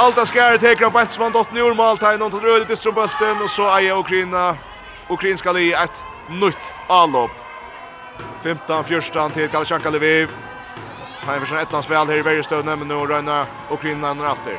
Alta 0.00 0.24
skær 0.28 0.58
teker 0.60 0.88
av 0.88 0.94
Bensmann, 0.94 1.32
dotten 1.32 1.56
i 1.56 1.64
Ormaltegn, 1.64 2.22
og 2.22 2.32
tar 2.32 2.44
røde 2.44 2.68
til 2.68 2.76
strømbølten, 2.76 3.40
og 3.40 3.50
så 3.50 3.70
eier 3.78 3.98
Ukraina. 3.98 4.54
Ukraina 5.10 5.40
skal 5.40 5.58
i 5.60 5.72
et 5.72 6.04
nytt 6.30 6.72
allopp. 6.88 7.34
15-14 8.44 9.36
til 9.36 9.50
Kalsjanka 9.52 9.92
Lviv. 9.96 10.32
Han 11.24 11.40
finnes 11.40 11.52
en 11.52 11.64
etlandsspel 11.64 12.08
her 12.08 12.20
i 12.20 12.24
Bergestøvne, 12.24 12.76
men 12.80 12.88
nå 12.88 13.02
røyner 13.04 13.48
Ukraina 13.72 14.14
når 14.16 14.40
Stuta 14.40 14.56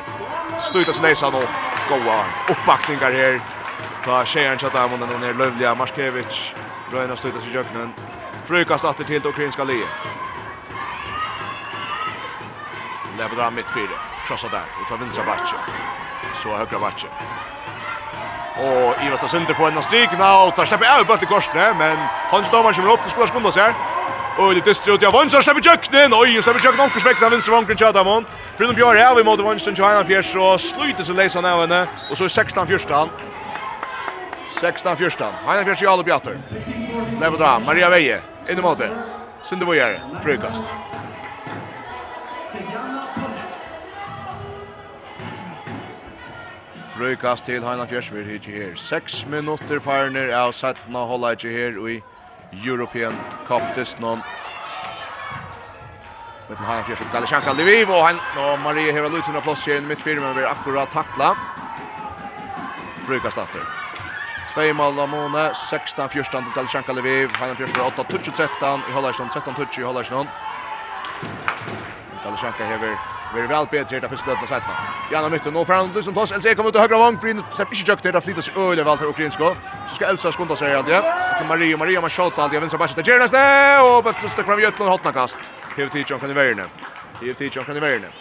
Støytas 0.68 1.02
nesa 1.02 1.30
nå. 1.30 1.42
Goa 1.88 2.22
uppbackningar 2.50 3.10
her. 3.10 3.61
Ta 4.04 4.24
skjeren 4.26 4.58
tjatta 4.58 4.84
av 4.84 4.90
munnen 4.90 5.20
ner 5.20 5.34
Lövliga. 5.34 5.74
Marskevich. 5.74 6.54
Røyna 6.92 7.16
støytas 7.16 7.44
sig 7.44 7.54
jøkkenen. 7.54 7.92
Frukast 8.48 8.84
åter 8.84 9.04
till 9.04 9.22
det 9.22 9.28
ukrainska 9.28 9.64
liet. 9.64 9.88
Lever 13.18 13.50
mitt 13.50 13.70
fyra. 13.70 13.98
Krossa 14.26 14.48
där. 14.48 14.66
ut 14.82 14.88
från 14.88 15.00
vinstra 15.00 15.24
batje. 15.24 15.58
Så 16.42 16.56
högra 16.56 16.78
batje. 16.78 17.08
Och 18.56 19.04
Ivar 19.04 19.16
Stassunder 19.16 19.54
får 19.54 19.68
en 19.68 19.78
av 19.78 19.82
strikene, 19.82 20.24
Och 20.24 20.56
tar 20.56 20.64
släpper 20.64 21.00
av 21.00 21.06
bulten 21.06 21.28
korsne. 21.28 21.74
men 21.78 21.96
hans 22.30 22.50
Domar 22.50 22.72
kommer 22.72 22.92
upp. 22.92 23.00
det 23.04 23.10
skulle 23.10 23.26
skunda 23.26 23.50
här. 23.50 23.74
Och 24.38 24.54
det 24.54 24.64
dystrer 24.64 24.94
ut, 24.94 25.02
ja, 25.02 25.10
Vansson 25.10 25.42
slipper 25.42 25.62
kjøkkenen, 25.62 26.14
oi, 26.14 26.42
slipper 26.42 26.60
kjøkkenen, 26.60 26.84
omkurs 26.86 27.04
vekk, 27.04 27.20
den 27.20 27.30
vinstre 27.30 27.52
vankren 27.52 27.76
Tjadamon. 27.76 28.26
Frunum 28.56 28.74
Björn 28.74 28.96
är 28.96 29.14
vi 29.14 29.24
måtte 29.24 29.42
Vansson 29.42 29.74
til 29.74 29.84
21-4, 29.84 30.38
og 30.38 30.60
sluter 30.60 31.04
sig 31.04 31.14
läsa 31.14 31.38
av 31.38 31.60
henne, 31.60 31.86
Och 32.10 32.18
så 32.18 32.24
är 32.24 32.28
16-14. 32.28 33.08
16-14. 34.62 35.32
Heina 35.46 35.64
fjerst 35.64 35.82
i 35.82 35.86
alle 35.90 36.04
bjatter. 36.06 36.36
Leif 37.20 37.38
dra, 37.38 37.58
Maria 37.58 37.90
Veje. 37.90 38.20
inn 38.48 38.58
i 38.58 38.62
måte. 38.62 38.88
Sinde 39.42 39.66
Vojere, 39.66 39.98
frukast. 40.22 40.64
Frukast 46.94 47.44
til 47.44 47.64
Heina 47.66 47.86
fjerst, 47.90 48.14
vi 48.14 48.22
hitje 48.24 48.52
her. 48.52 48.76
6 48.76 49.26
minutter 49.26 49.80
farner 49.80 50.30
av 50.36 50.52
Sætna 50.52 51.02
og 51.02 51.08
holda 51.08 51.34
hitje 51.34 51.50
her 51.50 51.82
i 51.88 51.98
European 52.64 53.18
Cup 53.48 53.66
Disnon. 53.74 54.22
Mittel 56.48 56.66
Heina 56.66 56.86
fjerst 56.86 57.48
og 57.48 57.56
Lviv, 57.56 57.90
og 57.90 58.06
han. 58.06 58.18
og 58.38 58.58
Maria 58.60 58.92
Hever 58.92 59.10
Lutzen 59.10 59.36
av 59.36 59.42
plass 59.42 59.66
her 59.66 59.82
i 59.82 59.86
mitt 59.86 60.02
firma, 60.02 60.32
vi 60.32 60.46
er 60.46 60.54
akkurat 60.54 60.90
takla. 60.92 61.34
Frukast 63.06 63.38
atter. 63.38 63.81
Tvei 64.52 64.72
mål 64.76 64.98
av 65.00 65.08
Mone, 65.08 65.46
16-14 65.56 66.44
til 66.44 66.52
Kalsjanka 66.52 66.92
Lviv, 66.92 67.30
Heinan 67.40 67.56
Pjörs 67.56 67.72
var 67.78 67.94
8-13 68.04 68.84
i 68.84 68.92
Hollarstånd, 68.92 69.32
13-20 69.32 69.80
i 69.80 69.86
Hollarstånd. 69.88 70.28
Kalsjanka 72.22 72.68
hever 72.68 72.98
Vi 73.32 73.40
vel 73.40 73.66
bedre 73.66 73.96
her 73.96 74.00
til 74.00 74.10
første 74.12 74.28
løtene 74.28 74.48
sætene. 74.48 74.74
Janna 75.10 75.28
Mytte, 75.32 75.50
nu 75.50 75.64
fram 75.64 75.90
till 75.92 76.02
som 76.02 76.14
plass. 76.14 76.32
Elsa 76.32 76.54
kommer 76.54 76.68
ut 76.68 76.74
til 76.74 76.82
högra 76.82 76.98
vång 76.98 77.16
Bryn 77.20 77.40
ser 77.54 77.64
inte 77.64 77.90
jukt 77.90 78.02
där 78.02 78.20
flyttas 78.20 78.48
öle 78.48 78.84
seg 78.84 79.06
øyelig 79.06 79.32
vel. 79.32 79.56
Så 79.88 79.94
ska 79.94 80.04
Elsa 80.06 80.32
skunda 80.32 80.56
sig 80.56 80.74
allt 80.74 80.88
ja. 80.88 81.00
Till 81.38 81.46
Maria. 81.46 81.76
Maria 81.76 82.00
med 82.00 82.10
shot 82.12 82.38
alltid. 82.38 82.60
Vinstra 82.60 82.78
bæsje 82.78 82.94
til 82.94 83.04
Gjerneste. 83.04 83.40
Og 83.80 84.04
Bøttrustek 84.04 84.46
fram 84.46 84.60
kast. 85.12 85.36
Hur 85.76 85.88
tid 85.88 86.04
John 86.10 86.20
kan 86.20 86.30
i 86.30 86.34
Hur 87.20 87.34
tid 87.34 87.56
John 87.56 87.64
kan 87.64 87.76
i 87.76 87.80
veierne. 87.80 88.12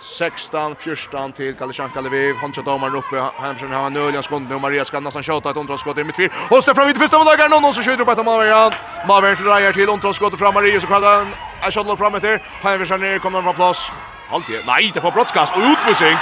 16 0.00 0.76
14 0.78 1.32
till 1.32 1.54
Kalishanka 1.54 2.00
Lviv. 2.00 2.34
Hon 2.40 2.52
tjatar 2.52 2.72
domaren 2.72 2.94
uppe. 2.94 3.16
Hamsson 3.36 3.72
har 3.72 3.86
en 3.86 3.96
öljans 3.96 4.26
skott 4.26 4.42
nu. 4.42 4.58
Maria 4.58 4.84
ska 4.84 5.00
nästan 5.00 5.22
skjuta 5.22 5.50
ett 5.50 5.56
underskott 5.56 5.98
i 5.98 6.04
mittfyr. 6.04 6.32
Och 6.50 6.62
Stefan 6.62 6.74
fram 6.74 6.88
ytterpista 6.90 7.18
mot 7.18 7.26
Lagar. 7.26 7.48
Någon 7.48 7.74
som 7.74 7.82
skjuter 7.84 8.04
på 8.04 8.10
ett 8.12 8.18
av 8.18 8.24
Maverian. 8.24 8.72
Maverian 9.08 9.36
till 9.36 9.46
Rajer 9.46 9.72
till 9.72 9.88
underskott 9.88 10.38
fram 10.38 10.54
Maria. 10.54 10.80
Så 10.80 10.86
kallar 10.86 11.18
han 11.18 11.34
en 11.64 11.72
shot 11.72 11.98
fram 11.98 12.14
efter. 12.14 12.42
Hamsson 12.62 13.00
ner 13.00 13.18
kommer 13.18 13.42
från 13.42 13.54
plats. 13.54 13.92
Halvtid. 14.28 14.60
Nej, 14.66 14.90
det 14.94 15.00
får 15.00 15.12
brottskast. 15.12 15.56
Och 15.56 15.62
utvisning. 15.62 16.16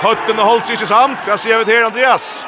Hötten 0.00 0.38
och 0.38 0.44
hålls 0.44 0.70
inte 0.70 0.86
samt. 0.86 1.18
Vad 1.26 1.40
ser 1.40 1.64
vi 1.64 1.76
här 1.76 1.84
Andreas? 1.84 2.40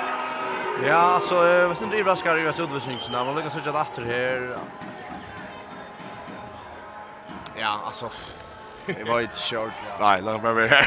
Ja, 0.86 1.20
så 1.20 1.34
jag 1.34 1.68
vet 1.68 1.78
ska 1.78 1.86
överraskad 1.86 2.38
i 2.38 2.42
utvisningarna. 2.42 3.24
Man 3.24 3.34
lyckas 3.36 3.52
sitta 3.54 3.70
åter 3.70 4.04
här. 4.04 4.58
Ja, 7.60 7.80
alltså, 7.86 8.10
Det 9.04 9.04
var 9.04 9.20
inte 9.20 9.34
kört. 9.36 9.72
Nej, 10.00 10.20
låt 10.24 10.42
mig 10.42 10.54
vara 10.54 10.66
här. 10.66 10.86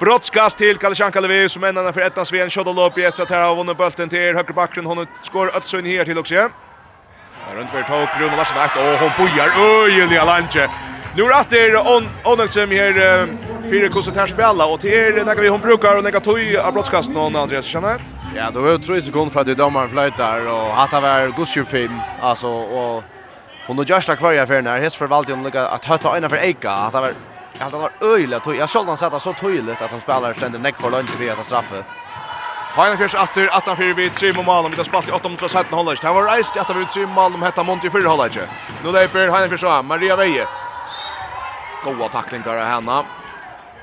Brottskast 0.00 0.58
till 0.58 0.76
Kalashanka 0.76 1.20
Levi 1.20 1.48
som 1.48 1.64
ändarna 1.64 1.92
för 1.92 2.00
ettans 2.00 2.28
Sven 2.28 2.50
shot 2.50 2.66
och 2.66 2.86
upp 2.86 2.98
efter 2.98 3.22
att 3.22 3.30
här 3.30 3.48
har 3.48 3.56
vunnit 3.56 3.76
bulten 3.76 4.08
till 4.08 4.36
högerbacken. 4.36 4.86
Hon 4.86 5.06
skår 5.22 5.56
Ötsun 5.56 5.86
här 5.86 6.04
till 6.04 6.18
också. 6.18 6.34
Ja, 6.34 6.50
runt 7.54 7.70
för 7.70 7.82
tog 7.82 8.18
Bruno 8.18 8.36
Larsson 8.36 8.58
ett 8.58 8.76
och 8.76 8.98
hon 9.00 9.10
bojar 9.18 9.48
öjen 9.84 10.12
i 10.12 10.18
Alanche. 10.18 10.70
Nu 11.16 11.22
är 11.22 11.72
det 11.72 11.96
on 11.96 12.08
Onelsem 12.24 12.70
här 12.70 13.26
fyra 13.70 13.88
kusar 13.88 14.12
här 14.12 14.26
spela 14.26 14.66
och 14.66 14.80
till 14.80 14.92
er 14.92 15.24
när 15.24 15.36
vi 15.36 15.48
hon 15.48 15.60
brukar 15.60 15.96
och 15.96 16.04
neka 16.04 16.20
tog 16.20 16.56
av 16.56 16.72
brottskast 16.72 17.10
någon 17.10 17.36
Andreas 17.36 17.64
känner. 17.64 18.02
Ja, 18.36 18.50
då 18.50 18.60
var 18.60 18.70
det 18.70 18.78
3 18.78 19.02
sekunder 19.02 19.30
för 19.30 19.40
att 19.40 19.56
domaren 19.56 19.90
flöjtar 19.90 20.46
och 20.46 20.82
att 20.82 20.90
det 20.90 21.00
var 21.00 21.36
Gusjufim 21.36 21.92
alltså 22.20 22.46
och 22.48 23.04
Hon 23.68 23.78
har 23.78 23.84
Joshua 23.84 24.16
kvar 24.16 24.32
i 24.32 24.38
affären 24.38 24.66
här. 24.66 24.80
Hes 24.80 24.96
förvaltade 24.96 25.36
hon 25.36 25.44
lika 25.44 25.68
att 25.68 25.84
höta 25.84 26.16
ena 26.16 26.28
för 26.28 26.36
Eika. 26.36 26.70
Att 26.70 26.92
det 26.92 27.00
var 27.00 27.14
att 27.60 27.72
han 27.72 27.80
var 27.80 27.90
öjligt. 28.00 28.46
Jag 28.46 28.70
såg 28.70 28.86
han 28.86 28.96
sätta 28.96 29.20
så 29.20 29.32
tydligt 29.32 29.82
att 29.82 29.90
han 29.90 30.00
spelar 30.00 30.32
ständigt 30.32 30.60
näck 30.60 30.76
för 30.76 30.90
lunch 30.90 31.20
via 31.20 31.32
att 31.32 31.46
straffa. 31.46 31.84
Heina 32.76 32.96
Fjärs 32.96 33.14
atter, 33.14 33.46
18-4 33.48 33.94
vid 33.94 34.14
tre 34.14 34.32
mål 34.32 34.44
Malum, 34.44 34.70
vi 34.70 34.76
har 34.76 34.84
spalt 34.84 35.08
i 35.08 35.10
8-17 35.10 35.74
hållet. 35.74 36.02
Det 36.02 36.08
var 36.08 36.24
reist 36.24 36.56
i 36.56 36.58
8-4 36.58 36.78
vid 36.78 36.88
3 36.88 37.06
Malum, 37.06 37.42
hetta 37.42 37.62
mont 37.62 37.84
i 37.84 37.90
4 37.90 38.08
hållet. 38.08 38.38
Nu 38.84 38.92
leiper 38.92 39.28
Heina 39.30 39.48
Fjärs 39.48 39.64
av 39.64 39.84
Maria 39.84 40.16
Veje. 40.16 40.46
Goa 41.84 42.08
tacklingar 42.08 42.56
av 42.56 42.64
henne. 42.64 43.04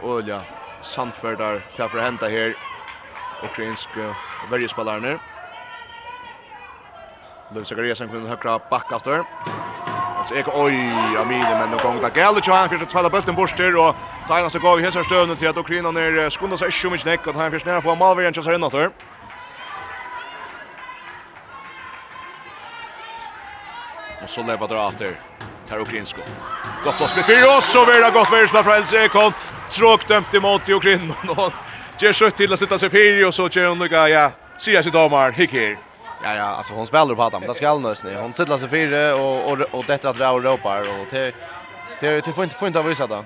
Olja, 0.04 0.42
Sandfördar, 0.82 1.62
för 1.76 1.98
att 1.98 2.04
hända 2.04 2.28
här. 2.30 2.56
Ukrainsk 3.44 3.90
värjespelare 4.50 5.00
nu. 5.00 5.20
Lövsakariasen 7.56 8.10
kunde 8.10 8.30
högra 8.30 8.60
back 8.70 8.92
efter. 8.92 9.24
Alltså 10.26 10.36
jag 10.36 10.66
oj, 10.66 11.18
Amine 11.18 11.56
men 11.60 11.72
nu 11.72 11.78
gång 11.78 12.02
där 12.02 12.12
gäller 12.16 12.42
ju 12.46 12.52
han 12.52 12.82
att 12.82 12.90
tvalla 12.90 13.10
bulten 13.10 13.36
bort 13.36 13.58
där 13.58 13.76
och 13.76 13.96
tajna 14.28 14.50
så 14.50 14.60
går 14.60 14.76
vi 14.78 14.84
hästar 14.84 15.04
stöden 15.04 15.38
till 15.38 15.48
att 15.48 15.58
Ukraina 15.58 15.92
ner 15.92 16.30
skunda 16.30 16.58
sig 16.58 16.72
så 16.72 16.90
mycket 16.90 17.06
näck 17.06 17.28
och 17.28 17.36
han 17.36 17.52
försöker 17.52 17.82
få 17.82 17.96
Malvern 17.96 18.34
chans 18.34 18.48
här 18.48 18.58
nåt. 18.58 18.74
Och 24.24 24.30
så 24.30 24.44
lever 24.44 24.68
det 24.68 24.76
åter. 24.76 25.20
Tar 25.70 25.80
Ukrainsko. 25.80 26.22
Gott 26.84 26.98
plats 26.98 27.16
med 27.16 27.26
fyra 27.26 27.58
och 27.58 27.64
så 27.64 27.86
vill 27.86 28.02
det 28.02 28.12
gott 28.12 28.34
värsta 28.34 28.64
från 28.64 28.82
LC 28.82 28.94
Ekholm. 28.94 29.34
Tråk 29.70 30.08
dömt 30.08 30.34
emot 30.34 30.70
Ukraina 30.70 31.16
och 31.38 31.54
ger 32.00 32.14
skjutt 32.14 32.38
till 32.38 32.54
att 32.54 32.60
sitta 32.60 32.78
sig 32.80 32.90
fyra 32.90 33.28
och 33.28 33.34
så 33.34 33.50
kör 33.50 33.68
hon 33.68 33.80
lycka 33.80 34.10
ja. 34.10 34.32
Sier 34.58 34.82
sig 34.82 34.92
domar, 34.92 35.32
hick 35.32 35.52
her. 35.52 35.78
Ja 36.26 36.36
ja, 36.36 36.44
alltså 36.44 36.74
hon 36.74 36.88
spelar 36.88 37.16
på 37.16 37.24
Adam. 37.24 37.42
Det 37.48 37.54
ska 37.54 37.70
allnös 37.70 38.04
ni. 38.04 38.16
Hon 38.16 38.34
sitter 38.34 38.58
sig 38.58 38.70
fyra 38.70 39.16
och 39.16 39.52
och 39.52 39.60
och 39.72 39.86
detta 39.88 40.10
att 40.10 40.20
Raul 40.20 40.44
ropar 40.44 40.80
och 40.82 41.10
till 41.10 41.34
till 42.00 42.22
till 42.22 42.34
får 42.34 42.44
inte 42.44 42.56
får 42.56 42.68
inte 42.68 42.82
visa 42.82 43.08
då. 43.08 43.26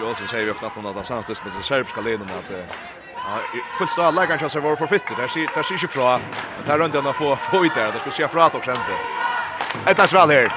Johnson 0.00 0.28
säger 0.28 0.44
ju 0.44 0.50
också 0.50 0.66
att 0.66 0.74
hon 0.74 0.84
har 0.84 1.02
samstöst 1.02 1.44
med 1.44 1.52
den 1.52 1.62
serbiska 1.62 2.00
ledaren 2.00 2.30
att 2.38 2.52
Ja, 3.24 3.60
fullt 3.78 3.90
stad 3.90 4.14
lägger 4.14 4.28
kanske 4.28 4.48
sig 4.48 4.60
var 4.60 4.76
för 4.76 4.86
fitter. 4.86 5.16
Där 5.16 5.28
ser 5.28 5.54
där 5.54 5.62
ser 5.62 5.78
ju 5.78 5.88
fra. 5.88 6.20
Men 6.56 6.66
där 6.66 6.78
runt 6.78 6.94
ändå 6.94 7.12
få 7.12 7.36
få 7.36 7.64
ut 7.64 7.74
där. 7.74 7.92
Det 7.92 8.00
ska 8.00 8.10
se 8.10 8.28
fra 8.28 8.44
att 8.44 8.54
också 8.54 8.70
inte. 8.70 8.94
Ett 9.86 9.96
där 9.96 10.06
sväl 10.06 10.30
här. 10.30 10.48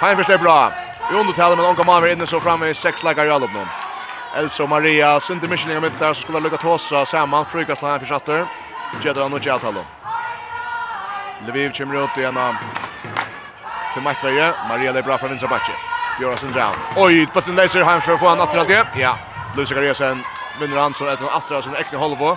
Han 0.00 0.16
förstår 0.16 0.38
bra. 0.38 0.72
I 1.12 1.14
undertal 1.14 1.56
men 1.56 1.66
Onka 1.66 1.84
Maver 1.84 2.12
inne 2.12 2.26
så 2.26 2.40
framme 2.40 2.68
i 2.68 2.74
sex 2.74 3.04
lägger 3.04 3.26
i 3.26 3.30
allop 3.30 3.52
någon. 3.52 3.68
Elsa 4.36 4.62
och 4.62 4.68
Maria, 4.68 5.20
Sinter 5.20 5.48
Michelin 5.48 5.76
i 5.76 5.80
mitten 5.80 5.98
där 5.98 6.14
så 6.14 6.22
skulle 6.22 6.40
lucka 6.40 6.56
tossa 6.56 7.06
samman. 7.06 7.46
Frukaslan 7.46 8.00
för 8.00 8.06
chatter. 8.06 8.46
Gjedran 9.02 9.32
och 9.32 9.46
Gjaltalon. 9.46 9.84
Lviv 11.46 11.72
kommer 11.72 12.04
ut 12.04 12.16
igen 12.16 12.36
av 12.36 12.54
till 13.92 14.02
Mattveje. 14.02 14.54
Maria 14.68 14.92
lägger 14.92 15.02
bra 15.02 15.18
från 15.18 15.28
vänstra 15.28 15.48
backe. 15.48 15.72
Björn 16.18 16.52
Brown. 16.52 16.74
Oj, 16.96 17.22
ett 17.22 17.34
button 17.34 17.56
laser 17.56 17.82
hem 17.82 18.00
för 18.00 18.12
att 18.12 18.20
få 18.20 18.28
han 18.28 18.40
att 18.40 18.68
det. 18.68 18.86
Ja, 18.96 19.18
Lucia 19.56 19.82
Garesen 19.82 20.24
vinner 20.60 20.76
han 20.76 20.94
så 20.94 21.06
att 21.06 21.20
han 21.20 21.28
åter 21.28 21.60
sin 21.60 21.74
äckne 21.74 21.98
halvo 21.98 22.36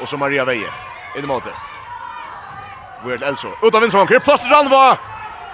och 0.00 0.08
så 0.08 0.16
Maria 0.16 0.44
Veje 0.44 0.70
in 1.18 1.24
i 1.24 1.26
mål. 1.26 1.42
Weird 3.04 3.22
Elso. 3.22 3.48
Ut 3.62 3.74
av 3.74 3.80
vänster 3.80 4.20
plats 4.20 4.42
till 4.42 4.52
Ranva. 4.52 4.98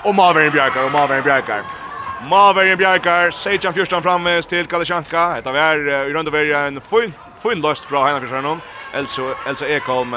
Och 0.04 0.14
Maverick 0.14 0.52
Bjarkar 0.52 0.84
och 0.84 0.92
Maverick 0.92 1.24
Bjarkar. 1.24 1.62
Maverick 2.30 2.78
Bjarkar 2.78 3.30
säger 3.30 3.72
Fjörstan 3.72 4.02
framvis 4.02 4.46
till 4.46 4.66
Kalishanka. 4.66 5.36
Ett 5.36 5.46
av 5.46 5.56
er 5.56 6.08
i 6.08 6.12
runda 6.12 6.30
värja 6.30 6.60
en 6.60 6.80
fin 6.80 7.12
fin 7.42 7.60
löst 7.60 7.84
från 7.84 8.06
Henrik 8.06 8.30
Sjönon. 8.30 8.60
Elso 8.94 9.34
Elso 9.46 9.64
Ekholm 9.64 10.16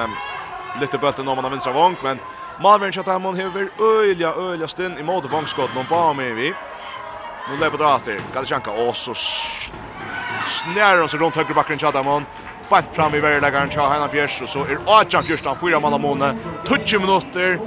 lyfter 0.82 0.97
bulten 0.97 1.28
om 1.28 1.38
han 1.38 1.43
har 1.43 1.51
vinstra 1.51 1.74
vång 1.74 1.95
men 2.03 2.19
Malvern 2.62 2.91
kör 2.91 3.03
Tamon 3.03 3.36
Hever 3.36 3.70
öliga 3.80 4.34
öliga 4.34 4.68
stund 4.68 4.99
i 4.99 5.03
mot 5.03 5.34
vångskott 5.34 5.76
någon 5.76 5.86
på 5.86 6.14
med 6.14 6.36
vi. 6.36 6.53
Nu 7.49 7.57
lever 7.59 7.78
drar 7.78 7.99
till 7.99 8.22
Galchanka 8.34 8.72
och 8.72 8.97
så 8.97 9.14
snärar 10.43 10.99
de 10.99 11.09
sig 11.09 11.20
runt 11.20 11.36
högre 11.36 11.53
backen 11.53 11.80
Chatamon. 11.80 12.26
Bant 12.70 12.86
fram 12.95 13.16
i 13.16 13.20
värdeläggaren 13.20 13.70
Tja 13.70 13.89
Heina 13.89 14.07
Fjärs 14.07 14.41
och 14.41 14.49
så 14.49 14.59
är 14.59 14.78
Achan 14.88 15.24
Fjärstan 15.24 15.57
fyra 15.62 15.80
manna 15.80 15.97
måne. 15.97 16.26
månen. 16.26 16.86
20 16.86 16.99
minuter. 16.99 17.59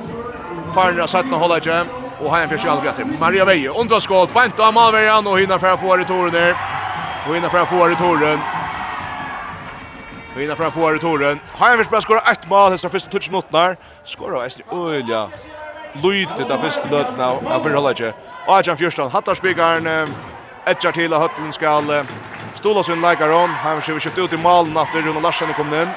Farna 0.74 1.06
satt 1.06 1.24
och 1.32 1.38
hålla 1.38 1.58
igen. 1.58 1.86
Och 2.20 2.36
Heina 2.36 2.48
Fjärs 2.48 2.66
allt 2.66 2.84
rätt. 2.84 3.20
Maria 3.20 3.44
Veje 3.44 3.70
Undra 3.70 4.00
skott. 4.00 4.34
Bant 4.34 4.60
av 4.60 4.74
Malvern 4.74 5.26
och 5.26 5.40
hinner 5.40 5.58
för 5.58 5.72
att 5.74 5.80
få 5.80 5.96
returen 5.96 6.32
där. 6.32 6.56
Och 7.28 7.34
hinner 7.34 7.48
för 7.48 7.58
att 7.58 7.68
få 7.68 7.88
returen. 7.88 8.38
Vinner 10.34 10.56
framfor 10.56 10.98
Toren. 10.98 11.40
Heimersberg 11.52 12.02
skorar 12.02 12.32
ett 12.32 12.46
mål 12.46 12.74
i 12.74 12.78
första 12.78 13.10
touch 13.10 13.30
mot 13.30 13.52
där. 13.52 13.76
Skorar 14.04 14.46
Ester 14.46 14.64
Ölja. 14.70 15.30
Lutet 15.92 16.50
av 16.50 16.58
första 16.58 16.88
löten 16.88 17.20
av 17.20 17.40
Averholage. 17.46 18.12
Adjan 18.44 18.76
Fjörstan 18.76 19.10
hattar 19.10 19.34
spikaren. 19.34 19.86
Edgar 20.66 20.92
till 20.92 21.12
Hötlen 21.12 21.52
ska 21.52 21.82
stola 22.52 22.82
sin 22.82 23.00
lägger 23.00 23.30
om. 23.30 23.56
Han 23.56 23.72
har 23.74 24.00
skjuta 24.00 24.20
ut 24.20 24.32
i 24.32 24.36
malen 24.36 24.76
efter 24.76 25.02
Rune 25.02 25.20
Larsson 25.20 25.54
kom 25.54 25.72
in. 25.72 25.96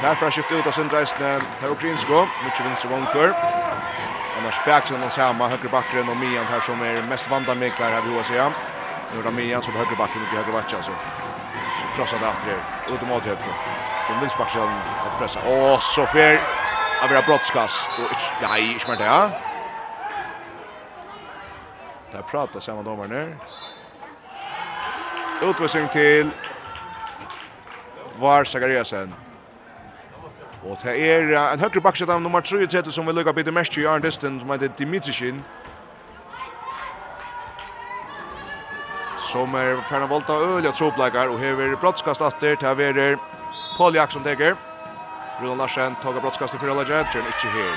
Där 0.00 0.14
för 0.16 0.30
skjuta 0.30 0.54
ut 0.54 0.66
av 0.66 0.72
sin 0.72 0.90
resten 0.90 1.48
här 1.60 1.70
Ukrainsko. 1.70 2.28
Mycket 2.40 2.66
vänster 2.66 2.88
vånker. 2.88 3.34
Annars 4.36 4.64
Bäcksen 4.64 5.00
den 5.00 5.10
samma 5.10 5.48
högerbacken 5.48 6.08
och 6.08 6.16
Mian 6.16 6.48
här 6.48 6.60
som 6.60 6.80
är 6.80 7.02
mest 7.02 7.28
vandamiklare 7.28 7.94
här 7.94 8.02
vid 8.02 8.12
har. 8.12 8.54
Nu 9.08 9.18
är 9.18 9.22
det 9.22 9.30
Mian 9.30 9.62
som 9.62 9.74
högerbacken 9.76 10.22
och 10.22 10.32
högerbacken 10.32 10.82
Så 10.82 10.98
krossade 11.96 12.26
efter 12.26 12.48
er, 12.48 12.62
ut 12.94 13.02
mot 13.02 13.24
höger. 13.24 13.54
Så 14.06 14.14
Wilsbachsen 14.20 14.62
att 15.06 15.18
pressa. 15.18 15.40
Åh, 15.46 15.78
så 15.80 16.06
fel. 16.06 16.38
Av 17.02 17.12
era 17.12 17.22
brottskast 17.22 17.90
och 17.98 18.22
nej, 18.42 18.72
inte 18.72 18.88
mer 18.88 18.96
det. 18.96 19.04
ja. 19.04 19.30
Där 22.12 22.22
pratar 22.22 22.60
samma 22.60 22.82
domare 22.82 23.08
nu. 23.08 23.36
Utvisning 25.42 25.88
till 25.88 26.30
Var 28.18 28.44
Sagariasen. 28.44 29.14
Og 30.62 30.76
det 30.82 30.90
är 30.90 31.20
en 31.20 31.60
høyre 31.60 31.80
högre 31.82 32.12
av 32.14 32.20
nummer 32.20 32.40
33 32.40 32.90
som 32.90 33.06
vill 33.06 33.14
lägga 33.14 33.32
bitte 33.32 33.52
mest 33.52 33.78
i 33.78 33.86
Arndisten 33.86 34.40
som 34.40 34.50
heter 34.50 34.70
Dimitrishin. 34.78 35.44
som 39.28 39.54
er 39.54 39.76
färna 39.88 40.06
volta 40.06 40.32
ölja 40.32 40.72
troplägar 40.72 41.28
og 41.28 41.40
hever 41.40 41.76
brottskast 41.76 42.20
efter 42.20 42.56
till 42.56 42.76
verer 42.76 43.18
Paul 43.78 43.94
Jackson 43.94 44.24
teker 44.24 44.56
Rudolf 45.40 45.58
Larsen 45.58 45.94
tar 46.02 46.20
brottskast 46.20 46.54
för 46.54 46.66
Rolla 46.66 46.84
Jensen 46.88 47.26
ikke 47.26 47.48
her 47.48 47.76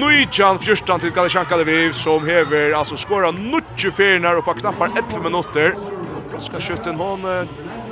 Nujjan 0.00 0.58
fyrstan 0.58 1.00
til 1.00 1.12
Galishanka 1.12 1.56
Lviv 1.56 1.92
som 1.92 2.24
hever 2.24 2.76
altså 2.76 2.96
skåra 2.96 3.30
90 3.30 3.92
fyrnar 3.92 4.36
och 4.36 4.44
på 4.44 4.54
knappar 4.54 4.90
11 4.96 5.20
minutter 5.20 5.74
Och 5.74 6.30
brottskast 6.30 6.68
skjutten 6.68 6.96
hon 6.96 7.22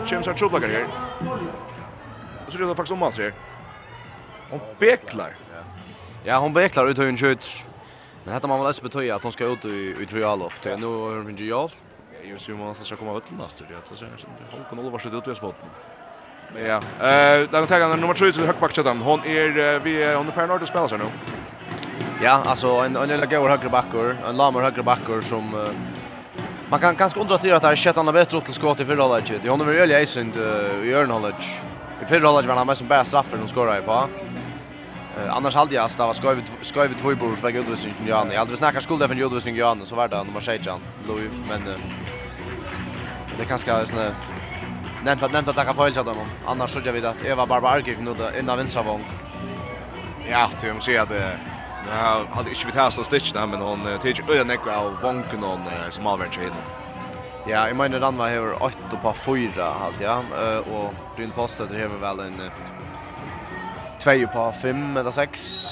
James 0.07 0.27
har 0.27 0.35
troplägar 0.35 0.69
her 0.69 0.87
og 2.47 2.53
så 2.53 2.59
rullar 2.59 2.75
faktisk 2.75 2.93
om 2.93 3.03
alt 3.03 3.17
her 3.17 3.33
Hon 4.51 4.61
beklar. 4.79 5.37
Ja, 6.25 6.39
hon 6.39 6.53
beklar 6.53 6.87
ut 6.87 6.99
hur 6.99 7.07
hon 7.07 7.17
skjuter. 7.17 7.65
Men 8.25 8.35
detta 8.35 8.47
man 8.47 8.59
väl 8.61 8.69
också 8.69 8.83
betyder 8.83 9.15
att 9.15 9.23
hon 9.23 9.33
ska 9.33 9.45
ut 9.45 9.65
i, 9.65 9.97
i 10.01 10.07
trialop. 10.07 10.53
Nu 10.65 10.87
har 10.87 11.17
hon 11.17 11.31
inte 11.31 11.45
hjälp 11.45 11.73
ju 12.27 12.39
ser 12.39 12.53
man 12.53 12.75
ska 12.75 12.97
komma 12.97 13.17
ut 13.17 13.31
nästa 13.39 13.65
det 13.65 13.89
så 13.89 13.97
sen 13.97 14.09
hon 14.51 14.65
kan 14.71 14.79
Oliver 14.79 14.99
skjuta 14.99 15.17
ut 15.17 15.27
vid 15.27 15.53
Men 16.55 16.65
Ja. 16.67 16.77
Eh, 16.77 17.51
där 17.51 17.67
tar 17.67 17.81
han 17.81 18.01
nummer 18.01 18.15
3 18.15 18.33
till 18.33 18.45
högerbacken. 18.45 19.01
Hon 19.03 19.21
är 19.21 19.79
vi 19.79 20.15
hon 20.15 20.29
är 20.29 20.33
färdig 20.33 20.55
att 20.55 20.69
spela 20.69 20.89
så 20.89 20.97
nu. 20.97 21.05
Ja, 22.23 22.43
alltså 22.47 22.67
en 22.67 22.97
en 22.97 23.09
lilla 23.09 23.27
går 23.27 23.49
högerbacker, 23.49 24.17
en 24.29 24.37
lamor 24.37 24.63
högerbacker 24.63 25.21
som 25.21 25.55
uh, 25.55 25.71
man 26.71 26.81
kan 26.81 26.97
ganska 26.97 27.21
undra 27.21 27.39
till 27.39 27.55
att 27.55 27.63
det 27.63 27.69
är 27.69 27.77
shit 27.77 27.97
han 27.97 28.07
har 28.07 28.15
bättre 28.15 28.39
upp 28.39 28.45
till 28.45 28.55
skott 28.55 28.81
i 28.81 28.85
förra 28.85 29.09
laget. 29.09 29.43
Det 29.43 29.49
honom 29.49 29.69
är 29.69 29.73
öliga 29.73 30.01
i 30.01 30.07
synd 30.07 30.37
i 30.37 30.91
Jörn 30.91 31.11
Hollage. 31.11 31.63
I 32.03 32.07
förra 32.07 32.33
laget 32.33 32.49
var 32.49 32.57
han 32.57 32.67
mest 32.67 32.79
som 32.79 32.89
bara 32.89 33.05
straffar 33.05 33.37
de 33.37 33.49
skorar 33.49 33.79
i 33.79 33.83
på. 33.83 34.09
Uh, 35.19 35.37
annars 35.37 35.55
hade 35.55 35.75
jag 35.75 35.91
stava 35.91 36.15
ska 36.15 36.33
vi 36.33 36.43
ska 36.63 36.83
vi 36.83 36.95
två 36.95 37.15
bord 37.15 37.39
för 37.39 37.49
utvisning 37.49 37.95
Jan. 38.07 38.29
Jag 38.33 38.39
hade 38.39 38.57
snackat 38.57 38.83
skuld 38.83 39.03
för 39.03 39.27
utvisning 39.27 39.57
Jan 39.57 39.87
så 39.87 39.95
var 39.95 40.09
det 40.09 40.25
nummer 40.25 40.41
16 40.41 40.81
Louis 41.09 41.31
men 41.49 41.69
uh, 41.69 41.75
det 43.37 43.43
är 43.43 43.49
ganska 43.49 43.87
såna 43.87 44.15
nämnt 45.05 45.23
att 45.23 45.33
nämnt 45.33 45.49
att 45.49 45.57
det 45.57 45.65
kan 45.65 45.75
följa 45.75 46.03
dem 46.03 46.17
annars 46.47 46.71
så 46.71 46.81
gör 46.81 46.93
vi 46.93 47.01
det 47.01 47.11
att 47.11 47.25
Eva 47.25 47.47
Barbark 47.47 47.87
nu 48.01 48.15
då 48.15 48.39
innan 48.39 48.57
vänstra 48.57 48.83
vång 48.83 49.05
ja 50.31 50.49
du 50.61 50.73
måste 50.73 50.91
säga 50.91 51.03
att 51.03 51.13
Ja, 51.89 52.25
hade 52.31 52.51
inte 52.51 52.67
vi 52.67 52.73
testat 52.73 53.07
stitch 53.07 53.33
där 53.33 53.47
men 53.47 53.61
hon 53.61 53.81
tog 54.03 54.31
ju 54.31 54.41
en 54.41 54.51
ekva 54.51 54.77
av 54.77 55.01
vanken 55.03 55.43
hon 55.43 55.61
som 55.91 56.07
avvärns 56.07 56.37
in. 56.37 56.51
Ja, 57.47 57.69
jag 57.69 57.77
menar 57.77 58.01
den 58.01 58.17
var 58.17 58.29
här 58.29 58.63
8 58.63 58.77
på 59.03 59.13
4 59.13 59.65
hade 59.65 60.05
jag 60.05 60.25
och 60.73 60.95
runt 61.17 61.35
postet 61.35 61.71
det 61.71 61.79
här 61.79 61.89
väl 61.89 62.21
en 62.21 62.51
2 64.01 64.33
på 64.33 64.55
5 64.63 64.97
eller 64.97 65.11
6 65.11 65.67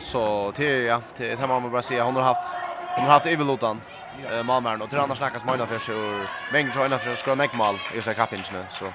så 0.00 0.52
till 0.52 0.84
ja, 0.84 1.00
det 1.16 1.38
här 1.38 1.46
man 1.46 1.70
bara 1.70 1.82
säga 1.82 2.04
hon 2.04 2.16
har 2.16 2.22
haft 2.22 2.50
hon 2.96 3.04
har 3.04 3.12
haft 3.12 3.26
evilotan 3.26 3.80
eh 4.24 4.42
Malmö 4.42 4.76
och 4.76 4.88
det 4.88 5.02
andra 5.02 5.16
snackas 5.16 5.44
mina 5.44 5.66
för 5.66 5.78
så 5.78 6.26
mängd 6.52 6.74
så 6.74 6.84
ena 6.84 6.98
för 6.98 7.10
att 7.10 7.18
skora 7.18 7.70
i 7.94 8.02
så 8.02 8.14
kappins 8.14 8.52
nu 8.52 8.66
så 8.70 8.92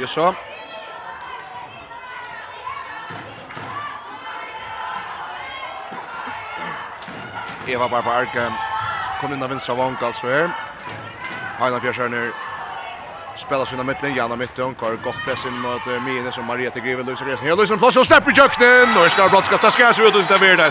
Just 0.00 0.14
så 0.14 0.34
Eva 7.68 7.88
Barbark 7.88 8.28
kom 9.20 9.32
in 9.32 9.42
av 9.42 9.50
vänstra 9.50 9.74
vank 9.74 10.02
alltså 10.02 10.26
här 10.26 10.50
Hanna 11.58 11.80
Björkner 11.80 12.32
spelar 13.38 13.64
sina 13.64 13.82
mittlen, 13.82 14.14
Janna 14.14 14.36
Mytton, 14.36 14.74
kvar 14.74 14.96
gott 15.04 15.24
press 15.24 15.46
in 15.46 15.58
mot 15.60 15.86
uh, 15.86 16.00
Mine 16.00 16.32
som 16.32 16.44
Maria 16.44 16.70
till 16.70 16.82
Grivel 16.82 17.06
Luisa 17.06 17.24
Resen, 17.24 17.56
Luisa 17.56 17.72
en 17.74 17.78
plats 17.78 17.96
och 17.96 18.06
släpper 18.06 18.30
i 18.30 18.34
köknen, 18.34 18.88
och 18.96 19.10
Skar 19.12 19.28
Brott 19.28 19.46
ska 19.46 19.58
ta 19.58 19.70
skärs 19.70 19.98
ut 19.98 20.14
och 20.14 20.22
sitta 20.22 20.38
vid 20.38 20.58
det 20.58 20.70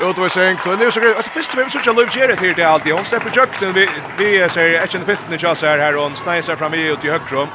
Utvisning 0.00 0.56
till 0.62 0.78
Lewis 0.78 0.94
Green. 0.94 1.14
det 1.16 1.30
första 1.30 1.56
vem 1.56 1.70
söker 1.70 1.94
Lewis 1.94 2.14
Green 2.14 2.38
här 2.38 2.54
till 2.54 2.64
alltid. 2.64 2.92
Hon 2.92 3.04
släpper 3.04 3.30
jökten 3.36 3.72
vi 3.72 3.88
vi 4.18 4.48
ser 4.48 4.82
etchen 4.84 5.04
fitten 5.04 5.34
i 5.34 5.38
chans 5.38 5.62
här 5.62 5.78
här 5.78 5.96
och 5.96 6.18
snajsar 6.18 6.56
fram 6.56 6.74
i 6.74 6.88
ut 6.88 7.04
i 7.04 7.08
högrum. 7.10 7.48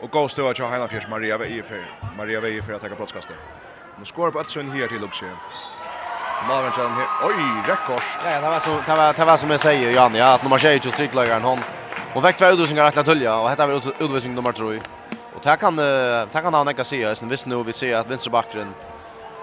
Och 0.00 0.10
Ghost 0.10 0.32
stöva 0.32 0.54
till 0.54 0.64
Hanna 0.64 0.88
Fjärs 0.88 1.08
Maria 1.08 1.38
Vej 1.38 1.62
för 1.62 1.90
Maria 2.16 2.40
Vej 2.40 2.62
för 2.62 2.72
att 2.72 2.80
ta 2.80 2.88
platskastet. 2.88 3.36
Nu 3.98 4.04
skorar 4.04 4.30
på 4.30 4.40
Atsen 4.40 4.70
här 4.70 4.88
till 4.88 5.00
Lewis 5.00 5.22
Malvern 6.48 6.72
sen 6.72 6.90
här. 6.90 7.06
Oj, 7.28 7.70
räckors. 7.70 8.18
Ja, 8.24 8.40
det 8.40 8.48
var 8.48 8.60
så 8.60 8.82
det 8.86 8.94
var 8.96 9.12
det 9.12 9.24
var 9.24 9.36
som 9.36 9.50
jag 9.50 9.60
säger 9.60 9.90
Jan, 9.90 10.14
ja, 10.14 10.34
att 10.34 10.42
nummer 10.42 10.58
20 10.58 10.90
striklagaren 10.90 11.42
hon 11.42 11.58
hon 12.12 12.22
väckte 12.22 12.44
var 12.44 12.52
utvisningar 12.52 12.84
att 12.84 13.04
tölja 13.04 13.36
och 13.36 13.50
hetta 13.50 13.66
var 13.66 13.74
utvisning 13.74 14.34
nummer 14.34 14.52
3. 14.52 14.80
Och 15.34 15.40
där 15.42 15.56
kan 15.56 15.76
där 15.76 16.42
kan 16.42 16.54
han 16.54 16.66
näka 16.66 16.84
se, 16.84 17.14
visst 17.22 17.46
nu 17.46 17.62
vi 17.62 17.72
ser 17.72 17.96
att 17.96 18.10
vänsterbacken 18.10 18.74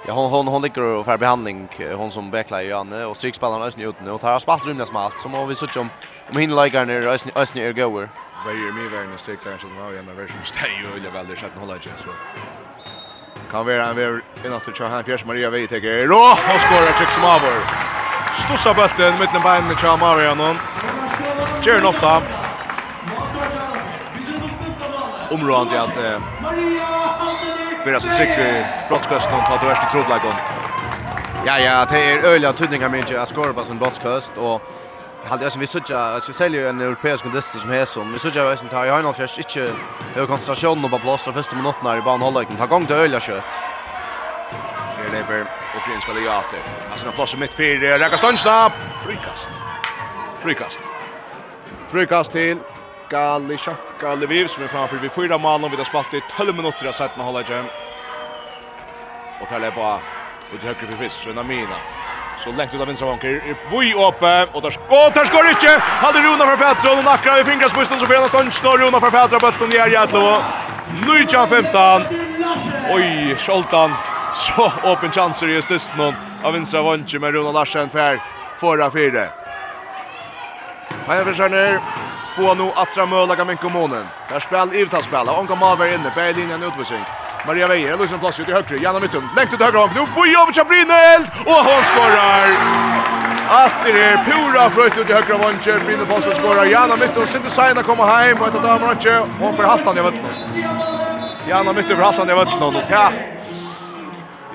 Ja, 0.08 0.14
hon 0.14 0.32
hon 0.32 0.48
hon 0.48 0.62
ligger 0.62 0.82
och 0.82 1.06
för 1.06 1.18
behandling 1.18 1.70
hon 1.96 2.12
som 2.12 2.32
becklar 2.32 2.62
ju 2.62 2.74
Anne 2.74 3.06
och 3.06 3.18
strikspelaren 3.18 3.62
Ösny 3.62 3.86
ut 3.86 3.96
nu 4.04 4.12
och 4.12 4.22
tar 4.22 4.40
spalt 4.40 4.66
rumna 4.66 4.86
smalt 4.86 5.20
så 5.20 5.30
må 5.30 5.46
vi 5.46 5.56
söka 5.56 5.80
om 5.80 5.90
om 6.30 6.38
hinner 6.38 6.56
lägga 6.56 6.86
ner 6.86 7.08
Ösny 7.08 7.32
Ösny 7.36 7.62
är 7.62 7.74
goer. 7.74 8.10
Vad 8.46 8.54
gör 8.54 8.72
mig 8.72 8.88
värna 8.88 9.18
stick 9.18 9.40
kanske 9.44 9.68
då 9.68 9.84
var 9.84 9.92
ju 9.92 9.98
en 9.98 10.16
version 10.16 10.44
stay 10.44 10.72
ju 10.82 11.00
eller 11.00 11.12
väl 11.12 11.28
det 11.28 11.36
sätt 11.36 11.52
hålla 11.56 11.76
ju 11.76 11.82
så. 11.82 12.10
Kan 13.52 13.66
vara 13.66 13.88
en 13.88 13.96
väl 13.96 14.22
innan 14.46 14.62
så 14.62 14.72
kör 14.72 14.88
han 14.88 15.04
Pierre 15.04 15.26
Maria 15.26 15.50
vi 15.50 15.68
tar 15.68 16.08
rå 16.08 16.26
och 16.54 16.62
skorar 16.62 16.98
trick 16.98 17.10
som 17.10 17.24
över. 17.24 17.56
Stossa 18.46 18.74
bulten 18.74 19.14
mitten 19.20 19.42
på 19.42 19.48
en 19.48 19.78
Charles 19.78 20.02
Maria 20.02 20.34
någon. 20.36 20.58
Kör 21.62 21.86
ofta. 21.86 22.22
Området 25.32 25.80
att 25.80 25.98
Maria 26.42 26.88
Vi 27.86 27.92
är 27.92 28.00
så 28.00 28.08
tryck 28.08 28.30
i 28.30 28.66
brottskosten 28.90 29.34
och 29.40 29.46
tar 29.46 29.60
det 29.60 29.66
värsta 29.66 29.86
trodläggen. 29.86 30.34
Ja, 31.46 31.60
ja, 31.60 31.86
det 31.90 32.12
är 32.12 32.24
öliga 32.24 32.54
tydningar 32.54 32.90
mycket 32.90 33.18
att 33.18 33.30
skåra 33.30 33.54
på 33.54 33.64
sin 33.64 33.78
brottskost. 33.78 34.32
Och 34.38 34.62
jag 35.24 35.30
hade 35.30 35.46
alltså 35.46 35.60
vi 35.60 35.68
såg 35.68 35.82
jag 35.88 36.24
ska 36.24 36.34
sälja 36.34 36.70
en 36.70 36.82
europeisk 36.82 37.24
kundist 37.24 37.60
som 37.60 37.72
är 37.72 37.86
som. 37.86 38.14
Vi 38.14 38.20
såg 38.20 38.36
jag 38.36 38.60
som 38.60 38.70
tar 38.70 38.86
i 38.86 38.90
Heinolf 38.90 39.18
först 39.18 39.38
inte 39.38 39.72
hur 40.14 40.26
koncentrationen 40.26 40.90
på 40.90 41.00
plats 41.00 41.28
och 41.28 41.34
första 41.34 41.56
minuten 41.56 41.80
när 41.84 41.98
i 41.98 42.02
banan 42.02 42.22
håller. 42.22 42.58
Ta 42.58 42.66
gång 42.66 42.86
till 42.86 42.96
öliga 42.96 43.20
kött. 43.20 43.44
Det 44.98 45.18
är 45.18 45.22
det 45.22 45.28
lägga 45.30 46.20
legater. 46.20 46.60
Alltså 46.92 47.08
en 47.08 47.14
plats 47.14 47.36
mitt 47.36 47.54
för 47.54 48.00
Rakastansna. 48.00 48.72
Frikast. 49.04 49.50
Frikast. 50.42 50.82
Frikast 51.88 52.32
till 52.32 52.58
Chakalli, 53.10 53.58
Chakalli 53.58 54.26
Viv 54.26 54.48
som 54.48 54.64
är 54.64 54.68
framför 54.68 54.98
vid 54.98 55.12
fyra 55.12 55.38
mål 55.38 55.64
och 55.64 55.74
vi 55.74 55.78
har 55.78 55.84
spalt 55.84 56.14
i 56.14 56.22
12 56.38 56.56
minuter 56.56 56.88
av 56.88 56.92
sätten 56.92 57.22
hålla 57.22 57.42
igen. 57.42 57.66
Och 59.42 59.50
tar 59.50 59.60
det 59.60 59.72
på 59.72 60.00
ut 60.54 60.64
högre 60.64 60.88
för 60.88 61.04
fisk 61.04 61.16
så 61.16 61.30
Namina. 61.30 61.76
Så 62.38 62.52
läkt 62.52 62.74
ut 62.74 62.82
av 62.82 62.88
vänstra 62.88 63.08
vanker, 63.08 63.42
vi 63.72 63.94
uppe 63.94 64.46
och 64.54 64.62
där 64.62 64.72
skott, 64.72 65.14
där 65.14 65.26
skor 65.26 65.50
inte. 65.50 65.84
Hade 65.84 66.20
Rona 66.20 66.46
för 66.46 66.58
Petro 66.58 66.98
och 66.98 67.04
nackar 67.04 67.42
i 67.42 67.44
fingrarspulsen 67.44 68.00
så 68.00 68.06
får 68.06 68.14
han 68.14 68.30
stånd 68.30 68.54
snor 68.54 68.78
Rona 68.78 69.00
för 69.00 69.12
Petra 69.12 69.40
bulten 69.40 69.70
ner 69.70 69.88
Jätlo. 69.88 70.42
Nu 71.08 71.26
15. 71.48 72.02
Oj, 72.96 73.36
Scholtan. 73.38 73.94
Så 74.34 74.72
öppen 74.84 75.12
chanser 75.12 75.48
i 75.48 75.54
just 75.54 75.98
någon 75.98 76.14
av 76.44 76.54
vänstra 76.54 76.82
vanker 76.82 77.20
med 77.20 77.34
Rona 77.34 77.52
Larsen 77.52 77.90
för 77.90 78.22
förra 78.60 78.92
fyra. 78.92 79.28
Hajar 81.08 81.24
för 81.24 81.34
få 82.36 82.54
nu 82.54 82.72
attra 82.76 83.06
möla 83.06 83.36
kan 83.36 83.48
min 83.48 83.58
kommunen. 83.58 84.06
Där 84.30 84.40
spel 84.40 84.74
i 84.74 84.80
utas 84.82 85.06
spela. 85.06 85.40
Onka 85.40 85.56
Malver 85.56 85.94
inne 85.96 86.10
på 86.16 86.20
linjen 86.20 86.64
utvisning. 86.64 87.04
Maria 87.48 87.68
Weijer 87.68 87.98
lyser 87.98 88.14
en 88.14 88.20
plats 88.20 88.40
ut 88.40 88.50
i 88.50 88.52
högre. 88.52 88.78
Janna 88.78 89.00
Mytton 89.00 89.30
längt 89.36 89.54
ut 89.54 89.60
högre. 89.60 89.80
Nu 89.96 90.02
på 90.16 90.26
jobbet 90.36 90.56
Chabrinel 90.56 91.22
och 91.46 91.62
hon 91.70 91.84
skorar. 91.92 92.46
Att 93.50 93.84
det 93.84 93.92
är 93.92 94.18
pura 94.30 94.70
fröjt 94.70 94.98
ut 94.98 95.10
i 95.10 95.14
högra 95.14 95.38
vånchen. 95.38 95.86
Brynne 95.86 96.06
Fossen 96.06 96.36
skorar. 96.36 96.66
Janna 96.66 96.96
Mytton 96.96 97.28
sin 97.28 97.42
design 97.42 97.76
kommer 97.76 98.04
hem 98.04 98.42
och 98.42 98.48
ett 98.48 98.56
av 98.56 98.64
damerna 98.64 98.92
inte. 98.92 99.22
Hon 99.40 99.56
får 99.56 99.64
haltan 99.64 99.98
i 99.98 100.02
vötten. 100.02 100.26
Janna 101.50 101.74
Mytton 101.74 101.96
får 101.96 102.04
haltan 102.04 102.30
i 102.30 102.34
vötten. 102.34 102.64
Och 102.64 102.74
ja. 102.90 103.12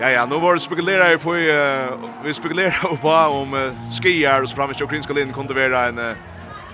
Ja 0.01 0.11
ja, 0.11 0.27
nu 0.27 0.39
var 0.39 0.55
det 0.55 0.61
spekulerar 0.61 1.17
på 1.17 1.35
uh, 1.35 2.11
vi 2.25 2.35
spekulerar 2.35 2.97
på 2.97 3.09
om 3.09 3.55
uh, 3.55 3.73
skier 4.03 4.43
och 4.43 4.49
så 4.49 4.57
framme 4.57 4.75
i 4.81 4.83
ukrainska 4.83 5.13
linjen 5.13 5.35
kunde 5.35 5.55
vara 5.55 5.87
en 5.87 5.99
uh, 5.99 6.15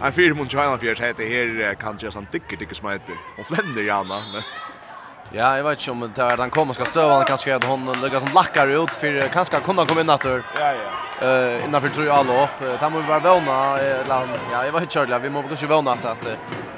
en 0.02 0.12
fyra 0.12 0.34
mot 0.34 0.50
China 0.50 0.78
för 0.78 0.86
det 1.56 1.64
här 1.64 1.74
kan 1.74 1.98
ju 1.98 2.10
sånt 2.10 2.32
tycker 2.32 2.56
tycker 2.56 2.74
smiter. 2.74 3.14
Och 3.38 3.46
fländer 3.46 3.82
gärna 3.82 4.22
men 4.32 4.42
Ja, 5.32 5.56
jag 5.56 5.64
vet 5.64 5.78
inte 5.78 5.90
om 5.90 6.12
det 6.14 6.22
är 6.22 6.36
den 6.36 6.50
kommer 6.50 6.74
ska 6.74 6.84
stöva 6.84 7.14
han 7.14 7.24
kanske 7.24 7.54
att 7.54 7.64
hon 7.64 7.92
lägger 8.02 8.20
som 8.20 8.28
lackar 8.34 8.68
ut 8.68 8.94
för 8.94 9.28
kanske 9.28 9.60
kunna 9.60 9.86
komma 9.86 10.00
in 10.00 10.06
natur. 10.06 10.44
Ja, 10.56 10.72
ja. 10.72 11.26
Eh 11.26 11.64
innanför 11.64 11.88
tror 11.88 12.06
jag 12.06 12.16
alla 12.16 12.44
upp. 12.44 12.50
Där 12.60 12.90
måste 12.90 13.06
vi 13.06 13.08
vara 13.08 13.34
våna 13.34 13.78
eller 13.78 14.28
ja, 14.52 14.64
jag 14.64 14.72
vet 14.72 14.82
inte 14.82 14.98
själv. 14.98 15.22
Vi 15.22 15.30
måste 15.30 15.48
kanske 15.48 15.66
våna 15.66 15.92
att 15.92 16.04
att 16.04 16.22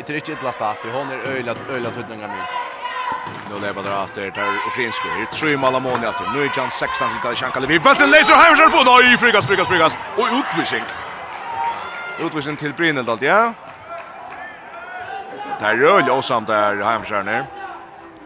det 0.06 0.12
är 0.12 0.14
inte 0.14 0.32
ett 0.32 0.42
last 0.42 0.60
att 0.60 0.78
hon 0.92 1.10
är 1.10 1.18
öjlat 1.34 1.56
öjlat 1.70 1.96
hudningar 1.96 2.28
nu. 2.28 2.42
Nu 3.50 3.60
lever 3.66 3.82
där 3.82 4.04
åter 4.04 4.30
där 4.30 4.50
ukrainska. 4.70 5.08
Det 5.16 5.22
är 5.22 5.32
tre 5.40 5.56
mål 5.56 5.74
av 5.74 5.82
månader. 5.82 6.26
Nu 6.34 6.42
är 6.42 6.50
Jan 6.56 6.70
16 6.70 7.08
till 7.12 7.22
Kalshanka. 7.22 7.60
Vi 7.60 7.78
bulten 7.80 8.10
laser 8.10 8.34
hammer 8.34 8.68
på. 8.74 8.80
Nej, 8.90 9.18
frigas 9.18 9.46
frigas 9.46 9.68
frigas. 9.68 9.94
Och 10.16 10.28
utvisning. 10.40 10.84
Utvisning 12.20 12.58
til 12.58 12.72
Brynildald, 12.72 13.22
ja. 13.22 13.52
Det 15.60 15.68
er 15.68 15.78
rød 15.80 16.02
låsamt 16.06 16.48
der 16.48 16.84
Heimskjærner. 16.84 17.44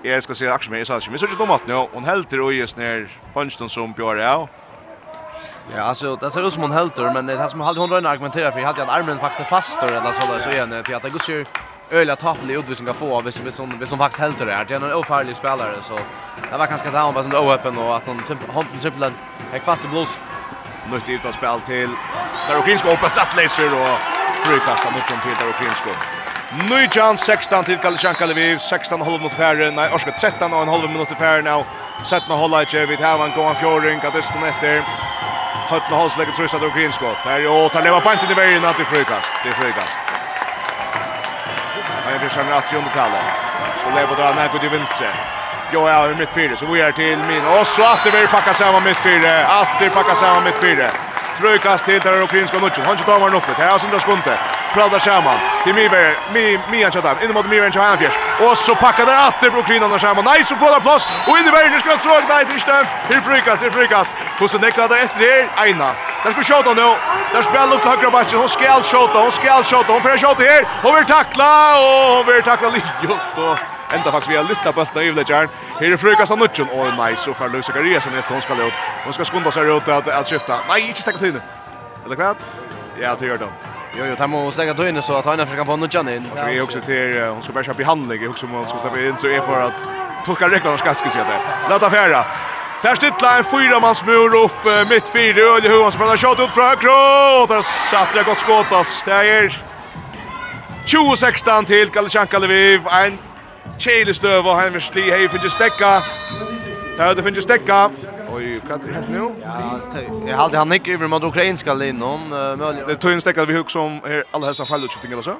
Jeg 0.04 0.22
skal 0.22 0.36
si 0.36 0.46
akkurat 0.46 0.70
mer, 0.70 0.78
jeg 0.78 0.86
sa 0.86 0.94
det 0.94 1.02
ikke. 1.02 1.10
Men 1.10 1.18
så 1.18 1.26
ikke 1.26 1.38
dumt 1.38 1.68
nå. 1.68 1.88
Hun 1.94 2.04
helter 2.04 2.42
og 2.42 2.52
gis 2.52 2.76
ner 2.76 3.06
Fønsten 3.34 3.68
som 3.68 3.94
Bjørn, 3.94 4.18
ja. 4.18 4.46
Ja, 5.74 5.82
alltså 5.88 6.16
det 6.16 6.32
ser 6.32 6.46
ut 6.46 6.52
som 6.52 6.62
hon 6.62 6.72
helter, 6.72 7.10
men 7.10 7.26
det 7.26 7.36
här 7.36 7.48
som 7.48 7.60
hade 7.60 7.80
hon 7.80 7.90
rönna 7.90 8.08
argumentera 8.08 8.52
för 8.52 8.60
hade 8.60 8.82
att 8.82 8.88
armen 8.88 9.18
faktiskt 9.18 9.48
fast 9.48 9.80
då 9.80 9.86
eller 9.86 10.12
så 10.12 10.26
där 10.32 10.40
så 10.40 10.50
igen 10.50 10.84
för 10.84 10.94
att 10.94 11.02
det 11.02 11.10
går 11.10 11.30
ju 11.30 11.44
öliga 11.90 12.16
tappel 12.16 12.50
i 12.50 12.54
utvisning 12.54 12.88
att 12.88 12.96
få 12.96 13.20
hvis 13.20 13.40
hvis 13.40 13.58
hon 13.58 13.78
hvis 13.78 13.90
hon 13.90 13.98
faktiskt 13.98 14.20
helter 14.20 14.46
där. 14.46 14.64
Det 14.64 14.74
är 14.74 14.76
en 14.76 14.92
ofarlig 14.92 15.36
spelare 15.36 15.82
så 15.82 15.98
det 16.50 16.58
var 16.58 16.66
kanske 16.66 16.88
att 16.88 16.94
han 16.94 17.14
var 17.14 17.22
sån 17.22 17.34
open 17.34 17.78
och 17.78 17.96
att 17.96 18.06
hon 18.06 18.24
simpelthen 18.24 18.64
simpelt 18.80 19.14
är 19.52 19.60
fast 19.60 19.84
i 19.84 19.88
blås 19.88 20.18
Nytt 20.90 21.08
utav 21.08 21.32
spel 21.32 21.60
till 21.60 21.90
där 22.48 22.58
Okrinsko 22.58 22.88
öppet 22.88 23.18
att 23.18 23.36
läser 23.36 23.74
och 23.74 23.98
frukastar 24.44 24.90
mot 24.90 25.08
dem 25.08 25.20
till 25.22 25.36
där 25.38 25.48
Okrinsko. 25.48 25.90
Nujan 26.70 27.18
16 27.18 27.64
till 27.64 27.76
Kalshanka 27.76 28.26
Lviv, 28.26 28.58
16 28.58 29.02
halv 29.02 29.22
mot 29.22 29.32
Färre, 29.32 29.70
nej 29.70 29.90
orska 29.94 30.10
13 30.10 30.52
och 30.52 30.62
en 30.62 30.68
halv 30.68 30.90
minut 30.90 31.08
till 31.08 31.16
Färre 31.16 31.42
nu. 31.42 31.64
Sättna 32.04 32.34
hålla 32.34 32.62
i 32.62 32.66
Kevit 32.66 33.00
här 33.00 33.18
van 33.18 33.30
går 33.30 33.50
en 33.50 33.56
fjordring, 33.56 34.00
att 34.04 34.14
det 34.14 34.22
står 34.22 34.46
efter. 34.46 34.84
Hötna 35.68 35.96
halsläge 35.96 36.32
tröstar 36.36 36.58
då 36.60 36.66
Okrinsko. 36.66 37.06
Där 37.24 37.50
och 37.50 37.72
tar 37.72 37.82
leva 37.82 38.00
på 38.00 38.12
inte 38.12 38.32
i 38.32 38.34
vägen 38.34 38.64
att 38.64 38.78
det 38.78 38.84
frukast. 38.84 39.32
Det 39.42 39.48
är 39.48 39.52
frukast. 39.52 39.98
Jag 42.12 42.18
vi 42.22 42.28
känner 42.28 42.52
att 42.52 42.72
jag 42.72 42.80
inte 42.80 42.94
talar. 42.94 43.24
Så 43.82 43.88
lever 43.88 44.16
drar 44.16 44.34
näkot 44.34 44.64
i 44.64 44.68
vinstre 44.68 45.35
jag 45.72 45.88
är 45.88 46.14
mitt 46.14 46.32
fyra 46.32 46.56
så 46.56 46.66
går 46.66 46.78
är 46.78 46.92
till 46.92 47.18
min 47.18 47.44
och 47.44 47.66
så 47.66 47.82
att 47.82 48.04
det 48.04 48.10
vill 48.10 48.28
packa 48.28 48.54
samman 48.54 48.82
mitt 48.84 48.96
fyra 48.96 49.46
att 49.46 49.68
det 49.80 49.90
packa 49.90 50.14
samman 50.14 50.44
mitt 50.44 50.58
fyra 50.60 50.90
frukast 51.40 51.84
till 51.84 52.00
där 52.00 52.22
ukrainska 52.22 52.58
nutchen 52.58 52.84
han 52.86 52.96
tar 52.96 53.20
man 53.20 53.34
uppe 53.34 53.52
det 53.56 53.62
här 53.62 53.78
som 53.78 53.90
det 53.90 54.00
skunte 54.00 54.38
pratar 54.74 54.98
samman 54.98 55.38
till 55.64 55.74
Miver 55.74 56.16
mi 56.34 56.58
mi 56.70 56.78
chatta 56.84 57.24
in 57.24 57.32
mot 57.32 57.46
Miver 57.46 57.70
han 57.78 57.98
fjärs 57.98 58.16
och 58.40 58.56
så 58.56 58.74
packar 58.74 59.06
där 59.06 59.28
åter 59.28 59.50
på 59.50 59.58
Ukraina 59.58 59.86
och 59.86 60.00
samman 60.00 60.24
nej 60.24 60.44
så 60.44 60.56
får 60.56 60.74
det 60.74 60.80
plats 60.80 61.06
och 61.28 61.38
in 61.38 61.46
i 61.48 61.50
vägen 61.50 61.80
ska 61.80 61.96
tråk 61.96 62.22
nej 62.28 62.44
det 62.48 62.60
stämt 62.60 62.88
hur 63.08 63.20
frukast 63.20 63.62
hur 63.62 63.70
frukast 63.70 64.10
Kusen 64.38 64.60
så 64.60 64.66
nekar 64.66 64.88
där 64.88 64.96
efter 64.96 65.22
er. 65.22 65.48
Aina. 65.56 65.90
där 66.22 66.30
ska 66.30 66.42
skjuta 66.42 66.74
nu 66.74 66.88
där 67.32 67.42
spelar 67.42 67.74
upp 67.74 67.84
högra 67.84 68.10
backen 68.10 68.38
hon 68.38 68.48
ska 68.48 68.82
skjuta 68.82 69.18
hon 69.22 69.32
ska 69.32 69.62
skjuta 69.70 69.92
hon 69.92 70.02
får 70.02 70.18
skjuta 70.22 70.42
här 70.42 70.62
hon 70.82 70.94
vill 70.96 71.04
tackla 71.04 71.50
och 71.84 72.16
hon 72.16 72.26
vill 72.26 72.42
tackla 72.42 72.68
just 73.08 73.26
då 73.36 73.75
Enda 73.94 74.12
faktisk 74.12 74.30
vi 74.30 74.36
har 74.36 74.44
lytta 74.48 74.72
bulten 74.72 75.02
i 75.02 75.06
Ivlegjern. 75.10 75.48
Her 75.80 75.92
er 75.92 75.96
frukast 75.96 76.32
av 76.32 76.38
Nudjon. 76.38 76.70
Åh, 76.72 76.90
nei, 76.96 77.12
så 77.16 77.34
får 77.34 77.52
Løy 77.52 77.62
Zakariasen 77.62 78.14
helt 78.14 78.30
hon 78.30 78.42
skal 78.42 78.60
ut. 78.60 78.80
Hon 79.04 79.14
skal 79.14 79.28
skunda 79.28 79.52
seg 79.54 79.70
ut 79.70 79.88
at, 79.88 80.08
at 80.08 80.26
skifta. 80.30 80.62
Nei, 80.70 80.80
ikke 80.90 81.04
stekka 81.04 81.22
tyne. 81.22 81.42
Eller 82.04 82.20
hva? 82.20 82.32
Ja, 83.00 83.14
det 83.14 83.30
gjør 83.30 83.44
det. 83.44 83.52
Jo, 83.96 84.04
jo, 84.04 84.16
det 84.18 84.28
må 84.28 84.42
stekka 84.50 84.74
tyne 84.76 85.02
så 85.02 85.20
at 85.20 85.30
han 85.30 85.40
er 85.40 85.54
kan 85.54 85.68
få 85.68 85.78
Nudjon 85.78 86.10
inn. 86.12 86.26
Vi 86.34 86.58
er 86.58 86.64
også 86.64 86.82
til, 86.86 87.14
hon 87.30 87.42
skal 87.42 87.60
bare 87.60 87.70
kjøpe 87.70 87.86
i 87.86 87.88
handling. 87.92 88.22
Jeg 88.22 88.34
husker 88.34 88.50
om 88.50 88.58
hon 88.58 88.68
skal 88.68 88.84
slippe 88.84 89.06
inn, 89.06 89.16
så 89.22 89.30
er 89.30 89.46
for 89.46 89.70
at 89.70 89.88
tolka 90.26 90.50
rekla 90.50 90.74
og 90.74 90.82
skal 90.82 90.98
skjøpe 90.98 91.30
der. 91.30 91.50
Lata 91.70 91.92
fjæra. 91.92 92.26
Där 92.82 92.94
stittlar 92.94 93.38
en 93.88 93.94
smur 93.94 94.44
upp 94.44 94.66
uh, 94.66 94.88
mitt 94.88 95.08
fyra 95.08 95.40
öl 95.40 95.64
i 95.64 95.68
huvan 95.68 95.92
som 95.92 96.00
har 96.00 96.16
skott 96.16 96.40
ut 96.40 96.52
från 96.52 96.64
högra 96.64 97.42
och 97.42 97.48
där 97.48 97.62
satt 97.62 98.12
det 98.12 98.22
gott 98.22 98.38
skott 98.38 98.72
alltså. 98.72 99.04
Det 99.04 99.12
är 99.12 99.62
2016 100.86 101.64
till 101.64 101.90
Kalchanka 101.90 102.38
Lviv. 102.38 102.80
En 102.86 103.18
Kjelig 103.78 104.14
støv 104.16 104.46
og 104.46 104.60
Heimers 104.60 104.88
Li 104.94 105.02
hei 105.10 105.26
finnes 105.28 105.52
stekka. 105.52 105.98
Taude 106.96 107.22
finnes 107.22 107.44
stekka. 107.44 107.90
Oj, 108.32 108.46
hva 108.64 108.76
er 108.76 108.80
det 108.82 108.94
hett 108.94 109.10
nu? 109.12 109.26
Ja, 109.42 109.56
jeg 110.26 110.36
halde 110.36 110.58
han 110.58 110.70
nikker 110.72 110.96
iver 110.96 111.10
mot 111.12 111.24
ukrainska 111.24 111.74
linnon. 111.76 112.30
Det 112.88 112.96
tog 113.00 113.12
en 113.12 113.20
stekka 113.20 113.44
vi 113.44 113.58
hugg 113.58 113.70
som 113.70 114.00
er 114.04 114.24
alla 114.34 114.48
hessa 114.48 114.64
fallutskifting 114.64 115.12
eller 115.12 115.26
så? 115.26 115.36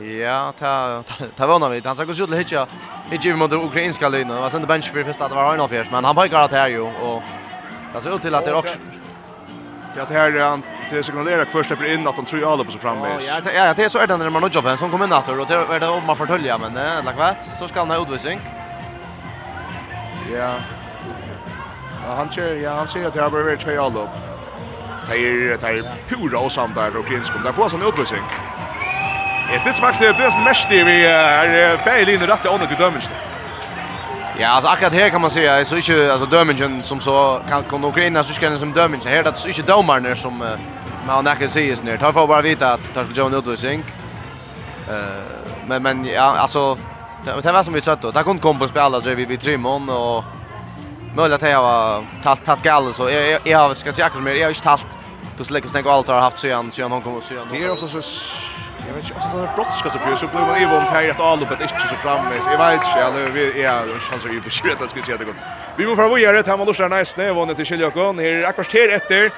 Ja, 0.00 0.52
ta 0.58 1.02
ta 1.36 1.46
vana 1.46 1.68
vid. 1.68 1.86
Han 1.86 1.96
sa 1.96 2.04
gå 2.04 2.14
skulle 2.16 2.36
hitcha 2.40 2.64
hitcha 3.10 3.28
iver 3.28 3.38
mot 3.38 3.52
ukrainska 3.52 4.08
linnom. 4.08 4.36
Det 4.36 4.42
var 4.42 4.50
sendte 4.50 4.68
bench 4.68 4.92
för 4.92 5.02
första 5.02 5.24
att 5.24 5.30
det 5.30 5.36
var 5.36 5.50
Reinhold 5.50 5.92
men 5.92 6.04
han 6.04 6.16
pekar 6.16 6.40
att 6.40 6.52
här 6.52 6.68
ju 6.68 6.80
och 6.80 7.22
det 7.94 8.00
ser 8.00 8.14
ut 8.16 8.22
till 8.22 8.34
att 8.34 8.44
det 8.44 8.50
är 8.50 8.54
också 8.54 8.78
Ja, 9.98 10.04
det 10.08 10.14
här 10.14 10.32
är 10.32 10.44
han 10.44 10.62
det 10.90 11.02
signalera 11.02 11.42
att 11.42 11.48
första 11.48 11.86
in 11.86 12.08
att 12.08 12.16
de 12.16 12.24
tror 12.24 12.52
alla 12.52 12.64
på 12.64 12.70
så 12.70 12.78
framme. 12.78 13.08
Ja, 13.26 13.40
ja, 13.54 13.74
det 13.74 13.84
är 13.84 13.88
så 13.88 13.98
är 13.98 14.06
det 14.06 14.16
när 14.16 14.30
man 14.30 14.42
nudgar 14.42 14.76
som 14.76 14.90
kommer 14.90 15.06
natter 15.06 15.40
och 15.40 15.46
det 15.46 15.54
är 15.54 15.80
det 15.80 15.88
om 15.88 16.06
man 16.06 16.16
förtölja 16.16 16.58
men 16.58 16.76
eller 16.76 17.12
kvart 17.12 17.36
så 17.58 17.68
ska 17.68 17.78
han 17.80 17.90
ha 17.90 18.02
utvisning. 18.02 18.40
Ja. 20.32 20.54
Ja, 22.04 22.14
han 22.16 22.30
kör, 22.30 22.54
ja, 22.54 22.72
han 22.72 22.88
ser 22.88 23.06
att 23.06 23.14
det 23.14 23.22
har 23.22 23.30
blivit 23.30 23.60
två 23.60 23.70
alla 23.70 24.00
upp. 24.00 24.10
Det 25.08 25.16
är 25.16 25.58
det 25.60 25.68
är 25.68 25.94
pura 26.08 26.38
och 26.38 26.52
samt 26.52 26.74
där 26.74 26.96
ukrainsk. 26.96 27.32
Där 27.44 27.52
får 27.52 27.70
han 27.70 27.82
utvisning. 27.82 28.22
Är 29.52 29.64
det 29.64 29.72
faktiskt 29.72 30.00
det 30.00 30.08
är 30.08 30.14
bäst 30.14 30.38
mest 30.44 30.66
det 30.70 30.84
vi 30.84 31.06
är 31.06 31.76
på 31.76 32.26
rätt 32.26 32.44
i 32.44 32.48
andra 32.48 32.66
dömningen. 32.66 33.27
Ja, 34.40 34.48
alltså 34.48 34.70
akkurat 34.70 34.94
här 34.94 35.10
kan 35.10 35.20
man 35.20 35.30
säga 35.30 35.64
så 35.64 35.76
inte 35.76 36.12
alltså 36.12 36.26
dömingen 36.26 36.82
som 36.82 37.00
så 37.00 37.42
kan 37.48 37.64
kan 37.64 37.84
Ukraina 37.84 38.24
så 38.24 38.32
ska 38.32 38.58
som 38.58 38.72
dömingen 38.72 39.06
här 39.06 39.22
det 39.22 39.28
är 39.28 39.48
inte 39.48 39.62
domaren 39.62 40.16
som 40.16 40.38
man 41.06 41.16
har 41.16 41.22
näka 41.22 41.48
sig 41.48 41.76
nu. 41.82 41.98
Tar 41.98 42.12
får 42.12 42.26
bara 42.26 42.42
vita 42.42 42.72
att 42.72 42.80
tar 42.94 43.04
ska 43.04 43.14
John 43.14 43.34
utvisning. 43.34 43.84
Eh 44.88 45.38
men 45.66 45.82
men 45.82 46.04
ja 46.04 46.36
alltså 46.36 46.74
det, 47.24 47.40
det 47.42 47.52
var 47.52 47.62
som 47.62 47.74
vi 47.74 47.80
sa 47.80 47.96
då. 47.96 48.10
Där 48.10 48.22
kom 48.22 48.38
kom 48.38 48.58
på 48.58 48.68
spela 48.68 49.00
där 49.00 49.14
vi 49.14 49.24
vi 49.24 49.36
Trimon 49.36 49.88
och 49.88 50.24
möjligt 51.16 51.42
att 51.42 51.50
jag 51.50 51.62
har 51.62 52.04
tagit 52.22 52.44
tagit 52.44 52.62
gall 52.62 52.94
så 52.94 53.10
jag 53.10 53.40
jag 53.44 53.76
ska 53.76 53.92
säga 53.92 54.06
akkurat 54.06 54.24
mer 54.24 54.34
jag 54.34 54.44
har 54.44 54.48
inte 54.48 54.62
tagit 54.62 54.86
då 55.38 55.44
släcker 55.44 55.68
stänger 55.68 55.90
allt 55.90 56.08
har 56.08 56.20
haft 56.20 56.38
så 56.38 56.46
igen 56.46 56.70
så 56.72 56.82
hon 56.82 57.02
kommer 57.02 57.20
så 57.20 57.34
igen. 57.34 57.46
Det 57.50 57.64
är 57.64 57.70
också 57.70 57.88
så 57.88 58.02
Jag 58.88 58.94
vet 58.94 59.04
inte 59.04 59.20
om 59.32 59.40
det 59.40 59.48
är 59.48 59.54
brottskast 59.54 59.96
uppe 59.96 60.16
så 60.16 60.26
blir 60.26 60.40
man 60.40 60.60
ju 60.60 60.66
om 60.66 60.86
tajt 60.86 61.10
att 61.10 61.20
alla 61.20 61.46
bet 61.46 61.60
inte 61.60 61.88
så 61.88 61.96
framvis. 61.96 62.44
Jag 62.52 62.58
vet 62.58 62.74
inte, 62.74 62.98
jag 62.98 63.30
vi 63.30 63.62
är 63.62 63.94
en 63.94 64.00
chans 64.00 64.24
att 64.24 64.32
ju 64.32 64.40
beskriva 64.40 64.84
att 64.84 64.90
skulle 64.90 65.04
säga 65.04 65.18
det 65.18 65.24
gott. 65.24 65.36
Vi 65.76 65.86
måste 65.86 66.08
få 66.08 66.18
göra 66.18 66.42
det 66.42 66.50
här 66.50 66.56
med 66.56 66.66
Lorsan 66.66 66.90
Näsne, 66.90 67.24
jag 67.24 67.34
vann 67.34 67.54
till 67.54 67.66
Kjeljakon. 67.66 68.18
Här 68.18 68.26
är 68.26 68.52
kvarter 68.52 68.88
efter 68.88 69.32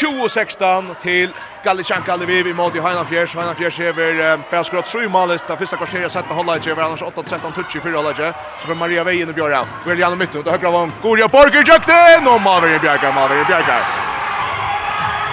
2016 0.00 0.94
till 1.00 1.30
Gallichanka 1.64 2.06
Kaliviv 2.06 2.46
i 2.46 2.54
mål 2.54 2.76
i 2.76 2.80
Heinan 2.80 3.06
Fjärs. 3.06 3.34
Heinan 3.34 3.56
Fjärs 3.56 3.80
över 3.80 4.36
Per 4.50 4.62
Skrott 4.62 4.88
7 4.88 5.08
målet. 5.08 5.48
Det 5.48 5.56
första 5.56 5.76
kvarteret 5.76 6.12
sett 6.12 6.28
med 6.28 6.36
Hollage 6.36 6.68
över 6.68 6.82
annars 6.82 7.02
8-13 7.02 7.52
touch 7.54 7.76
i 7.76 7.80
fyra 7.80 7.96
Hollage. 7.96 8.32
Så 8.60 8.66
för 8.66 8.74
Maria 8.74 9.04
Vejen 9.04 9.28
och 9.28 9.34
Björn. 9.34 9.66
Går 9.84 9.94
igenom 9.94 10.18
mitten 10.18 10.40
och 10.40 10.50
högra 10.50 10.70
var 10.70 10.90
Gorja 11.02 11.28
Borger 11.28 11.64
Jökten 11.68 12.26
och 12.34 12.40
Maverick 12.40 12.82
Bjerkar, 12.82 13.12
Maverick 13.12 13.46
Bjerkar. 13.46 13.82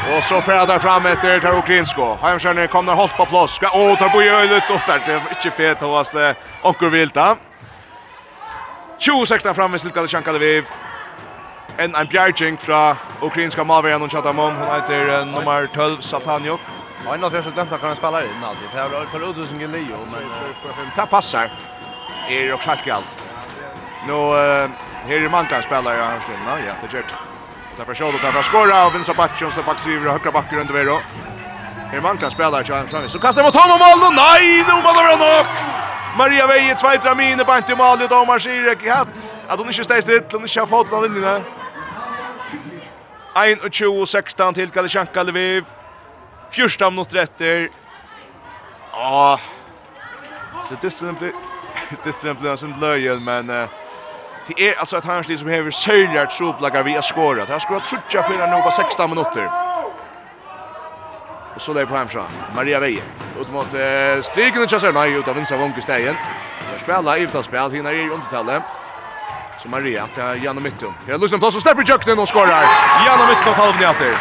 Och 0.10 0.24
så 0.24 0.42
färdar 0.42 0.68
där 0.68 0.80
fram 0.80 1.06
efter 1.06 1.40
tar 1.40 1.58
Okrinsko. 1.58 2.18
Hemskärner 2.22 2.68
kommer 2.68 2.94
hållt 2.94 3.18
på 3.18 3.26
plats. 3.26 3.54
Ska 3.54 3.68
å 3.68 3.96
tar 3.96 4.10
på 4.10 4.22
ölet 4.22 4.70
och 4.70 4.82
där 4.88 5.02
det 5.06 5.14
är 5.14 5.30
inte 5.30 5.52
fet 5.52 5.82
hos 5.82 6.12
det 6.12 6.36
Onkel 6.64 6.90
Vilta. 6.90 7.38
26 8.98 9.44
fram 9.44 9.72
med 9.72 9.94
Kalchanka 9.94 10.32
Lviv. 10.32 10.66
En 11.78 11.96
en 11.96 12.08
bjärging 12.08 12.58
från 12.58 12.96
ukrainska 13.22 13.64
Maverian 13.64 14.02
och 14.02 14.12
Chatamon. 14.12 14.56
Hon 14.56 14.76
heter 14.76 15.26
nummer 15.26 15.70
12 15.74 16.02
Satanjuk. 16.02 16.60
Ja, 17.06 17.16
innan 17.16 17.32
först 17.32 17.54
glömt 17.54 17.72
han 17.72 17.80
kan 17.80 17.96
spela 17.96 18.24
in 18.24 18.44
alltid. 18.44 18.68
Det 18.74 18.80
har 18.80 19.06
tar 19.06 19.42
ut 19.42 19.50
som 19.50 19.62
Gilio 19.62 19.98
men 20.12 20.92
ta 20.96 21.06
passar. 21.06 21.52
Är 22.30 22.54
och 22.54 22.62
kallt. 22.62 23.06
Nu 24.08 24.14
här 25.08 25.26
är 25.26 25.30
man 25.30 25.46
kan 25.46 25.64
spela 25.64 25.96
i 25.96 26.00
hans 26.00 26.24
ja, 26.68 26.74
det 26.82 26.94
gör 26.94 27.04
det. 27.04 27.31
Och 27.72 27.78
därför 27.78 27.94
Scholl 27.94 28.16
och 28.16 28.22
därför 28.22 28.42
skora 28.42 28.88
och 28.88 28.96
Vincent 28.96 29.18
Bacchon 29.18 29.52
står 29.52 29.64
faktiskt 29.64 29.88
över 29.90 30.10
högra 30.10 30.32
backen 30.32 30.60
under 30.60 30.74
Vero. 30.74 31.00
Här 31.92 32.02
man 32.02 32.18
kan 32.18 32.32
spela 32.32 32.58
här 32.58 32.88
fram. 32.88 33.10
Så 33.10 33.20
kastar 33.20 33.44
mot 33.44 33.56
honom 33.56 33.80
mål. 33.80 34.14
Nej, 34.16 34.58
nu 34.68 34.74
mål 34.74 34.96
över 35.04 35.18
nok. 35.18 35.48
Maria 36.18 36.48
Veje 36.48 36.76
tvåtra 36.76 37.16
mine 37.16 37.44
på 37.46 37.58
inte 37.58 37.76
mål 37.76 38.08
då 38.10 38.26
man 38.26 38.40
ser 38.40 38.86
i 38.86 38.90
hatt. 38.90 39.38
Att 39.48 39.60
hon 39.60 39.68
inte 39.68 39.84
stäst 39.84 40.08
dit, 40.08 40.32
hon 40.32 40.42
inte 40.42 40.60
har 40.60 40.68
fått 40.68 40.90
den 40.90 41.04
linjen. 41.04 41.44
1 43.36 43.66
och 43.66 43.74
20 43.74 44.06
16 44.06 44.54
till 44.54 44.70
Kalishanka 44.70 45.24
Lviv. 45.24 45.66
Första 46.52 46.90
minut 46.90 47.14
efter. 47.14 47.70
Ah. 48.92 49.38
Så 50.68 50.76
det 50.82 50.88
är 50.88 50.90
simpelt 50.90 51.36
det 52.04 52.10
är 52.10 52.14
simpelt 52.14 52.64
en 52.64 52.80
blöjel 52.80 53.20
men 53.20 53.50
eh 53.50 53.68
Det 54.48 54.70
är 54.70 54.80
alltså 54.80 54.98
ett 54.98 55.06
handsliv 55.06 55.38
som 55.38 55.48
häver 55.48 55.72
säljer 55.72 56.26
troplagar 56.26 56.84
vi 56.84 56.94
har 56.94 57.02
skorat. 57.02 57.50
Han 57.50 57.60
skorat 57.60 57.86
trutja 57.86 58.24
för 58.24 58.48
nu 58.48 58.62
på 58.62 58.72
16 58.72 59.10
minuter. 59.10 59.50
Och 61.56 61.62
så 61.62 61.74
där 61.74 61.86
på 61.86 61.96
hemsidan. 61.96 62.28
Maria 62.56 62.80
Veje. 62.80 63.04
Ut 63.42 63.52
mot 63.52 63.74
eh, 63.74 64.22
striken 64.24 64.64
och 64.64 64.70
chassar. 64.70 64.92
Nej, 64.92 65.14
ut 65.14 65.28
av 65.28 65.36
vinstra 65.36 65.58
vonkestegen. 65.58 66.16
Där 66.72 66.80
spelar 66.80 67.22
Ivta 67.22 67.44
spel. 67.44 67.72
Hinner 67.72 67.94
i 67.94 68.10
undertallet. 68.10 68.64
Så 69.62 69.70
Maria 69.70 70.04
att 70.04 70.18
jag 70.18 70.38
genom 70.38 70.64
Mittum. 70.64 70.94
Jag 71.08 71.22
lyssnar 71.22 71.40
på 71.40 71.52
så 71.52 71.62
släpper 71.62 71.90
Jöknen 71.90 72.20
och 72.20 72.28
skorar. 72.28 72.64
Janne 73.06 73.28
Mittum 73.28 73.54
tar 73.54 73.66
halvn 73.66 73.82
i. 73.82 74.14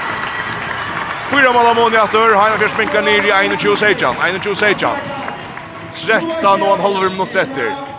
Fyra 1.31 1.53
mål 1.53 1.67
av 1.67 1.77
mån 1.77 1.95
i 1.95 1.97
efter. 1.97 2.35
Heina 2.35 2.59
Fjärs 2.59 2.79
minkar 2.79 3.03
ner 3.03 3.23
i 3.27 3.49
21-16. 3.57 4.15
21-16. 4.39 4.89
13 6.07 6.63
och 6.63 6.75
en 6.75 6.81
halv 6.81 7.13
minut 7.13 7.31
30 7.31 7.90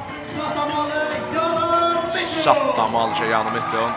satta 2.44 2.88
mål 2.88 3.16
sig 3.16 3.28
genom 3.28 3.54
mitten. 3.54 3.92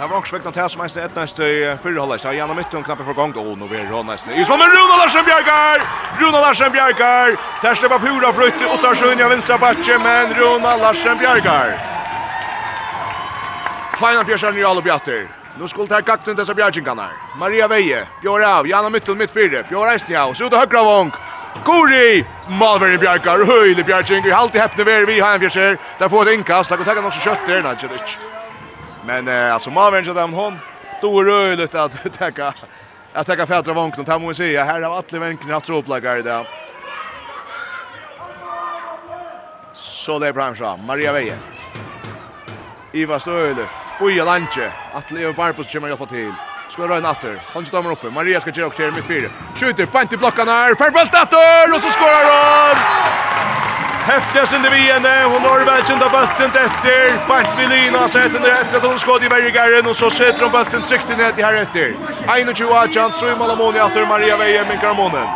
Det 0.00 0.06
var 0.06 0.16
också 0.16 0.36
vekna 0.36 0.52
till 0.52 0.68
som 0.68 0.80
eisen 0.80 1.02
ett 1.04 1.16
nästa 1.16 1.42
i 1.44 1.76
fyrre 1.82 2.00
halvleis. 2.00 2.24
Ja, 2.24 2.32
gjennom 2.32 2.56
midtun 2.56 2.82
knappar 2.82 3.04
för 3.04 3.12
gång. 3.12 3.32
Åh, 3.36 3.58
nu 3.58 3.64
er 3.64 3.84
det 3.90 4.02
nästa 4.02 4.32
I 4.32 4.44
svammen 4.44 4.68
Runa 4.76 4.96
Larsen 5.00 5.24
Bjergar! 5.24 5.76
Runa 6.20 6.40
Larsen 6.40 6.72
Bjergar! 6.72 7.36
Där 7.62 7.74
slipper 7.74 7.98
Pura 7.98 8.32
frutt 8.32 8.62
i 8.62 8.64
Ottarsund 8.64 9.20
i 9.20 9.24
vinstra 9.24 9.58
batje, 9.58 9.98
men 9.98 10.34
Runa 10.34 10.76
Larsen 10.76 11.18
Bjergar! 11.18 11.68
Feinan 14.00 14.26
Bjergar 14.26 14.52
nye 14.52 14.68
alla 14.68 14.80
bjatter. 14.80 15.28
Nu 15.58 15.68
skulle 15.68 15.88
ta 15.88 16.02
kakten 16.02 16.36
dessa 16.36 16.54
bjärgingarna. 16.54 17.08
Maria 17.36 17.68
Veje, 17.68 18.06
Bjør 18.22 18.40
av, 18.40 18.68
Janna 18.68 18.90
midtun 18.90 19.18
mitt 19.18 19.32
fyrre. 19.32 19.62
Bjør 19.68 19.92
Eisnjau, 19.92 20.34
så 20.34 20.44
ut 20.44 20.52
av 20.52 20.58
högra 20.58 20.82
vong. 20.82 21.12
Gori! 21.64 22.24
Malveri 22.48 22.98
Bjarkar, 22.98 23.44
Høyli 23.46 23.82
Bjarking, 23.82 24.26
i 24.26 24.30
halvt 24.30 24.54
i 24.54 24.58
heppne 24.58 24.84
ver 24.84 25.06
vi 25.06 25.20
har 25.20 25.34
en 25.34 25.40
fjerser. 25.40 25.78
Der 25.98 26.08
får 26.08 26.22
et 26.22 26.34
innkast, 26.38 26.70
der 26.70 26.76
kan 26.76 26.86
tenke 26.86 27.02
nok 27.02 27.14
så 27.14 27.20
kjøtt 27.30 27.46
der, 27.46 27.62
nei, 27.62 28.00
Men 29.06 29.28
eh, 29.28 29.54
alltså 29.54 29.70
Malveri 29.70 30.04
så 30.08 30.14
dem 30.14 30.32
hon, 30.32 30.58
då 31.00 31.20
är 31.20 31.24
röjligt 31.24 31.74
att 31.74 32.12
täcka 32.18 32.54
att 33.12 33.26
täcka 33.26 33.46
fädra 33.46 33.72
vanken, 33.72 34.04
det 34.04 34.12
här 34.12 34.18
må 34.18 34.28
vi 34.28 34.34
säga, 34.34 34.64
här 34.64 34.82
har 34.82 34.96
alla 34.96 35.18
vanken 35.18 35.50
haft 35.50 35.66
troplagar 35.66 36.18
i 36.18 36.22
det. 36.22 36.46
Så 39.72 40.18
det 40.18 40.28
är 40.28 40.32
branscha, 40.32 40.76
Maria 40.76 41.12
Veje. 41.12 41.38
Iva 42.92 43.18
Støylet, 43.18 43.70
Boja 44.00 44.24
Lantje, 44.24 44.72
Atle 44.94 45.20
Iva 45.20 45.32
Barbos 45.32 45.72
kommer 45.72 45.88
hjelpa 45.88 46.06
til. 46.06 46.32
Ska 46.70 46.88
röna 46.88 47.10
åter. 47.10 47.42
Han 47.54 47.66
ska 47.66 47.76
döma 47.76 47.92
uppe. 47.92 48.10
Maria 48.10 48.40
ska 48.40 48.52
köra 48.52 48.66
och 48.66 48.74
köra 48.74 48.90
mitt 48.90 49.06
fyra. 49.06 49.30
Skjuter 49.56 49.86
på 49.86 50.00
inte 50.00 50.16
blockarna 50.16 50.52
här. 50.52 50.74
Färbult 50.74 51.14
åter 51.14 51.74
och 51.74 51.80
så 51.80 51.90
skorar 51.90 52.24
hon. 52.24 52.76
Häftigas 54.12 54.52
under 54.52 54.70
viende. 54.70 55.22
Hon 55.32 55.42
har 55.42 55.60
väl 55.64 55.86
kända 55.86 56.08
bulten 56.08 56.50
efter. 56.66 57.28
Bant 57.28 57.58
vill 57.58 57.68
Lina 57.68 58.04
och 58.04 58.10
sätter 58.10 58.40
ner 58.40 58.48
efter 58.48 58.76
att 58.76 58.86
hon 58.86 58.98
skådde 58.98 59.26
i 59.26 59.28
bergaren. 59.28 59.86
Och 59.86 59.96
så 59.96 60.10
sätter 60.10 60.42
hon 60.42 60.52
bulten 60.52 60.82
sikten 60.82 61.18
ner 61.18 61.32
till 61.32 61.44
här 61.44 61.54
efter. 61.54 61.94
21 62.54 62.72
Adjan, 62.72 63.10
True 63.10 63.36
Malamoni 63.36 63.80
åter. 63.80 64.06
Maria 64.06 64.36
Veje 64.36 64.64
med 64.64 64.80
Karmonen. 64.80 65.28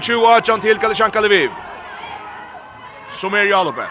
21 0.00 0.28
Adjan 0.28 0.60
till 0.60 0.78
Kalishanka 0.78 1.20
Lviv. 1.20 1.50
Som 3.10 3.34
är 3.34 3.44
Jalopet. 3.44 3.90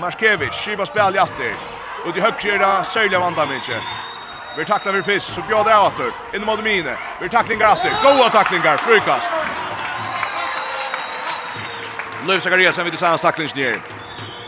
Marskevich, 0.00 0.54
Shiba 0.64 0.86
spel 0.86 1.16
i 1.16 1.18
åter. 1.18 1.69
Och 2.04 2.12
det 2.14 2.20
högre 2.20 2.54
är 2.54 2.58
det 2.58 2.84
sörliga 2.84 3.20
vandrar 3.20 3.46
mycket. 3.46 3.82
Vi 4.56 4.64
tacklar 4.64 4.92
vi 4.92 5.02
fisk, 5.02 5.26
så 5.26 5.42
bjöd 5.48 5.66
det 5.66 5.76
åter. 5.76 6.12
Inne 6.34 6.46
mot 6.46 6.64
mine. 6.64 6.96
Vi 7.20 7.28
tacklingar 7.28 7.72
åter. 7.72 7.92
Goa 8.02 8.28
tacklingar, 8.28 8.76
frukast. 8.76 9.32
Löv 12.26 12.40
Zachariasen 12.40 12.84
vid 12.84 12.92
tillsammans 12.92 13.20
tacklingen 13.20 13.56
ner. 13.56 13.80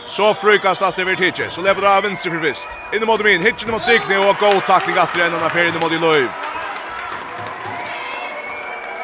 Så 0.05 0.33
frukast 0.33 0.81
att 0.81 0.95
det 0.95 1.05
blir 1.05 1.15
hitje. 1.15 1.49
Så 1.49 1.61
lever 1.61 1.81
det 1.81 1.97
av 1.97 2.03
vänster 2.03 2.29
för 2.29 2.39
fisk. 2.39 2.69
Inne 2.93 3.05
mot 3.05 3.23
mine. 3.23 3.43
Hitchen 3.43 3.71
mot 3.71 3.81
Sikne 3.81 4.17
och 4.17 4.35
go 4.35 4.61
tackling 4.67 4.97
åter 4.97 5.21
en 5.21 5.33
annan 5.33 5.43
affär 5.43 5.65
inne 5.65 5.79
mot 5.79 5.91
Löv. 5.91 6.27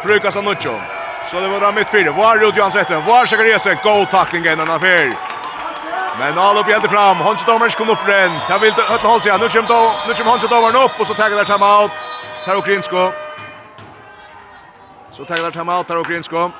Frukast 0.03 0.37
av 0.37 0.43
Nuccio. 0.43 0.81
Så 1.25 1.39
det 1.39 1.47
var 1.47 1.73
mitt 1.73 1.89
fyra. 1.89 2.11
Var 2.11 2.37
Rudjans 2.37 2.75
rätten. 2.75 3.05
Var 3.05 3.25
Zachariasen. 3.25 3.77
Go 3.83 4.05
tackling 4.11 4.45
en 4.45 4.59
annan 4.59 4.75
affär. 4.75 5.13
Men 6.19 6.37
all 6.37 6.57
upp 6.57 6.69
hjälpte 6.69 6.89
fram. 6.89 7.17
Hans 7.17 7.45
Domers 7.45 7.75
kom 7.75 7.89
upp 7.89 8.07
igen. 8.07 8.31
Ta 8.47 8.57
vill 8.57 8.73
öll 8.89 8.99
håll 8.99 9.21
sig. 9.21 9.31
Nu 9.31 9.49
kommer 9.49 9.67
då 9.67 9.95
nu 10.07 10.13
kommer 10.13 10.31
Hans 10.31 10.43
Domers 10.49 10.75
upp 10.85 10.99
och 10.99 11.07
så 11.07 11.13
tar 11.13 11.29
där 11.29 11.45
time 11.45 11.65
out. 11.65 12.05
Tar 12.45 12.55
Okrinsko. 12.55 13.11
Så 15.11 15.25
tar 15.25 15.35
där 15.35 15.51
time 15.51 15.73
out 15.73 15.87
tar 15.87 15.97
Okrinsko. 15.97 16.51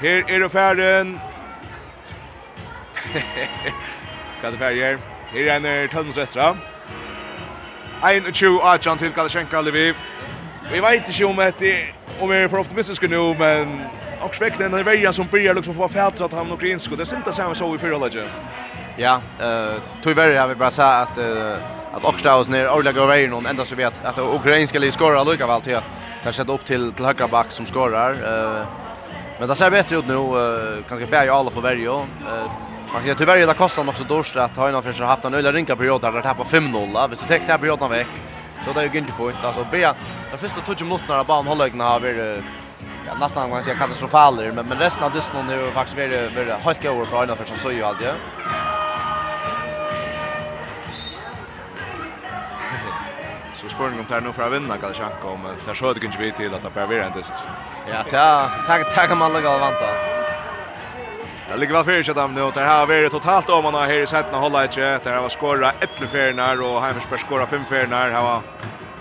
Här 0.00 0.30
är 0.30 0.40
det 0.40 0.48
färden. 0.48 1.20
Kan 4.40 4.52
det 4.52 4.58
färger. 4.58 4.98
Här 5.32 5.64
är 5.64 5.82
en 5.82 5.88
Tölmsvästra. 5.88 6.56
Ein 8.02 8.26
och 8.26 8.34
tju 8.34 8.60
Arjan 8.60 8.98
till 8.98 9.12
Kalashenko 9.12 9.60
Lviv. 9.60 9.96
Vi 10.72 10.80
vet 10.80 11.08
inte 11.08 11.24
om 11.24 11.36
det 11.58 11.86
om 12.20 12.28
vi 12.28 12.36
är 12.36 12.48
för 12.48 12.58
optimistiska 12.58 13.06
nu 13.06 13.34
men 13.38 13.80
och 14.20 14.34
sväckte 14.34 14.68
den 14.68 14.84
vägen 14.84 15.12
som 15.12 15.26
börjar 15.26 15.54
liksom 15.54 15.74
få 15.74 15.88
färdra 15.88 16.24
att 16.24 16.32
han 16.32 16.52
och 16.52 16.60
grinsko. 16.60 16.96
Det 16.96 17.06
syntes 17.06 17.36
samma 17.36 17.54
så 17.54 17.74
i 17.74 17.78
förra 17.78 17.98
läget. 17.98 18.26
Ja, 18.96 19.20
eh 19.40 19.74
tyvärr 20.02 20.36
har 20.36 20.48
vi 20.48 20.54
bara 20.54 20.70
sagt 20.70 21.18
att 21.18 21.24
att 21.92 22.04
Oxtaus 22.04 22.48
ner 22.48 22.68
Orla 22.68 22.92
går 22.92 23.06
vägen 23.06 23.30
någon 23.30 23.46
ända 23.46 23.64
så 23.64 23.74
vet 23.74 24.04
att 24.04 24.18
ukrainska 24.18 24.78
ligan 24.78 24.92
skorar 24.92 25.24
lika 25.24 25.46
väl 25.46 25.60
till 25.60 25.76
att 25.76 25.84
ta 26.24 26.32
sätta 26.32 26.52
upp 26.52 26.64
till 26.64 26.92
till 26.92 27.04
högra 27.04 27.28
back 27.28 27.52
som 27.52 27.66
skorar. 27.66 28.10
Eh 28.10 28.66
men 29.38 29.48
det 29.48 29.54
ser 29.54 29.70
bättre 29.70 29.96
ut 29.96 30.06
nu 30.06 30.18
kanske 30.88 31.06
bär 31.06 31.28
alla 31.28 31.50
på 31.50 31.60
värjo. 31.60 31.96
Eh 32.00 32.50
Man 32.92 33.02
kan 33.04 33.16
tyvärr 33.16 33.46
det 33.46 33.54
kostar 33.54 33.88
också 33.88 34.04
dårst 34.04 34.36
att 34.36 34.56
ha 34.56 34.68
innan 34.68 34.82
för 34.82 35.04
haft 35.04 35.24
en 35.24 35.34
öliga 35.34 35.52
rinka 35.52 35.76
period 35.76 36.00
där 36.00 36.12
det 36.12 36.22
tappar 36.22 36.44
5-0. 36.44 37.08
Hvis 37.08 37.20
du 37.20 37.26
täcker 37.26 37.46
den 37.46 37.58
perioden 37.58 37.90
veck 37.90 38.06
så 38.64 38.72
det 38.72 38.80
är 38.80 38.90
ju 38.92 38.98
inte 38.98 39.12
fort. 39.12 39.34
Alltså 39.44 39.66
be 39.70 39.94
de 40.30 40.38
första 40.38 40.60
20 40.66 40.84
minuterna 40.84 41.20
av 41.20 41.26
banan 41.26 41.46
håller 41.46 41.84
har 41.84 42.00
vi 42.00 42.42
ja, 43.08 43.14
nästan 43.20 43.42
kan 43.42 43.50
man 43.50 43.62
säga 43.62 43.76
katastrofaler, 43.76 44.52
men, 44.52 44.66
men 44.66 44.78
resten 44.78 45.04
av 45.04 45.12
dysten 45.12 45.46
nu 45.46 45.64
har 45.64 45.70
faktiskt 45.70 45.98
väldigt, 45.98 46.36
varit 46.36 46.62
helt 46.64 46.84
över 46.84 47.04
för 47.04 47.22
Arna 47.22 47.36
för 47.36 47.44
som 47.44 47.56
så 47.56 47.72
ju 47.72 47.82
allt, 47.82 48.00
Ja. 48.00 48.12
Så 53.54 53.68
spurning 53.68 53.98
om 53.98 54.04
det 54.04 54.12
tar 54.12 54.20
nu 54.20 54.32
för 54.32 54.42
att 54.42 54.52
vinna 54.52 54.76
kan 54.76 54.94
jag 54.98 55.32
om 55.32 55.40
det 55.66 55.74
så 55.74 55.92
det 55.92 56.06
inte 56.06 56.18
vi 56.18 56.32
till 56.32 56.54
att 56.54 56.62
det 56.62 56.70
bara 56.74 56.86
blir 56.86 57.00
en 57.00 57.12
dyst. 57.12 57.34
Ja, 57.86 58.02
ta 58.10 58.50
tack 58.66 58.94
tack 58.94 59.12
om 59.12 59.22
alla 59.22 59.40
går 59.40 59.58
vänta. 59.58 59.86
Det 61.48 61.56
ligger 61.56 61.74
väl 61.74 61.84
fyrir 61.84 62.02
seg 62.02 62.14
dem 62.14 62.34
nu. 62.34 62.50
Det 62.54 62.60
har 62.60 62.86
vært 62.86 63.10
totalt 63.10 63.50
om 63.50 63.64
man 63.64 63.74
har 63.74 63.86
här 63.86 64.02
i 64.02 64.06
setten 64.06 64.34
att 64.34 64.40
hålla 64.40 64.64
inte. 64.64 65.04
Det 65.04 65.10
här 65.10 65.28
skåret 65.28 65.32
skåra 65.32 65.72
11 65.80 66.12
färnar 66.12 66.62
och 66.62 66.82
Heimersberg 66.82 67.20
skåra 67.20 67.46
5 67.46 67.64
färnar. 67.64 68.08
Det 68.08 68.14
har 68.14 68.22
var 68.22 68.42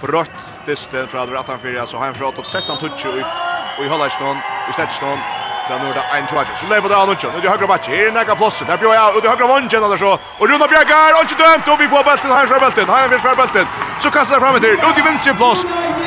brött 0.02 0.52
dysten 0.66 1.08
från 1.08 1.30
18-4. 1.30 1.86
Så 1.86 1.98
Heimersberg 1.98 2.32
har 2.36 2.44
13 2.44 2.78
touch 2.78 3.06
i 3.06 3.47
og 3.78 3.86
i 3.86 3.88
Hollandsson, 3.88 4.38
i 4.70 4.72
Stettsson, 4.74 5.20
til 5.68 5.76
det 5.98 6.04
en 6.18 6.28
tjuaje. 6.28 6.54
Så 6.56 6.66
lever 6.72 6.88
det 6.92 6.98
Anunsson, 7.02 7.36
og 7.36 7.44
i 7.44 7.48
høyre 7.48 7.68
bakke, 7.68 7.92
her 7.92 8.12
nekka 8.12 8.34
plåsen, 8.40 8.68
der 8.68 8.78
bjør 8.82 8.94
jeg, 9.00 9.08
ut 9.18 9.26
i 9.26 9.28
høyre 9.32 9.48
vannsjen, 9.54 9.84
eller 9.84 9.98
så, 10.04 10.12
og 10.40 10.46
Runa 10.50 10.68
Bjergar, 10.72 11.12
og 11.18 11.22
ikke 11.26 11.38
dømt, 11.44 11.68
og 11.72 11.80
vi 11.82 11.88
får 11.94 12.04
belten, 12.10 12.32
han 12.38 12.48
svær 12.48 12.62
belten, 12.66 12.90
han 12.90 13.20
svær 13.24 13.36
belten, 13.42 13.68
så 14.00 14.10
kastar 14.16 14.36
det 14.36 14.44
frem 14.44 14.56
etter, 14.60 14.74
ut 14.88 14.98
i 15.02 15.04
vinst 15.08 15.24
sin 15.24 15.36
plås, 15.42 15.60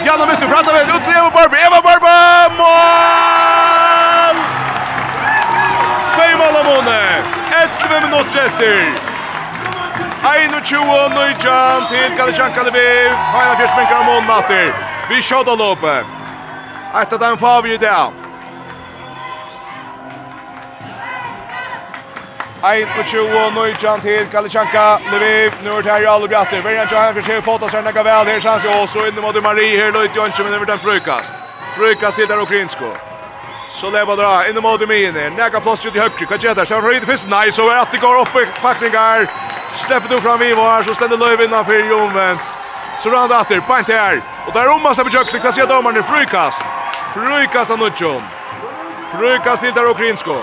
Janne 0.07 0.25
Mittu, 0.31 0.47
prater 0.53 0.73
ved, 0.77 0.95
ut 0.97 1.03
til 1.07 1.15
Eva 1.21 1.31
Barbe, 1.37 1.57
Eva 1.67 1.81
Barbe, 1.89 2.15
mål! 2.61 4.37
Tvei 6.15 6.31
mål 6.41 6.55
av 6.61 6.65
måne, 6.71 7.01
11 7.63 8.01
minutter 8.07 8.39
etter, 8.47 8.81
21 10.21 10.81
og 11.01 11.13
19 11.17 11.91
til 11.93 12.17
Galishan 12.17 12.57
Kalevi, 12.57 12.89
Haina 13.35 13.55
Fjersmengar 13.61 14.01
og 14.03 14.09
Månnatter, 14.09 14.73
vi 15.11 15.21
kjødde 15.29 15.57
løpet, 15.61 16.20
Etter 16.95 17.19
den 17.19 17.39
får 17.39 17.63
vi 17.63 17.75
i 17.75 17.77
dag. 17.77 18.13
21-19 22.63 24.01
til 24.01 24.27
Kalichanka, 24.33 24.99
Lviv, 25.13 25.53
nu 25.65 25.77
er 25.77 25.83
det 25.83 25.93
her 25.93 25.99
i 25.99 26.09
alle 26.15 26.29
bjatter. 26.29 26.63
Verjan 26.63 26.89
Johan 26.91 27.15
for 27.15 27.25
seg 27.25 27.45
fått 27.45 27.63
av 27.63 27.85
nekka 27.85 28.03
vel, 28.05 28.27
her 28.29 28.41
sanns 28.41 28.65
jo 28.65 28.75
også 28.83 29.07
inn 29.09 29.21
mot 29.23 29.43
Marie, 29.43 29.79
her 29.79 29.95
løyt 29.95 30.17
jo 30.17 30.27
ikke, 30.27 30.45
men 30.45 30.53
det 30.53 30.61
blir 30.61 30.75
en 30.75 30.83
frukast. 30.83 31.35
Frukast 31.77 32.17
til 32.17 32.29
der 32.29 32.43
ukrinsko. 32.43 32.91
Så 33.71 33.91
leva 33.91 34.17
dra, 34.17 34.33
inn 34.51 34.61
mot 34.61 34.89
Mien 34.89 35.17
her, 35.17 35.31
nekka 35.31 35.61
plass 35.61 35.87
ut 35.87 35.97
i 35.97 36.03
høyre, 36.03 36.27
hva 36.27 36.37
skjer 36.37 36.59
der? 36.59 36.69
Stefan 36.69 36.85
Rydde 36.85 37.07
fyrst, 37.07 37.31
nei, 37.31 37.49
så 37.51 37.71
er 37.71 37.81
at 37.81 37.93
det 37.95 38.03
går 38.03 38.25
opp 38.27 38.37
i 38.37 38.45
pakningar. 38.61 39.31
släpper 39.75 40.09
du 40.09 40.21
fram 40.21 40.43
Ivo 40.43 40.63
här 40.63 40.83
så 40.83 40.95
ständer 40.95 41.17
löv 41.17 41.41
innanfor 41.41 41.75
i 41.75 41.93
omvänt. 41.93 42.61
Så 42.99 43.11
rann 43.11 43.29
det 43.29 43.37
atter, 43.37 43.63
beint 43.69 43.89
här 43.89 44.23
och 44.47 44.53
där 44.53 44.75
omma 44.75 44.95
slipper 44.95 45.11
kjøkken, 45.11 45.41
hva 45.41 45.53
skjer 45.53 45.67
domaren 45.67 46.05
frøykast. 46.05 46.63
frukast 46.63 46.80
av 47.17 47.73
Anuccio. 47.73 48.23
Frujkas 49.11 49.61
til 49.61 49.75
der 49.75 49.91
ukrainsko. 49.91 50.37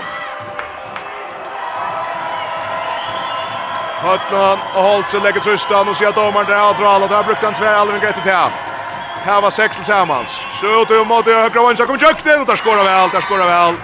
Høtnan 3.98 4.58
og 4.74 4.82
Holtze 4.82 5.18
legger 5.18 5.42
trystan 5.42 5.88
og 5.88 5.96
sier 5.96 6.12
domaren 6.12 6.46
der 6.46 6.60
avdra 6.60 6.94
alle. 6.94 7.08
Der 7.08 7.24
brukte 7.24 7.46
han 7.46 7.54
tvær 7.54 7.80
Alvin 7.80 8.00
Grete 8.00 8.20
til. 8.22 8.52
Her 9.24 9.40
var 9.40 9.50
seks 9.50 9.76
tillsammans. 9.76 10.36
Skjøt 10.58 10.90
ut 10.90 11.08
mot 11.08 11.26
høyre 11.26 11.50
vunnsja. 11.50 11.86
kommer 11.86 12.04
kjøkten 12.04 12.44
og 12.44 12.46
der 12.46 12.56
skåra 12.56 12.84
vel, 12.84 13.10
der 13.12 13.20
skåra 13.20 13.48
vel. 13.48 13.80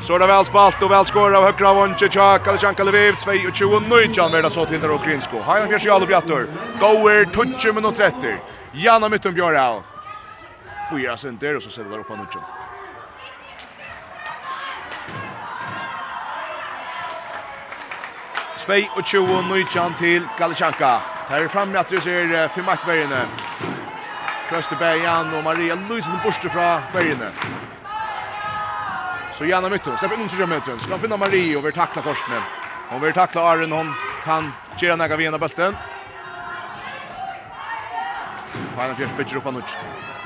Så 0.00 0.14
er 0.14 0.18
det 0.18 0.28
vel 0.28 0.46
spalt 0.46 0.82
og 0.82 0.90
vel 0.90 1.06
skåra 1.06 1.38
av 1.38 1.46
høyre 1.46 1.74
vunnsja. 1.76 2.08
Tjaka, 2.08 2.56
Tjanka 2.56 2.82
Lviv, 2.82 3.14
22-19 3.20 4.32
verda 4.32 4.50
så 4.50 4.64
til 4.66 4.82
der 4.82 4.96
ukrainsko. 4.96 5.44
Hajan 5.46 5.68
Kjersjalo 5.68 6.06
Bjattor. 6.06 6.48
Goer, 6.80 7.24
20 7.30 7.72
minutter 7.72 8.10
30. 8.10 8.38
Janna 8.74 9.08
Mytton 9.08 9.34
Bjørhau. 9.34 9.91
Pyra 10.90 11.16
center 11.16 11.56
och 11.56 11.62
så 11.62 11.70
sätter 11.70 11.90
där 11.90 11.98
upp 11.98 12.10
Anuccio. 12.10 12.40
Svei 18.56 18.84
og 18.96 19.02
tjoe 19.02 19.38
og 19.40 19.48
nøytjan 19.48 19.94
til 19.98 20.28
Galichanka. 20.38 21.00
Tar 21.28 21.48
fram 21.48 21.68
med 21.68 21.80
at 21.80 21.90
det 21.90 22.02
ser 22.02 22.48
5-1 22.54 22.86
vergene. 22.86 23.28
Krøsteberg 24.48 25.06
og 25.34 25.44
Maria 25.44 25.74
Luisen 25.74 26.20
borste 26.24 26.50
fra 26.50 26.82
vergene. 26.92 27.32
Så 29.32 29.44
Janna 29.44 29.68
Mytten, 29.68 29.96
släpper 29.98 30.20
in 30.20 30.28
till 30.28 30.46
Mytten. 30.46 30.78
Ska 30.78 30.98
finna 30.98 31.16
Marie 31.16 31.56
och 31.56 31.66
vill 31.66 31.72
tackla 31.72 32.02
korsnen. 32.02 32.42
Hon 32.88 33.00
vill 33.00 33.12
tackla 33.12 33.40
Aron, 33.42 33.72
hon 33.72 33.94
kan 34.24 34.52
köra 34.76 34.96
näga 34.96 35.16
vid 35.16 35.26
ena 35.26 35.38
bulten. 35.38 35.76
Fanna 38.76 38.94
fjärs 38.94 39.10
pitcher 39.16 39.36
upp 39.36 39.46
Anucci. 39.46 39.76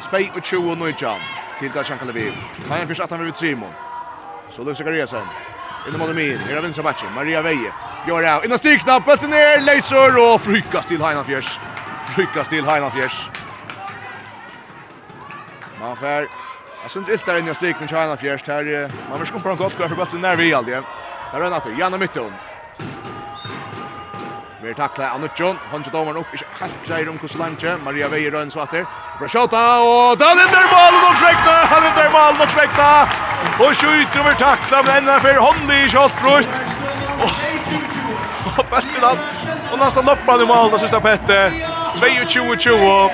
Spej 0.01 0.33
och 0.37 0.45
Chu 0.45 0.57
och 0.57 0.79
Nujjan 0.79 1.21
till 1.59 1.73
Galshan 1.73 1.99
Kaleviv. 1.99 2.33
Kan 2.69 2.79
han 2.79 2.89
först 2.89 3.01
att 3.01 3.11
han 3.11 3.25
vill 3.25 3.35
Simon. 3.35 3.73
Så 4.51 4.63
Lukas 4.63 4.79
Zakariasen. 4.79 5.27
Inne 5.89 5.99
mål 5.99 6.11
Amir. 6.11 6.39
Här 6.39 6.55
har 6.55 6.63
vinsa 6.63 6.83
matchen. 6.83 7.13
Maria 7.15 7.43
Veje. 7.43 7.73
Gör 8.09 8.23
det. 8.23 8.45
Innan 8.45 8.59
stikna. 8.59 9.01
Bulten 9.01 9.31
ner. 9.31 9.61
Leiser 9.61 10.35
och 10.35 10.41
frykas 10.41 10.87
till 10.87 11.03
Heinafjärs. 11.03 11.61
Frykas 12.15 12.49
till 12.49 12.65
Heinafjärs. 12.65 13.29
Man 15.81 15.97
fär. 15.97 16.29
Jag 16.83 16.91
syns 16.91 17.09
inte 17.09 17.33
där 17.33 17.39
inne 17.39 17.51
i 17.51 17.55
stikna 17.55 17.87
till 17.87 17.97
Heinafjärs. 17.97 18.43
Här. 18.47 18.91
Man 19.11 19.19
vill 19.19 19.29
skumpa 19.29 19.51
en 19.51 19.57
gott 19.57 19.77
kvar 19.77 19.89
för 19.89 19.97
bulten 19.97 20.21
när 20.21 20.37
vi 20.37 20.55
aldrig. 20.55 20.77
Där 21.33 21.41
är 21.41 21.51
Natter. 21.51 21.77
Janna 21.79 21.99
Mytton. 21.99 22.33
Vi 24.67 24.75
tacklar 24.75 25.07
Anuccio, 25.15 25.57
han 25.71 25.85
kör 25.85 25.93
domaren 25.93 26.17
upp, 26.17 26.27
helt 26.61 26.87
grejer 26.87 27.09
om 27.09 27.19
Kusolanche, 27.19 27.77
Maria 27.85 28.09
Veijer 28.09 28.31
rönn 28.31 28.51
så 28.51 28.63
åter. 28.63 28.87
Bra 29.19 29.29
skjuta 29.29 29.81
och 29.81 30.19
där 30.19 30.37
är 30.45 30.51
där 30.57 30.69
mål 30.75 31.11
och 31.11 31.19
släckta, 31.19 31.55
han 31.73 31.83
är 31.89 31.95
där 31.97 32.11
mål 32.11 32.43
och 32.43 32.51
släckta. 32.51 33.09
Och 33.59 33.77
skjuter 33.77 34.21
över 34.21 34.35
tackla 34.35 34.83
men 34.83 34.97
ända 34.97 35.21
för 35.21 35.35
hånd 35.35 35.73
i 35.73 35.89
skottfrukt. 35.89 36.55
Och 38.59 38.71
Petteland 38.71 39.19
och 39.73 39.79
nästan 39.79 40.05
loppan 40.05 40.41
i 40.41 40.47
mål, 40.47 40.71
där 40.71 40.79
sista 40.79 41.01
Petter. 41.01 41.51
22-20. 41.95 43.11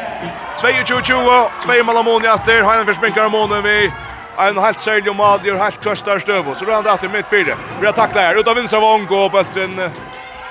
22-20. 0.56 1.50
Två 1.62 1.84
mål 1.84 1.96
Amoni 1.96 2.28
åter. 2.28 2.62
Han 2.62 2.86
försminkar 2.86 3.24
Amoni 3.24 3.60
vi 3.62 3.92
en 4.38 4.58
helt 4.58 4.80
særlig 4.80 5.10
om 5.10 5.20
Adjør, 5.20 5.58
helt 5.62 5.80
krøstar 5.80 6.18
støv, 6.18 6.54
så 6.54 6.64
då 6.64 6.72
han 6.72 6.84
rett 6.84 7.02
mitt 7.02 7.12
midtfire. 7.12 7.56
Vi 7.80 7.86
har 7.86 7.92
taklet 7.92 8.22
her, 8.22 8.38
ut 8.40 8.48
av 8.48 8.56
Vinsavong, 8.56 9.06
og 9.10 9.32
Bøltren 9.32 9.80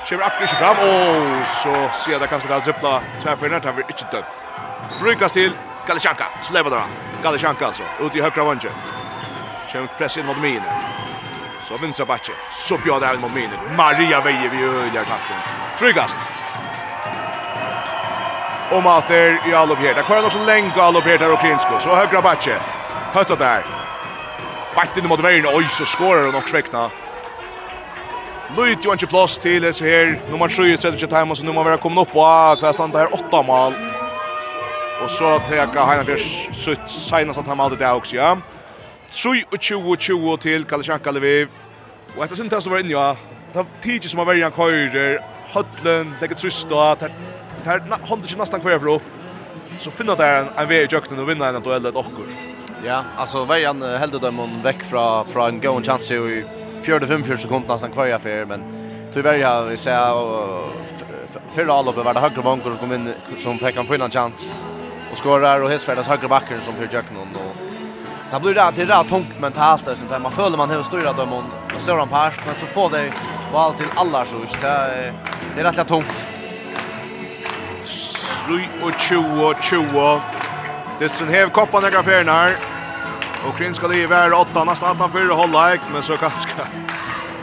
Kjøver 0.05 0.23
akkurat 0.25 0.41
ikke 0.41 0.57
fram, 0.57 0.77
og 0.77 1.45
så 1.61 1.73
sier 2.03 2.19
det 2.19 2.29
kanskje 2.29 2.49
det 2.49 2.55
er 2.55 2.63
drippla 2.65 2.93
tverrførende, 3.21 3.59
det 3.65 3.75
vi 3.77 3.83
ikke 3.89 4.07
dømt. 4.11 4.45
Brukast 4.99 5.37
til 5.37 5.53
Galichanka, 5.87 6.25
så 6.41 6.53
lever 6.53 6.69
det 6.73 6.81
Galichanka 7.23 7.65
altså, 7.65 7.83
ute 7.99 8.17
i 8.17 8.21
høyre 8.21 8.45
vanje. 8.47 8.71
Kjøver 9.69 9.87
press 9.97 10.17
inn 10.17 10.25
mot 10.25 10.41
mine. 10.41 10.77
Så 11.67 11.77
vinstra 11.77 12.05
bakke, 12.09 12.33
så 12.49 12.77
bjør 12.81 12.99
det 12.99 13.19
mot 13.21 13.33
mine. 13.33 13.59
Maria 13.77 14.23
veier 14.25 14.49
vi 14.49 14.63
øyler 14.63 15.05
taklen. 15.05 15.43
Brukast. 15.79 16.19
Og 18.71 18.83
mater 18.83 19.37
i 19.47 19.53
allop 19.53 19.77
her. 19.77 19.93
Det 19.93 20.05
kvarer 20.05 20.21
nok 20.21 20.33
så 20.33 20.43
lenge 20.47 20.81
allop 20.81 21.03
her 21.03 21.17
der 21.17 21.35
Klinsko. 21.37 21.79
så 21.79 21.95
høyre 21.95 22.21
bakke. 22.21 22.57
Høtta 23.13 23.35
der. 23.35 23.63
Bakken 24.75 25.07
mot 25.07 25.23
veien, 25.23 25.45
oi, 25.45 25.67
så 25.67 25.85
skårer 25.85 26.25
hun 26.25 26.33
nok 26.33 26.49
svekna. 26.49 26.89
Lujt 28.57 28.83
jo 28.85 28.91
ikke 28.91 29.07
plass 29.07 29.37
til 29.39 29.63
disse 29.63 29.85
her. 29.85 30.17
Nummer 30.29 30.49
7 30.51 30.63
setter 30.75 30.97
ikke 30.97 31.07
time, 31.07 31.35
så 31.35 31.45
nu 31.45 31.53
må 31.55 31.63
være 31.63 31.79
kommet 31.79 32.03
opp 32.03 32.11
på 32.11 32.23
hva 32.59 32.71
stand 32.75 32.95
her, 32.99 33.13
8 33.15 33.43
mål. 33.47 33.77
Og 35.01 35.09
så 35.09 35.37
teka 35.47 35.85
Heinafjers 35.87 36.25
sutt 36.59 36.91
senast 36.91 37.39
at 37.39 37.47
han 37.47 37.57
malte 37.57 37.79
det 37.79 37.87
også, 37.87 38.15
ja. 38.17 38.33
23-20 39.11 40.35
til 40.43 40.65
Kalishanka 40.67 41.13
Lviv. 41.15 41.47
Og 42.17 42.25
etter 42.25 42.35
sin 42.35 42.51
test 42.51 42.69
var 42.69 42.83
inne, 42.83 42.91
ja. 42.91 43.13
Det 43.53 43.63
er 43.63 43.71
tidlig 43.83 44.11
som 44.11 44.19
har 44.19 44.27
vært 44.27 44.41
igjen 44.41 44.55
køyrer. 44.55 45.17
Høtlen, 45.55 46.13
legger 46.19 46.39
trysta. 46.39 46.85
Det 46.99 47.11
er 47.71 48.07
hånd 48.07 48.23
ikke 48.27 48.39
nesten 48.39 48.63
kvar 48.63 48.79
for 48.83 48.97
opp. 48.97 49.11
Så 49.79 49.91
finner 49.95 50.19
det 50.19 50.27
en, 50.27 50.51
en 50.59 50.67
vei 50.69 50.83
i 50.83 50.91
jøkken 50.91 51.19
og 51.23 51.31
vinner 51.31 51.55
en 51.55 51.63
duell 51.63 51.87
et 51.87 52.03
okkur. 52.03 52.27
Ja, 52.83 53.03
altså 53.15 53.45
veien 53.47 53.79
heldet 54.01 54.23
dem 54.23 54.43
vekk 54.63 54.83
fra, 54.91 55.05
fra 55.29 55.47
en 55.47 55.59
gående 55.63 55.87
chance 55.87 56.15
i 56.19 56.43
fjörde 56.81 57.07
fem 57.07 57.23
fjörde 57.23 57.41
sekund 57.41 57.67
nästan 57.67 57.91
kvar 57.91 58.05
jag 58.05 58.21
för 58.21 58.45
men 58.45 58.63
tyvärr 59.13 59.37
jag 59.37 59.63
vi 59.63 59.77
ser 59.77 59.91
för 61.51 61.67
alla 61.67 61.91
var 61.91 62.13
det 62.13 62.19
högre 62.19 62.41
bankor 62.41 62.69
som 62.69 62.79
kom 62.79 62.93
in 62.93 63.13
som 63.37 63.59
fick 63.59 63.77
en 63.77 63.85
fin 63.85 64.09
chans 64.09 64.55
och 65.11 65.17
skorar 65.17 65.61
och 65.61 65.69
Hesfärdas 65.69 66.07
högre 66.07 66.27
backen 66.27 66.61
som 66.61 66.75
för 66.75 66.87
Jöknon 66.93 67.35
och 67.35 67.55
det 68.31 68.39
blir 68.39 68.53
rätt 68.53 68.75
det 68.75 68.85
rätt 68.85 69.09
tungt 69.09 69.39
mentalt 69.39 69.85
där 69.85 69.95
sånt 69.95 70.09
där 70.09 70.19
man 70.19 70.31
följer 70.31 70.57
man 70.57 70.69
hur 70.69 70.83
stora 70.83 71.13
dem 71.13 71.33
och 71.75 71.81
står 71.81 71.97
han 71.97 72.07
pars 72.07 72.35
men 72.45 72.55
så 72.55 72.65
får 72.65 72.89
det 72.89 73.13
val 73.53 73.73
till 73.73 73.87
alla 73.95 74.25
så 74.25 74.37
det 74.61 74.67
är 74.67 75.13
det 75.55 75.61
är 75.61 75.63
rätt 75.63 75.87
tungt. 75.87 76.15
Rui 78.47 78.67
och 78.83 78.99
Chua 78.99 79.61
Chua. 79.61 80.21
Det 80.99 81.09
som 81.09 81.27
hev 81.27 81.49
kopparna 81.49 81.89
graferna 81.89 82.31
här 82.31 82.57
ska 83.73 83.87
liv 83.87 84.11
här 84.11 84.33
åtta 84.33 84.63
nästan 84.63 84.91
att 84.91 84.97
han 84.97 85.11
fyra 85.11 85.33
hålla 85.33 85.77
men 85.93 86.03
så 86.03 86.15
ganska. 86.15 86.67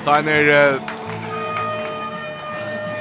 ta 0.05 0.21
ner 0.21 0.49
eh, 0.49 0.81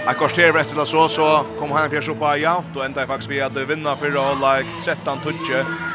Jag 0.05 0.17
korsar 0.17 0.53
rätt 0.53 0.67
till 0.67 0.85
så 0.85 1.09
så 1.09 1.45
kom 1.59 1.71
han 1.71 1.89
fjärs 1.89 2.09
upp 2.09 2.17
ja 2.37 2.63
då 2.73 2.81
ända 2.81 3.07
faktiskt 3.07 3.31
vi 3.31 3.41
hade 3.41 3.65
vinna 3.65 3.97
för 3.97 4.07
att 4.07 4.37
like 4.37 4.79
13 4.79 5.21
touch 5.21 5.47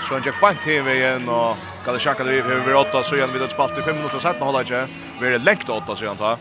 så 0.02 0.14
han 0.14 0.22
gick 0.22 0.40
på 0.40 0.52
TV 0.64 0.94
igen 0.94 1.28
och 1.28 1.56
kan 1.84 1.94
det 1.94 2.00
vi 2.00 2.24
det 2.24 2.30
över 2.30 2.74
8 2.74 3.02
så 3.02 3.16
igen 3.16 3.32
vid 3.32 3.42
ett 3.42 3.50
spalt 3.50 3.78
i 3.78 3.82
5 3.82 3.96
minuter 3.96 4.18
så 4.18 4.28
att 4.28 4.40
man 4.40 4.48
håller 4.48 4.60
inte 4.60 4.88
vi 5.20 5.34
är 5.34 5.38
längt 5.38 5.68
åtta 5.68 5.96
så 5.96 6.04
jag 6.04 6.10
antar 6.10 6.36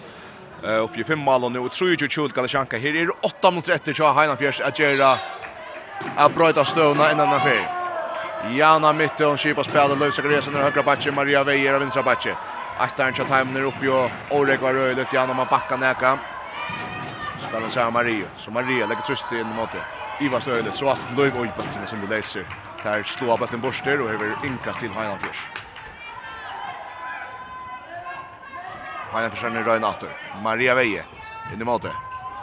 eh 0.64 0.84
upp 0.84 0.98
i 0.98 1.04
5 1.04 1.20
mål 1.20 1.44
och 1.44 1.52
nu 1.52 1.70
tror 1.70 1.90
ju 1.90 1.96
ju 2.00 2.34
Kalle 2.34 2.48
Schacka 2.48 2.78
här 2.78 2.96
är 2.96 3.10
8 3.26 3.52
minuter 3.52 3.74
efter 3.74 3.94
så 3.94 4.14
Heinan 4.14 4.38
fjärs 4.38 4.62
att 4.62 4.80
göra 4.80 5.18
att 6.16 6.36
bryta 6.36 6.66
stövna 6.66 7.12
innan 7.12 7.34
affär 7.34 7.81
Jana 8.44 8.94
mitt 8.94 9.20
och 9.20 9.42
skipa 9.42 9.64
spelar 9.64 9.96
lösa 9.96 10.22
gresen 10.22 10.56
och 10.56 10.62
högra 10.62 10.84
backen 10.84 11.16
Maria 11.16 11.44
Veijer 11.44 11.76
och 11.76 11.82
vänstra 11.82 12.04
backen. 12.04 12.36
Aktar 12.74 13.08
inte 13.08 13.26
tajmen 13.26 13.54
ner 13.54 13.64
uppe 13.64 13.90
och 13.90 14.12
Orek 14.30 14.62
var 14.62 14.74
röjligt 14.74 15.14
Jana 15.14 15.34
man 15.34 15.48
backar 15.48 15.78
näka. 15.78 16.20
Spelar 17.38 17.70
så 17.70 17.92
Maria. 17.92 18.28
Så 18.36 18.52
Maria 18.52 18.86
lägger 18.86 19.02
tröst 19.02 19.32
in 19.32 19.56
mot 19.56 19.72
det. 19.72 19.86
Iva 20.18 20.42
Stöjlet 20.42 20.76
så 20.76 20.90
att 20.90 21.12
Löv 21.12 21.38
och 21.38 21.46
Ibelten 21.46 21.88
som 21.88 22.02
det 22.02 22.08
läser. 22.08 22.46
Där 22.84 23.04
slår 23.04 23.38
bollen 23.38 23.62
borster 23.62 24.02
och 24.02 24.10
över 24.10 24.46
inkast 24.46 24.80
till 24.80 24.92
Heinafjärs. 24.94 25.52
Heinafjärs 29.12 29.44
är 29.44 29.50
nu 29.50 29.64
röjna 29.64 29.90
åter. 29.90 30.14
Maria 30.32 30.76
Veijer 30.76 31.06
in 31.54 31.62
i 31.62 31.64
mot 31.64 31.82
det. 31.82 31.96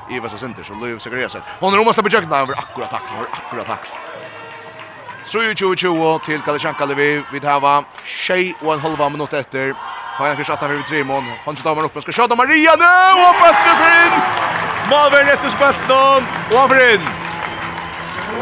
Iva 0.07 0.29
så 0.29 0.39
synter 0.39 0.62
så 0.65 0.75
Löv 0.75 0.99
så 0.99 1.11
gräset. 1.11 1.45
Hon 1.61 1.75
är 1.75 1.79
omast 1.79 2.03
på 2.03 2.09
jökna 2.09 2.39
över 2.39 2.55
akkurat 2.59 2.91
tackla. 2.91 3.19
tacklar, 3.19 3.27
akkurat 3.33 3.66
tackla. 3.66 4.08
3-2-2 5.29 6.25
til 6.27 6.43
Kalishanka 6.43 6.85
Levi. 6.85 7.23
Vi 7.33 7.41
tar 7.41 7.85
tjej 8.05 8.55
och 8.61 8.75
en 8.75 8.81
halva 8.81 9.09
minut 9.09 9.33
efter. 9.33 9.75
Har 10.19 10.27
jag 10.27 10.37
kanske 10.37 10.53
att 10.53 10.61
han 10.61 10.71
vill 10.71 10.83
tre 10.83 11.05
mån. 11.05 11.25
Han 11.45 11.57
ska 11.57 11.75
ta 11.75 11.83
uppe. 11.83 12.03
Ska 12.03 12.13
köta 12.13 12.35
Maria 12.35 12.75
nu! 12.77 12.95
Och 13.27 13.35
bättre 13.43 13.71
för 13.81 13.91
in! 14.05 14.13
Malvern 14.91 15.29
efter 15.29 15.49
spötten. 15.49 16.21
Och 16.51 16.59
han 16.59 16.69
för 16.69 16.95
in. 16.95 17.01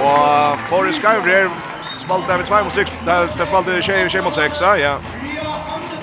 Och 0.03 0.61
Forrest 0.69 1.03
Skyver 1.03 1.51
Spalt 1.99 2.27
där 2.29 2.37
vid 2.37 2.47
2 2.47 2.65
mot 2.65 2.73
6. 2.73 2.93
Där 3.07 3.47
smalt 3.47 3.67
det 3.67 3.83
tjej, 3.83 4.11
tjej 4.11 4.23
mot 4.23 4.35
6. 4.35 4.61
Ja. 4.61 4.95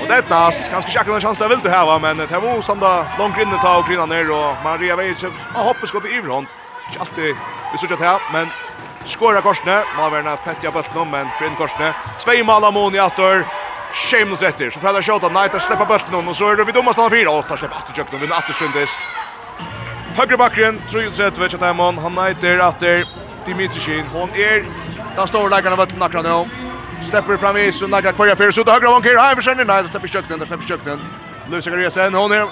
Och 0.02 0.08
det 0.08 0.14
är 0.14 0.46
näst. 0.46 0.62
Kanske 0.72 1.00
inte 1.00 1.14
en 1.14 1.22
chans 1.22 1.38
där 1.38 1.50
vill 1.50 1.60
du 1.64 1.70
här 1.70 2.00
Men 2.00 2.18
det 2.18 2.40
var 2.40 2.62
sanda 2.62 3.08
långt 3.20 3.38
inne 3.38 3.58
ta 3.62 3.78
och 3.78 3.88
grina 3.88 4.06
ner. 4.06 4.32
Och 4.32 4.56
Maria 4.64 4.96
Weitsen 4.96 5.32
har 5.54 5.64
hoppas 5.64 5.92
gått 5.92 6.06
i 6.06 6.10
Ivrhånd. 6.10 6.48
Inte 6.88 7.00
alltid 7.00 7.36
vi 7.72 7.78
suttit 7.78 8.00
här. 8.00 8.20
Men 8.34 8.48
skåra 9.06 9.42
korsne. 9.42 9.84
Malverna 9.98 10.38
Petja 10.38 10.72
Böltno, 10.72 11.06
men 11.06 11.28
Fredrik 11.38 11.58
Korsne. 11.58 11.94
Tvei 12.24 12.44
mål 12.44 12.64
av 12.64 12.74
Moni 12.74 13.00
Attor. 13.00 13.46
Shameless 13.94 14.44
etter. 14.44 14.72
Så 14.72 14.80
Fredrik 14.80 15.06
Kjota, 15.06 15.30
nei, 15.30 15.50
tar 15.50 15.60
slipper 15.60 15.86
Böltno. 15.86 16.22
Og 16.22 16.36
så 16.36 16.52
er 16.52 16.58
det 16.58 16.68
vi 16.68 16.76
dommast 16.76 17.00
han 17.00 17.12
fyra. 17.12 17.32
Og 17.32 17.48
tar 17.48 17.62
slipper 17.62 17.78
Atter 17.78 17.94
Kjøkken 17.94 18.18
og 18.18 18.26
vinner 18.26 18.38
Atter 18.38 18.58
Sundist. 18.58 19.00
Høyre 20.18 20.38
bakken, 20.38 20.82
Trujud 20.92 21.14
Sretve, 21.14 21.50
Kjøttaimon. 21.50 22.02
Han 22.04 22.18
neiter 22.18 22.62
attor. 22.62 23.06
Dimitri 23.46 23.82
Kinn. 23.84 24.08
Hon 24.14 24.30
er 24.40 24.64
den 25.18 25.28
store 25.28 25.50
leikeren 25.52 25.76
av 25.76 25.84
Böltno 25.84 26.08
akkurat 26.08 26.30
nå. 26.30 26.38
Stepper 27.04 27.38
fram 27.38 27.58
i 27.60 27.68
så 27.76 27.90
leikeren 27.92 28.16
kvarja 28.16 28.38
fyrir. 28.40 28.56
Sunda 28.56 28.78
høyre 28.78 28.94
vanker, 28.96 29.20
hei, 29.20 29.36
forskjellig. 29.36 29.68
Nei, 29.68 29.82
tar 29.84 29.92
slipper 29.92 30.16
Kjøkken, 30.16 30.40
tar 30.40 30.52
slipper 30.52 30.72
Kjøkken. 30.72 31.06
Lusa 31.52 31.74
Ariasen, 31.76 32.16
hon 32.16 32.32
er 32.32 32.48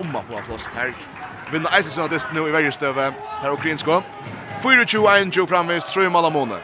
omma 0.00 0.22
på 0.28 0.40
plass 0.46 0.68
her. 0.76 0.94
Vinner 1.52 1.70
Eisensunadist 1.74 2.32
nu 2.34 2.46
i 2.46 2.52
vergestøve, 2.54 3.12
her 3.42 3.52
ukrainsko. 3.54 4.00
24-21 4.62 5.46
framvis, 5.46 5.84
3 5.84 6.08
mål 6.08 6.32
måne. 6.32 6.58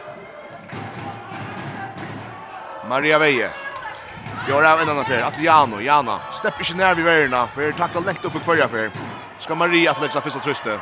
Maria 2.88 3.18
Veje. 3.18 3.50
Gör 4.48 4.72
av 4.72 4.80
en 4.80 4.88
annan 4.88 5.04
fler. 5.04 5.22
Atliano, 5.22 5.80
Jana. 5.80 6.20
Stepp 6.32 6.60
inte 6.60 6.74
ner 6.74 6.94
vid 6.94 7.04
vägarna. 7.04 7.48
För 7.54 7.72
takta 7.72 8.00
läkt 8.00 8.24
upp 8.24 8.36
i 8.36 8.38
kvarja 8.38 8.68
för. 8.68 8.90
Ska 9.38 9.54
Maria 9.54 9.90
att 9.90 10.00
lägga 10.00 10.20
första 10.20 10.38
tröste. 10.38 10.80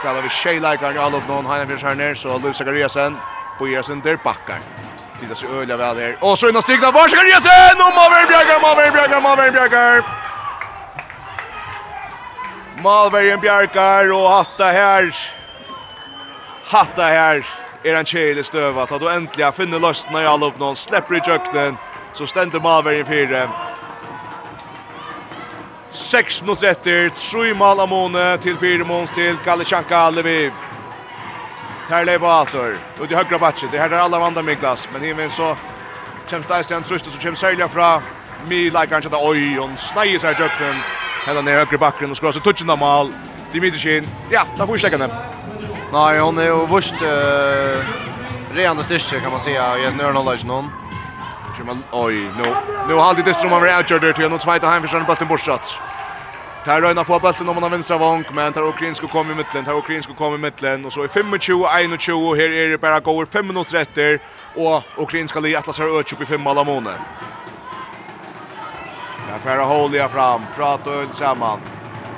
Spelar 0.00 0.22
vi 0.22 0.28
Sheila 0.28 0.74
i 0.74 0.98
all 0.98 1.14
upp 1.14 1.28
någon. 1.28 1.46
Han 1.46 1.60
är 1.60 1.76
här 1.76 1.94
ner 1.94 2.14
så 2.14 2.38
Luis 2.38 2.56
Zachariasen. 2.56 3.16
Bojersen 3.58 4.00
där 4.00 4.18
backar. 4.24 4.60
Titta 5.20 5.34
sig 5.34 5.48
öliga 5.48 5.76
väl 5.76 5.96
här. 5.96 6.16
Och 6.20 6.38
så 6.38 6.48
innan 6.48 6.62
stigna. 6.62 6.90
Var 6.90 7.08
Zachariasen! 7.08 7.76
Och 7.86 7.94
Maver 7.98 8.26
Bjärgar, 8.28 8.60
Maver 8.60 8.90
Bjärgar, 8.90 9.20
Maver 9.20 9.50
Bjärgar! 9.50 10.04
Malvergen 12.82 13.40
Bjarkar 13.40 14.12
och 14.12 14.28
hatta 14.28 14.64
här. 14.64 15.16
Hatta 16.64 17.02
här 17.02 17.46
är 17.82 17.94
en 17.94 18.04
kjele 18.04 18.44
stöva. 18.44 18.86
Ta 18.86 18.98
då 18.98 19.08
äntligen 19.08 19.52
finner 19.52 19.78
lösten 19.78 20.16
i 20.16 20.26
all 20.26 20.42
upp 20.42 20.58
någon. 20.58 20.76
Släpper 20.76 21.16
i 21.16 21.20
köknen. 21.20 21.76
Så 22.12 22.26
ständer 22.26 22.60
Malvergen 22.60 23.06
fyra. 23.06 23.50
6 25.90 26.42
mot 26.42 26.62
rätter. 26.62 27.08
Tre 27.08 27.54
mål 27.54 27.80
Amone 27.80 28.38
till 28.38 28.56
fyra 28.56 28.84
måls 28.84 29.10
till 29.10 29.36
Galichanka 29.44 30.10
Leviv. 30.10 30.52
Här 31.88 32.04
lever 32.04 32.28
Altor. 32.28 32.78
Ut 33.00 33.10
i 33.10 33.14
högra 33.14 33.38
batchen. 33.38 33.68
Det 33.72 33.78
här 33.78 33.90
är 33.90 33.96
alla 33.96 34.18
vandra 34.18 34.42
Miklas. 34.42 34.88
Men 34.92 35.02
himen 35.02 35.30
så 35.30 35.56
kommer 36.30 36.62
Stein 36.62 36.82
Trust 36.82 37.06
och 37.06 37.12
så 37.12 37.20
kommer 37.20 37.34
Sälja 37.34 37.68
från 37.68 38.02
Mila 38.46 38.86
kanske 38.86 39.10
där. 39.10 39.18
Oj, 39.22 39.56
hon 39.58 39.76
snäjer 39.76 40.18
sig 40.18 40.32
i 40.32 40.34
köknen. 40.34 40.76
Hela 41.28 41.40
ner 41.40 41.52
högre 41.52 41.78
backen 41.78 42.10
och 42.10 42.16
skrar 42.16 42.32
så 42.32 42.40
touchen 42.40 42.70
av 42.70 42.78
mål. 42.78 43.12
Dimitri 43.52 43.78
Shin. 43.78 44.08
Ja, 44.30 44.42
där 44.58 44.66
får 44.66 44.78
checka 44.78 44.98
den. 44.98 45.10
Nej, 45.92 46.18
hon 46.20 46.38
är 46.38 46.44
ju 46.44 46.66
vurst 46.66 47.02
eh 47.02 47.98
rena 48.54 48.82
styrke 48.82 49.20
kan 49.20 49.30
man 49.30 49.40
säga. 49.40 49.78
Jag 49.78 49.92
snör 49.92 50.10
knowledge 50.12 50.44
någon. 50.46 50.70
Kör 51.56 51.64
man 51.64 51.84
oj, 51.92 52.14
nu. 52.14 52.54
Nu 52.88 52.94
har 52.94 53.14
det 53.14 53.22
distrum 53.22 53.50
man 53.50 53.62
är 53.62 54.12
till 54.12 54.28
någon 54.30 54.38
tvåta 54.38 54.70
hem 54.70 54.82
för 54.82 54.88
sen 54.88 55.04
bulten 55.06 55.28
bortsats. 55.28 55.78
Tar 56.64 56.80
Röna 56.80 57.04
på 57.04 57.18
bulten 57.18 57.48
om 57.48 57.54
man 57.54 57.62
har 57.62 57.70
vänstra 57.70 57.98
vank, 57.98 58.26
men 58.32 58.52
tar 58.52 58.62
Okrinsko 58.62 59.08
kommer 59.08 59.32
i 59.32 59.36
mitten, 59.36 59.64
tar 59.64 59.72
Okrinsko 59.72 60.14
kommer 60.14 60.38
i 60.38 60.40
mitten 60.40 60.84
och 60.86 60.92
så 60.92 61.02
är 61.02 61.08
25-21 61.08 62.36
här 62.36 62.50
är 62.50 62.68
det 62.68 62.78
bara 62.78 63.00
går 63.00 63.26
5 63.26 63.46
minuter 63.46 63.76
efter 63.76 64.20
och 64.54 64.82
Okrinska 64.96 65.40
li 65.40 65.56
atlasar 65.56 66.00
öch 66.00 66.12
upp 66.12 66.20
i 66.20 66.26
5 66.26 66.46
alla 66.46 66.64
månader. 66.64 66.98
Där 69.28 69.38
färra 69.38 69.62
håliga 69.62 70.08
fram. 70.08 70.42
Prata 70.56 70.90
öl 70.90 71.12
samman. 71.12 71.60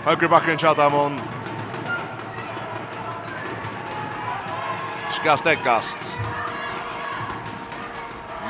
Högerbacken 0.04 0.58
Chatamon. 0.58 1.20
Ska 5.10 5.36
stäckast. 5.36 5.98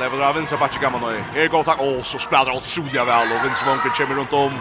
Level 0.00 0.22
av 0.22 0.34
Vincent 0.34 0.60
Bacci 0.60 0.78
gammal 0.82 1.00
nu. 1.00 1.40
Här 1.40 1.48
går 1.48 1.62
tack. 1.62 1.76
Åh, 1.80 2.02
så 2.02 2.18
spelar 2.18 2.56
Otsulia 2.56 3.04
väl 3.04 3.32
och 3.32 3.44
Vincent 3.44 3.68
Vonken 3.68 3.90
kommer 3.90 4.14
runt 4.14 4.32
om. 4.32 4.52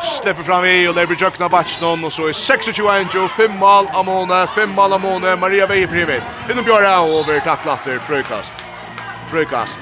Släpper 0.00 0.42
fram 0.42 0.64
i 0.64 0.88
och 0.88 0.94
lever 0.94 1.16
jökna 1.20 1.48
Batchnon 1.48 2.04
och 2.04 2.12
så 2.12 2.26
är 2.26 2.32
26-21 2.32 3.24
och 3.24 3.30
5 3.30 3.58
mål 3.58 3.86
Måne. 4.04 4.46
5 4.46 4.70
mål 4.70 4.92
Amone, 4.92 5.36
Maria 5.36 5.66
Beje 5.66 5.86
Privet. 5.86 6.22
Innan 6.50 6.64
Björra 6.64 7.00
och 7.00 7.08
över 7.08 7.40
tacklatter. 7.40 7.98
Frökast. 7.98 8.54
Frökast. 9.30 9.80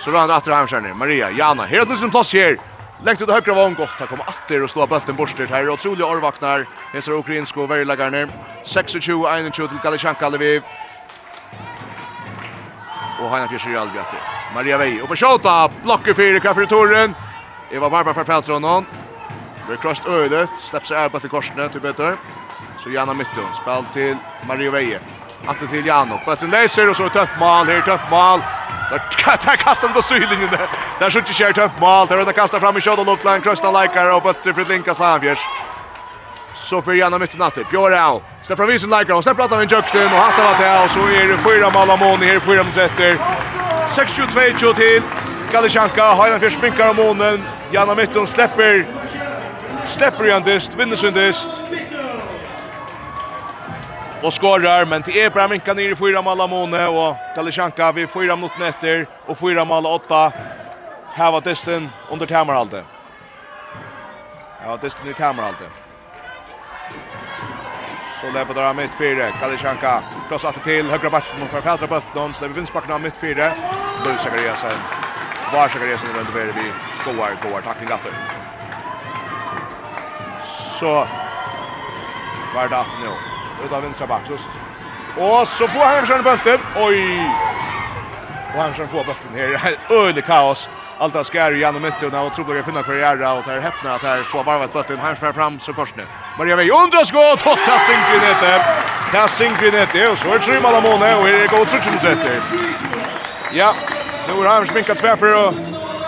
Så 0.00 0.10
rann 0.10 0.30
efter 0.30 0.52
Hamskärner. 0.52 0.94
Maria, 0.94 1.30
Jana. 1.30 1.64
Här 1.64 1.80
är 1.80 1.84
det 1.84 2.02
en 2.02 2.10
plats 2.10 2.32
här. 2.32 2.56
Lengt 3.04 3.22
ut 3.22 3.30
högra 3.30 3.54
vån 3.54 3.74
gott. 3.74 4.00
Här 4.00 4.06
kommer 4.06 4.24
Atter 4.24 4.62
och 4.62 4.70
slå 4.70 4.86
bulten 4.86 5.16
borstert 5.16 5.50
här. 5.50 5.70
Otroliga 5.70 6.06
orvaknar. 6.06 6.66
ser 7.00 7.12
Ukrainsko 7.12 7.62
och 7.62 7.70
Verilagarner. 7.70 8.28
26-21 8.64 9.52
till 9.52 9.78
Galichanka 9.82 10.28
Lviv. 10.28 10.62
Och 13.20 13.30
Hanna 13.30 13.48
Fjärsir 13.48 13.70
i 13.70 13.76
Atter. 13.76 14.20
Maria 14.54 14.78
Vej. 14.78 15.02
Och 15.02 15.08
på 15.08 15.16
tjata. 15.16 15.70
Blocker 15.82 16.14
fyra 16.14 16.40
kvar 16.40 16.54
för 16.54 16.66
Toren. 16.66 17.14
Eva 17.70 17.90
Barbar 17.90 18.14
för 18.14 18.24
fältra 18.24 18.54
honom. 18.54 18.86
Det 19.66 19.72
är 19.72 19.76
krossat 19.76 20.08
ödet. 20.08 20.50
Släpps 20.58 20.88
sig 20.88 20.96
ärbat 20.96 21.24
i 21.24 21.28
korsene 21.28 21.68
till 21.68 21.80
bättre. 21.80 22.16
Så 22.78 22.90
Jana 22.90 23.14
Mytton. 23.14 23.54
Spel 23.62 23.84
till 23.92 24.16
Maria 24.48 24.70
Veje. 24.70 25.00
Atter 25.46 25.66
till 25.66 25.86
Jano. 25.86 26.20
Bulten 26.26 26.50
läser 26.50 26.90
och 26.90 26.96
så 26.96 27.08
tömt 27.08 27.30
mål. 27.40 27.66
Här 27.66 27.80
tömt 27.80 28.10
mål. 28.10 28.40
Där 28.90 29.56
kastar 29.56 29.88
han 29.88 29.94
då 29.94 30.02
sylinjen 30.02 30.50
där. 30.50 30.68
Där 30.98 31.10
skjuter 31.10 31.32
Kjær 31.32 31.52
tömt 31.52 31.80
mål. 31.80 32.06
Där 32.06 32.16
runda 32.16 32.32
kastar 32.32 32.60
fram 32.60 32.76
i 32.76 32.80
skott 32.80 32.98
och 32.98 33.06
långt 33.06 33.24
land 33.24 33.44
krösta 33.44 33.82
likar 33.82 34.16
och 34.16 34.22
bättre 34.22 34.54
för 34.54 34.64
Linkas 34.64 34.98
Lavjers. 34.98 35.38
Så 36.54 36.82
för 36.82 36.92
gärna 36.92 37.18
mitt 37.18 37.34
i 37.34 37.38
natten. 37.38 37.64
Björn 37.70 38.20
Släpper 38.46 38.62
av 38.62 38.70
isen 38.70 38.90
likar 38.90 39.14
och 39.14 39.22
släpper 39.22 39.42
att 39.42 39.50
han 39.50 39.60
vinner 39.60 39.72
jökten 39.72 40.04
och 40.04 40.18
hattar 40.18 40.44
vart 40.44 40.58
det. 40.58 40.84
Och 40.84 40.90
så 40.90 41.00
är 41.00 41.28
det 41.28 41.38
fyra 41.38 41.70
mål 41.70 41.90
av 41.90 41.98
Måni 41.98 42.26
här, 42.26 42.40
fyra 42.40 42.64
mot 42.64 42.76
efter. 42.76 43.18
6-22 43.88 44.74
till 44.74 45.02
Galichanka. 45.52 46.04
Hajdan 46.14 46.40
för 46.40 46.50
sminkar 46.50 46.88
av 46.88 46.96
Månen. 46.96 47.44
Gärna 47.72 47.94
mitten 47.94 48.26
släpper. 48.26 48.86
Släpper 49.86 50.26
igen 50.26 50.42
dist, 50.42 50.74
vinner 50.74 50.96
sin 50.96 51.14
dist 51.14 51.62
och 54.22 54.32
skorar 54.32 54.86
men 54.86 55.02
till 55.02 55.18
Ebra 55.18 55.48
minkar 55.48 55.74
ner 55.74 55.92
i 55.92 55.96
fyra 55.96 56.22
mål 56.22 56.40
Amone 56.40 56.86
och 56.86 57.16
Galichanka 57.36 57.92
vid 57.92 58.10
fyra 58.10 58.36
minuter 58.36 58.68
efter 58.68 59.06
och 59.26 59.38
fyra 59.38 59.64
mål 59.64 59.86
åtta 59.86 60.32
här 61.14 61.32
var 61.32 61.40
testen 61.40 61.88
under 62.10 62.26
Tamarhalde. 62.26 62.84
Ja, 64.64 64.76
testen 64.76 65.08
i 65.08 65.14
Tamaralde. 65.14 65.64
Så 68.20 68.26
lägger 68.30 68.54
där 68.54 68.74
mitt 68.74 68.94
fyra 68.94 69.24
Galichanka 69.40 70.02
cross 70.28 70.42
det 70.42 70.64
till 70.64 70.90
högra 70.90 71.10
backen 71.10 71.48
för 71.48 71.60
Fältra 71.60 71.86
Bulten 71.86 72.10
någon 72.14 72.34
släpper 72.34 72.54
vinstbacken 72.54 72.92
av 72.92 73.00
mitt 73.00 73.16
fyra. 73.16 73.52
Bull 74.04 74.18
Sakariasen. 74.18 74.78
Var 75.52 75.68
Sakariasen 75.68 76.08
runt 76.16 76.28
över 76.30 76.46
vi 76.46 76.72
goar 77.04 77.30
goar 77.42 77.60
tackling 77.60 77.90
efter. 77.90 78.12
Så 80.42 81.06
var 82.54 82.68
det 82.68 82.76
åter 82.76 82.98
nu 83.00 83.39
ut 83.64 83.72
av 83.72 83.82
vänstra 83.82 84.20
just. 84.30 84.50
Och 85.16 85.48
så 85.48 85.68
får 85.68 85.80
Hammarskjöld 85.80 86.24
bulten. 86.24 86.58
Oj! 86.76 87.26
Och 88.52 88.60
Hammarskjöld 88.60 88.90
får 88.90 89.04
bulten 89.04 89.30
här. 89.34 89.76
Öle 89.90 90.20
kaos. 90.20 90.68
Allt 90.98 91.14
det 91.14 91.24
skär 91.24 91.52
igen 91.54 91.76
och 91.76 91.82
mitt 91.82 92.02
och 92.02 92.34
tror 92.34 92.56
jag 92.56 92.64
finna 92.64 92.82
karriär 92.82 93.38
och 93.38 93.42
där 93.46 93.60
häpnar 93.60 93.94
att 93.96 94.02
här 94.02 94.22
får 94.22 94.44
varvat 94.44 94.72
bulten. 94.72 94.98
Hammarskjöld 94.98 95.34
fram 95.34 95.60
så 95.60 95.72
kors 95.72 95.94
nu. 95.96 96.06
Maria 96.38 96.56
Vej 96.56 96.70
undrar 96.70 97.04
skott. 97.04 97.38
Totta 97.38 97.78
sinker 97.78 98.14
i 98.14 98.18
nätet. 98.18 98.62
Här 99.12 99.28
sinker 99.28 99.66
i 99.66 99.70
nätet. 99.70 100.10
Och 100.12 100.18
så 100.18 100.28
är 100.28 100.32
det 100.32 100.38
Trymal 100.38 100.74
Amone 100.74 101.14
och 101.14 101.24
här 101.26 101.34
är 101.34 101.40
det 101.40 101.46
god 101.46 101.68
Ja, 103.52 103.74
nu 104.28 104.34
har 104.34 104.54
han 104.54 104.66
sminkat 104.66 104.98
tvärför 104.98 105.46
och 105.46 105.54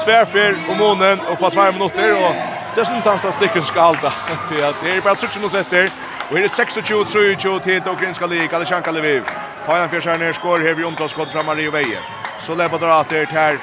tvärför 0.05 0.57
och 0.69 0.77
månen 0.77 1.20
och 1.20 1.39
på 1.39 1.51
tvär 1.51 1.73
minuter. 1.73 2.12
Och 2.12 2.35
det 2.74 2.81
är 2.81 2.97
inte 2.97 3.09
hans 3.09 3.23
där 3.23 3.31
sticken 3.31 3.62
ska 3.65 3.81
hålla. 3.81 4.12
Det 4.49 4.91
är 4.91 5.01
bara 5.01 5.15
trutchen 5.15 5.51
sätter. 5.51 5.91
Og 6.32 6.38
her 6.38 6.44
er 6.44 6.48
26-23 6.48 7.62
til 7.62 7.90
Ukrainska 7.90 8.26
Liga, 8.26 8.56
Alishanka 8.56 8.90
Lviv. 8.90 9.22
Hajan 9.66 9.90
Fjersjärner 9.90 10.32
skår 10.32 10.59
her 10.59 10.74
vid 10.74 10.84
omtalskott 10.84 11.32
fra 11.32 11.42
Mario 11.42 11.70
Veje. 11.70 11.98
Så 12.38 12.54
läppar 12.54 12.78
det 12.78 13.28
till 13.28 13.59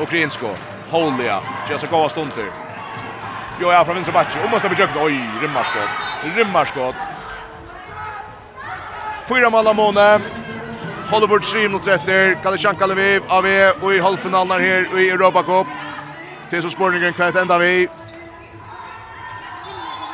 Okrinsko. 0.00 0.48
Holia. 0.90 1.38
Jasakova 1.70 2.08
stunter. 2.08 2.44
Jo, 3.60 3.72
ja, 3.72 3.84
från 3.84 3.94
vänstra 3.94 4.12
backen. 4.12 4.42
Och 4.44 4.50
måste 4.50 4.68
bejökna. 4.68 5.02
Oj, 5.02 5.30
rimmarskott, 5.42 5.90
rimmarskott. 6.36 6.96
Fyra 9.28 9.50
mål 9.50 9.66
av 9.66 9.76
Måne. 9.76 10.20
Hollywood 11.10 11.42
3 11.42 11.68
mot 11.68 11.86
rätter. 11.86 12.42
Kalishanka 12.42 12.86
Lviv 12.86 13.22
av 13.28 13.44
och 13.80 13.94
i 13.94 14.00
halvfinalen 14.00 14.60
här 14.60 14.98
i 14.98 15.10
Europa 15.10 15.42
Cup. 15.42 15.66
Det 16.50 16.56
är 16.56 16.60
så 16.60 16.70
spårningen 16.70 17.12
kvart 17.12 17.36
ända 17.36 17.58
vi. 17.58 17.88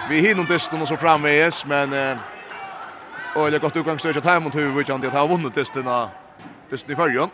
Vi 0.08 0.20
hinner 0.20 0.44
testen 0.44 0.82
och 0.82 0.88
så 0.88 0.96
framväs 0.96 1.66
men 1.66 1.92
eh 1.92 2.16
och 3.34 3.50
det 3.50 3.58
gott 3.58 3.76
utgångsstöd 3.76 4.16
att 4.16 4.24
hem 4.24 4.42
mot 4.42 4.54
huvud 4.54 4.86
kan 4.86 5.00
det 5.00 5.08
ha 5.08 5.26
vunnit 5.26 5.76
av 5.86 6.08
testen 6.70 6.92
i 6.92 6.96
förrjun. 6.96 7.30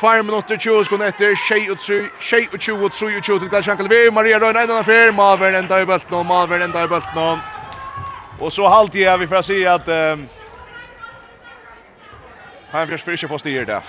2 0.00 0.22
minutter 0.22 0.56
20 0.56 0.84
sekunder 0.84 1.06
etter, 1.06 1.34
23, 1.34 2.08
23, 2.20 2.58
23, 2.58 3.20
23 3.20 3.38
til 3.38 3.48
Galsjankel 3.48 3.88
vi, 3.88 4.10
Maria 4.10 4.38
Røyne, 4.38 4.62
en 4.62 4.70
annen 4.70 4.84
fyr, 4.84 5.12
Malvern 5.12 5.54
enda 5.54 5.82
i 5.82 5.86
bøltene, 5.86 6.16
og 6.16 6.26
Malvern 6.26 6.62
enda 6.62 6.84
i 6.84 6.88
bøltene. 6.88 7.42
Og 8.40 8.52
så 8.52 8.68
halvt 8.68 8.94
jeg, 8.94 9.20
vi 9.20 9.26
får 9.26 9.44
si 9.46 9.62
at 9.68 9.88
um, 9.88 10.24
Han 12.72 12.78
Heimfjørs 12.78 13.02
får 13.04 13.18
ikke 13.18 13.28
få 13.28 13.38
styr 13.38 13.64
det. 13.68 13.82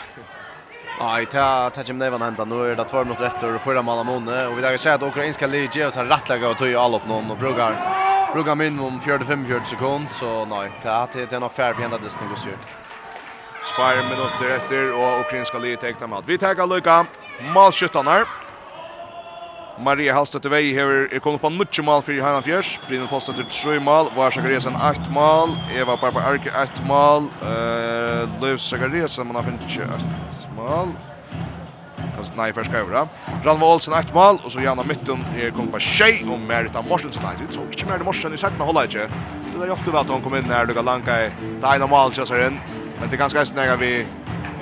Nej, 0.99 1.26
ta 1.26 1.70
ta 1.70 1.82
jem 1.82 1.98
nevan 1.98 2.22
handa. 2.22 2.45
Nu 2.45 2.72
är 2.72 2.76
det 2.76 2.84
2 2.84 3.03
minuter 3.03 3.26
efter 3.26 3.56
och 3.56 3.61
förra 3.61 3.82
mål 3.82 4.06
måne 4.06 4.45
och 4.48 4.57
vi 4.57 4.61
där 4.61 4.78
säger 4.78 4.95
att 4.95 5.03
ukrainska 5.03 5.48
lig 5.48 5.76
ger 5.76 5.88
oss 5.88 5.98
en 5.98 6.07
rättlägga 6.07 6.49
och 6.49 6.57
töja 6.57 6.82
all 6.82 6.95
upp 6.95 7.07
någon 7.07 7.32
och 7.32 7.38
brukar 7.38 7.76
brukar 8.34 8.56
minimum 8.56 8.99
45 8.99 9.65
sekund 9.65 10.11
så 10.11 10.45
nej, 10.45 10.72
ta 10.84 11.07
det 11.14 11.34
är 11.34 11.40
nog 11.40 11.52
fair 11.52 11.74
vi 11.78 11.84
ända 11.84 11.98
det 11.98 12.10
snyggt 12.10 12.38
så. 12.38 12.49
2 13.76 13.84
minuter 14.10 14.49
efter 14.49 14.94
och 14.94 15.20
ukrainska 15.20 15.57
lig 15.57 15.80
täckta 15.80 16.07
mat. 16.07 16.24
Vi 16.28 16.38
tar 16.38 16.68
lucka. 16.68 17.06
Målskyttarna. 17.53 18.26
Maria 19.84 20.14
Hallstedt 20.16 20.46
vei 20.48 20.72
hever 20.72 21.10
er 21.12 21.20
kommet 21.20 21.42
på 21.44 21.50
en 21.50 21.58
mal 21.86 22.02
fyrir 22.02 22.22
for 22.22 22.28
Heinan 22.28 22.44
Fjers. 22.44 22.80
Brynne 22.88 23.08
Posten 23.08 23.36
til 23.36 23.46
3 23.52 23.80
mal. 23.84 24.08
Var 24.16 24.32
Sakariasen 24.32 24.76
8 24.76 25.12
mal. 25.12 25.58
Eva 25.76 25.96
Barba 26.00 26.20
Arke 26.20 26.52
8 26.56 26.86
mal. 26.88 27.28
uh, 27.42 28.42
Løv 28.42 28.58
Sakariasen, 28.58 29.28
man 29.28 29.36
har 29.36 29.44
finnet 29.44 29.64
ikke 29.68 29.84
8 29.84 30.56
mål. 30.56 30.94
Nei, 32.38 32.54
først 32.54 32.70
skal 32.70 32.80
jeg 32.80 33.08
Ranva 33.46 33.66
Olsen 33.66 33.94
8 33.94 34.14
mål, 34.14 34.40
og 34.44 34.52
så 34.52 34.62
Janna 34.64 34.84
Mytten 34.84 35.26
er 35.38 35.52
kommet 35.52 35.74
på 35.74 35.80
6, 35.80 36.24
og 36.32 36.40
Merita 36.40 36.82
Morsensen. 36.82 37.24
Nei, 37.26 37.36
det 37.42 37.54
så 37.54 37.66
ikke 37.68 37.90
Merita 37.90 38.08
Morsen 38.08 38.34
i 38.34 38.40
settene, 38.40 38.64
holder 38.64 38.88
jeg 38.88 38.94
ikke. 38.94 39.20
Det 39.50 39.62
er 39.62 39.74
jobbet 39.74 40.00
at 40.00 40.14
hon 40.16 40.24
kom 40.24 40.38
inn 40.40 40.54
her, 40.54 40.66
du 40.66 40.74
kan 40.74 40.88
lanka 40.88 41.18
i 41.26 41.28
det 41.36 41.76
ene 41.76 41.90
mål, 41.92 42.16
kjøsser 42.16 42.48
inn. 42.48 42.62
Men 43.02 43.12
det 43.12 43.20
er 43.20 43.26
ganske 43.26 43.44
eisen 43.44 43.60
vi, 43.84 43.92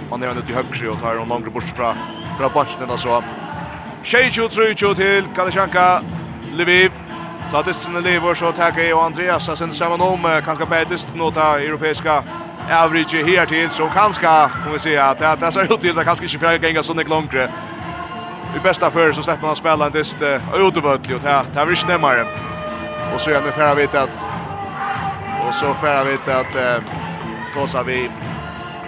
man 0.09 0.23
er 0.23 0.33
nødt 0.33 0.49
til 0.49 0.57
høyre 0.57 0.91
og 0.95 0.99
tar 0.99 1.21
hun 1.21 1.29
langere 1.29 1.53
bort 1.53 1.77
fra, 1.77 1.93
fra 2.39 2.49
bort, 2.49 2.75
så 2.97 3.21
Sheju 4.03 4.47
Trucho 4.49 4.93
til 4.93 5.27
Kalashanka 5.35 6.01
Lviv. 6.53 6.91
Ta 7.51 7.61
dysten 7.61 8.03
lever 8.03 8.33
så 8.33 8.51
tackar 8.51 8.93
och 8.93 9.03
Andreas 9.03 9.49
sen 9.55 9.73
samman 9.73 10.01
om 10.01 10.41
kanske 10.45 10.65
bättre 10.65 10.97
nota 11.15 11.59
europeiska 11.59 12.23
average 12.71 13.13
här 13.13 13.45
till 13.45 13.69
så 13.69 13.89
kanske 13.93 14.21
kan 14.21 14.73
vi 14.73 14.79
se 14.79 14.97
att 14.97 15.19
det 15.19 15.35
det 15.39 15.51
ser 15.51 15.73
ut 15.73 15.81
till 15.81 15.99
att 15.99 16.05
kanske 16.05 16.25
inte 16.25 16.39
fräga 16.39 16.67
gänga 16.67 16.83
sån 16.83 16.97
långt. 16.97 17.33
I 18.55 18.59
bästa 18.63 18.91
för 18.91 19.13
så 19.13 19.23
släpper 19.23 19.47
han 19.47 19.55
spela 19.55 19.85
en 19.85 19.91
dyst 19.91 20.21
utövertligt 20.55 21.15
och 21.15 21.21
det 21.21 21.59
här 21.59 21.71
inte 21.71 21.87
närmare. 21.87 22.27
Och 23.13 23.21
så 23.21 23.31
är 23.31 23.41
det 23.41 23.51
färra 23.51 23.75
vet 23.75 23.95
att 23.95 24.19
och 25.47 25.53
så 25.53 25.73
färra 25.73 26.03
vet 26.03 26.27
att 26.27 26.83
Kosa 27.53 27.83
vi 27.83 28.11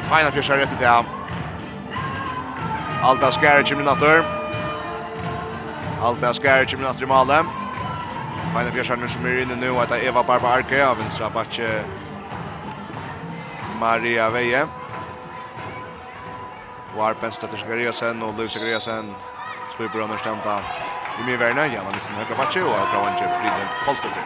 Fina 0.09 0.31
fjärsar 0.31 0.57
rätt 0.57 0.77
till 0.77 0.87
Alta 3.03 3.31
Skärich 3.31 3.71
i 3.71 3.75
minator. 3.75 4.42
Allt 6.03 6.21
det 6.21 6.33
skär 6.33 6.73
i 6.73 6.77
minst 6.77 7.01
i 7.01 7.05
målet. 7.05 7.45
Men 8.53 8.65
det 8.65 8.83
som 9.09 9.25
är 9.25 9.41
inne 9.41 9.55
nu 9.55 9.69
att 9.69 9.91
Eva 9.91 10.23
Barba 10.23 10.47
Arke 10.47 10.87
av 10.87 10.97
vänstra 10.97 11.29
backe 11.29 11.83
Maria 13.79 14.29
Veje. 14.29 14.67
Var 16.95 17.15
bästa 17.21 17.47
till 17.47 17.65
Gregersen 17.67 18.23
och 18.23 18.37
Lucy 18.37 18.59
Gregersen. 18.59 19.15
Två 19.77 19.83
bröder 19.93 20.17
stämta. 20.17 20.59
I 21.19 21.23
med 21.25 21.39
värna 21.39 21.67
ja, 21.67 21.81
men 21.83 21.99
sen 21.99 22.15
högra 22.15 22.35
backe 22.37 22.61
och 22.61 22.87
bra 22.91 23.09
en 23.09 23.17
chip 23.17 23.27
Friden 23.39 23.67
Polstöter. 23.85 24.23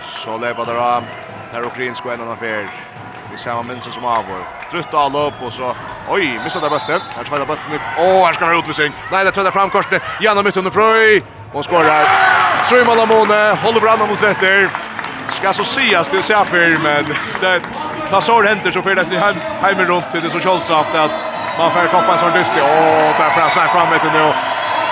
Så 0.00 0.38
lever 0.38 0.66
det 0.66 0.72
där. 0.72 1.02
Där 1.52 1.66
och 1.66 1.74
Green 1.76 1.94
skoen 1.94 2.20
affär. 2.20 2.83
Vi 3.34 3.38
ser 3.38 3.54
man 3.54 3.66
minns 3.66 3.94
som 3.94 4.04
avgår. 4.04 4.48
Trutt 4.70 4.94
all 4.94 5.16
upp 5.16 5.42
och 5.46 5.52
så, 5.52 5.76
oj, 6.08 6.40
missade 6.44 6.70
bulten. 6.70 7.00
Här 7.16 7.24
tvättar 7.24 7.46
bulten 7.46 7.72
upp. 7.74 7.80
Åh, 7.98 8.04
oh, 8.04 8.26
här 8.26 8.32
ska 8.32 8.46
vara 8.46 8.58
utvisning. 8.58 8.92
Nej, 9.12 9.24
det 9.24 9.30
tvättar 9.30 9.50
fram 9.50 9.70
korset. 9.70 10.02
Janna 10.20 10.42
mitt 10.42 10.56
under 10.56 10.70
Fröj. 10.70 11.22
Och 11.52 11.64
skorar. 11.64 12.04
mål 12.70 12.86
man 12.86 12.96
Lamone, 12.96 13.56
håller 13.62 13.80
varandra 13.80 14.06
mot 14.06 14.22
rätter. 14.22 14.70
Ska 15.28 15.52
så 15.52 15.64
sias 15.64 16.08
till 16.08 16.22
Safir, 16.22 16.78
men 16.82 17.04
det 17.40 17.60
tar 18.10 18.20
sår 18.20 18.42
händer 18.42 18.70
så 18.70 18.82
för 18.82 18.94
det 18.94 19.04
sig 19.04 19.16
hem, 19.16 19.36
hem 19.62 19.78
runt 19.78 20.10
till 20.10 20.20
det 20.22 20.30
så 20.30 20.40
kjolsamt 20.40 20.94
att 20.94 21.14
man 21.58 21.70
får 21.70 21.86
koppa 21.86 22.12
en 22.12 22.18
sån 22.18 22.32
dyster. 22.32 22.62
Åh, 22.62 22.70
oh, 22.70 23.18
där 23.18 23.30
pressar 23.36 23.68
fram 23.74 23.92
ett 23.92 24.12
nu. 24.12 24.32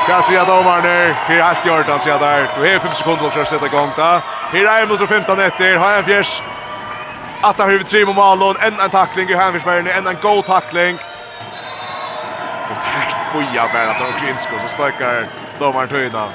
Kan 0.07 0.23
se 0.23 0.39
att 0.39 0.47
domaren 0.47 0.85
är 0.85 1.15
till 1.27 1.69
gjort 1.69 1.89
han 1.89 2.01
ser 2.01 2.19
där. 2.19 2.49
Du 2.55 2.73
har 2.73 2.79
5 2.79 2.95
sekunder 2.95 3.31
för 3.31 3.43
att 3.43 3.49
sätta 3.49 3.67
igång. 3.67 3.91
Här 3.97 4.83
är 4.83 4.87
mot 4.87 5.09
15 5.09 5.41
efter. 5.41 5.77
Har 5.77 5.99
en 5.99 6.05
fjärs 6.05 6.43
att 7.43 7.59
han 7.59 7.71
huvud 7.71 7.87
Trimo 7.87 8.13
Malon 8.13 8.57
en 8.61 8.81
en 8.81 8.91
tackling 8.91 9.29
i 9.29 9.35
hänvisvägen 9.35 9.87
en 9.87 10.07
en 10.07 10.17
go 10.23 10.43
tackling. 10.43 10.99
Och 12.71 12.81
tärt 12.83 13.33
boja 13.33 13.69
bara 13.73 13.91
att 13.91 14.15
Okrinsko 14.15 14.51
så 14.63 14.69
stökar 14.69 15.29
domaren 15.59 15.89
Tuna 15.89 16.29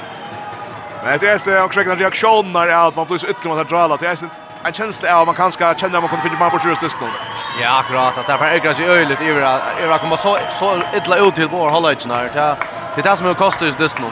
men 1.04 1.18
det 1.18 1.28
är 1.28 1.50
det 1.50 1.62
och 1.62 1.72
skräckna 1.72 1.94
reaktioner 1.94 2.66
är 2.68 2.88
att 2.88 2.96
man 2.96 3.06
plus 3.06 3.24
ytterligare 3.24 3.60
att 3.60 3.68
dra 3.68 3.78
alla. 3.78 3.96
det 3.96 4.06
är 4.06 4.30
en 4.64 4.72
känsla 4.72 5.20
av 5.20 5.26
man 5.26 5.34
kanske 5.34 5.74
känner 5.78 6.00
man 6.00 6.08
kommer 6.08 6.22
finna 6.22 6.38
man 6.38 6.50
på 6.50 6.58
sjust 6.58 6.82
just 6.82 7.00
nu 7.00 7.06
ja 7.62 7.78
akkurat 7.78 8.18
att 8.18 8.26
därför 8.26 8.44
är 8.44 8.60
det 8.60 8.86
öjligt 8.86 9.20
över 9.20 9.60
över 9.80 9.98
kommer 9.98 10.16
så 10.16 10.38
så 10.50 10.82
illa 10.94 11.16
ut 11.16 11.34
till 11.34 11.48
vår 11.48 11.68
hållhöjden 11.68 12.10
här 12.10 12.56
det 12.94 13.00
är 13.00 13.10
det 13.10 13.16
som 13.16 13.26
är 13.26 13.34
kostar 13.34 13.66
just 13.66 13.98
nu 13.98 14.06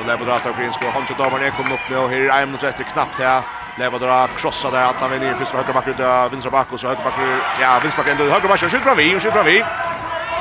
Och 0.00 0.06
Lebodrat 0.06 0.46
och 0.46 0.56
Grinsko, 0.56 0.84
han 0.94 1.06
tjodomarna 1.06 1.50
kommer 1.50 1.74
upp 1.74 1.80
nu, 1.90 1.96
och 1.96 2.10
här 2.10 2.38
är 2.38 2.42
en 2.42 2.48
minutter 2.48 2.68
etter 2.68 2.84
knappt 2.84 3.18
här. 3.18 3.42
Levadora 3.78 4.28
krossar 4.36 4.70
där 4.70 4.84
att 4.84 5.00
han 5.00 5.10
vill 5.10 5.20
ner 5.20 5.34
först 5.38 5.50
för 5.50 5.58
högerback 5.58 5.88
ut 5.88 6.00
vänstra 6.32 6.50
back 6.50 6.66
och 6.70 6.80
så 6.80 6.86
högra 6.86 7.04
back 7.04 7.14
ja 7.60 7.78
vänstra 7.82 8.02
back 8.02 8.12
ändå 8.12 8.24
högra 8.24 8.48
back 8.48 8.60
skjuter 8.60 8.78
fram 8.78 8.96
vi 8.96 9.16
och 9.16 9.22
skjuter 9.22 9.30
fram 9.30 9.46
vi 9.46 9.64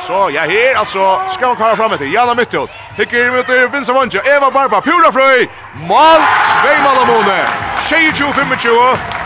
Så 0.01 0.29
ja 0.33 0.41
här 0.41 0.75
alltså 0.75 1.21
ska 1.29 1.47
man 1.47 1.55
komma 1.55 1.75
fram 1.75 1.89
med 1.89 1.99
det. 1.99 2.05
Janna 2.05 2.35
Mittel. 2.35 2.67
Hicker 2.97 3.31
mot 3.31 3.73
Vincent 3.73 4.15
Eva 4.15 4.51
Barba 4.51 4.81
pura 4.81 5.11
fröj. 5.11 5.49
Mål. 5.73 6.21
Två 6.61 6.73
mål 6.83 6.97
av 7.01 7.07
Mone. 7.07 7.47
25 7.89 8.51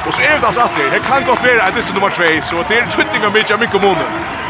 Och 0.07 0.13
så 0.13 0.21
är 0.21 0.39
det 0.39 0.45
alltså 0.47 0.61
att 0.61 0.75
det 0.75 0.99
kan 0.99 1.23
gott 1.25 1.43
vara 1.43 1.63
att 1.63 1.73
det 1.75 1.89
är 1.89 1.93
nummer 1.93 2.09
2 2.09 2.41
så 2.49 2.55
det 2.67 2.79
är 2.79 2.85
tryckning 2.87 3.25
av 3.25 3.33
Mitch 3.33 3.51
Mikko 3.59 3.79
Mone. 3.79 4.05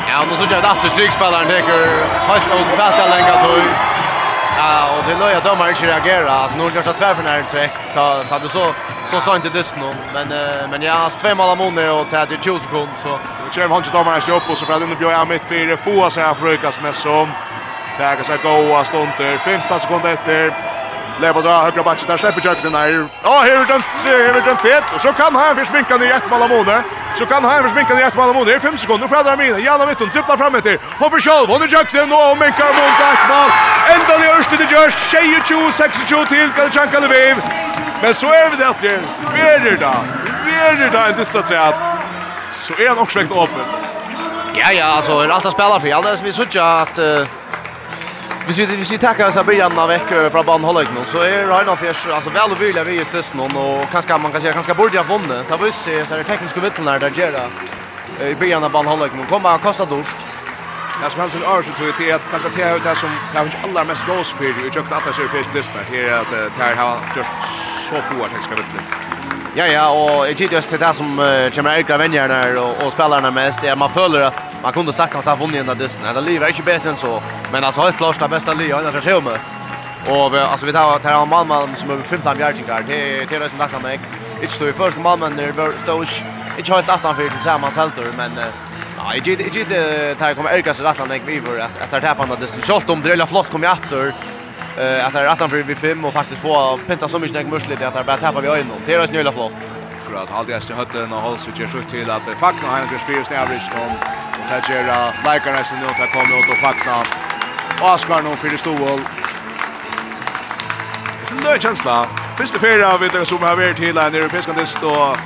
Ja, 0.10 0.24
då 0.30 0.36
så 0.36 0.54
jag 0.54 0.66
att 0.66 0.92
strikspelaren 0.92 1.48
tar 1.48 2.28
helt 2.28 2.72
och 2.72 2.78
fatta 2.78 3.08
länge 3.08 3.34
tog. 3.44 3.89
Ja, 4.62 4.98
och 4.98 5.04
det 5.08 5.16
löja 5.20 5.40
dömare 5.40 5.70
inte 5.70 5.86
reagera. 5.88 6.32
Alltså 6.32 6.58
nu 6.58 6.64
görs 6.64 6.86
det 6.86 6.94
tvär 6.94 7.16
för 7.16 7.24
när 7.24 7.38
det 7.38 7.70
Ta 7.94 8.24
ta 8.30 8.40
du 8.40 8.50
så 8.50 8.74
så 9.12 9.20
sa 9.20 9.36
inte 9.36 9.50
dyst 9.50 9.76
nu. 9.78 9.96
men 10.14 10.32
uh, 10.32 10.70
men 10.72 10.82
jag 10.82 10.94
har 10.94 11.10
två 11.10 11.36
mål 11.36 11.58
mot 11.58 11.74
mig 11.74 11.90
och 11.90 12.10
ta 12.10 12.26
till 12.26 12.40
20 12.42 12.60
sekund 12.60 12.90
så. 13.04 13.14
Och 13.14 13.54
kör 13.54 13.68
han 13.68 13.78
inte 13.78 13.98
dömare 13.98 14.22
sig 14.22 14.34
upp 14.34 14.50
och 14.50 14.58
så 14.58 14.66
för 14.66 14.74
att 14.74 14.80
den 14.80 14.98
bjöd 15.00 15.12
jag 15.12 15.28
mitt 15.28 15.46
fyra 15.46 15.78
få 15.78 16.10
så 16.10 16.20
här 16.20 16.34
frukas 16.34 16.80
med 16.82 16.96
som. 16.96 17.28
Tagas 17.98 18.28
sig 18.28 18.38
goa 18.44 18.84
stunder 18.84 19.38
15 19.38 19.80
sekunder 19.80 20.14
efter. 20.14 20.69
Lever 21.22 21.42
dra 21.42 21.64
högra 21.64 21.84
backen 21.84 22.08
där 22.08 22.18
släpper 22.18 22.46
Jökten 22.46 22.72
där. 22.72 23.08
Ja, 23.24 23.42
här 23.46 23.52
är 23.52 23.66
den 23.66 23.82
här 24.04 24.38
är 24.38 24.42
den 24.42 24.58
fet 24.58 24.84
och 24.96 25.02
så 25.02 25.14
kan 25.14 25.36
han 25.36 25.56
försminka 25.56 25.98
ner 25.98 26.14
ett 26.14 26.30
mål 26.30 26.42
av 26.42 26.50
Mone. 26.50 26.84
Så 27.16 27.26
kan 27.26 27.44
han 27.44 27.64
försminka 27.64 27.94
ner 27.96 28.06
ett 28.06 28.16
mål 28.16 28.30
av 28.30 28.36
Mone. 28.36 28.46
Det 28.46 28.56
är 28.56 28.60
5 28.60 28.78
sekunder 28.78 29.08
för 29.08 29.16
Adam 29.16 29.40
Mina. 29.40 29.60
Jalla 29.60 29.86
mitt 29.86 30.02
och 30.02 30.12
tripplar 30.12 30.38
fram 30.38 30.56
efter. 30.56 30.80
Och 31.00 31.12
för 31.12 31.20
själv 31.20 31.48
hon 31.50 31.68
Jökten 31.68 32.12
och 32.12 32.38
minkar 32.38 32.72
mot 32.80 33.00
ett 33.12 33.24
mål. 33.30 33.50
Ända 33.94 34.18
det 34.18 34.36
första 34.36 34.56
det 34.56 34.72
görs 34.72 34.96
22 35.12 35.72
26 35.72 35.98
till 36.30 36.50
kan 36.56 36.72
chanka 36.72 37.00
Lviv. 37.00 37.36
Men 38.02 38.14
så 38.14 38.28
är 38.28 38.50
vi 38.50 38.56
där 38.56 38.74
det 38.82 39.70
är 39.70 39.78
där. 39.78 40.02
Vi 40.46 40.54
är 40.86 40.92
där 40.92 41.10
inte 41.10 41.26
så 41.26 41.38
att 41.40 41.84
så 42.52 42.74
är 42.74 42.90
han 42.90 42.98
också 42.98 43.20
väckt 43.20 43.32
öppen. 43.32 43.66
Ja 44.56 44.72
ja, 44.72 44.86
alltså 44.86 45.20
är 45.20 45.30
allt 45.30 45.46
att 45.46 45.54
spela 45.54 45.80
för. 45.80 45.94
Alltså 45.94 46.26
vi 46.26 46.34
såg 46.34 46.58
att 46.58 47.00
Hvis 48.50 48.60
vi 48.60 48.66
hvis 48.66 48.92
vi 48.92 48.98
tackar 48.98 49.32
så 49.32 49.40
av 49.40 49.46
Brian 49.46 49.80
av 49.80 49.88
veckor 49.88 50.30
från 50.30 50.46
Banhållet 50.46 50.88
nu 50.96 51.06
så 51.06 51.20
är 51.20 51.48
Ryan 51.48 51.70
of 51.70 51.80
Fish 51.80 52.08
alltså 52.14 52.30
väl 52.30 52.52
och 52.52 52.62
vilja 52.62 52.84
vi 52.84 52.98
just 52.98 53.12
det 53.12 53.34
någon 53.34 53.58
och 53.58 53.90
kanske 53.92 54.18
man 54.18 54.32
kan 54.32 54.42
säga 54.42 54.54
kanske 54.54 54.74
borde 54.74 54.98
ha 54.98 55.18
vunnit. 55.18 55.48
Ta 55.48 55.58
buss 55.58 55.76
så 55.84 55.90
är 55.90 56.18
det 56.18 56.24
tekniska 56.24 56.60
vittnen 56.60 56.86
där 56.86 57.10
gör 57.10 57.32
det. 57.32 58.30
I 58.30 58.36
början 58.36 58.64
av 58.64 58.72
Banhållet 58.72 59.16
nu 59.16 59.26
kommer 59.26 59.50
att 59.50 59.62
kosta 59.62 59.86
dorst. 59.86 60.18
Det 61.04 61.10
som 61.10 61.22
helst 61.22 61.36
en 61.36 61.44
år 61.44 61.62
så 61.62 61.72
tror 61.74 61.88
jag 61.88 61.98
till 61.98 62.14
att 62.14 62.30
kanske 62.32 62.50
till 62.50 62.66
ut 62.66 62.84
det 62.84 62.96
som 62.96 63.10
det 63.34 63.40
inte 63.40 63.58
allra 63.64 63.84
mest 63.84 64.08
rose 64.08 64.36
för 64.38 64.68
i 64.68 64.72
kökna 64.72 64.98
atlas 64.98 65.20
europeisk 65.20 65.54
listan. 65.54 65.82
Här 65.90 65.98
är 65.98 66.14
att 66.22 66.30
det 66.30 66.64
här 66.64 66.76
har 66.76 66.96
gjort 67.18 67.28
så 67.90 67.96
få 67.96 68.28
ska 68.42 68.56
vittnar. 68.56 69.09
Ja, 69.60 69.68
ja, 69.68 69.90
och 69.90 70.28
jag 70.28 70.38
tycker 70.38 70.56
just 70.56 70.70
det 70.70 70.78
där 70.78 70.94
som 70.94 71.20
uh, 71.20 71.50
kommer 71.50 71.78
äga 71.78 71.98
vänjarna 71.98 72.62
och, 72.62 72.88
och 72.88 72.94
spelarna 72.94 73.32
mest 73.32 73.64
är 73.64 73.76
man 73.76 73.90
följer 73.90 74.22
att 74.22 74.34
man 74.64 74.74
kunde 74.74 74.94
sagt 74.94 75.16
att 75.16 75.26
han 75.26 75.38
har 75.38 75.46
vunnit 75.46 75.60
den 75.60 75.78
där 75.78 75.84
dysten. 75.84 76.16
Det 76.16 76.22
livet 76.22 76.44
är 76.44 76.48
inte 76.48 76.64
bättre 76.64 76.90
än 76.90 76.96
så. 76.96 77.24
Men 77.52 77.64
alltså 77.64 77.82
helt 77.82 77.98
klart 77.98 78.20
det 78.20 78.28
bästa 78.28 78.54
livet 78.54 78.76
har 78.76 78.94
jag 78.94 79.04
sett 79.04 79.24
mött. 79.24 79.50
Och 80.08 80.34
vi, 80.34 80.40
alltså 80.40 80.66
vi 80.66 80.72
tar 80.72 81.00
tar 81.00 81.10
här 81.10 81.26
Malmö 81.26 81.76
som 81.76 81.90
över 81.90 82.04
15 82.04 82.38
bjärgingar. 82.38 82.84
Det 82.88 83.26
det 83.30 83.36
är 83.36 83.40
det 83.40 83.50
som 83.50 83.60
nästan 83.60 83.82
mig. 83.82 84.00
Inte 84.42 84.54
stå 84.54 84.68
i 84.68 84.72
första 84.72 85.00
Malmö 85.00 85.30
när 85.30 85.48
det 85.48 85.80
står 85.84 86.06
inte 86.58 86.72
helt 86.72 86.90
att 86.90 87.04
han 87.04 87.16
för 87.16 87.30
tillsammans 87.30 87.76
helt 87.76 87.94
men 88.18 88.32
Ja, 88.98 89.16
jag 89.16 89.28
gick 89.28 89.70
det 89.70 90.20
där 90.20 90.34
kommer 90.34 90.50
ärkas 90.50 90.80
rätt 90.80 91.00
att 91.00 91.12
vi 91.26 91.42
för 91.42 91.60
att 91.60 91.94
att 91.94 92.02
tappa 92.02 92.26
den 92.26 92.40
dysten. 92.40 92.62
Schalt 92.62 92.90
om 92.90 93.02
det 93.02 93.12
är 93.12 93.26
flott 93.26 93.50
kom 93.50 93.64
jag 93.64 93.78
åter 93.78 94.14
eh 94.80 95.06
att 95.06 95.14
det 95.14 95.20
är 95.20 95.28
attan 95.28 95.50
för 95.50 95.58
vi 95.58 95.76
5 95.76 96.06
och 96.06 96.14
faktiskt 96.14 96.42
få 96.42 96.80
pinta 96.88 97.08
så 97.08 97.20
mycket 97.20 97.36
näck 97.36 97.48
muslit 97.48 97.82
att 97.82 97.94
det 97.94 98.04
bara 98.04 98.18
tappar 98.18 98.42
vi 98.42 98.48
ögonen. 98.48 98.82
Det 98.86 98.94
är 98.94 99.02
så 99.02 99.08
snälla 99.08 99.32
flott. 99.32 99.54
Akkurat 100.06 100.30
halvdags 100.30 100.70
i 100.70 100.74
hötten 100.74 101.14
och 101.14 101.40
seg 101.40 101.60
ut 101.62 101.72
sjukt 101.72 101.90
till 101.90 102.10
att 102.10 102.28
fakna 102.40 102.68
Heinrich 102.76 103.02
Spears 103.02 103.30
när 103.30 103.48
Richton 103.54 103.92
och 104.40 104.46
där 104.50 104.62
gera 104.70 104.98
leikerne 105.26 105.64
som 105.64 105.78
nu 105.80 105.86
tar 105.86 106.08
kommer 106.14 106.40
ut 106.40 106.50
och 106.54 106.60
fakna. 106.66 106.98
Og 107.82 108.24
nu 108.24 108.36
för 108.36 108.50
det 108.50 108.58
stål. 108.58 109.00
Det 111.30 111.50
er 111.50 111.54
en 111.54 111.62
känsla. 111.62 112.08
Första 112.38 112.60
fyra 112.60 112.98
vi 112.98 113.10
jag 113.14 113.28
som 113.28 113.38
har 113.38 113.56
varit 113.56 113.80
hela 113.80 114.08
en 114.08 114.16
europeisk 114.16 114.48
kontest 114.48 114.84
och 114.84 115.18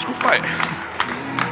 skuffa. 0.00 0.34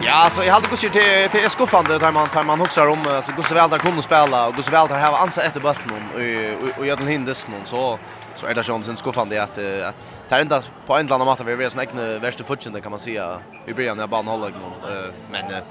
Ja, 0.02 0.28
så 0.30 0.42
jag 0.42 0.52
hade 0.52 0.68
gått 0.68 0.78
till 0.80 1.28
till 1.30 1.50
skuffande 1.50 1.98
där 1.98 2.12
man 2.12 2.28
tar 2.28 2.44
man 2.44 2.60
huxar 2.60 2.86
om 2.86 3.04
så 3.22 3.32
går 3.32 3.42
så 3.42 3.54
väl 3.54 3.70
där 3.70 3.78
kommer 3.78 4.02
spela 4.02 4.48
och 4.48 4.54
går 4.54 4.62
så 4.62 4.70
väl 4.70 4.88
där 4.88 5.00
ha 5.00 5.18
ansa 5.18 5.42
efter 5.42 5.60
bulten 5.60 5.90
och 6.14 6.78
och 6.78 6.86
gör 6.86 6.96
den 6.96 7.06
hindes 7.06 7.48
någon 7.48 7.66
så 7.66 7.98
så 8.34 8.46
är 8.46 8.54
det 8.54 8.62
chansen 8.62 8.96
skuffande 8.96 9.42
att 9.42 9.50
att 9.50 9.94
det 10.28 10.34
är 10.34 10.40
inte 10.40 10.62
på 10.86 10.96
en 10.96 11.12
annan 11.12 11.26
matta 11.26 11.44
vi 11.44 11.64
är 11.64 11.68
snäckne 11.68 12.18
värsta 12.18 12.44
futchen 12.44 12.82
kan 12.82 12.90
man 12.90 13.00
säga 13.00 13.38
i 13.66 13.74
början 13.74 13.96
när 13.96 14.06
banan 14.06 14.40
håller 14.40 14.50
någon 14.50 15.12
men 15.30 15.62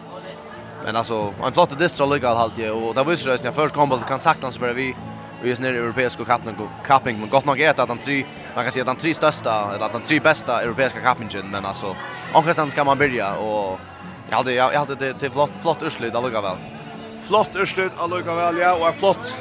men 0.86 0.96
alltså 0.96 1.34
en 1.46 1.54
flott 1.54 1.80
distra 1.80 2.06
lugg 2.06 2.24
halt 2.24 2.58
ju 2.58 2.72
och 2.72 2.96
där 2.96 3.04
visste 3.04 3.30
jag 3.30 3.44
när 3.44 3.52
först 3.52 3.76
kom 3.76 3.90
kan 3.90 4.20
han 4.42 4.52
så 4.52 4.60
för 4.60 4.74
vi 4.74 4.96
vi 5.42 5.52
är 5.52 5.62
nere 5.62 5.76
i 5.76 5.80
europeiska 5.80 6.26
kappen 6.26 6.56
och 6.56 6.88
capping 6.88 7.20
men 7.20 7.30
gott 7.30 7.46
nog 7.46 7.62
är 7.62 7.74
det 7.74 7.84
att 7.84 7.90
de 7.90 7.98
tre 7.98 8.26
man 8.56 8.64
kan 8.64 8.72
säga 8.72 8.84
att 8.84 8.98
de 8.98 9.02
tre 9.02 9.14
största 9.14 9.74
eller 9.76 9.86
att 9.86 9.94
de 9.94 10.02
tre 10.02 10.20
bästa 10.20 10.62
europeiska 10.62 11.00
kappingen 11.00 11.52
men 11.52 11.66
alltså 11.66 11.96
någonstans 12.34 12.72
ska 12.72 12.84
man 12.84 12.98
börja 12.98 13.36
och 13.36 13.80
Jag 14.30 14.38
hade 14.38 14.54
jag 14.54 14.74
hade 14.74 14.96
det 14.96 15.14
till 15.14 15.32
flott 15.32 15.52
flott 15.62 15.78
urslut 15.82 16.16
alltså 16.16 16.42
väl. 16.42 16.58
Flott 17.28 17.50
urslut 17.54 17.92
alltså 17.98 18.36
väl 18.36 18.58
ja 18.58 18.90
och 18.90 18.96
flott 18.96 19.34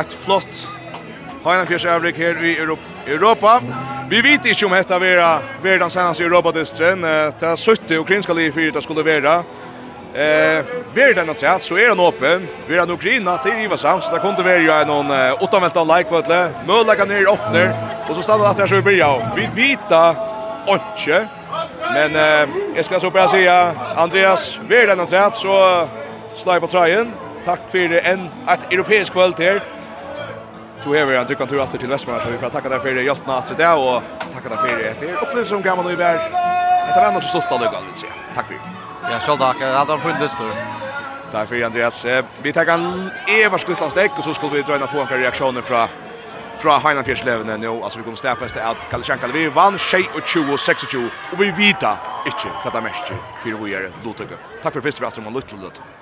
ett 0.00 0.12
flott 0.12 0.68
Hajna 1.44 1.66
Fjärs 1.66 1.84
Övrig 1.84 2.14
här 2.14 2.44
i 2.44 2.58
Europa. 3.06 3.62
Vi 4.10 4.22
vet 4.22 4.46
inte 4.46 4.66
om 4.66 4.72
detta 4.72 4.98
vera 4.98 5.38
världens 5.62 5.92
senaste 5.92 6.24
Europa-distren. 6.24 7.00
Det 7.00 7.42
är 7.42 7.56
suttit 7.56 7.90
ukrainska 7.90 8.32
liv 8.32 8.52
för 8.52 8.60
det 8.60 8.82
skulle 8.82 9.02
vara. 9.02 9.34
Eh, 9.34 10.64
vi 10.94 11.12
den 11.14 11.30
att 11.30 11.38
säga 11.38 11.58
så 11.58 11.76
är 11.78 11.88
den 11.88 12.00
öppen. 12.00 12.48
Vi 12.68 12.78
har 12.78 12.86
nog 12.86 13.00
grina 13.00 13.36
till 13.36 13.52
Iva 13.52 13.76
Sam 13.76 14.00
så 14.00 14.10
där 14.10 14.18
kunde 14.18 14.42
vi 14.42 14.56
ju 14.56 14.84
någon 14.84 15.10
åttavälta 15.40 15.84
like 15.84 16.10
vad 16.10 16.28
det. 16.28 16.50
Mölla 16.66 16.94
kan 16.94 17.08
ner 17.08 17.32
öppnar 17.32 17.76
och 18.08 18.16
så 18.16 18.22
stannar 18.22 18.48
det 18.48 18.62
där 18.62 18.66
så 18.66 18.74
vi 18.74 18.82
börjar. 18.82 19.32
Vi 19.36 19.48
vita 19.54 20.10
och 20.66 20.98
Men 21.96 22.16
eh, 22.16 22.48
jag 22.74 22.84
ska 22.84 23.00
så 23.00 23.10
bara 23.10 23.28
säga 23.28 23.74
Andreas, 23.96 24.60
vi 24.68 24.76
är 24.76 24.86
den 24.86 25.06
trätt 25.06 25.34
så 25.34 25.88
slår 26.34 26.60
på 26.60 26.66
tröjan. 26.66 27.12
Tack 27.44 27.60
för 27.68 27.78
en 27.92 28.28
ett 28.48 28.72
europeisk 28.72 29.12
kväll 29.12 29.34
här. 29.38 29.64
Du 30.84 30.88
har 30.88 31.12
en 31.12 31.26
tycker 31.26 31.46
tur 31.46 31.60
efter 31.60 31.78
till 31.78 31.88
Västmanland 31.88 32.24
så 32.24 32.30
vi 32.30 32.38
får 32.38 32.48
tacka 32.48 32.68
dig 32.68 32.80
för 32.80 32.94
det 32.94 33.02
hjälpna 33.02 33.36
att 33.36 33.56
det 33.56 33.68
och 33.68 34.02
tacka 34.34 34.48
dig 34.48 34.58
för 34.58 34.76
det. 34.78 35.00
Det 35.00 35.10
är 35.10 35.22
upplevelse 35.22 35.48
som 35.48 35.62
gamla 35.62 35.88
nu 35.88 35.96
värd. 35.96 36.20
Det 36.94 37.00
var 37.00 37.12
något 37.12 37.24
så 37.24 37.40
stolt 37.40 37.52
av 37.52 37.60
dig 37.60 37.68
att 37.68 37.98
se. 37.98 38.06
Tack 38.34 38.46
för 38.46 38.54
det. 38.54 38.60
Ja, 39.10 39.20
själv 39.20 39.38
tack. 39.38 39.56
Jag 39.60 39.74
hade 39.74 39.98
funnits 39.98 40.34
då. 40.38 40.50
Tack 41.32 41.48
för 41.48 41.62
Andreas. 41.62 42.06
Vi 42.42 42.52
tar 42.52 42.66
en 42.66 43.10
Evers 43.44 43.64
och 44.18 44.24
så 44.24 44.34
skulle 44.34 44.52
vi 44.52 44.62
dra 44.62 44.76
in 44.76 44.82
få 44.90 45.00
en 45.00 45.20
reaktioner 45.20 45.62
från 45.62 45.88
fra 46.58 46.78
Heinan 46.78 47.04
Heinafjärslevene 47.04 47.56
nå. 47.58 47.74
Altså 47.84 47.98
vi 47.98 48.04
kommer 48.04 48.18
stedfeste 48.18 48.62
at 48.62 48.88
Kalchanka 48.90 49.26
vi 49.32 49.46
vann 49.54 49.78
22 49.78 50.52
og 50.52 50.58
26, 50.58 50.94
og 51.32 51.40
vi 51.40 51.50
vita 51.56 51.96
ikke 52.26 52.50
hva 52.62 52.72
det 52.72 52.80
er 52.80 52.88
mest 52.88 53.12
för 53.42 53.64
vi 53.64 53.74
är 53.74 53.92
Lutego. 54.04 54.36
Tack 54.62 54.72
för 54.72 54.80
först 54.80 54.98
för 54.98 55.06
att 55.06 55.24
man 55.24 55.34
lyssnade. 55.34 55.95